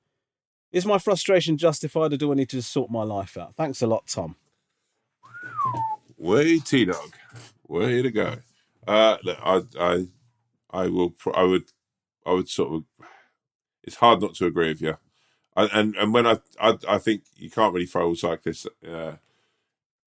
Is 0.72 0.84
my 0.84 0.98
frustration 0.98 1.56
justified 1.56 2.12
or 2.12 2.16
do 2.16 2.32
I 2.32 2.34
need 2.34 2.50
to 2.50 2.60
sort 2.60 2.90
my 2.90 3.04
life 3.04 3.38
out? 3.38 3.54
Thanks 3.54 3.80
a 3.82 3.86
lot, 3.86 4.08
Tom. 4.08 4.34
Way 6.16 6.58
T 6.58 6.84
Dog, 6.84 7.14
way 7.68 8.02
to 8.02 8.10
go. 8.10 8.38
Uh, 8.88 9.18
look, 9.24 9.38
I, 9.42 9.62
I, 9.78 10.06
I 10.70 10.86
will, 10.88 11.14
I 11.34 11.42
would, 11.44 11.72
I 12.26 12.32
would 12.32 12.48
sort 12.48 12.72
of. 12.74 12.84
It's 13.84 13.96
hard 13.96 14.20
not 14.20 14.34
to 14.36 14.46
agree 14.46 14.68
with 14.68 14.82
you, 14.82 14.96
I, 15.56 15.66
and 15.72 15.94
and 15.96 16.12
when 16.14 16.26
I, 16.26 16.38
I, 16.60 16.76
I 16.88 16.98
think 16.98 17.22
you 17.36 17.50
can't 17.50 17.72
really 17.74 17.86
throw 17.86 18.06
all 18.08 18.16
cyclists 18.16 18.66
uh, 18.86 19.16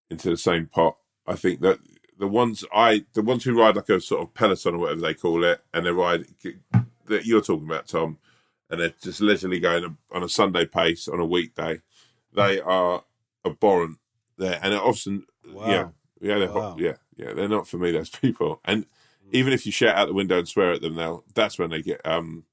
into 0.10 0.30
the 0.30 0.38
same 0.38 0.68
pot. 0.68 0.98
I 1.28 1.36
think 1.36 1.62
that 1.62 1.80
the 2.18 2.28
ones 2.28 2.64
I, 2.74 3.06
the 3.14 3.22
ones 3.24 3.44
who 3.44 3.58
ride 3.60 3.76
like 3.76 3.90
a 3.90 4.00
sort 4.02 4.22
of 4.22 4.34
peloton 4.34 4.76
or 4.76 4.80
whatever 4.80 5.02
they 5.02 5.14
call 5.14 5.44
it, 5.44 5.62
and 5.74 5.86
they 5.86 5.92
ride 5.92 6.26
that 7.08 7.26
you're 7.26 7.42
talking 7.42 7.66
about, 7.68 7.88
Tom, 7.88 8.18
and 8.70 8.80
they're 8.80 8.94
just 9.02 9.22
leisurely 9.22 9.60
going 9.60 9.98
on 10.12 10.24
a 10.24 10.30
Sunday 10.30 10.66
pace 10.66 11.08
on 11.08 11.20
a 11.20 11.26
weekday. 11.26 11.82
They 12.34 12.60
are 12.62 13.04
abhorrent 13.46 13.98
there, 14.38 14.60
and 14.62 14.74
often, 14.74 15.26
Wow. 15.48 15.66
yeah, 15.68 15.88
yeah, 16.22 16.40
they're 16.40 16.52
Wow. 16.52 16.76
yeah, 16.80 16.96
yeah, 17.16 17.34
they're 17.34 17.48
not 17.50 17.68
for 17.68 17.78
me. 17.78 17.92
Those 17.92 18.10
people, 18.22 18.62
and 18.66 18.86
even 19.32 19.54
if 19.54 19.66
you 19.66 19.72
shout 19.72 19.96
out 19.96 20.08
the 20.08 20.14
window 20.14 20.40
and 20.40 20.48
swear 20.48 20.72
at 20.74 20.82
them, 20.82 20.96
they'll 20.96 21.24
that's 21.34 21.58
when 21.60 21.70
they 21.70 21.82
get 21.82 22.02
um, 22.06 22.46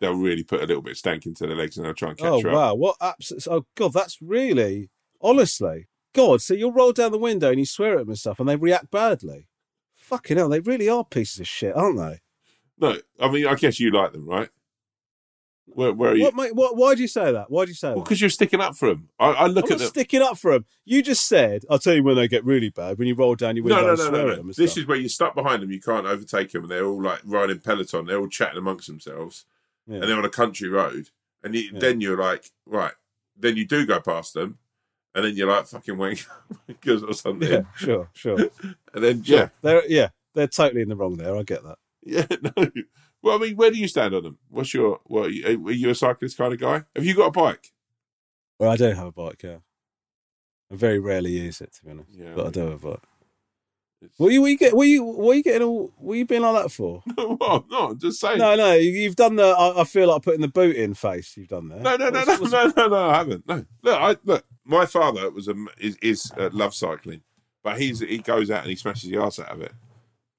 they'll 0.00 0.14
really 0.14 0.42
put 0.44 0.62
a 0.62 0.66
little 0.66 0.82
bit 0.82 0.92
of 0.92 0.98
stank 0.98 1.26
into 1.26 1.46
their 1.46 1.56
legs 1.56 1.76
and 1.76 1.86
they'll 1.86 1.94
try 1.94 2.10
and 2.10 2.18
catch 2.18 2.26
Oh 2.30 2.38
up. 2.38 2.44
wow, 2.44 2.74
what 2.74 2.96
absolute! 3.00 3.46
Oh 3.48 3.66
god, 3.74 3.92
that's 3.92 4.18
really 4.20 4.90
honestly, 5.20 5.88
God. 6.14 6.42
So 6.42 6.54
you'll 6.54 6.72
roll 6.72 6.92
down 6.92 7.12
the 7.12 7.18
window 7.18 7.50
and 7.50 7.58
you 7.58 7.66
swear 7.66 7.94
at 7.94 7.98
them 8.00 8.08
and 8.10 8.18
stuff, 8.18 8.40
and 8.40 8.48
they 8.48 8.56
react 8.56 8.90
badly. 8.90 9.48
Fucking 9.94 10.36
hell, 10.36 10.48
they 10.48 10.60
really 10.60 10.88
are 10.88 11.04
pieces 11.04 11.40
of 11.40 11.48
shit, 11.48 11.74
aren't 11.74 11.98
they? 11.98 12.20
No, 12.78 12.98
I 13.18 13.30
mean, 13.30 13.46
I 13.46 13.54
guess 13.54 13.80
you 13.80 13.90
like 13.90 14.12
them, 14.12 14.28
right? 14.28 14.50
Where, 15.66 15.92
where 15.92 16.12
are 16.12 16.16
you? 16.16 16.24
What, 16.24 16.34
mate? 16.36 16.54
What? 16.54 16.76
Why 16.76 16.94
do 16.94 17.02
you 17.02 17.08
say 17.08 17.32
that? 17.32 17.50
Why 17.50 17.64
do 17.64 17.70
you 17.70 17.74
say 17.74 17.88
Well, 17.88 17.96
that? 17.98 18.04
because 18.04 18.20
you're 18.20 18.30
sticking 18.30 18.60
up 18.60 18.76
for 18.76 18.88
them. 18.88 19.08
I, 19.18 19.26
I 19.32 19.46
look 19.46 19.66
I'm 19.66 19.72
at 19.72 19.78
them. 19.80 19.88
sticking 19.88 20.22
up 20.22 20.38
for 20.38 20.52
them. 20.52 20.64
You 20.84 21.02
just 21.02 21.26
said, 21.26 21.64
"I'll 21.68 21.78
tell 21.80 21.94
you 21.94 22.02
when 22.04 22.14
they 22.16 22.28
get 22.28 22.44
really 22.44 22.70
bad." 22.70 22.98
When 22.98 23.08
you 23.08 23.14
roll 23.14 23.34
down 23.34 23.56
your 23.56 23.64
window 23.64 23.82
No, 23.82 23.94
no, 23.94 24.10
no, 24.10 24.26
no, 24.26 24.34
no. 24.36 24.42
This 24.52 24.72
stuff. 24.72 24.78
is 24.82 24.86
where 24.86 24.96
you're 24.96 25.08
stuck 25.08 25.34
behind 25.34 25.62
them. 25.62 25.70
You 25.72 25.80
can't 25.80 26.06
overtake 26.06 26.52
them, 26.52 26.62
and 26.62 26.70
they're 26.70 26.86
all 26.86 27.02
like 27.02 27.20
riding 27.24 27.58
peloton. 27.58 28.06
They're 28.06 28.18
all 28.20 28.28
chatting 28.28 28.58
amongst 28.58 28.86
themselves, 28.86 29.44
Yeah. 29.86 29.96
and 29.96 30.04
they're 30.04 30.16
on 30.16 30.24
a 30.24 30.28
country 30.30 30.68
road. 30.68 31.10
And 31.42 31.54
you, 31.54 31.70
Yeah. 31.72 31.78
then 31.80 32.00
you're 32.00 32.16
like, 32.18 32.50
right. 32.64 32.92
Then 33.36 33.56
you 33.56 33.66
do 33.66 33.84
go 33.84 34.00
past 34.00 34.34
them, 34.34 34.58
and 35.14 35.24
then 35.24 35.34
you're 35.36 35.48
like, 35.48 35.66
fucking 35.66 35.98
wank, 35.98 36.24
because 36.66 37.02
or 37.02 37.12
something. 37.12 37.50
yeah, 37.50 37.62
sure, 37.76 38.08
sure. 38.14 38.38
And 38.94 39.04
then 39.04 39.22
Sure. 39.24 39.36
yeah, 39.38 39.48
they're 39.62 39.86
yeah, 39.88 40.08
they're 40.34 40.46
totally 40.46 40.80
in 40.82 40.88
the 40.88 40.96
wrong 40.96 41.16
there. 41.16 41.36
I 41.36 41.42
get 41.42 41.62
that. 41.64 41.78
yeah, 42.02 42.26
no. 42.56 42.70
Well, 43.26 43.34
I 43.36 43.40
mean, 43.40 43.56
where 43.56 43.72
do 43.72 43.76
you 43.76 43.88
stand 43.88 44.14
on 44.14 44.22
them? 44.22 44.38
What's 44.50 44.72
your 44.72 45.00
what? 45.06 45.26
Are 45.26 45.30
you, 45.30 45.90
a 45.90 45.94
cyclist 45.96 46.38
kind 46.38 46.52
of 46.52 46.60
guy? 46.60 46.84
Have 46.94 47.04
you 47.04 47.16
got 47.16 47.26
a 47.26 47.30
bike? 47.32 47.72
Well, 48.60 48.70
I 48.70 48.76
don't 48.76 48.94
have 48.94 49.08
a 49.08 49.12
bike. 49.12 49.42
Yeah, 49.42 49.56
I 50.72 50.76
very 50.76 51.00
rarely 51.00 51.32
use 51.32 51.60
it 51.60 51.72
to 51.74 51.84
be 51.84 51.90
honest, 51.90 52.10
Yeah, 52.12 52.34
but 52.36 52.46
I 52.46 52.50
do 52.50 52.60
have 52.60 52.84
a 52.84 52.90
bike. 52.90 53.02
It's- 54.02 54.18
What 54.18 54.32
you, 54.32 54.42
what 54.42 54.50
you 54.52 54.58
get? 54.58 54.76
What 54.76 54.84
you, 54.86 55.02
what 55.02 55.36
you 55.36 55.42
getting 55.42 55.66
all? 55.66 55.92
What 55.98 56.14
you 56.18 56.24
being 56.24 56.42
like 56.42 56.62
that 56.62 56.70
for? 56.70 57.02
no, 57.18 57.36
no, 57.68 57.88
I'm 57.88 57.98
just 57.98 58.20
saying. 58.20 58.38
No, 58.38 58.54
no, 58.54 58.74
you- 58.74 58.92
you've 58.92 59.16
done 59.16 59.34
the. 59.34 59.44
I, 59.46 59.80
I 59.80 59.84
feel 59.84 60.06
like 60.08 60.22
putting 60.22 60.40
the 60.42 60.46
boot 60.48 60.76
in 60.76 60.94
face. 60.94 61.36
You've 61.36 61.48
done 61.48 61.68
there. 61.68 61.80
No, 61.80 61.96
no, 61.96 62.10
no, 62.10 62.20
no, 62.22 62.24
What's- 62.38 62.52
what's- 62.52 62.76
no, 62.76 62.84
no, 62.84 62.88
no, 62.88 63.08
I 63.10 63.16
haven't. 63.16 63.48
No, 63.48 63.64
look, 63.82 64.00
I 64.00 64.16
look. 64.24 64.44
My 64.64 64.86
father 64.86 65.30
was 65.32 65.48
a 65.48 65.54
is, 65.78 65.96
is 66.00 66.30
uh, 66.38 66.50
loves 66.52 66.76
cycling, 66.76 67.22
but 67.64 67.80
he's 67.80 67.98
he 67.98 68.18
goes 68.18 68.52
out 68.52 68.60
and 68.60 68.70
he 68.70 68.76
smashes 68.76 69.10
the 69.10 69.16
arse 69.16 69.40
out 69.40 69.48
of 69.50 69.62
it. 69.62 69.72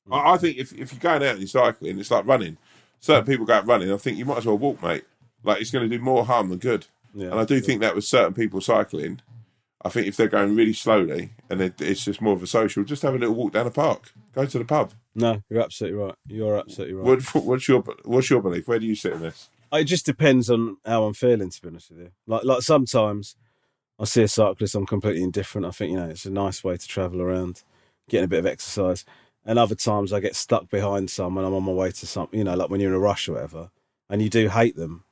I, 0.09 0.35
I 0.35 0.37
think 0.37 0.57
if 0.57 0.71
if 0.73 0.93
you're 0.93 0.99
going 1.01 1.21
out 1.23 1.31
and 1.31 1.39
you're 1.39 1.47
cycling, 1.49 1.99
it's 1.99 2.11
like 2.11 2.25
running. 2.25 2.57
Certain 2.99 3.25
people 3.25 3.45
go 3.45 3.53
out 3.53 3.67
running. 3.67 3.91
I 3.91 3.97
think 3.97 4.17
you 4.17 4.25
might 4.25 4.39
as 4.39 4.45
well 4.45 4.57
walk, 4.57 4.81
mate. 4.81 5.03
Like 5.43 5.61
it's 5.61 5.71
going 5.71 5.89
to 5.89 5.97
do 5.97 6.03
more 6.03 6.25
harm 6.25 6.49
than 6.49 6.59
good. 6.59 6.87
Yeah, 7.13 7.31
and 7.31 7.39
I 7.39 7.45
do 7.45 7.59
think 7.59 7.81
that 7.81 7.95
with 7.95 8.03
certain 8.03 8.33
people 8.33 8.61
cycling, 8.61 9.21
I 9.83 9.89
think 9.89 10.07
if 10.07 10.17
they're 10.17 10.27
going 10.27 10.55
really 10.55 10.73
slowly 10.73 11.31
and 11.49 11.61
it, 11.61 11.81
it's 11.81 12.05
just 12.05 12.21
more 12.21 12.33
of 12.33 12.43
a 12.43 12.47
social, 12.47 12.83
just 12.83 13.03
have 13.03 13.15
a 13.15 13.17
little 13.17 13.35
walk 13.35 13.53
down 13.53 13.65
the 13.65 13.71
park, 13.71 14.11
go 14.33 14.45
to 14.45 14.57
the 14.59 14.65
pub. 14.65 14.93
No, 15.15 15.41
you're 15.49 15.61
absolutely 15.61 15.99
right. 15.99 16.15
You're 16.27 16.57
absolutely 16.57 16.95
right. 16.95 17.33
What, 17.33 17.45
what's 17.45 17.67
your 17.67 17.81
What's 18.03 18.29
your 18.29 18.41
belief? 18.41 18.67
Where 18.67 18.79
do 18.79 18.85
you 18.85 18.95
sit 18.95 19.13
in 19.13 19.21
this? 19.21 19.49
It 19.73 19.85
just 19.85 20.05
depends 20.05 20.49
on 20.49 20.77
how 20.85 21.05
I'm 21.05 21.13
feeling, 21.13 21.49
to 21.49 21.61
be 21.61 21.67
honest 21.69 21.89
with 21.89 21.99
you. 21.99 22.11
Like, 22.25 22.43
like 22.43 22.61
sometimes 22.61 23.35
I 23.99 24.05
see 24.05 24.23
a 24.23 24.27
cyclist, 24.27 24.75
I'm 24.75 24.85
completely 24.85 25.23
indifferent. 25.23 25.65
I 25.65 25.71
think, 25.71 25.91
you 25.91 25.97
know, 25.97 26.09
it's 26.09 26.25
a 26.25 26.31
nice 26.31 26.63
way 26.63 26.77
to 26.77 26.87
travel 26.87 27.21
around, 27.21 27.63
getting 28.09 28.25
a 28.25 28.29
bit 28.29 28.39
of 28.39 28.45
exercise. 28.45 29.03
And 29.47 29.57
other 29.57 29.75
times 29.75 30.11
I 30.11 30.19
get 30.19 30.35
stuck 30.35 30.69
behind 30.69 31.09
someone, 31.09 31.45
I'm 31.45 31.53
on 31.55 31.63
my 31.63 31.71
way 31.71 31.89
to 31.89 32.05
something, 32.05 32.37
you 32.37 32.43
know, 32.43 32.53
like 32.55 32.69
when 32.69 32.81
you're 32.81 32.91
in 32.91 32.95
a 32.95 32.99
rush 32.99 33.27
or 33.29 33.33
whatever, 33.33 33.71
and 34.09 34.21
you 34.21 34.29
do 34.29 34.49
hate 34.49 34.75
them 34.75 35.05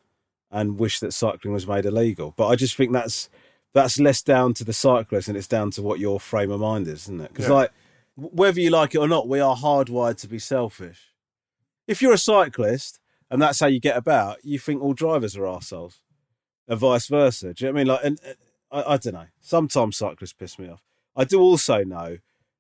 and 0.52 0.78
wish 0.78 1.00
that 1.00 1.14
cycling 1.14 1.54
was 1.54 1.66
made 1.66 1.86
illegal. 1.86 2.34
But 2.36 2.48
I 2.48 2.56
just 2.58 2.76
think 2.76 2.92
that's 2.92 3.30
that's 3.74 3.98
less 4.00 4.22
down 4.22 4.54
to 4.56 4.64
the 4.64 4.74
cyclist 4.74 5.28
and 5.30 5.38
it's 5.38 5.48
down 5.48 5.72
to 5.72 5.82
what 5.82 6.00
your 6.00 6.20
frame 6.20 6.52
of 6.52 6.60
mind 6.60 6.88
is, 6.88 7.04
isn't 7.04 7.22
it? 7.22 7.30
Because, 7.34 7.48
Yeah. 7.48 7.54
like, 7.56 7.72
whether 8.16 8.60
you 8.62 8.70
like 8.70 8.94
it 8.96 9.00
or 9.00 9.08
not, 9.08 9.28
we 9.28 9.40
are 9.42 9.56
hardwired 9.56 10.18
to 10.22 10.28
be 10.30 10.40
selfish. 10.40 11.14
If 11.88 12.02
you're 12.02 12.14
a 12.14 12.18
cyclist 12.18 13.00
and 13.30 13.42
that's 13.42 13.60
how 13.60 13.68
you 13.68 13.80
get 13.80 13.98
about, 13.98 14.44
you 14.46 14.60
think 14.60 14.82
all 14.82 14.94
drivers 14.94 15.36
are 15.36 15.48
assholes, 15.48 16.02
and 16.68 16.80
vice 16.80 17.08
versa. 17.08 17.54
Do 17.54 17.66
you 17.66 17.72
know 17.72 17.74
what 17.74 17.80
I 17.80 17.84
mean? 17.84 17.88
Like, 17.88 18.04
and, 18.06 18.20
and 18.26 18.36
I, 18.72 18.94
I 18.94 18.98
don't 18.98 19.14
know. 19.14 19.28
Sometimes 19.42 19.98
cyclists 19.98 20.34
piss 20.34 20.58
me 20.60 20.70
off. 20.70 20.84
I 21.16 21.24
do 21.26 21.40
also 21.42 21.84
know 21.84 22.18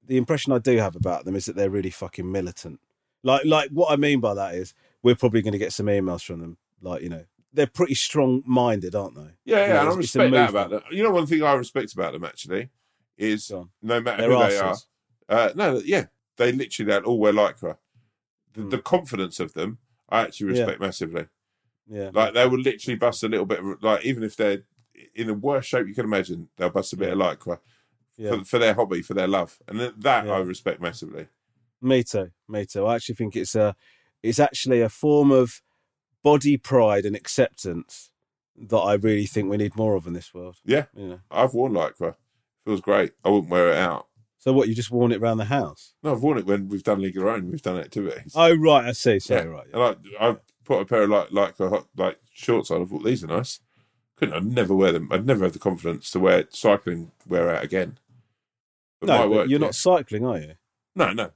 the 0.07 0.17
impression 0.17 0.53
I 0.53 0.59
do 0.59 0.77
have 0.77 0.95
about 0.95 1.25
them 1.25 1.35
is 1.35 1.45
that 1.45 1.55
they're 1.55 1.69
really 1.69 1.89
fucking 1.89 2.29
militant. 2.31 2.79
Like, 3.23 3.45
like 3.45 3.69
what 3.71 3.91
I 3.91 3.95
mean 3.95 4.19
by 4.19 4.33
that 4.35 4.55
is 4.55 4.73
we're 5.03 5.15
probably 5.15 5.41
going 5.41 5.53
to 5.53 5.57
get 5.59 5.73
some 5.73 5.87
emails 5.87 6.23
from 6.23 6.39
them. 6.39 6.57
Like, 6.81 7.01
you 7.01 7.09
know, 7.09 7.25
they're 7.53 7.67
pretty 7.67 7.95
strong-minded, 7.95 8.95
aren't 8.95 9.15
they? 9.15 9.21
Yeah, 9.21 9.27
You 9.45 9.55
know, 9.55 9.57
yeah, 9.57 9.65
and 9.65 9.77
I 9.77 9.81
it's- 9.93 10.05
it's 10.05 10.15
a 10.15 10.19
respect 10.19 10.31
that 10.33 10.49
about 10.49 10.69
them. 10.69 10.81
You 10.91 11.03
know, 11.03 11.11
one 11.11 11.25
thing 11.25 11.41
I 11.43 11.53
respect 11.53 11.93
about 11.93 12.13
them 12.13 12.23
actually 12.25 12.69
is 13.17 13.49
no 13.49 13.69
matter 14.01 14.01
They're 14.27 14.29
who 14.31 14.49
they 14.49 14.57
are, 14.57 14.75
uh, 15.29 15.49
no, 15.55 15.81
yeah, 15.83 16.05
they 16.37 16.51
literally 16.51 16.91
they 16.91 16.99
all 16.99 17.17
wear 17.19 17.33
lycra. 17.33 17.77
The, 18.53 18.61
Hmm. 18.61 18.69
the 18.69 18.79
confidence 18.79 19.39
of 19.39 19.53
them, 19.53 19.79
I 20.09 20.21
actually 20.21 20.53
Yeah. 20.55 20.61
respect 20.63 20.81
massively. 20.81 21.27
Yeah. 21.87 22.11
Like 22.13 22.33
they 22.33 22.45
will 22.47 22.59
literally 22.59 22.97
bust 22.97 23.23
a 23.23 23.27
little 23.27 23.45
bit, 23.45 23.59
of, 23.59 23.81
like 23.81 24.05
even 24.05 24.23
if 24.23 24.35
they're 24.35 24.63
in 25.13 25.27
the 25.27 25.33
worst 25.33 25.69
shape 25.69 25.87
you 25.87 25.93
can 25.95 26.05
imagine, 26.05 26.49
they'll 26.57 26.69
bust 26.69 26.93
a 26.93 26.97
bit 26.97 27.11
of 27.11 27.17
lycra 27.17 27.59
Yeah. 28.17 28.31
for, 28.37 28.45
for 28.45 28.59
their 28.59 28.73
hobby, 28.73 29.01
for 29.01 29.13
their 29.13 29.27
love, 29.27 29.57
and 29.67 29.79
that, 29.79 30.25
Yeah. 30.25 30.31
I 30.31 30.39
respect 30.39 30.81
massively. 30.81 31.27
Me 31.81 32.03
too. 32.03 32.31
Me 32.47 32.65
too. 32.65 32.85
I 32.85 32.95
actually 32.95 33.15
think 33.15 33.35
it's 33.35 33.55
a, 33.55 33.75
it's 34.23 34.39
actually 34.39 34.81
a 34.81 34.89
form 34.89 35.31
of 35.31 35.61
body 36.23 36.57
pride 36.57 37.05
and 37.05 37.15
acceptance 37.15 38.09
that 38.57 38.77
I 38.77 38.93
really 38.93 39.25
think 39.25 39.49
we 39.49 39.57
need 39.57 39.75
more 39.75 39.95
of 39.95 40.07
in 40.07 40.13
this 40.13 40.33
world. 40.33 40.55
Yeah, 40.65 40.85
You 40.95 41.07
know. 41.07 41.19
I've 41.29 41.53
worn 41.53 41.73
lycra, 41.73 42.15
feels 42.63 42.81
great. 42.81 43.11
I 43.23 43.29
wouldn't 43.29 43.51
wear 43.51 43.69
it 43.69 43.77
out. 43.77 44.07
So 44.37 44.53
what? 44.53 44.67
You 44.67 44.75
just 44.75 44.91
worn 44.91 45.11
it 45.11 45.21
around 45.21 45.37
the 45.37 45.45
house? 45.45 45.93
No, 46.03 46.13
I've 46.13 46.21
worn 46.21 46.37
it 46.37 46.45
when 46.45 46.69
we've 46.69 46.83
done 46.83 47.01
League 47.01 47.17
of 47.17 47.23
Our 47.23 47.29
Own, 47.31 47.51
we've 47.51 47.61
done 47.61 47.77
activities. 47.77 48.31
Oh 48.35 48.53
right, 48.55 48.85
I 48.85 48.91
see. 48.93 49.19
Sorry, 49.19 49.41
yeah. 49.43 49.47
right. 49.47 49.67
And 49.73 49.83
I, 50.19 50.29
I 50.29 50.35
put 50.63 50.81
a 50.81 50.85
pair 50.85 51.03
of 51.03 51.09
like 51.09 51.31
like 51.31 51.57
hot 51.57 51.87
like 51.97 52.19
shorts 52.31 52.69
on. 52.71 52.81
I 52.81 52.85
thought 52.85 53.03
these 53.03 53.23
are 53.23 53.27
nice. 53.27 53.59
Couldn't 54.15 54.35
I'd 54.35 54.45
never 54.45 54.73
wear 54.75 54.91
them. 54.91 55.09
I'd 55.11 55.25
never 55.25 55.43
have 55.43 55.53
the 55.53 55.59
confidence 55.59 56.09
to 56.11 56.19
wear 56.19 56.45
cycling 56.49 57.11
wear 57.27 57.53
out 57.53 57.63
again. 57.63 57.97
But 59.01 59.07
no, 59.07 59.29
work, 59.29 59.49
you're 59.49 59.59
yeah. 59.59 59.65
not 59.65 59.75
cycling, 59.75 60.25
are 60.25 60.39
you? 60.39 60.53
No, 60.95 61.11
no. 61.13 61.31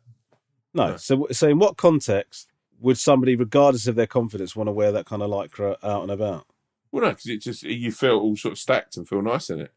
No. 0.74 0.92
No. 0.92 0.98
So, 0.98 1.28
so 1.32 1.48
in 1.50 1.60
what 1.60 1.78
context 1.78 2.48
would 2.80 2.98
somebody, 2.98 3.36
regardless 3.36 3.88
of 3.88 3.96
their 3.96 4.08
confidence, 4.08 4.56
want 4.56 4.68
to 4.68 4.72
wear 4.72 4.92
that 4.92 5.06
kind 5.06 5.22
of 5.22 5.30
lycra 5.30 5.76
out 5.84 6.02
and 6.04 6.12
about? 6.12 6.46
Well, 6.92 7.04
no, 7.04 7.10
because 7.10 7.28
it 7.28 7.42
just 7.42 7.64
you 7.64 7.92
feel 7.92 8.18
all 8.18 8.36
sort 8.36 8.54
of 8.54 8.58
stacked 8.60 8.98
and 8.98 9.08
feel 9.08 9.22
nice 9.22 9.50
in 9.50 9.62
it. 9.62 9.74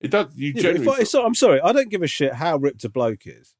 It 0.00 0.10
does. 0.10 0.28
You 0.34 0.52
Yeah, 0.54 0.62
generally. 0.62 0.86
if 0.86 0.88
I, 0.92 0.96
feel- 0.98 1.06
so, 1.06 1.24
I'm 1.26 1.34
sorry, 1.34 1.60
I 1.60 1.72
don't 1.72 1.90
give 1.90 2.02
a 2.02 2.06
shit 2.06 2.34
how 2.34 2.56
ripped 2.56 2.84
a 2.84 2.88
bloke 2.88 3.26
is. 3.26 3.54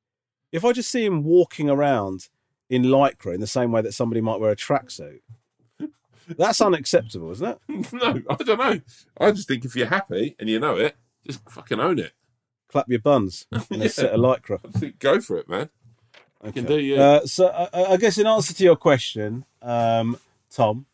If 0.53 0.65
I 0.65 0.73
just 0.73 0.91
see 0.91 1.05
him 1.05 1.23
walking 1.25 1.69
around 1.69 2.29
in 2.69 2.85
lycra 2.85 3.35
in 3.35 3.41
the 3.41 3.47
same 3.47 3.73
way 3.73 3.83
that 3.83 3.93
somebody 3.93 4.21
might 4.21 4.41
wear 4.41 4.51
a 4.51 4.57
tracksuit, 4.57 5.21
that's 6.37 6.61
unacceptable, 6.61 7.31
isn't 7.33 7.59
it? 7.69 7.93
no, 7.93 8.21
I 8.31 8.35
don't 8.37 8.59
know. 8.59 8.81
I 9.21 9.31
just 9.33 9.49
think 9.49 9.65
if 9.65 9.77
you're 9.77 9.87
happy 9.87 10.37
and 10.39 10.49
you 10.49 10.59
know 10.61 10.77
it, 10.77 10.97
just 11.27 11.41
fucking 11.51 11.81
own 11.81 11.99
it. 11.99 12.13
Clap 12.71 12.89
your 12.89 13.01
buns 13.01 13.47
in 13.71 13.81
a 13.81 13.85
Yeah. 13.85 13.91
set 13.91 14.13
of 14.13 14.21
lycra. 14.21 14.99
Go 14.99 15.21
for 15.21 15.39
it, 15.39 15.49
man. 15.49 15.71
You 16.45 16.53
can 16.53 16.65
do 16.65 16.75
Okay. 16.75 16.83
yeah. 16.83 17.01
Uh, 17.03 17.27
so 17.27 17.49
I, 17.75 17.85
I 17.93 17.97
guess 17.97 18.17
in 18.17 18.27
answer 18.27 18.55
to 18.55 18.65
your 18.65 18.77
question, 18.77 19.45
um, 19.61 20.19
Tom, 20.51 20.87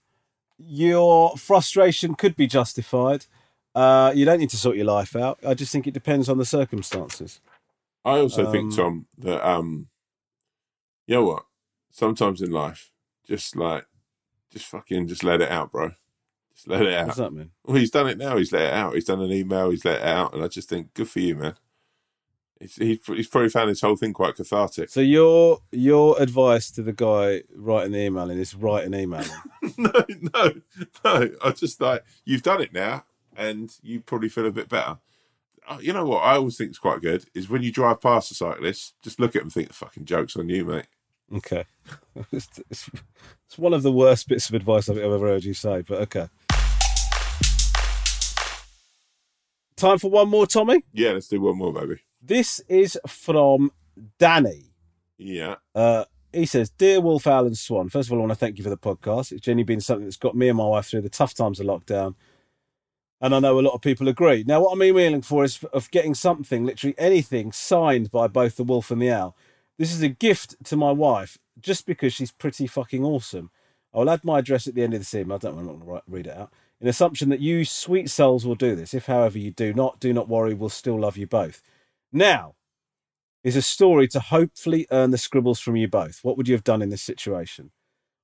your 0.59 1.37
frustration 1.37 2.14
could 2.14 2.35
be 2.37 2.47
justified. 2.47 3.27
Uh, 3.74 4.11
you 4.14 4.24
don't 4.24 4.39
need 4.41 4.51
to 4.51 4.57
sort 4.57 4.77
your 4.77 4.87
life 4.87 5.14
out. 5.14 5.39
I 5.47 5.55
just 5.55 5.70
think 5.70 5.87
it 5.87 5.93
depends 5.95 6.29
on 6.29 6.39
the 6.39 6.47
circumstances. 6.47 7.41
I 8.05 8.18
also 8.18 8.47
Um, 8.47 8.53
think, 8.53 8.74
Tom, 8.74 9.07
that 9.18 9.47
um, 9.47 9.89
you 11.07 11.16
know 11.16 11.24
what? 11.24 11.45
Sometimes 11.91 12.41
in 12.41 12.51
life, 12.51 12.91
just 13.29 13.55
like, 13.55 13.85
just 14.51 14.64
fucking, 14.66 15.09
just 15.09 15.22
let 15.24 15.41
it 15.43 15.51
out, 15.51 15.72
bro. 15.72 15.93
Just 16.55 16.68
let 16.68 16.83
it 16.83 16.95
out. 16.95 17.07
What's 17.09 17.18
that 17.18 17.33
mean? 17.33 17.51
Well, 17.64 17.77
he's 17.77 17.91
done 17.91 18.09
it 18.09 18.16
now. 18.16 18.37
He's 18.39 18.53
let 18.53 18.62
it 18.62 18.72
out. 18.72 18.95
He's 18.95 19.05
done 19.05 19.20
an 19.20 19.31
email. 19.33 19.70
He's 19.70 19.85
let 19.85 19.97
it 20.01 20.07
out, 20.07 20.33
and 20.35 20.43
I 20.43 20.49
just 20.49 20.68
think, 20.70 20.95
good 20.95 21.09
for 21.11 21.20
you, 21.20 21.37
man. 21.37 21.55
He's, 22.59 22.77
he's 22.77 23.29
probably 23.29 23.51
found 23.51 23.69
this 23.69 23.83
whole 23.83 23.97
thing 23.97 24.15
quite 24.15 24.35
cathartic. 24.37 24.89
So 24.89 25.01
your 25.01 25.61
your 25.73 26.21
advice 26.21 26.71
to 26.73 26.83
the 26.83 26.93
guy 26.93 27.43
writing 27.55 27.93
the 27.93 28.01
email 28.01 28.31
is 28.31 28.55
write 28.55 28.85
an 28.87 28.95
email. 28.95 29.25
no, 29.77 29.93
no, 30.35 30.53
no. 31.05 31.31
I 31.45 31.51
just 31.51 31.81
like 31.81 32.03
you've 32.25 32.43
done 32.43 32.63
it 32.63 32.73
now, 32.73 33.05
and 33.37 33.71
you 33.83 34.01
probably 34.01 34.31
feel 34.31 34.47
a 34.47 34.51
bit 34.51 34.69
better. 34.71 34.99
Uh, 35.69 35.79
You 35.83 35.93
know 35.93 36.07
what? 36.07 36.21
I 36.21 36.37
always 36.37 36.57
think 36.57 36.71
is 36.71 36.79
quite 36.79 37.03
good 37.03 37.27
is 37.35 37.51
when 37.51 37.63
you 37.63 37.71
drive 37.71 38.01
past 38.01 38.31
a 38.31 38.35
cyclist, 38.35 38.95
just 39.03 39.21
look 39.21 39.37
at 39.37 39.41
them, 39.41 39.47
and 39.47 39.53
think 39.53 39.69
the 39.69 39.75
fucking 39.75 40.07
jokes 40.07 40.37
on 40.37 40.49
you, 40.49 40.65
mate. 40.65 40.87
Okay, 41.35 41.65
it's, 42.33 42.49
it's, 42.71 42.89
it's 43.47 43.59
one 43.59 43.75
of 43.75 43.83
the 43.83 43.93
worst 43.93 44.29
bits 44.29 44.49
of 44.49 44.55
advice 44.55 44.89
I've 44.89 44.97
ever 44.97 45.19
heard 45.19 45.45
you 45.45 45.55
say, 45.55 45.83
but 45.83 46.01
okay. 46.03 46.29
Time 49.77 49.99
for 49.99 50.11
one 50.11 50.29
more, 50.31 50.47
Tommy. 50.47 50.85
Yeah, 50.95 51.11
let's 51.11 51.29
do 51.29 51.41
one 51.41 51.59
more, 51.59 51.73
baby. 51.73 52.01
This 52.21 52.61
is 52.69 52.99
from 53.07 53.73
Danny. 54.19 54.73
Yeah. 55.19 55.57
Uh, 55.75 56.05
he 56.33 56.47
says, 56.47 56.71
Dear 56.71 57.01
Wolf 57.01 57.27
Owl 57.27 57.47
and 57.47 57.57
Swan, 57.57 57.89
first 57.89 58.09
of 58.09 58.12
all, 58.12 58.19
I 58.19 58.21
want 58.21 58.33
to 58.33 58.37
thank 58.37 58.59
you 58.59 58.64
for 58.64 58.71
the 58.71 58.77
podcast. 58.77 59.33
It's 59.33 59.41
genuinely 59.41 59.64
been 59.64 59.81
something 59.81 60.05
that's 60.05 60.17
got 60.17 60.37
me 60.37 60.49
and 60.49 60.59
my 60.59 60.67
wife 60.67 60.87
through 60.87 61.03
the 61.03 61.09
tough 61.09 61.35
times 61.35 61.61
of 61.61 61.67
lockdown. 61.67 62.14
And 63.21 63.35
I 63.35 63.39
know 63.39 63.59
a 63.59 63.62
lot 63.62 63.73
of 63.73 63.81
people 63.81 64.09
agree. 64.09 64.45
Now, 64.47 64.61
what 64.61 64.73
I'm 64.73 64.83
emailing 64.83 65.23
for 65.23 65.45
is 65.45 65.62
of 65.73 65.91
getting 65.91 66.14
something, 66.14 66.67
literally 66.67 66.95
anything, 66.99 67.53
signed 67.53 68.11
by 68.11 68.27
both 68.27 68.57
the 68.57 68.64
Wolf 68.64 68.91
and 68.91 69.01
the 69.01 69.11
Owl. 69.11 69.35
This 69.79 69.93
is 69.93 70.03
a 70.03 70.09
gift 70.09 70.62
to 70.64 70.77
my 70.77 70.91
wife 70.91 71.39
just 71.59 71.87
because 71.87 72.12
she's 72.12 72.33
pretty 72.33 72.67
fucking 72.67 73.05
awesome. 73.05 73.51
I'll 73.95 74.11
add 74.11 74.25
my 74.25 74.41
address 74.41 74.67
at 74.67 74.75
the 74.75 74.83
end 74.83 74.93
of 74.93 75.01
this 75.01 75.14
email. 75.14 75.37
I 75.37 75.39
don't 75.39 75.64
going 75.64 75.81
to 75.81 76.03
read 76.07 76.27
it 76.27 76.37
out. 76.37 76.53
In 76.81 76.89
assumption 76.89 77.31
that 77.31 77.41
you 77.41 77.64
sweet 77.64 78.11
souls 78.11 78.45
will 78.45 78.55
do 78.55 78.77
this. 78.77 78.93
If, 78.93 79.07
however, 79.07 79.39
you 79.39 79.51
do 79.51 79.73
not, 79.73 79.99
do 79.99 80.12
not 80.12 80.29
worry. 80.29 80.53
We'll 80.53 80.69
still 80.69 81.01
love 81.01 81.17
you 81.17 81.27
both. 81.27 81.62
Now, 82.13 82.55
is 83.45 83.57
a 83.57 83.63
story 83.63 84.09
to 84.09 84.19
hopefully 84.19 84.87
earn 84.91 85.13
the 85.13 85.19
scribbles 85.19 85.61
from 85.61 85.77
you 85.77 85.87
both. 85.87 86.21
What 86.23 86.37
would 86.37 86.49
you 86.49 86.55
have 86.55 86.65
done 86.65 86.83
in 86.83 86.91
this 86.91 87.03
situation? 87.03 87.71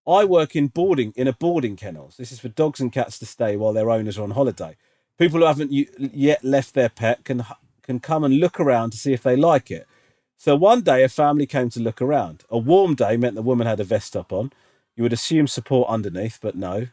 I 0.07 0.24
work 0.24 0.57
in 0.57 0.66
boarding 0.66 1.13
in 1.14 1.29
a 1.29 1.33
boarding 1.33 1.76
kennels. 1.76 2.17
This 2.17 2.33
is 2.33 2.41
for 2.41 2.49
dogs 2.49 2.80
and 2.80 2.92
cats 2.92 3.21
to 3.21 3.26
stay 3.26 3.57
while 3.57 3.72
their 3.72 3.91
owners 3.91 4.18
are 4.18 4.25
on 4.25 4.33
holiday. 4.33 4.76
People 5.18 5.38
who 5.38 5.46
haven't 5.46 5.71
yet 5.71 6.42
left 6.42 6.75
their 6.75 6.88
pet 6.88 7.25
can 7.25 7.45
can 7.83 8.00
come 8.00 8.25
and 8.25 8.38
look 8.38 8.59
around 8.59 8.91
to 8.91 8.96
see 8.96 9.13
if 9.13 9.22
they 9.22 9.37
like 9.37 9.71
it. 9.71 9.87
So 10.37 10.57
one 10.57 10.80
day 10.80 11.04
a 11.04 11.09
family 11.09 11.46
came 11.46 11.71
to 11.71 11.80
look 11.80 12.03
around. 12.03 12.42
A 12.50 12.59
warm 12.59 12.96
day 12.96 13.17
meant 13.17 13.37
the 13.37 13.42
woman 13.42 13.68
had 13.68 13.79
a 13.79 13.84
vest 13.84 14.17
up 14.17 14.33
on. 14.33 14.50
You 14.96 15.04
would 15.04 15.13
assume 15.13 15.46
support 15.46 15.88
underneath, 15.88 16.41
but 16.42 16.57
no. 16.57 16.88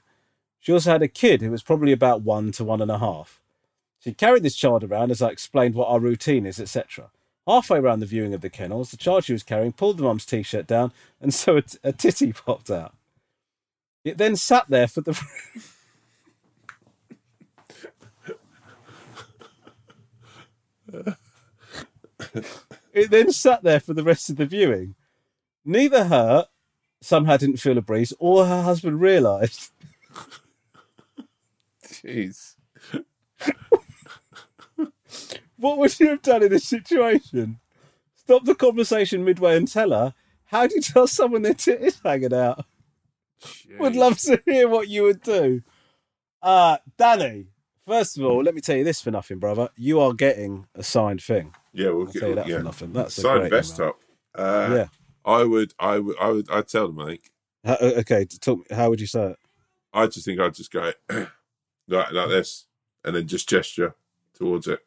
She 0.60 0.72
also 0.72 0.92
had 0.92 1.02
a 1.02 1.08
kid 1.08 1.42
who 1.42 1.50
was 1.50 1.64
probably 1.64 1.92
about 1.92 2.22
one 2.22 2.52
to 2.54 2.64
one 2.64 2.82
and 2.82 2.92
a 2.92 3.00
half. 3.00 3.42
She 4.00 4.14
carried 4.14 4.44
this 4.44 4.56
child 4.56 4.84
around 4.84 5.12
as 5.12 5.22
I 5.22 5.30
explained 5.30 5.76
what 5.76 5.90
our 5.90 6.00
routine 6.00 6.46
is, 6.46 6.60
etc. 6.60 7.12
Halfway 7.46 7.80
around 7.80 8.00
the 8.00 8.06
viewing 8.06 8.34
of 8.34 8.42
the 8.42 8.50
kennels, 8.50 8.92
the 8.92 8.98
child 8.98 9.26
she 9.26 9.34
was 9.34 9.44
carrying 9.44 9.74
pulled 9.74 9.98
the 9.98 10.04
mum's 10.04 10.26
t-shirt 10.26 10.68
down, 10.68 10.94
and 11.20 11.34
so 11.34 11.58
a, 11.58 11.64
a 11.84 11.92
titty 11.92 12.32
popped 12.46 12.72
out. 12.72 12.96
It 14.06 14.18
then 14.18 14.36
sat 14.36 14.70
there 14.70 14.88
for 14.88 15.02
the. 15.02 15.20
it 22.94 23.12
then 23.12 23.32
sat 23.32 23.64
there 23.64 23.80
for 23.80 23.94
the 23.94 24.04
rest 24.04 24.30
of 24.30 24.38
the 24.38 24.46
viewing. 24.46 24.96
Neither 25.66 26.06
her 26.06 26.48
somehow 27.02 27.38
didn't 27.38 27.58
feel 27.58 27.78
a 27.78 27.82
breeze, 27.82 28.14
or 28.20 28.46
her 28.46 28.62
husband 28.64 29.02
realised. 29.02 29.72
Jeez. 31.86 32.56
What 35.60 35.78
would 35.78 36.00
you 36.00 36.10
have 36.10 36.22
done 36.22 36.44
in 36.44 36.50
this 36.50 36.66
situation? 36.66 37.60
Stop 38.16 38.46
the 38.46 38.56
conversation 38.56 39.26
midway 39.26 39.58
and 39.58 39.68
tell 39.68 39.92
her. 39.92 40.14
How 40.46 40.68
do 40.68 40.76
you 40.76 40.82
tell 40.82 41.06
someone 41.06 41.42
their 41.42 41.54
tit 41.54 41.82
is 41.82 42.00
hanging 42.04 42.34
out? 42.34 42.66
Would 43.78 43.96
love 43.96 44.18
to 44.20 44.42
hear 44.46 44.68
what 44.68 44.88
you 44.88 45.04
would 45.04 45.22
do. 45.22 45.62
Uh, 46.42 46.78
Danny, 46.98 47.48
first 47.86 48.18
of 48.18 48.24
all, 48.24 48.44
let 48.44 48.56
me 48.56 48.62
tell 48.62 48.78
you 48.78 48.84
this 48.84 49.02
for 49.02 49.12
nothing, 49.12 49.40
brother. 49.40 49.70
You 49.76 50.00
are 50.00 50.14
getting 50.14 50.66
a 50.76 50.84
signed 50.84 51.22
thing. 51.22 51.54
Yeah, 51.74 51.90
we'll 51.90 52.08
I'll 52.08 52.14
tell 52.14 52.30
you 52.30 52.36
that 52.36 52.48
yeah. 52.48 52.58
for 52.58 52.64
nothing. 52.64 52.94
That's 52.94 53.18
a 53.18 53.22
Signed 53.22 53.40
great 53.42 53.52
vest 53.52 53.78
top. 53.78 54.00
Uh, 54.36 54.70
Yeah. 54.72 54.88
I 55.26 55.44
would, 55.44 55.74
I 55.78 56.00
would, 56.00 56.16
I 56.20 56.30
would, 56.30 56.50
I'd 56.50 56.68
tell 56.68 56.88
them. 56.88 57.00
I 57.00 57.06
think. 57.08 57.32
How, 57.66 57.74
uh, 57.74 57.94
okay, 57.98 58.26
talk, 58.26 58.72
how 58.72 58.90
would 58.90 59.02
you 59.02 59.08
say 59.08 59.32
it? 59.32 59.38
I 59.94 60.08
just 60.08 60.26
think 60.26 60.40
I'd 60.40 60.54
just 60.54 60.72
go 60.72 60.92
like 61.10 62.12
like 62.12 62.30
this, 62.30 62.66
and 63.04 63.16
then 63.16 63.28
just 63.28 63.50
gesture 63.50 63.96
towards 64.34 64.68
it. 64.68 64.80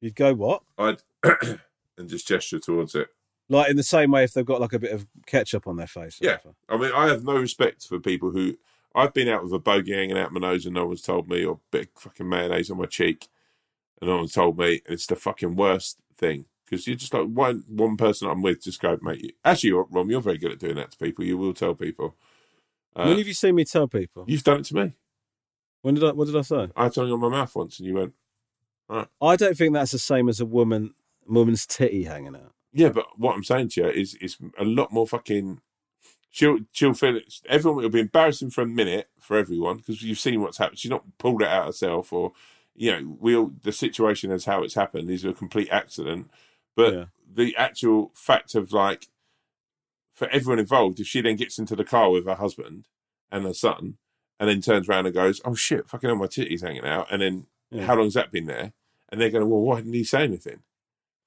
You'd 0.00 0.14
go 0.14 0.34
what? 0.34 0.62
I'd 0.78 1.02
and 1.98 2.08
just 2.08 2.28
gesture 2.28 2.58
towards 2.58 2.94
it. 2.94 3.08
Like 3.48 3.70
in 3.70 3.76
the 3.76 3.82
same 3.82 4.10
way 4.10 4.24
if 4.24 4.34
they've 4.34 4.44
got 4.44 4.60
like 4.60 4.72
a 4.72 4.78
bit 4.78 4.92
of 4.92 5.06
ketchup 5.26 5.66
on 5.66 5.76
their 5.76 5.86
face. 5.86 6.18
Yeah. 6.20 6.38
whatever. 6.42 6.54
I 6.68 6.76
mean, 6.76 6.92
I 6.94 7.08
have 7.08 7.24
no 7.24 7.38
respect 7.38 7.86
for 7.86 7.98
people 8.00 8.30
who. 8.30 8.58
I've 8.94 9.12
been 9.12 9.28
out 9.28 9.42
with 9.42 9.52
a 9.52 9.58
bogey 9.58 9.92
hanging 9.92 10.16
out 10.16 10.32
my 10.32 10.40
nose 10.40 10.64
and 10.64 10.74
no 10.74 10.86
one's 10.86 11.02
told 11.02 11.28
me, 11.28 11.44
or 11.44 11.56
a 11.56 11.60
bit 11.70 11.88
of 11.94 12.00
fucking 12.00 12.26
mayonnaise 12.26 12.70
on 12.70 12.78
my 12.78 12.86
cheek, 12.86 13.28
and 14.00 14.08
no 14.08 14.16
one's 14.16 14.32
told 14.32 14.58
me. 14.58 14.80
And 14.86 14.94
it's 14.94 15.06
the 15.06 15.16
fucking 15.16 15.54
worst 15.54 15.98
thing 16.16 16.46
because 16.64 16.86
you're 16.86 16.96
just 16.96 17.14
like 17.14 17.26
one 17.26 17.64
one 17.68 17.96
person 17.96 18.28
I'm 18.28 18.42
with 18.42 18.62
just 18.62 18.80
go, 18.80 18.98
mate. 19.02 19.22
You, 19.22 19.30
actually, 19.44 19.68
you're, 19.68 19.86
Rom, 19.90 20.10
you're 20.10 20.20
very 20.20 20.38
good 20.38 20.52
at 20.52 20.58
doing 20.58 20.76
that 20.76 20.92
to 20.92 20.98
people. 20.98 21.24
You 21.24 21.38
will 21.38 21.54
tell 21.54 21.74
people. 21.74 22.16
Uh, 22.94 23.04
when 23.04 23.18
have 23.18 23.28
you 23.28 23.34
seen 23.34 23.54
me 23.54 23.64
tell 23.64 23.86
people? 23.86 24.24
you've 24.26 24.44
done 24.44 24.60
it 24.60 24.64
to 24.66 24.74
me. 24.74 24.94
When 25.82 25.94
did 25.94 26.04
I? 26.04 26.12
What 26.12 26.26
did 26.26 26.36
I 26.36 26.42
say? 26.42 26.68
I 26.74 26.84
had 26.84 26.94
something 26.94 27.12
on 27.12 27.20
my 27.20 27.28
mouth 27.28 27.54
once, 27.54 27.78
and 27.78 27.86
you 27.86 27.94
went, 27.94 28.14
I 28.88 29.36
don't 29.36 29.56
think 29.56 29.74
that's 29.74 29.92
the 29.92 29.98
same 29.98 30.28
as 30.28 30.40
a 30.40 30.46
woman, 30.46 30.94
woman's 31.26 31.66
titty 31.66 32.04
hanging 32.04 32.36
out. 32.36 32.52
Yeah, 32.72 32.90
but 32.90 33.06
what 33.16 33.34
I'm 33.34 33.44
saying 33.44 33.70
to 33.70 33.82
you 33.82 33.88
is, 33.88 34.14
is 34.16 34.36
a 34.58 34.64
lot 34.64 34.92
more 34.92 35.06
fucking. 35.06 35.60
She'll 36.30 36.58
she'll 36.72 36.92
feel 36.92 37.16
it. 37.16 37.32
Everyone 37.48 37.82
will 37.82 37.88
be 37.88 38.00
embarrassing 38.00 38.50
for 38.50 38.60
a 38.60 38.66
minute 38.66 39.08
for 39.18 39.38
everyone 39.38 39.78
because 39.78 40.02
you've 40.02 40.18
seen 40.18 40.42
what's 40.42 40.58
happened. 40.58 40.78
She's 40.78 40.90
not 40.90 41.04
pulled 41.18 41.40
it 41.40 41.48
out 41.48 41.66
herself, 41.66 42.12
or 42.12 42.32
you 42.74 42.92
know, 42.92 43.16
we 43.18 43.34
all 43.34 43.52
the 43.62 43.72
situation 43.72 44.30
as 44.30 44.44
how 44.44 44.62
it's 44.62 44.74
happened 44.74 45.08
is 45.10 45.24
a 45.24 45.32
complete 45.32 45.70
accident. 45.70 46.30
But 46.76 46.92
Yeah. 46.92 47.04
the 47.26 47.56
actual 47.56 48.12
fact 48.14 48.54
of 48.54 48.70
like, 48.72 49.08
for 50.12 50.28
everyone 50.28 50.58
involved, 50.58 51.00
if 51.00 51.06
she 51.06 51.22
then 51.22 51.36
gets 51.36 51.58
into 51.58 51.74
the 51.74 51.84
car 51.84 52.10
with 52.10 52.26
her 52.26 52.34
husband 52.34 52.84
and 53.32 53.44
her 53.44 53.54
son, 53.54 53.96
and 54.38 54.50
then 54.50 54.60
turns 54.60 54.88
around 54.90 55.06
and 55.06 55.14
goes, 55.14 55.40
"Oh 55.46 55.54
shit, 55.54 55.88
fucking 55.88 56.08
hell, 56.10 56.16
my 56.18 56.26
titty's 56.26 56.60
hanging 56.62 56.84
out," 56.84 57.06
and 57.10 57.22
then 57.22 57.46
Yeah. 57.70 57.84
how 57.84 57.96
long's 57.96 58.14
that 58.14 58.30
been 58.32 58.46
there? 58.46 58.72
And 59.10 59.20
they're 59.20 59.30
going, 59.30 59.48
"Well, 59.48 59.60
why 59.60 59.76
didn't 59.76 59.92
he 59.94 60.04
say 60.04 60.22
anything?" 60.24 60.62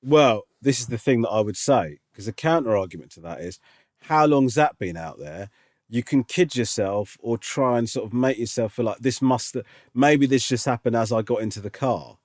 Well, 0.01 0.43
this 0.61 0.79
is 0.79 0.87
the 0.87 0.97
thing 0.97 1.21
that 1.21 1.29
I 1.29 1.41
would 1.41 1.57
say 1.57 1.99
because 2.11 2.25
the 2.25 2.33
counter 2.33 2.75
argument 2.75 3.11
to 3.11 3.21
that 3.21 3.41
is, 3.41 3.59
how 4.03 4.25
long's 4.25 4.55
that 4.55 4.77
been 4.77 4.97
out 4.97 5.19
there? 5.19 5.49
You 5.89 6.03
can 6.03 6.23
kid 6.23 6.55
yourself 6.55 7.17
or 7.19 7.37
try 7.37 7.77
and 7.77 7.89
sort 7.89 8.05
of 8.05 8.13
make 8.13 8.37
yourself 8.37 8.73
feel 8.73 8.85
like 8.85 8.99
this 8.99 9.21
must 9.21 9.55
have, 9.55 9.65
maybe 9.93 10.25
this 10.25 10.47
just 10.47 10.65
happened 10.65 10.95
as 10.95 11.11
I 11.11 11.21
got 11.21 11.41
into 11.41 11.61
the 11.61 11.69
car, 11.69 12.17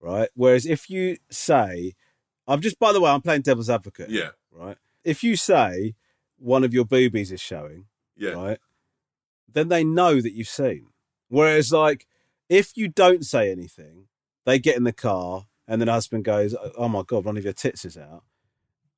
right? 0.00 0.28
Whereas 0.34 0.64
if 0.64 0.88
you 0.88 1.16
say, 1.30 1.94
I'm 2.46 2.60
just 2.60 2.78
by 2.78 2.92
the 2.92 3.00
way, 3.00 3.10
I'm 3.10 3.22
playing 3.22 3.42
devil's 3.42 3.70
advocate, 3.70 4.10
Yeah, 4.10 4.30
right? 4.52 4.76
If 5.02 5.24
you 5.24 5.36
say 5.36 5.94
one 6.38 6.62
of 6.64 6.72
your 6.72 6.84
boobies 6.84 7.32
is 7.32 7.40
showing, 7.40 7.86
yeah. 8.16 8.30
right? 8.30 8.58
Then 9.50 9.68
they 9.68 9.84
know 9.84 10.20
that 10.20 10.32
you've 10.32 10.48
seen. 10.48 10.86
Whereas, 11.28 11.72
like, 11.72 12.06
if 12.48 12.76
you 12.76 12.88
don't 12.88 13.24
say 13.24 13.50
anything, 13.50 14.06
they 14.44 14.58
get 14.58 14.76
in 14.76 14.84
the 14.84 14.92
car 14.92 15.46
and 15.66 15.80
then 15.80 15.86
the 15.86 15.92
husband 15.92 16.24
goes, 16.24 16.54
oh, 16.54 16.72
"Oh 16.76 16.88
my 16.88 17.02
god, 17.02 17.24
one 17.24 17.36
of 17.36 17.44
your 17.44 17.52
tits 17.52 17.84
is 17.84 17.96
out." 17.96 18.24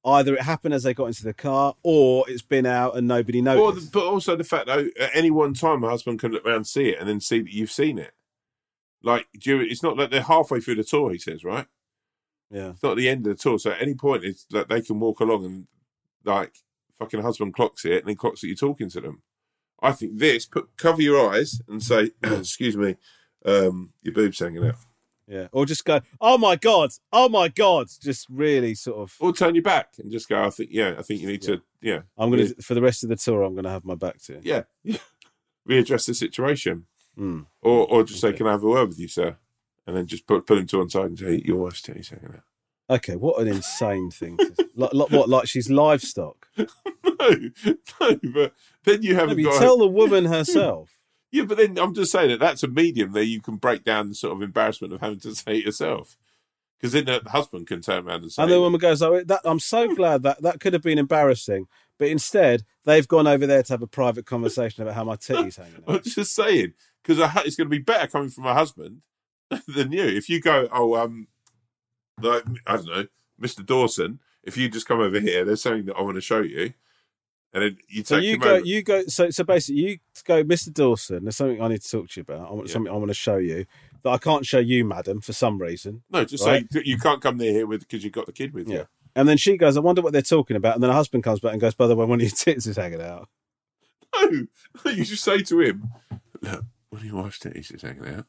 Either 0.05 0.35
it 0.35 0.43
happened 0.43 0.73
as 0.73 0.85
they 0.85 0.94
got 0.94 1.06
into 1.06 1.24
the 1.24 1.35
car, 1.35 1.74
or 1.82 2.24
it's 2.28 2.43
been 2.43 2.66
out 2.66 2.97
and 2.97 3.09
nobody 3.09 3.43
noticed. 3.43 3.93
the, 3.93 4.01
but 4.01 4.06
also 4.06 4.36
the 4.36 4.44
fact 4.44 4.66
that 4.66 4.78
at 5.01 5.10
any 5.14 5.31
one 5.31 5.52
time, 5.52 5.81
my 5.81 5.90
husband 5.90 6.20
can 6.20 6.31
look 6.31 6.47
around 6.47 6.56
and 6.56 6.66
see 6.66 6.90
it 6.90 7.01
and 7.01 7.09
then 7.09 7.20
see 7.20 7.40
that 7.40 7.52
you've 7.52 7.73
seen 7.73 7.98
it. 7.98 8.12
Like, 9.02 9.27
do 9.39 9.59
you, 9.59 9.62
it's 9.62 9.82
not 9.82 9.97
that 9.97 10.10
they're 10.10 10.23
halfway 10.23 10.60
through 10.60 10.77
the 10.77 10.85
tour, 10.85 11.10
he 11.10 11.18
says, 11.18 11.44
right? 11.44 11.66
yeah, 12.51 12.70
It's 12.70 12.82
not 12.82 12.97
the 12.97 13.09
end 13.09 13.27
of 13.27 13.36
the 13.36 13.43
tour. 13.43 13.59
So 13.59 13.73
at 13.73 13.82
any 13.82 13.94
point, 13.94 14.24
it's 14.24 14.44
that 14.51 14.68
they 14.68 14.81
can 14.81 15.01
walk 15.01 15.20
along 15.20 15.44
and, 15.44 15.66
like, 16.24 16.55
fucking 16.98 17.23
husband 17.23 17.55
clocks 17.55 17.85
it 17.85 17.98
and 17.98 18.09
then 18.09 18.16
clocks 18.16 18.40
that 18.40 18.47
you're 18.47 18.56
talking 18.56 18.89
to 18.90 19.01
them. 19.01 19.23
I 19.82 19.93
think 19.93 20.18
this, 20.18 20.47
put 20.47 20.77
cover 20.77 21.02
your 21.02 21.31
eyes 21.32 21.60
and 21.68 21.82
say, 21.82 22.12
excuse 22.23 22.77
me, 22.77 22.97
um, 23.47 23.93
your 24.02 24.14
boob's 24.14 24.39
hanging 24.39 24.64
out. 24.66 24.74
yeah, 25.27 25.48
or 25.52 25.64
just 25.66 25.85
go, 25.85 26.01
"Oh 26.20 26.36
my 26.39 26.56
god, 26.56 26.90
oh 27.12 27.28
my 27.28 27.48
god," 27.48 27.86
just 28.02 28.27
really 28.28 28.74
sort 28.74 28.98
of. 28.98 29.14
Or 29.20 29.32
turn 29.32 29.55
your 29.55 29.62
back 29.62 29.94
and 29.98 30.10
just 30.10 30.28
go, 30.28 30.43
I 30.43 30.51
think, 30.51 30.70
yeah, 30.73 30.94
I 30.98 31.02
think 31.02 31.20
you 31.20 31.28
need 31.28 31.43
to, 31.43 31.62
yeah, 31.81 32.01
I'm 32.18 32.31
gonna 32.31 32.48
for 32.62 32.74
the 32.74 32.82
rest 32.82 33.02
of 33.02 33.09
the 33.09 33.16
tour. 33.16 33.43
I'm 33.43 33.55
gonna 33.55 33.70
have 33.70 33.85
my 33.85 33.94
back 33.94 34.18
to. 34.24 34.35
it. 34.35 34.44
yeah, 34.44 34.62
readdress 35.68 36.06
the 36.06 36.14
situation. 36.14 36.86
Hmm. 37.16 37.43
Or, 37.62 37.86
or 37.86 38.05
just 38.05 38.20
say, 38.20 38.32
"Can 38.32 38.47
I 38.47 38.52
have 38.52 38.62
a 38.62 38.68
word 38.68 38.89
with 38.89 38.98
you, 39.01 39.09
sir?" 39.09 39.36
And 39.86 39.97
then 39.97 40.06
just 40.06 40.27
put 40.27 40.47
put 40.47 40.59
him 40.59 40.66
to 40.66 40.78
one 40.78 40.90
side 40.90 41.06
and 41.06 41.18
say, 41.18 41.43
"Your 41.44 41.56
wife's 41.56 41.81
titty's 41.81 42.10
hanging 42.10 42.35
out." 42.35 42.43
Okay, 42.89 43.16
what 43.16 43.40
an 43.40 43.48
insane 43.48 44.10
thing! 44.10 44.36
To, 44.36 44.55
like, 44.77 44.93
like, 44.93 45.10
what? 45.10 45.28
Like 45.28 45.48
she's 45.48 45.70
livestock? 45.70 46.47
no, 46.59 46.66
no, 48.01 48.18
but 48.35 48.52
then 48.85 49.02
you 49.02 49.14
haven't 49.14 49.36
but 49.36 49.39
you 49.39 49.51
got. 49.51 49.60
tell 49.60 49.78
the 49.78 49.89
woman 49.89 50.27
herself. 50.27 50.95
Yeah, 51.36 51.44
but 51.44 51.58
then 51.58 51.78
I'm 51.78 51.92
just 51.92 52.12
saying 52.12 52.30
that 52.30 52.40
that's 52.40 52.62
a 52.62 52.68
medium 52.68 53.12
there. 53.12 53.22
You 53.22 53.42
can 53.42 53.56
break 53.56 53.84
down 53.84 54.08
the 54.08 54.14
sort 54.14 54.34
of 54.34 54.42
embarrassment 54.42 54.94
of 54.94 55.00
having 55.00 55.20
to 55.20 55.34
say 55.34 55.58
it 55.58 55.66
yourself, 55.66 56.16
because 56.78 56.92
then 56.92 57.04
the 57.04 57.20
husband 57.30 57.66
can 57.66 57.82
turn 57.82 58.08
around 58.08 58.22
and 58.22 58.32
say, 58.32 58.42
And 58.42 58.50
the 58.50 58.60
woman 58.60 58.80
goes, 58.80 59.02
"Oh, 59.02 59.22
that, 59.22 59.40
I'm 59.44 59.60
so 59.60 59.94
glad 59.94 60.22
that 60.22 60.40
that 60.40 60.60
could 60.60 60.72
have 60.72 60.82
been 60.82 60.98
embarrassing, 60.98 61.66
but 61.98 62.08
instead 62.08 62.64
they've 62.84 63.06
gone 63.06 63.26
over 63.26 63.46
there 63.46 63.62
to 63.62 63.72
have 63.72 63.82
a 63.82 63.86
private 63.86 64.24
conversation 64.24 64.82
about 64.82 64.94
how 64.94 65.04
my 65.04 65.16
titties 65.16 65.58
hanging 65.58 65.76
Out. 65.88 65.96
"I'm 65.96 66.02
just 66.02 66.34
saying," 66.34 66.72
because 67.02 67.18
it's 67.44 67.56
going 67.56 67.66
to 67.66 67.76
be 67.76 67.78
better 67.78 68.06
coming 68.06 68.30
from 68.30 68.46
a 68.46 68.54
husband 68.54 69.02
than 69.68 69.92
you. 69.92 70.04
If 70.04 70.30
you 70.30 70.40
go, 70.40 70.68
"Oh, 70.72 70.94
um, 70.96 71.28
like 72.20 72.44
I 72.66 72.76
don't 72.76 72.86
know, 72.86 73.06
Mr. 73.38 73.64
Dawson," 73.64 74.20
if 74.42 74.56
you 74.56 74.70
just 74.70 74.88
come 74.88 75.00
over 75.00 75.20
here, 75.20 75.44
there's 75.44 75.62
something 75.62 75.84
that 75.84 75.96
I 75.96 76.02
want 76.02 76.14
to 76.14 76.22
show 76.22 76.40
you, 76.40 76.72
and 77.56 77.64
then 77.64 77.78
you 77.88 78.02
take 78.02 78.06
So 78.06 78.16
you 78.18 78.36
go, 78.36 78.56
over. 78.56 78.66
you 78.66 78.82
go. 78.82 79.06
So 79.06 79.30
so 79.30 79.42
basically, 79.42 79.80
you 79.80 79.98
go, 80.24 80.44
Mr. 80.44 80.72
Dawson. 80.72 81.24
There's 81.24 81.36
something 81.36 81.60
I 81.62 81.68
need 81.68 81.80
to 81.80 81.90
talk 81.90 82.10
to 82.10 82.20
you 82.20 82.22
about. 82.22 82.50
I 82.50 82.52
want 82.52 82.68
Yeah. 82.68 82.72
something 82.74 82.92
I 82.92 82.96
want 82.96 83.08
to 83.08 83.14
show 83.14 83.36
you 83.38 83.64
that 84.02 84.10
I 84.10 84.18
can't 84.18 84.44
show 84.44 84.58
you, 84.58 84.84
madam, 84.84 85.20
for 85.22 85.32
some 85.32 85.58
reason. 85.60 86.02
no, 86.10 86.24
just 86.26 86.44
right. 86.44 86.70
say 86.70 86.82
you 86.84 86.98
can't 86.98 87.22
come 87.22 87.38
near 87.38 87.52
here 87.52 87.66
with 87.66 87.80
because 87.80 88.04
you've 88.04 88.12
got 88.12 88.26
the 88.26 88.32
kid 88.32 88.52
with 88.52 88.68
Yeah. 88.68 88.74
you. 88.80 88.86
And 89.14 89.26
then 89.26 89.38
she 89.38 89.56
goes, 89.56 89.76
"I 89.78 89.80
wonder 89.80 90.02
what 90.02 90.12
they're 90.12 90.20
talking 90.20 90.56
about." 90.56 90.74
And 90.74 90.82
then 90.82 90.90
her 90.90 90.96
husband 90.96 91.24
comes 91.24 91.40
back 91.40 91.52
and 91.52 91.60
goes, 91.60 91.74
"By 91.74 91.86
the 91.86 91.96
way, 91.96 92.04
one 92.04 92.20
of 92.20 92.22
your 92.22 92.30
tits 92.36 92.66
is 92.66 92.76
hanging 92.76 93.00
out." 93.00 93.28
No, 94.84 94.90
you 94.92 95.04
just 95.04 95.24
say 95.24 95.38
to 95.42 95.60
him, 95.60 95.88
"Look, 96.42 96.64
one 96.90 97.00
of 97.00 97.04
your 97.06 97.16
wife's 97.22 97.38
titties 97.38 97.74
is 97.74 97.82
hanging 97.82 98.06
out." 98.06 98.26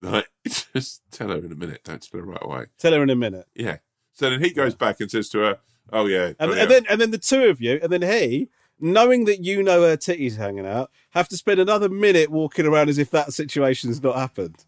Like, 0.00 0.28
just 0.46 1.02
tell 1.10 1.28
her 1.28 1.36
in 1.38 1.52
a 1.52 1.56
minute. 1.56 1.82
Don't 1.84 2.02
tell 2.02 2.20
her 2.20 2.26
right 2.26 2.42
away. 2.42 2.66
Tell 2.78 2.92
her 2.92 3.02
in 3.02 3.10
a 3.10 3.16
minute. 3.16 3.46
Yeah. 3.54 3.78
So 4.12 4.28
then 4.30 4.40
he 4.42 4.50
goes 4.50 4.74
back 4.74 5.00
and 5.00 5.10
says 5.10 5.28
to 5.30 5.38
her, 5.38 5.58
"Oh 5.92 6.06
yeah, 6.06 6.32
And, 6.38 6.50
oh, 6.50 6.54
yeah. 6.54 6.62
and 6.62 6.70
then 6.70 6.86
and 6.90 7.00
then 7.00 7.10
the 7.10 7.18
two 7.18 7.44
of 7.44 7.60
you, 7.60 7.78
and 7.82 7.92
then 7.92 8.02
he, 8.02 8.48
knowing 8.78 9.24
that 9.24 9.42
you 9.44 9.62
know 9.62 9.82
her 9.82 9.96
titties 9.96 10.36
hanging 10.36 10.66
out, 10.66 10.90
have 11.10 11.28
to 11.28 11.36
spend 11.36 11.60
another 11.60 11.88
minute 11.88 12.30
walking 12.30 12.66
around 12.66 12.88
as 12.88 12.98
if 12.98 13.10
that 13.10 13.32
situation's 13.32 14.02
not 14.02 14.16
happened. 14.16 14.64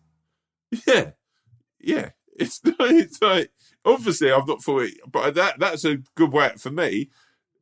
yeah, 0.86 1.10
yeah." 1.80 2.10
It's 2.36 2.60
it's 2.64 3.22
like 3.22 3.50
obviously 3.84 4.32
I've 4.32 4.48
not 4.48 4.62
thought, 4.62 4.82
it, 4.82 4.94
but 5.10 5.34
that 5.34 5.58
that's 5.58 5.84
a 5.84 5.98
good 6.14 6.32
way 6.32 6.52
for 6.58 6.70
me. 6.70 7.10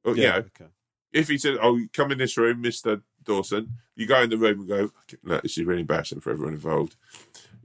Well, 0.04 0.16
you 0.16 0.24
know, 0.24 0.36
okay. 0.36 0.66
if 1.12 1.28
he 1.28 1.38
said, 1.38 1.58
"Oh, 1.62 1.80
come 1.92 2.12
in 2.12 2.18
this 2.18 2.36
room, 2.36 2.60
Mister 2.60 3.02
Dawson," 3.24 3.78
you 3.94 4.06
go 4.06 4.22
in 4.22 4.30
the 4.30 4.38
room 4.38 4.60
and 4.60 4.68
go, 4.68 4.90
"Look, 5.22 5.42
this 5.42 5.58
is 5.58 5.64
really 5.64 5.82
embarrassing 5.82 6.20
for 6.20 6.30
everyone 6.30 6.54
involved." 6.54 6.96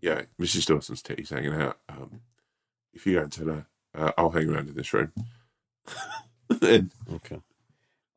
Yeah, 0.01 0.23
Mrs. 0.39 0.67
Dawson's 0.67 1.01
titties 1.01 1.29
hanging 1.29 1.53
out. 1.53 1.79
Um, 1.89 2.21
if 2.93 3.07
you 3.07 3.15
go 3.15 3.23
and 3.23 3.31
tell 3.31 3.47
her, 3.47 3.65
uh, 3.95 4.11
I'll 4.17 4.29
hang 4.29 4.49
around 4.49 4.69
in 4.69 4.75
this 4.75 4.93
room. 4.93 5.11
Okay. 7.13 7.41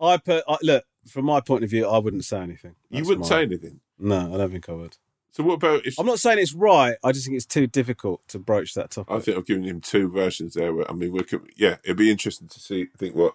I 0.00 0.16
put 0.16 0.44
I, 0.48 0.56
look 0.62 0.84
from 1.06 1.24
my 1.26 1.40
point 1.40 1.64
of 1.64 1.70
view, 1.70 1.86
I 1.86 1.98
wouldn't 1.98 2.24
say 2.24 2.38
anything. 2.40 2.74
you 2.90 3.02
wouldn't 3.04 3.20
my- 3.20 3.28
say 3.28 3.42
anything. 3.42 3.80
No, 3.98 4.34
I 4.34 4.38
don't 4.38 4.50
think 4.50 4.68
I 4.68 4.72
would. 4.72 4.96
So 5.32 5.44
what 5.44 5.54
about 5.54 5.86
if 5.86 5.98
I'm 5.98 6.06
not 6.06 6.18
saying 6.18 6.38
it's 6.38 6.54
right. 6.54 6.96
I 7.04 7.12
just 7.12 7.26
think 7.26 7.36
it's 7.36 7.46
too 7.46 7.66
difficult 7.66 8.26
to 8.28 8.38
broach 8.38 8.74
that 8.74 8.90
topic. 8.90 9.14
I 9.14 9.20
think 9.20 9.36
I've 9.36 9.46
given 9.46 9.62
him 9.64 9.80
two 9.80 10.08
versions 10.10 10.54
there. 10.54 10.74
Where, 10.74 10.90
I 10.90 10.94
mean, 10.94 11.12
we 11.12 11.22
could, 11.22 11.42
yeah, 11.56 11.76
it'd 11.84 11.96
be 11.96 12.10
interesting 12.10 12.48
to 12.48 12.58
see, 12.60 12.86
think 12.96 13.14
what 13.14 13.34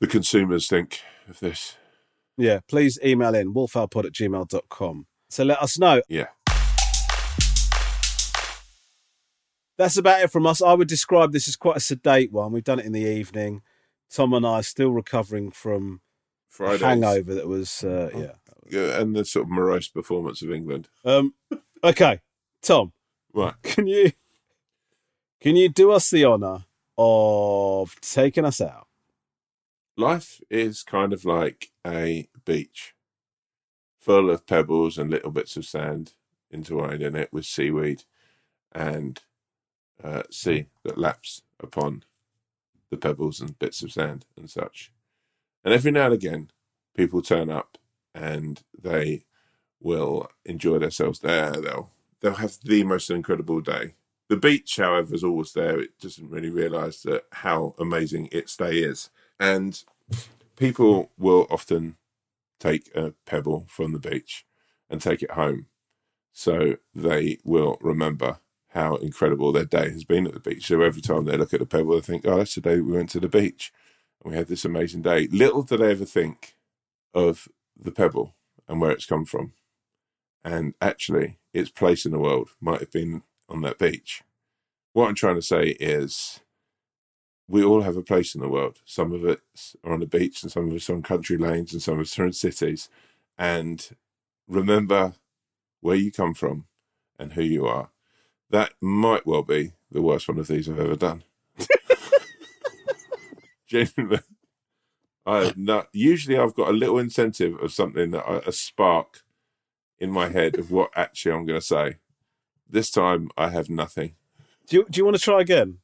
the 0.00 0.06
consumers 0.06 0.68
think 0.68 1.00
of 1.28 1.40
this. 1.40 1.76
Yeah, 2.38 2.60
please 2.68 2.98
email 3.04 3.34
in 3.34 3.52
wolfowlpod 3.52 4.06
at 4.06 4.12
gmail.com. 4.12 5.06
So 5.28 5.44
let 5.44 5.60
us 5.60 5.78
know. 5.78 6.00
Yeah. 6.08 6.28
That's 9.78 9.96
about 9.96 10.22
it 10.22 10.30
from 10.30 10.46
us. 10.46 10.62
I 10.62 10.72
would 10.72 10.88
describe 10.88 11.32
this 11.32 11.48
as 11.48 11.56
quite 11.56 11.76
a 11.76 11.80
sedate 11.80 12.32
one. 12.32 12.52
We've 12.52 12.64
done 12.64 12.78
it 12.78 12.86
in 12.86 12.92
the 12.92 13.04
evening. 13.04 13.62
Tom 14.10 14.32
and 14.32 14.46
I 14.46 14.60
are 14.60 14.62
still 14.62 14.90
recovering 14.90 15.50
from 15.50 16.00
a 16.50 16.54
Fridays. 16.54 16.80
hangover 16.80 17.34
that 17.34 17.46
was, 17.48 17.84
uh, 17.84 18.10
yeah. 18.14 18.32
Yeah, 18.68 19.00
and 19.00 19.14
the 19.14 19.24
sort 19.24 19.44
of 19.44 19.50
morose 19.50 19.88
performance 19.88 20.42
of 20.42 20.50
England. 20.50 20.88
Um, 21.04 21.34
okay, 21.84 22.20
Tom, 22.62 22.92
Right. 23.32 23.54
can 23.62 23.86
you 23.86 24.12
can 25.40 25.54
you 25.54 25.68
do 25.68 25.92
us 25.92 26.10
the 26.10 26.24
honour 26.24 26.64
of 26.98 28.00
taking 28.00 28.44
us 28.44 28.60
out? 28.60 28.88
Life 29.96 30.40
is 30.50 30.82
kind 30.82 31.12
of 31.12 31.24
like 31.24 31.70
a 31.86 32.28
beach 32.44 32.94
full 34.00 34.30
of 34.30 34.46
pebbles 34.46 34.98
and 34.98 35.10
little 35.10 35.30
bits 35.30 35.56
of 35.56 35.64
sand 35.64 36.14
intertwined 36.50 37.02
in 37.02 37.14
it 37.14 37.32
with 37.32 37.44
seaweed 37.46 38.02
and 38.72 39.20
uh, 40.02 40.22
sea 40.30 40.66
that 40.84 40.98
laps 40.98 41.42
upon 41.60 42.04
the 42.90 42.96
pebbles 42.96 43.40
and 43.40 43.58
bits 43.58 43.82
of 43.82 43.92
sand 43.92 44.26
and 44.36 44.48
such. 44.50 44.92
And 45.64 45.74
every 45.74 45.90
now 45.90 46.06
and 46.06 46.14
again, 46.14 46.50
people 46.96 47.22
turn 47.22 47.50
up 47.50 47.78
and 48.14 48.62
they 48.78 49.24
will 49.80 50.30
enjoy 50.44 50.78
themselves 50.78 51.20
there. 51.20 51.52
They'll 51.52 51.90
they'll 52.20 52.34
have 52.34 52.58
the 52.64 52.82
most 52.84 53.10
incredible 53.10 53.60
day. 53.60 53.94
The 54.28 54.36
beach, 54.36 54.76
however, 54.76 55.14
is 55.14 55.22
always 55.22 55.52
there. 55.52 55.78
It 55.78 55.98
doesn't 56.00 56.30
really 56.30 56.50
realise 56.50 57.02
that 57.02 57.24
how 57.30 57.74
amazing 57.78 58.28
its 58.32 58.56
day 58.56 58.78
is, 58.78 59.10
and 59.38 59.82
people 60.56 61.12
will 61.18 61.46
often 61.50 61.96
take 62.58 62.90
a 62.94 63.12
pebble 63.26 63.66
from 63.68 63.92
the 63.92 63.98
beach 63.98 64.46
and 64.88 65.00
take 65.00 65.22
it 65.22 65.32
home, 65.32 65.66
so 66.32 66.76
they 66.94 67.38
will 67.44 67.78
remember 67.80 68.38
how 68.76 68.96
incredible 68.96 69.52
their 69.52 69.64
day 69.64 69.90
has 69.90 70.04
been 70.04 70.26
at 70.26 70.34
the 70.34 70.40
beach. 70.40 70.66
So 70.66 70.82
every 70.82 71.00
time 71.00 71.24
they 71.24 71.38
look 71.38 71.54
at 71.54 71.60
the 71.60 71.66
pebble, 71.66 71.94
they 71.94 72.02
think, 72.02 72.26
"Oh, 72.26 72.36
that's 72.36 72.54
the 72.54 72.60
day 72.60 72.80
we 72.80 72.92
went 72.92 73.08
to 73.10 73.20
the 73.20 73.28
beach 73.28 73.72
and 74.20 74.30
we 74.30 74.36
had 74.36 74.48
this 74.48 74.66
amazing 74.66 75.00
day." 75.00 75.26
Little 75.28 75.62
do 75.62 75.78
they 75.78 75.92
ever 75.92 76.04
think 76.04 76.56
of 77.14 77.48
the 77.74 77.90
pebble 77.90 78.36
and 78.68 78.78
where 78.78 78.90
it's 78.90 79.06
come 79.06 79.24
from, 79.24 79.54
and 80.44 80.74
actually, 80.80 81.38
its 81.54 81.70
place 81.70 82.04
in 82.04 82.12
the 82.12 82.18
world 82.18 82.50
might 82.60 82.80
have 82.80 82.90
been 82.90 83.22
on 83.48 83.62
that 83.62 83.78
beach. 83.78 84.22
What 84.92 85.08
I'm 85.08 85.14
trying 85.14 85.36
to 85.36 85.42
say 85.42 85.76
is, 85.80 86.40
we 87.48 87.64
all 87.64 87.82
have 87.82 87.96
a 87.96 88.02
place 88.02 88.34
in 88.34 88.42
the 88.42 88.48
world. 88.48 88.82
Some 88.84 89.12
of 89.12 89.24
us 89.24 89.76
are 89.84 89.92
on 89.94 90.00
the 90.00 90.06
beach, 90.06 90.42
and 90.42 90.52
some 90.52 90.68
of 90.68 90.74
us 90.74 90.90
are 90.90 90.94
on 90.94 91.02
country 91.02 91.38
lanes, 91.38 91.72
and 91.72 91.80
some 91.82 91.94
of 91.94 92.00
us 92.00 92.18
are 92.18 92.26
in 92.26 92.32
cities. 92.32 92.90
And 93.38 93.96
remember 94.46 95.14
where 95.80 95.96
you 95.96 96.12
come 96.12 96.34
from 96.34 96.66
and 97.18 97.32
who 97.32 97.42
you 97.42 97.66
are. 97.66 97.90
That 98.50 98.72
might 98.80 99.26
well 99.26 99.42
be 99.42 99.72
the 99.90 100.02
worst 100.02 100.28
one 100.28 100.38
of 100.38 100.46
these 100.46 100.68
I've 100.68 100.78
ever 100.78 100.96
done. 100.96 101.24
Genuinely. 103.66 104.20
I 105.26 105.52
not. 105.56 105.88
Usually, 105.92 106.38
I've 106.38 106.54
got 106.54 106.68
a 106.68 106.72
little 106.72 106.98
incentive 106.98 107.60
of 107.60 107.72
something 107.72 108.12
that 108.12 108.24
I, 108.24 108.36
a 108.46 108.52
spark 108.52 109.22
in 109.98 110.10
my 110.10 110.28
head 110.28 110.56
of 110.56 110.70
what 110.70 110.90
actually 110.94 111.32
I'm 111.32 111.46
going 111.46 111.60
to 111.60 111.66
say. 111.66 111.96
This 112.68 112.90
time, 112.90 113.30
I 113.36 113.50
have 113.50 113.68
nothing. 113.68 114.14
Do 114.68 114.76
you, 114.76 114.86
do 114.90 114.98
you 114.98 115.04
want 115.04 115.16
to 115.16 115.22
try 115.22 115.40
again? 115.40 115.78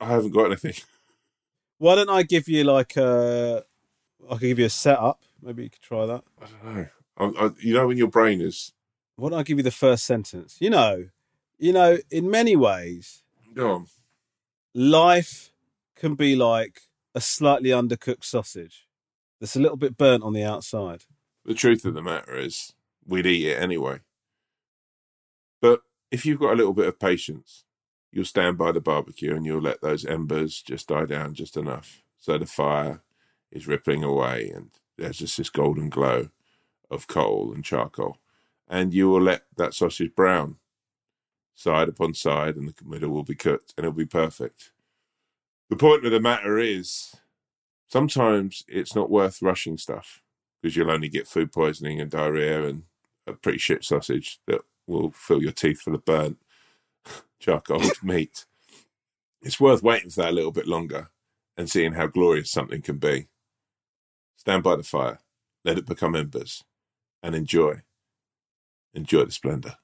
I 0.00 0.06
haven't 0.08 0.32
got 0.32 0.46
anything. 0.46 0.74
Why 1.78 1.96
don't 1.96 2.10
I 2.10 2.22
give 2.22 2.48
you 2.48 2.64
like 2.64 2.96
a, 2.96 3.64
I 4.30 4.34
could 4.34 4.40
give 4.40 4.58
you 4.58 4.66
a 4.66 4.70
setup. 4.70 5.22
Maybe 5.42 5.64
you 5.64 5.70
could 5.70 5.82
try 5.82 6.06
that. 6.06 6.24
I 6.40 6.46
don't 6.46 6.76
know. 6.76 6.86
I, 7.18 7.46
I, 7.46 7.50
you 7.60 7.74
know 7.74 7.88
when 7.88 7.98
your 7.98 8.08
brain 8.08 8.40
is. 8.40 8.72
Why 9.16 9.30
don't 9.30 9.40
I 9.40 9.42
give 9.42 9.58
you 9.58 9.64
the 9.64 9.70
first 9.70 10.04
sentence? 10.04 10.56
You 10.60 10.70
know, 10.70 11.08
you 11.62 11.72
know, 11.72 11.96
in 12.10 12.28
many 12.28 12.56
ways, 12.56 13.22
Go 13.54 13.72
on. 13.72 13.86
life 14.74 15.52
can 15.94 16.16
be 16.16 16.34
like 16.34 16.80
a 17.14 17.20
slightly 17.20 17.70
undercooked 17.70 18.24
sausage 18.24 18.88
that's 19.38 19.54
a 19.54 19.60
little 19.60 19.76
bit 19.76 19.96
burnt 19.96 20.24
on 20.24 20.32
the 20.32 20.42
outside. 20.42 21.04
The 21.44 21.54
truth 21.54 21.84
of 21.84 21.94
the 21.94 22.02
matter 22.02 22.36
is, 22.36 22.72
we'd 23.06 23.26
eat 23.26 23.46
it 23.46 23.62
anyway. 23.62 24.00
But 25.60 25.82
if 26.10 26.26
you've 26.26 26.40
got 26.40 26.52
a 26.52 26.56
little 26.56 26.72
bit 26.72 26.88
of 26.88 26.98
patience, 26.98 27.64
you'll 28.10 28.24
stand 28.24 28.58
by 28.58 28.72
the 28.72 28.80
barbecue 28.80 29.34
and 29.34 29.46
you'll 29.46 29.60
let 29.62 29.82
those 29.82 30.04
embers 30.04 30.62
just 30.62 30.88
die 30.88 31.04
down 31.04 31.34
just 31.34 31.56
enough 31.56 32.02
so 32.18 32.38
the 32.38 32.46
fire 32.46 33.02
is 33.52 33.68
rippling 33.68 34.02
away 34.02 34.50
and 34.52 34.70
there's 34.98 35.18
just 35.18 35.36
this 35.38 35.50
golden 35.50 35.90
glow 35.90 36.30
of 36.90 37.06
coal 37.06 37.52
and 37.54 37.64
charcoal. 37.64 38.18
And 38.68 38.92
you 38.92 39.08
will 39.08 39.22
let 39.22 39.42
that 39.56 39.74
sausage 39.74 40.14
brown 40.16 40.56
side 41.54 41.88
upon 41.88 42.14
side 42.14 42.56
and 42.56 42.68
the 42.68 42.74
middle 42.84 43.10
will 43.10 43.24
be 43.24 43.34
cooked 43.34 43.74
and 43.76 43.84
it'll 43.84 43.96
be 43.96 44.06
perfect. 44.06 44.72
The 45.70 45.76
point 45.76 46.04
of 46.04 46.12
the 46.12 46.20
matter 46.20 46.58
is 46.58 47.14
sometimes 47.88 48.64
it's 48.68 48.94
not 48.94 49.10
worth 49.10 49.42
rushing 49.42 49.78
stuff 49.78 50.20
because 50.60 50.76
you'll 50.76 50.90
only 50.90 51.08
get 51.08 51.28
food 51.28 51.52
poisoning 51.52 52.00
and 52.00 52.10
diarrhea 52.10 52.66
and 52.66 52.84
a 53.26 53.32
pretty 53.32 53.58
shit 53.58 53.84
sausage 53.84 54.40
that 54.46 54.60
will 54.86 55.10
fill 55.12 55.42
your 55.42 55.52
teeth 55.52 55.80
full 55.80 55.94
of 55.94 56.04
burnt 56.04 56.38
charcoal 57.40 57.82
meat. 58.02 58.46
It's 59.42 59.60
worth 59.60 59.82
waiting 59.82 60.10
for 60.10 60.22
that 60.22 60.30
a 60.30 60.34
little 60.34 60.52
bit 60.52 60.68
longer 60.68 61.10
and 61.56 61.70
seeing 61.70 61.92
how 61.92 62.06
glorious 62.06 62.50
something 62.50 62.82
can 62.82 62.98
be. 62.98 63.28
Stand 64.36 64.62
by 64.62 64.76
the 64.76 64.82
fire, 64.82 65.20
let 65.64 65.78
it 65.78 65.86
become 65.86 66.16
embers, 66.16 66.64
and 67.22 67.34
enjoy. 67.34 67.82
Enjoy 68.94 69.24
the 69.24 69.32
splendor. 69.32 69.76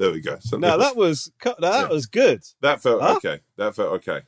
There 0.00 0.10
we 0.12 0.20
go. 0.20 0.36
Something 0.40 0.68
Now 0.68 0.76
that 0.78 0.96
was 0.96 1.30
that 1.44 1.56
Yeah. 1.60 1.86
was 1.88 2.06
good. 2.06 2.42
that 2.62 2.82
felt 2.82 3.00
Huh? 3.02 3.14
okay. 3.16 3.40
That 3.56 3.74
felt 3.76 3.92
okay. 3.94 4.22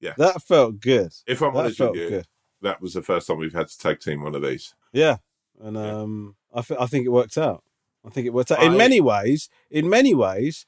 Yeah, 0.00 0.14
that 0.18 0.42
felt 0.42 0.80
good. 0.80 1.12
If 1.26 1.40
I'm 1.42 1.54
that 1.54 1.60
honest 1.60 1.80
with 1.80 1.94
you, 1.94 2.08
good. 2.08 2.26
that 2.60 2.80
was 2.82 2.94
the 2.94 3.02
first 3.02 3.26
time 3.28 3.38
we've 3.38 3.52
had 3.54 3.68
to 3.68 3.78
tag 3.78 4.00
team 4.00 4.22
one 4.22 4.34
of 4.34 4.42
these. 4.42 4.74
Yeah, 4.92 5.18
and 5.60 5.76
Yeah. 5.76 6.00
um, 6.00 6.36
I 6.52 6.60
th- 6.62 6.78
I 6.80 6.86
think 6.86 7.06
it 7.06 7.10
worked 7.10 7.38
out. 7.38 7.62
I 8.04 8.10
think 8.10 8.26
it 8.26 8.32
worked 8.34 8.50
out 8.50 8.62
in 8.62 8.72
I- 8.72 8.76
many 8.76 9.00
ways. 9.00 9.48
In 9.70 9.88
many 9.88 10.12
ways, 10.12 10.66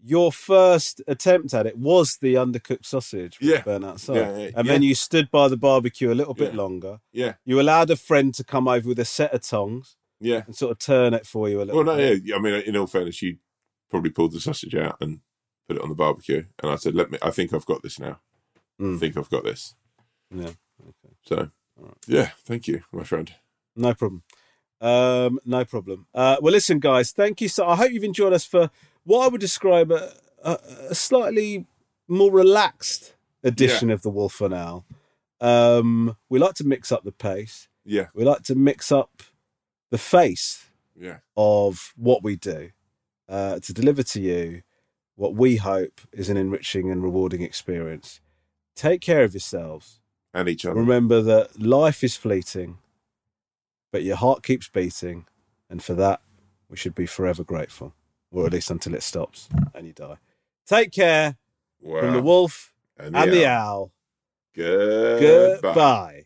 your 0.00 0.30
first 0.30 1.02
attempt 1.08 1.52
at 1.52 1.66
it 1.66 1.76
was 1.76 2.18
the 2.18 2.34
undercooked 2.34 2.86
sausage 2.86 3.38
Yeah. 3.40 3.62
burnt 3.62 3.84
outside, 3.84 4.16
Yeah, 4.16 4.36
yeah, 4.38 4.50
and 4.54 4.68
then 4.68 4.82
you 4.84 4.94
stood 4.94 5.32
by 5.32 5.48
the 5.48 5.56
barbecue 5.56 6.12
a 6.12 6.14
little 6.14 6.34
bit 6.34 6.54
longer. 6.54 7.00
Yeah, 7.12 7.34
You 7.44 7.60
allowed 7.60 7.90
a 7.90 7.96
friend 7.96 8.32
to 8.34 8.44
come 8.44 8.68
over 8.68 8.88
with 8.88 9.00
a 9.00 9.04
set 9.04 9.34
of 9.34 9.40
tongs 9.42 9.96
yeah. 10.20 10.42
and 10.46 10.54
sort 10.54 10.70
of 10.70 10.78
turn 10.78 11.12
it 11.12 11.26
for 11.26 11.48
you 11.48 11.58
a 11.60 11.64
little. 11.64 11.82
Well, 11.82 11.96
no, 11.96 11.96
bit. 11.96 12.22
yeah. 12.24 12.36
I 12.36 12.38
mean, 12.38 12.54
in 12.54 12.76
all 12.76 12.86
fairness, 12.86 13.20
you 13.20 13.38
probably 13.90 14.10
pulled 14.10 14.32
the 14.32 14.40
sausage 14.40 14.74
out 14.74 14.96
and 15.00 15.20
put 15.68 15.76
it 15.76 15.82
on 15.82 15.88
the 15.88 15.94
barbecue, 15.94 16.44
and 16.62 16.70
I 16.70 16.76
said, 16.76 16.94
"Let 16.94 17.10
me. 17.10 17.18
I 17.22 17.30
think 17.30 17.52
I've 17.52 17.66
got 17.66 17.82
this 17.82 17.98
now. 17.98 18.20
I 18.78 18.82
Mm. 18.82 19.00
think 19.00 19.16
I've 19.16 19.30
got 19.30 19.44
this." 19.44 19.74
Yeah. 20.30 20.52
Okay. 20.80 21.14
So, 21.24 21.50
yeah, 22.06 22.30
thank 22.44 22.68
you, 22.68 22.82
my 22.92 23.04
friend. 23.04 23.32
No 23.74 23.94
problem. 23.94 24.22
Um, 24.80 25.38
no 25.44 25.64
problem. 25.64 26.06
Uh, 26.14 26.36
well, 26.40 26.52
listen, 26.52 26.78
guys, 26.78 27.12
thank 27.12 27.40
you. 27.40 27.48
So 27.48 27.66
I 27.66 27.76
hope 27.76 27.90
you've 27.92 28.04
enjoyed 28.04 28.32
us 28.34 28.44
for 28.44 28.70
what 29.04 29.24
I 29.24 29.28
would 29.28 29.40
describe 29.40 29.90
a, 29.90 30.12
a, 30.42 30.58
a 30.90 30.94
slightly 30.94 31.66
more 32.08 32.30
relaxed 32.30 33.14
edition 33.42 33.90
of 33.90 34.02
the 34.02 34.10
Wolf 34.10 34.40
and 34.40 34.52
Owl. 34.52 34.84
Um, 35.40 36.16
we 36.28 36.38
like 36.38 36.54
to 36.56 36.64
mix 36.64 36.92
up 36.92 37.04
the 37.04 37.12
pace. 37.12 37.68
Yeah, 37.84 38.08
We 38.14 38.24
like 38.24 38.42
to 38.44 38.54
mix 38.54 38.90
up 38.90 39.22
the 39.90 39.98
face 39.98 40.66
yeah, 40.98 41.18
of 41.36 41.92
what 41.96 42.22
we 42.22 42.36
do 42.36 42.70
uh, 43.28 43.58
to 43.60 43.72
deliver 43.72 44.02
to 44.02 44.20
you 44.20 44.62
what 45.16 45.34
we 45.34 45.56
hope 45.56 46.00
is 46.12 46.28
an 46.28 46.36
enriching 46.36 46.90
and 46.90 47.02
rewarding 47.02 47.42
experience. 47.42 48.20
Take 48.74 49.00
care 49.00 49.22
of 49.24 49.32
yourselves. 49.32 50.00
and 50.34 50.48
each 50.48 50.66
other. 50.66 50.78
Remember 50.78 51.22
that 51.22 51.58
life 51.60 52.04
is 52.04 52.16
fleeting, 52.16 52.78
but 53.90 54.02
your 54.02 54.16
heart 54.16 54.42
keeps 54.42 54.68
beating, 54.68 55.26
and 55.70 55.82
for 55.82 55.94
that, 55.94 56.20
we 56.68 56.76
should 56.76 56.94
be 56.94 57.06
forever 57.06 57.42
grateful, 57.42 57.94
or 58.30 58.44
at 58.46 58.52
least 58.52 58.70
until 58.70 58.94
it 58.94 59.02
stops 59.02 59.48
and 59.74 59.86
you 59.86 59.92
die. 59.94 60.18
Take 60.66 60.92
care 60.92 61.36
Wow. 61.80 62.00
from 62.00 62.12
the 62.12 62.22
wolf 62.22 62.74
and 62.98 63.16
and 63.16 63.32
the 63.32 63.46
owl. 63.46 63.56
owl. 63.72 63.92
Goodbye. 64.54 65.60
Goodbye. 65.60 66.25